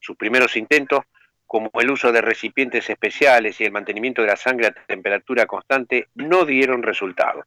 Sus 0.00 0.16
primeros 0.16 0.56
intentos, 0.56 1.04
como 1.50 1.68
el 1.80 1.90
uso 1.90 2.12
de 2.12 2.20
recipientes 2.20 2.88
especiales 2.88 3.60
y 3.60 3.64
el 3.64 3.72
mantenimiento 3.72 4.22
de 4.22 4.28
la 4.28 4.36
sangre 4.36 4.68
a 4.68 4.70
temperatura 4.70 5.46
constante, 5.46 6.06
no 6.14 6.44
dieron 6.44 6.80
resultado. 6.80 7.44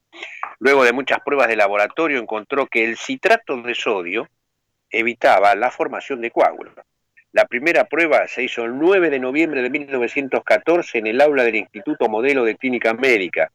Luego 0.60 0.84
de 0.84 0.92
muchas 0.92 1.20
pruebas 1.24 1.48
de 1.48 1.56
laboratorio, 1.56 2.20
encontró 2.20 2.68
que 2.68 2.84
el 2.84 2.98
citrato 2.98 3.62
de 3.62 3.74
sodio 3.74 4.28
evitaba 4.90 5.56
la 5.56 5.72
formación 5.72 6.20
de 6.20 6.32
coágulos. 6.32 6.74
La 7.32 7.46
primera 7.46 7.86
prueba 7.86 8.28
se 8.28 8.44
hizo 8.44 8.66
el 8.66 8.78
9 8.78 9.10
de 9.10 9.20
noviembre 9.20 9.62
de 9.62 9.70
1914 9.70 10.98
en 10.98 11.08
el 11.08 11.22
aula 11.22 11.46
del 11.46 11.56
Instituto 11.56 12.10
Modelo 12.10 12.44
de 12.44 12.58
Clínica 12.58 12.94
Médica, 12.94 13.54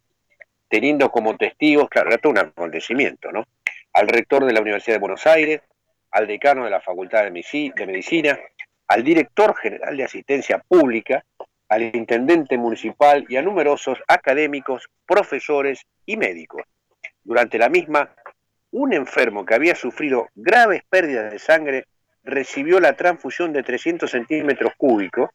teniendo 0.66 1.10
como 1.10 1.36
testigos, 1.36 1.90
claro, 1.90 2.08
era 2.08 2.16
todo 2.16 2.32
un 2.32 2.38
acontecimiento, 2.38 3.30
¿no? 3.30 3.44
Al 3.92 4.08
rector 4.08 4.46
de 4.46 4.54
la 4.54 4.62
Universidad 4.62 4.94
de 4.96 5.00
Buenos 5.00 5.26
Aires, 5.26 5.60
al 6.10 6.26
decano 6.26 6.64
de 6.64 6.70
la 6.70 6.80
Facultad 6.80 7.24
de 7.24 7.32
Medici- 7.32 7.74
de 7.74 7.86
Medicina, 7.86 8.38
al 8.88 9.04
director 9.04 9.54
general 9.56 9.96
de 9.96 10.04
Asistencia 10.04 10.58
Pública, 10.66 11.24
al 11.68 11.94
intendente 11.94 12.56
municipal 12.56 13.26
y 13.28 13.36
a 13.36 13.42
numerosos 13.42 13.98
académicos, 14.08 14.88
profesores 15.06 15.82
y 16.06 16.16
médicos. 16.16 16.62
Durante 17.22 17.58
la 17.58 17.68
misma, 17.68 18.10
un 18.70 18.94
enfermo 18.94 19.44
que 19.44 19.54
había 19.54 19.74
sufrido 19.74 20.28
graves 20.34 20.82
pérdidas 20.88 21.30
de 21.30 21.38
sangre 21.38 21.84
recibió 22.24 22.80
la 22.80 22.94
transfusión 22.94 23.52
de 23.52 23.62
300 23.62 24.10
centímetros 24.10 24.72
cúbicos, 24.76 25.30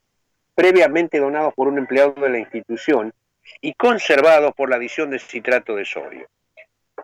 previamente 0.56 1.20
donados 1.20 1.54
por 1.54 1.68
un 1.68 1.78
empleado 1.78 2.14
de 2.14 2.30
la 2.30 2.40
institución 2.40 3.14
y 3.62 3.74
conservados 3.74 4.54
por 4.56 4.70
la 4.70 4.78
adición 4.78 5.12
de 5.12 5.20
citrato 5.20 5.76
de 5.76 5.86
sodio. 5.86 6.28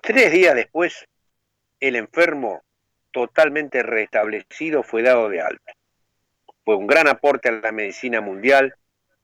Tres 0.01 0.31
días 0.31 0.55
después, 0.55 1.05
el 1.79 1.95
enfermo, 1.95 2.61
totalmente 3.11 3.83
restablecido, 3.83 4.83
fue 4.83 5.03
dado 5.03 5.29
de 5.29 5.41
alta. 5.41 5.73
Fue 6.69 6.75
un 6.75 6.85
gran 6.85 7.07
aporte 7.07 7.49
a 7.49 7.53
la 7.53 7.71
medicina 7.71 8.21
mundial 8.21 8.75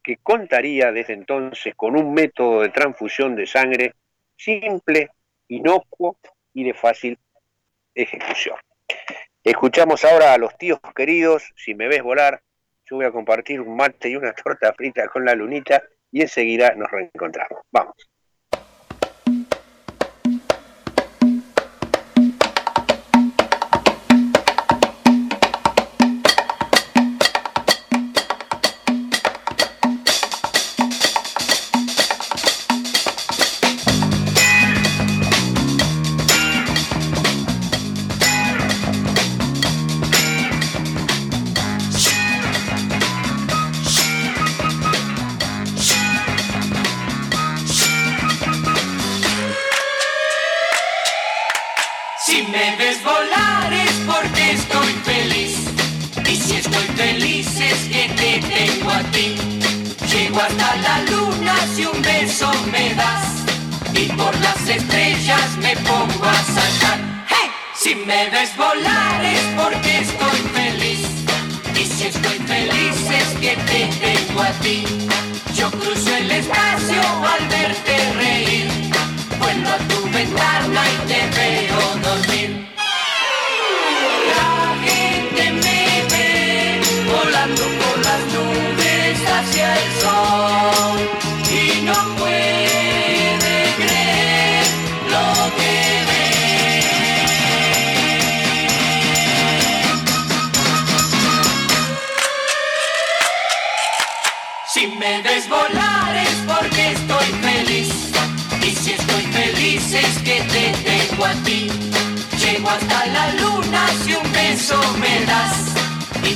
que 0.01 0.17
contaría 0.17 0.91
desde 0.91 1.13
entonces 1.13 1.75
con 1.75 1.95
un 1.95 2.11
método 2.11 2.63
de 2.63 2.69
transfusión 2.69 3.35
de 3.35 3.45
sangre 3.45 3.93
simple, 4.35 5.11
inocuo 5.47 6.17
y 6.55 6.63
de 6.63 6.73
fácil 6.73 7.19
ejecución. 7.93 8.57
Escuchamos 9.43 10.03
ahora 10.05 10.33
a 10.33 10.39
los 10.39 10.57
tíos 10.57 10.79
queridos, 10.95 11.53
si 11.55 11.75
me 11.75 11.87
ves 11.87 12.01
volar, 12.01 12.41
yo 12.83 12.95
voy 12.95 13.05
a 13.05 13.11
compartir 13.11 13.61
un 13.61 13.75
mate 13.75 14.09
y 14.09 14.15
una 14.15 14.33
torta 14.33 14.73
frita 14.73 15.07
con 15.09 15.23
la 15.23 15.35
lunita 15.35 15.83
y 16.11 16.21
enseguida 16.21 16.73
nos 16.75 16.89
reencontramos. 16.89 17.59
Vamos. 17.69 17.93
Por 64.17 64.35
las 64.39 64.67
estrellas 64.67 65.57
me 65.57 65.75
pongo 65.77 66.25
a 66.25 66.43
saltar. 66.43 66.99
¡Hey! 67.27 67.49
Si 67.75 67.95
me 67.95 68.29
ves 68.29 68.55
volar 68.57 69.23
es 69.23 69.41
porque 69.57 69.99
estoy 69.99 70.39
feliz 70.53 71.07
y 71.75 71.85
si 71.85 72.07
estoy 72.07 72.39
feliz 72.39 72.95
es 73.09 73.29
que 73.39 73.55
te 73.69 73.87
tengo 74.05 74.41
a 74.41 74.51
ti. 74.63 74.85
Yo 75.53 75.69
cruzo 75.71 76.15
el 76.15 76.31
espacio 76.31 77.01
al 77.33 77.47
verte 77.47 78.13
reír, 78.13 78.69
vuelvo 79.39 79.69
a 79.69 79.77
tu 79.89 80.03
ventana 80.11 80.83
y 80.93 81.07
te 81.07 81.21
veo 81.37 81.79
dormir. 82.03 82.74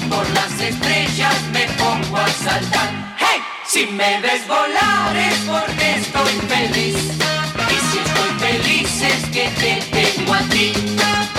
Por 0.10 0.30
las 0.32 0.60
estrellas 0.60 1.36
me 1.54 1.66
pongo 1.82 2.18
a 2.18 2.28
saltar. 2.28 2.90
¡Hey! 3.18 3.42
Si 3.66 3.86
me 3.86 4.20
ves 4.22 4.48
volar 4.48 5.16
es 5.16 5.38
porque 5.48 5.96
estoy 6.02 6.34
feliz 6.54 6.98
y 7.74 7.78
si 7.88 7.98
estoy 8.06 8.32
feliz 8.40 9.02
es 9.02 9.24
que 9.30 9.46
te 9.62 9.74
tengo 9.92 10.34
a 10.34 10.42
ti. 10.50 10.74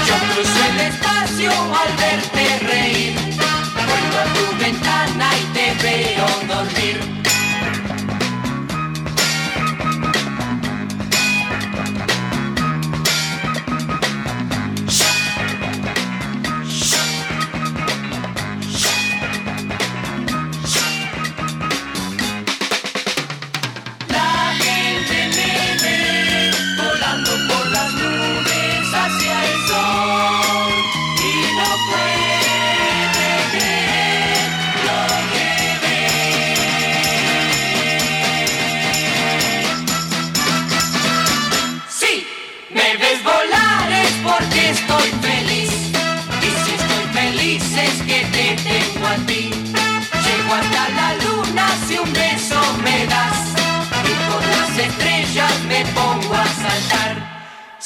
Yo 0.06 0.14
cruzo 0.30 0.60
el 0.72 0.80
espacio 0.80 1.50
al 1.50 1.96
verte 1.96 2.39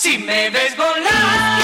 Si 0.05 0.19
me 0.19 0.51
ves 0.51 0.77
volar, 0.77 1.64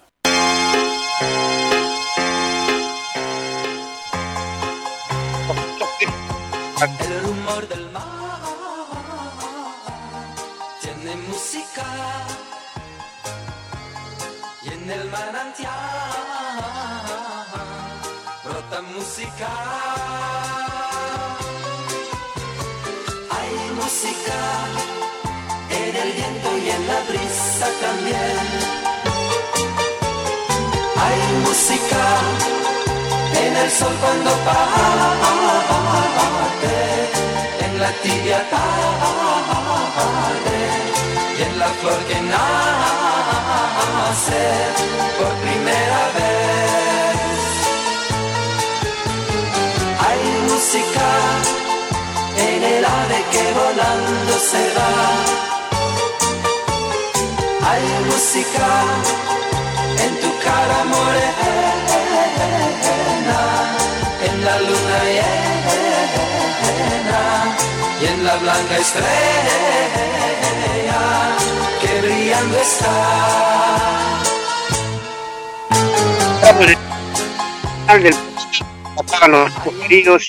También. 27.65 28.37
Hay 31.03 31.19
música 31.45 32.03
en 33.43 33.55
el 33.55 33.69
sol 33.69 33.93
cuando 34.01 34.31
parte, 34.49 35.15
en 37.65 37.73
la 37.79 37.91
tibia 38.03 38.49
tarde 38.49 39.61
y 41.37 41.39
en 41.43 41.59
la 41.59 41.69
flor 41.79 41.99
que 42.09 42.19
nace 42.33 42.43
por 45.17 45.31
primera 45.45 46.01
vez. 46.17 47.19
Hay 50.07 50.21
música 50.49 51.07
en 52.37 52.63
el 52.63 52.83
ave 52.85 53.19
que 53.31 53.43
volando 53.53 54.33
se 54.39 54.63
va. 54.75 55.60
Hay 57.63 57.83
música 58.05 58.69
en 60.05 60.13
tu 60.19 60.29
cara 60.43 60.83
morena, 60.85 61.51
en 64.25 64.35
la 64.45 64.55
luna 64.61 64.97
llena 65.03 65.71
y 68.01 68.03
en 68.05 68.23
la 68.25 68.35
blanca 68.37 68.77
estrella 68.77 70.21
que 71.81 72.01
brillando 72.01 72.57
está. 72.57 72.95
apagan 78.97 79.31
los 79.31 79.51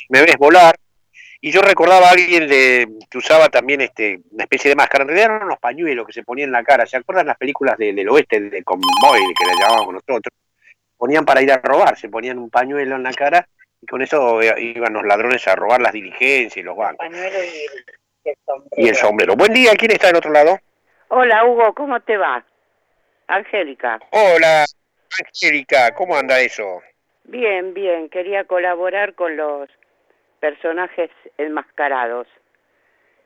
me 0.09 0.21
ves 0.23 0.37
volar. 0.39 0.75
Y 1.44 1.51
yo 1.51 1.60
recordaba 1.60 2.06
a 2.09 2.12
alguien 2.12 2.47
de, 2.47 2.86
que 3.10 3.19
usaba 3.19 3.48
también 3.48 3.81
este, 3.81 4.20
una 4.31 4.44
especie 4.44 4.69
de 4.70 4.77
máscara. 4.77 5.02
En 5.02 5.09
realidad 5.09 5.31
eran 5.35 5.47
unos 5.48 5.59
pañuelos 5.59 6.06
que 6.06 6.12
se 6.12 6.23
ponían 6.23 6.51
en 6.51 6.52
la 6.52 6.62
cara. 6.62 6.86
¿Se 6.86 6.97
acuerdan 6.97 7.27
las 7.27 7.36
películas 7.36 7.77
de- 7.77 7.93
del 7.93 8.09
oeste, 8.10 8.39
de 8.40 8.62
convoy, 8.62 9.20
que 9.36 9.47
le 9.47 9.52
llamábamos 9.60 9.94
nosotros? 9.94 10.32
Ponían 10.97 11.24
para 11.24 11.43
ir 11.43 11.51
a 11.51 11.56
robar, 11.59 11.98
se 11.98 12.09
ponían 12.09 12.39
un 12.39 12.48
pañuelo 12.48 12.94
en 12.94 13.02
la 13.02 13.12
cara 13.12 13.48
y 13.81 13.86
con 13.86 14.01
eso 14.02 14.40
eh, 14.40 14.55
iban 14.62 14.93
los 14.93 15.05
ladrones 15.05 15.47
a 15.48 15.56
robar 15.56 15.81
las 15.82 15.93
diligencias 15.93 16.56
y 16.59 16.62
los 16.62 16.77
bancos. 16.77 17.09
Y 18.77 18.89
el 18.89 18.94
sombrero. 18.94 19.35
Buen 19.35 19.52
día, 19.52 19.73
¿quién 19.77 19.90
está 19.90 20.06
del 20.06 20.16
otro 20.16 20.31
lado? 20.31 20.60
Hola 21.09 21.44
Hugo, 21.44 21.74
¿cómo 21.74 21.98
te 22.02 22.16
va? 22.16 22.44
Angélica. 23.27 23.98
Hola, 24.12 24.64
Angélica, 25.19 25.93
¿cómo 25.97 26.16
anda 26.16 26.39
eso? 26.40 26.82
Bien, 27.24 27.74
bien. 27.74 28.09
Quería 28.09 28.44
colaborar 28.44 29.14
con 29.16 29.36
los 29.36 29.69
personajes 30.43 31.09
enmascarados. 31.39 32.27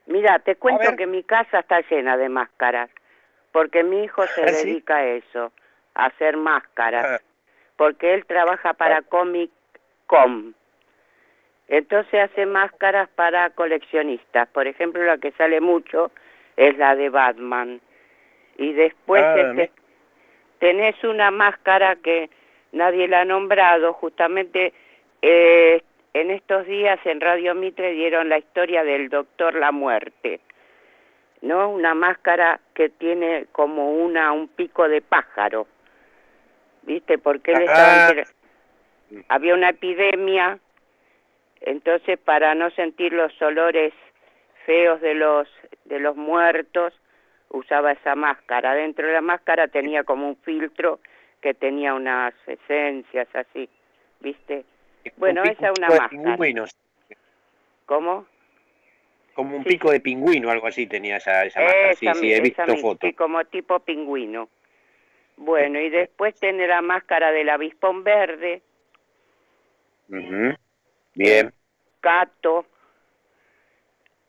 Mira, 0.04 0.38
te 0.40 0.56
cuento 0.56 0.94
que 0.96 1.06
mi 1.06 1.22
casa 1.22 1.60
está 1.60 1.80
llena 1.88 2.18
de 2.18 2.28
máscaras, 2.28 2.90
porque 3.52 3.82
mi 3.82 4.04
hijo 4.04 4.22
se 4.26 4.42
¿Ah, 4.42 4.48
sí? 4.48 4.66
dedica 4.66 4.96
a 4.96 5.04
eso, 5.06 5.50
a 5.94 6.06
hacer 6.06 6.36
máscaras, 6.36 7.06
Ah. 7.06 7.24
porque 7.78 8.12
él 8.12 8.26
trabaja 8.26 8.74
para 8.74 9.00
Comic 9.00 9.50
Com. 10.06 10.52
Entonces 11.68 12.20
hace 12.30 12.44
máscaras 12.44 13.08
para 13.08 13.48
coleccionistas. 13.50 14.46
Por 14.50 14.66
ejemplo, 14.66 15.02
la 15.02 15.16
que 15.16 15.32
sale 15.32 15.60
mucho 15.62 16.12
es 16.56 16.76
la 16.76 16.94
de 16.94 17.08
Batman. 17.08 17.80
Y 18.58 18.74
después 18.74 19.22
Ah, 19.24 19.40
este, 19.40 19.72
tenés 20.58 21.02
una 21.02 21.30
máscara 21.30 21.96
que 21.96 22.28
nadie 22.72 23.08
la 23.08 23.22
ha 23.22 23.24
nombrado, 23.24 23.94
justamente 23.94 24.74
eh, 25.22 25.82
en 26.20 26.30
estos 26.30 26.66
días 26.66 26.98
en 27.04 27.20
Radio 27.20 27.54
Mitre 27.54 27.92
dieron 27.92 28.28
la 28.30 28.38
historia 28.38 28.82
del 28.84 29.10
doctor 29.10 29.54
La 29.54 29.70
Muerte, 29.70 30.40
¿no? 31.42 31.68
Una 31.70 31.94
máscara 31.94 32.58
que 32.74 32.88
tiene 32.88 33.46
como 33.52 33.92
una 33.92 34.32
un 34.32 34.48
pico 34.48 34.88
de 34.88 35.02
pájaro, 35.02 35.66
¿viste? 36.82 37.18
Porque 37.18 37.52
él 37.52 37.62
estaba 37.62 38.06
Ah. 38.06 38.08
entre- 38.10 39.24
había 39.28 39.54
una 39.54 39.68
epidemia, 39.70 40.58
entonces 41.60 42.18
para 42.18 42.54
no 42.54 42.70
sentir 42.70 43.12
los 43.12 43.30
olores 43.42 43.92
feos 44.64 45.00
de 45.02 45.14
los 45.14 45.46
de 45.84 46.00
los 46.00 46.16
muertos 46.16 46.94
usaba 47.50 47.92
esa 47.92 48.14
máscara. 48.16 48.74
Dentro 48.74 49.06
de 49.06 49.12
la 49.12 49.20
máscara 49.20 49.68
tenía 49.68 50.02
como 50.02 50.28
un 50.28 50.36
filtro 50.38 50.98
que 51.42 51.52
tenía 51.54 51.92
unas 51.94 52.34
esencias 52.46 53.28
así, 53.34 53.68
¿viste? 54.20 54.64
Bueno, 55.16 55.42
Un 55.42 55.48
esa 55.48 55.66
es 55.68 55.78
una 55.78 55.88
máscara. 55.88 56.08
pingüino, 56.08 56.64
¿Cómo? 57.86 58.26
como 59.34 59.54
un 59.58 59.64
pico 59.64 59.90
de 59.90 60.00
pingüino, 60.00 60.50
algo 60.50 60.66
así 60.66 60.86
tenía 60.86 61.18
esa, 61.18 61.44
esa 61.44 61.60
máscara. 61.60 61.94
Sí, 61.94 62.08
sí, 62.14 62.32
he 62.32 62.40
visto 62.40 62.76
fotos. 62.78 63.10
sí, 63.10 63.14
como 63.14 63.44
tipo 63.44 63.78
pingüino. 63.80 64.48
Bueno, 65.36 65.78
y 65.78 65.90
después 65.90 66.34
tiene 66.40 66.66
la 66.66 66.80
máscara 66.80 67.30
del 67.32 67.50
avispón 67.50 68.02
verde. 68.02 68.62
Bien. 71.14 71.52
gato. 72.02 72.64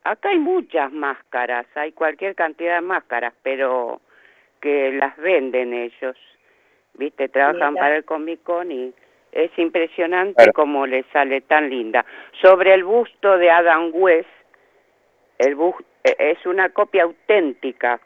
Acá 0.03 0.29
hay 0.29 0.39
muchas 0.39 0.91
máscaras, 0.91 1.65
hay 1.75 1.93
cualquier 1.93 2.35
cantidad 2.35 2.75
de 2.75 2.81
máscaras, 2.81 3.33
pero 3.43 4.01
que 4.59 4.91
las 4.91 5.15
venden 5.17 5.73
ellos. 5.73 6.17
¿Viste? 6.95 7.29
Trabajan 7.29 7.73
Mira. 7.73 7.83
para 7.85 7.95
el 7.97 8.03
Comic 8.05 8.41
Con 8.43 8.71
y 8.71 8.93
es 9.37 9.51
impresionante 9.57 10.33
Claro. 10.35 10.53
cómo 10.53 10.87
le 10.87 11.03
sale 11.13 11.41
tan 11.41 11.69
linda. 11.69 12.05
Sobre 12.41 12.73
el 12.73 12.83
busto 12.83 13.37
de 13.37 13.49
Adam 13.51 13.91
West, 13.93 14.27
el 15.37 15.55
bus- 15.55 15.83
eh, 16.03 16.15
es 16.17 16.45
una 16.45 16.69
copia 16.69 17.03
auténtica. 17.03 17.99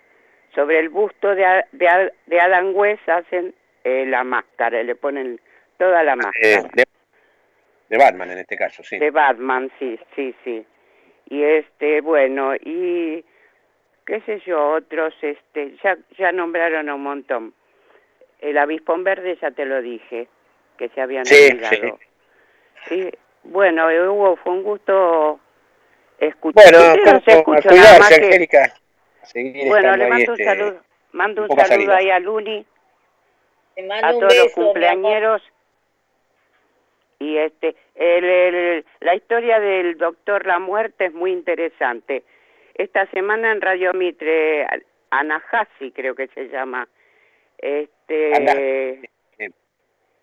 Sobre 0.54 0.80
el 0.80 0.90
busto 0.90 1.34
de, 1.34 1.64
de, 1.72 2.40
Adam 2.42 2.76
West 2.76 3.08
hacen 3.08 3.56
eh, 3.86 4.06
la 4.06 4.24
máscara, 4.26 4.84
le 4.84 4.96
ponen 4.96 5.40
toda 5.78 6.04
la 6.04 6.16
máscara. 6.18 6.48
Eh, 6.48 6.64
de, 6.74 6.84
de 7.90 7.98
Batman 7.98 8.32
en 8.32 8.40
este 8.40 8.58
caso, 8.58 8.84
sí. 8.84 9.00
De 9.00 9.12
Batman, 9.12 9.72
sí, 9.80 9.98
sí, 10.16 10.36
sí. 10.44 10.66
Y 11.30 11.44
este, 11.44 12.02
bueno, 12.02 12.54
y 12.56 13.24
qué 14.06 14.20
sé 14.26 14.42
yo, 14.46 14.72
otros, 14.74 15.14
este, 15.22 15.78
ya, 15.82 15.98
ya 16.18 16.34
nombraron 16.34 16.90
un 16.90 17.02
montón. 17.04 17.54
El 18.42 18.58
avispón 18.58 19.06
verde 19.06 19.38
ya 19.42 19.52
te 19.52 19.64
lo 19.66 19.82
dije, 19.82 20.28
que 20.82 20.90
se 20.96 21.02
habían 21.02 21.26
Sí, 21.28 21.50
olvidado. 21.52 22.00
Y 22.90 23.10
bueno, 23.44 23.88
eh, 23.92 24.10
Hugo, 24.10 24.36
fue 24.38 24.54
un 24.54 24.64
gusto 24.64 25.40
escuchar. 26.18 26.64
Bueno, 26.74 26.96
a 27.72 27.76
nada 27.76 28.00
más 28.00 28.10
que- 28.10 28.16
le 29.98 30.04
ahí, 30.06 30.10
mando 30.10 30.32
un 30.34 30.40
este, 30.42 30.44
saludo, 30.44 30.82
mando 31.12 31.42
un 31.44 31.48
saludo 31.68 31.94
ahí 31.94 32.10
a 32.10 32.20
Luni, 32.20 32.66
Te 33.76 33.94
a 33.94 34.10
todos 34.12 34.22
beso, 34.34 34.44
los 34.46 34.54
cumpleañeros 34.54 35.44
y 37.20 37.38
este 37.38 37.76
el, 37.94 38.24
el- 38.26 38.86
la 39.02 39.14
historia 39.14 39.60
del 39.60 40.00
doctor 40.00 40.48
La 40.48 40.58
Muerte 40.58 41.06
es 41.06 41.14
muy 41.14 41.32
interesante. 41.32 42.24
Esta 42.74 43.06
semana 43.12 43.52
en 43.52 43.62
Radio 43.62 43.94
Mitre, 43.94 44.66
Anahasi 45.12 45.92
creo 45.92 46.16
que 46.16 46.28
se 46.30 46.48
llama, 46.50 46.88
este 47.60 48.34
Ana- 48.34 48.54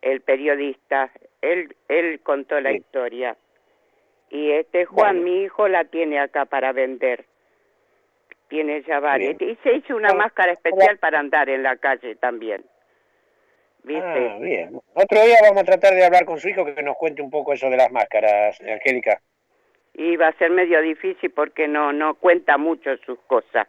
el 0.03 0.20
periodista, 0.20 1.11
él 1.43 1.75
él 1.89 2.20
contó 2.20 2.61
la 2.61 2.73
historia 2.73 3.37
y 4.31 4.51
este 4.53 4.85
Juan, 4.85 5.25
mi 5.25 5.43
hijo, 5.45 5.69
la 5.69 5.85
tiene 5.85 6.19
acá 6.20 6.45
para 6.45 6.73
vender. 6.73 7.25
Tiene 8.49 8.83
ya 8.83 8.99
varias. 9.01 9.41
Y 9.41 9.57
se 9.62 9.75
hizo 9.77 9.95
una 9.97 10.15
máscara 10.15 10.53
especial 10.53 10.99
para 10.99 11.19
andar 11.19 11.49
en 11.51 11.62
la 11.62 11.77
calle 11.77 12.15
también. 12.16 12.65
¿Viste? 13.85 14.29
Ah, 14.31 14.39
bien. 14.41 14.81
Otro 14.95 15.20
día 15.23 15.37
vamos 15.43 15.62
a 15.62 15.65
tratar 15.65 15.95
de 15.95 16.05
hablar 16.05 16.25
con 16.25 16.39
su 16.39 16.49
hijo 16.49 16.65
que 16.65 16.83
nos 16.83 16.97
cuente 16.97 17.23
un 17.23 17.31
poco 17.31 17.53
eso 17.53 17.70
de 17.70 17.77
las 17.77 17.91
máscaras, 17.93 18.61
Angélica. 18.61 19.20
y 19.95 20.16
va 20.16 20.29
a 20.29 20.33
ser 20.39 20.51
medio 20.51 20.81
difícil 20.83 21.31
porque 21.31 21.69
no 21.69 21.93
no 21.93 22.15
cuenta 22.15 22.57
mucho 22.59 22.97
sus 22.99 23.19
cosas. 23.20 23.66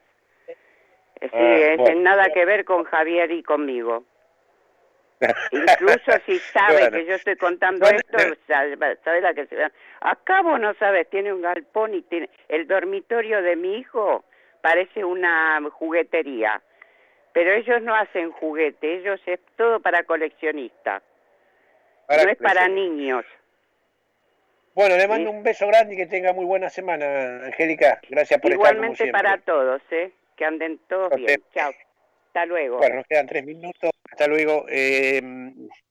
Sí, 1.21 1.27
Ah, 1.33 1.57
es 1.73 1.77
bueno. 1.77 2.01
nada 2.01 2.29
que 2.33 2.45
ver 2.45 2.63
con 2.65 2.83
Javier 2.85 3.31
y 3.31 3.43
conmigo. 3.43 4.03
Incluso 5.51 6.11
si 6.25 6.39
sabe 6.39 6.79
Bueno. 6.79 6.97
que 6.97 7.05
yo 7.05 7.15
estoy 7.15 7.35
contando 7.35 7.85
esto, 7.87 8.17
sabe, 8.47 9.21
la 9.21 9.33
que 9.33 9.45
se 9.47 9.55
va. 9.55 9.71
Acá 10.01 10.41
vos 10.41 10.59
no 10.59 10.73
sabes, 10.75 11.09
tiene 11.09 11.33
un 11.33 11.41
galpón 11.41 11.93
y 11.93 12.01
tiene 12.03 12.29
el 12.47 12.67
dormitorio 12.67 13.41
de 13.41 13.55
mi 13.55 13.77
hijo 13.77 14.23
parece 14.61 15.03
una 15.03 15.59
juguetería. 15.71 16.61
Pero 17.33 17.53
ellos 17.53 17.81
no 17.81 17.95
hacen 17.95 18.31
juguete, 18.31 18.95
ellos 18.95 19.19
es 19.25 19.39
todo 19.55 19.79
para 19.79 20.03
coleccionistas. 20.03 21.03
Para 22.07 22.23
no 22.23 22.31
es 22.31 22.37
para 22.37 22.67
niños. 22.67 23.25
Bueno, 24.73 24.95
le 24.95 25.07
mando 25.07 25.29
un 25.29 25.43
beso 25.43 25.67
grande 25.67 25.93
y 25.93 25.97
que 25.97 26.05
tenga 26.05 26.33
muy 26.33 26.45
buena 26.45 26.69
semana, 26.69 27.45
Angélica. 27.45 27.99
Gracias 28.09 28.39
por 28.39 28.51
estar 28.51 28.73
Igualmente 28.73 29.11
para 29.11 29.37
todos, 29.39 29.81
¿eh? 29.91 30.11
Que 30.35 30.45
anden 30.45 30.79
todos 30.87 31.13
bien. 31.15 31.43
Chao. 31.53 31.71
Hasta 32.29 32.45
luego. 32.45 32.77
Bueno, 32.77 32.97
nos 32.97 33.07
quedan 33.07 33.25
tres 33.25 33.43
minutos. 33.43 33.89
Hasta 34.11 34.27
luego. 34.27 34.65
Eh, 34.69 35.19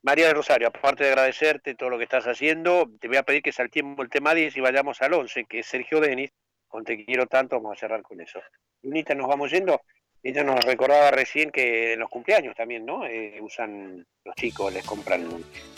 María 0.02 0.26
del 0.26 0.36
Rosario, 0.36 0.68
aparte 0.68 1.02
de 1.02 1.10
agradecerte 1.10 1.74
todo 1.74 1.90
lo 1.90 1.98
que 1.98 2.04
estás 2.04 2.26
haciendo, 2.26 2.88
te 3.00 3.08
voy 3.08 3.16
a 3.16 3.24
pedir 3.24 3.42
que 3.42 3.50
saltemos 3.50 3.98
el 3.98 4.08
tema 4.08 4.34
10 4.34 4.56
y 4.56 4.60
vayamos 4.60 5.02
al 5.02 5.14
11, 5.14 5.46
que 5.46 5.60
es 5.60 5.66
Sergio 5.66 6.00
Denis. 6.00 6.30
Con 6.68 6.84
Te 6.84 7.04
quiero 7.04 7.26
tanto, 7.26 7.56
vamos 7.56 7.76
a 7.76 7.80
cerrar 7.80 8.02
con 8.02 8.20
eso. 8.20 8.40
Lunita, 8.82 9.14
nos 9.14 9.26
vamos 9.26 9.50
yendo. 9.50 9.80
Ella 10.22 10.44
nos 10.44 10.64
recordaba 10.64 11.10
recién 11.10 11.50
que 11.50 11.94
en 11.94 12.00
los 12.00 12.10
cumpleaños 12.10 12.54
también, 12.54 12.86
¿no? 12.86 13.04
Eh, 13.06 13.38
usan 13.40 14.06
los 14.24 14.34
chicos, 14.36 14.72
les 14.72 14.84
compran 14.84 15.26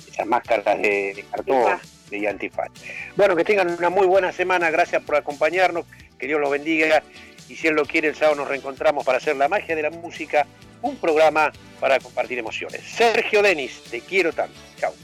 esas 0.08 0.26
máscaras 0.26 0.76
de, 0.82 1.14
de 1.14 1.24
cartón 1.30 1.78
de 2.10 2.28
antifaz. 2.28 2.68
Bueno, 3.16 3.34
que 3.34 3.44
tengan 3.44 3.70
una 3.70 3.88
muy 3.88 4.06
buena 4.06 4.30
semana. 4.30 4.70
Gracias 4.70 5.02
por 5.02 5.16
acompañarnos. 5.16 5.86
Que 6.18 6.26
Dios 6.26 6.40
los 6.40 6.50
bendiga. 6.50 7.02
Y 7.50 7.56
si 7.56 7.66
Él 7.66 7.74
lo 7.74 7.84
quiere, 7.84 8.06
el 8.06 8.14
sábado 8.14 8.36
nos 8.36 8.48
reencontramos 8.48 9.04
para 9.04 9.18
hacer 9.18 9.34
la 9.34 9.48
magia 9.48 9.74
de 9.74 9.82
la 9.82 9.90
música, 9.90 10.46
un 10.82 10.96
programa 10.96 11.50
para 11.80 11.98
compartir 11.98 12.38
emociones. 12.38 12.82
Sergio 12.82 13.42
Denis, 13.42 13.82
te 13.90 14.00
quiero 14.02 14.32
tanto. 14.32 14.54
Chao. 14.78 14.94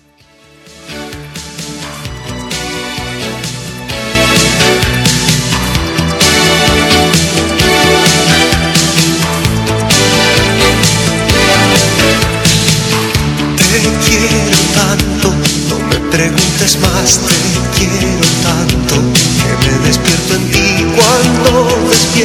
Te 13.57 13.81
quiero 14.07 14.59
tanto, 14.73 15.35
no 15.69 15.79
me 15.81 16.11
preguntes 16.11 16.79
más, 16.79 17.21
te 17.21 17.79
quiero 17.79 18.16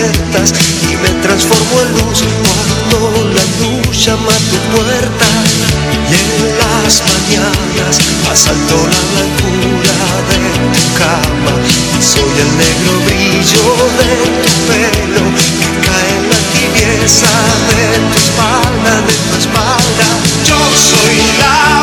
y 0.04 0.96
me 0.98 1.10
transformo 1.22 1.80
en 1.82 1.92
luz 1.94 2.24
cuando 2.42 3.12
la 3.36 3.44
luz 3.60 4.06
llama 4.06 4.32
a 4.32 4.42
tu 4.50 4.58
puerta. 4.74 5.28
Y 5.92 6.14
en 6.14 6.58
las 6.58 7.04
mañanas 7.06 8.00
asalto 8.32 8.78
la 8.78 9.02
blancura 9.12 9.98
de 10.30 10.40
tu 10.74 10.84
cama 10.98 11.54
y 11.68 12.02
soy 12.02 12.34
el 12.46 12.52
negro 12.58 12.92
brillo 13.06 13.66
de 14.00 14.12
tu 14.42 14.52
pelo 14.68 15.24
que 15.60 15.70
cae 15.86 16.10
en 16.18 16.30
la 16.30 16.40
tibieza 16.54 17.34
de 17.70 17.86
tu 18.10 18.18
espalda, 18.18 18.94
de 19.06 19.14
tu 19.14 19.38
espalda. 19.38 20.08
Yo 20.48 20.60
soy 20.90 21.18
la 21.40 21.81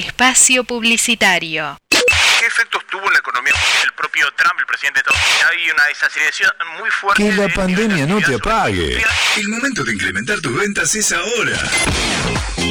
espacio 0.00 0.64
publicitario. 0.64 1.76
¿Qué 1.90 2.46
efectos 2.46 2.82
tuvo 2.90 3.06
en 3.06 3.12
la 3.12 3.18
economía 3.18 3.52
el 3.84 3.92
propio 3.92 4.26
Trump, 4.36 4.54
el 4.58 4.66
presidente 4.66 5.00
de 5.00 5.10
Estados 5.10 5.20
Unidos? 5.30 5.50
Hay 5.52 5.70
una 5.70 5.84
desaceleración 5.86 6.50
muy 6.80 6.90
fuerte. 6.90 7.22
Que 7.22 7.32
la 7.32 7.42
de- 7.46 7.48
pandemia 7.50 8.06
no 8.06 8.18
te 8.20 8.34
apague. 8.34 9.02
El 9.36 9.48
momento 9.48 9.84
de 9.84 9.92
incrementar 9.92 10.40
tus 10.40 10.54
ventas 10.56 10.94
es 10.94 11.12
ahora. 11.12 11.58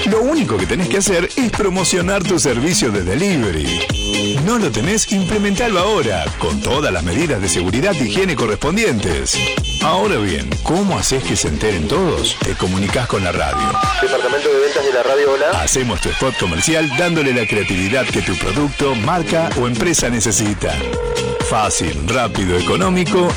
Lo 0.07 0.22
único 0.22 0.57
que 0.57 0.65
tenés 0.65 0.89
que 0.89 0.97
hacer 0.97 1.30
es 1.35 1.51
promocionar 1.51 2.23
tu 2.23 2.39
servicio 2.39 2.91
de 2.91 3.03
delivery. 3.03 4.39
No 4.43 4.57
lo 4.57 4.72
tenés, 4.72 5.11
implementalo 5.11 5.80
ahora, 5.80 6.26
con 6.39 6.61
todas 6.61 6.91
las 6.91 7.03
medidas 7.03 7.39
de 7.41 7.49
seguridad 7.49 7.93
y 7.93 8.03
higiene 8.10 8.35
correspondientes. 8.35 9.38
Ahora 9.81 10.18
bien, 10.18 10.49
¿cómo 10.64 10.97
haces 10.97 11.23
que 11.23 11.38
se 11.38 11.47
enteren 11.47 11.88
todos? 11.88 12.35
Te 12.39 12.53
comunicas 12.53 13.07
con 13.07 13.23
la 13.23 13.31
radio. 13.31 13.65
Departamento 14.01 14.49
de 14.49 14.60
ventas 14.60 14.85
de 14.85 14.93
la 14.93 15.03
radio, 15.03 15.31
hola. 15.31 15.61
Hacemos 15.61 16.01
tu 16.01 16.10
spot 16.10 16.38
comercial 16.38 16.89
dándole 16.97 17.34
la 17.34 17.47
creatividad 17.47 18.06
que 18.06 18.22
tu 18.22 18.35
producto, 18.38 18.93
marca 18.95 19.49
o 19.60 19.68
empresa 19.68 20.10
necesita. 20.10 20.73
Fácil, 21.49 22.07
rápido, 22.07 22.57
económico 22.57 23.30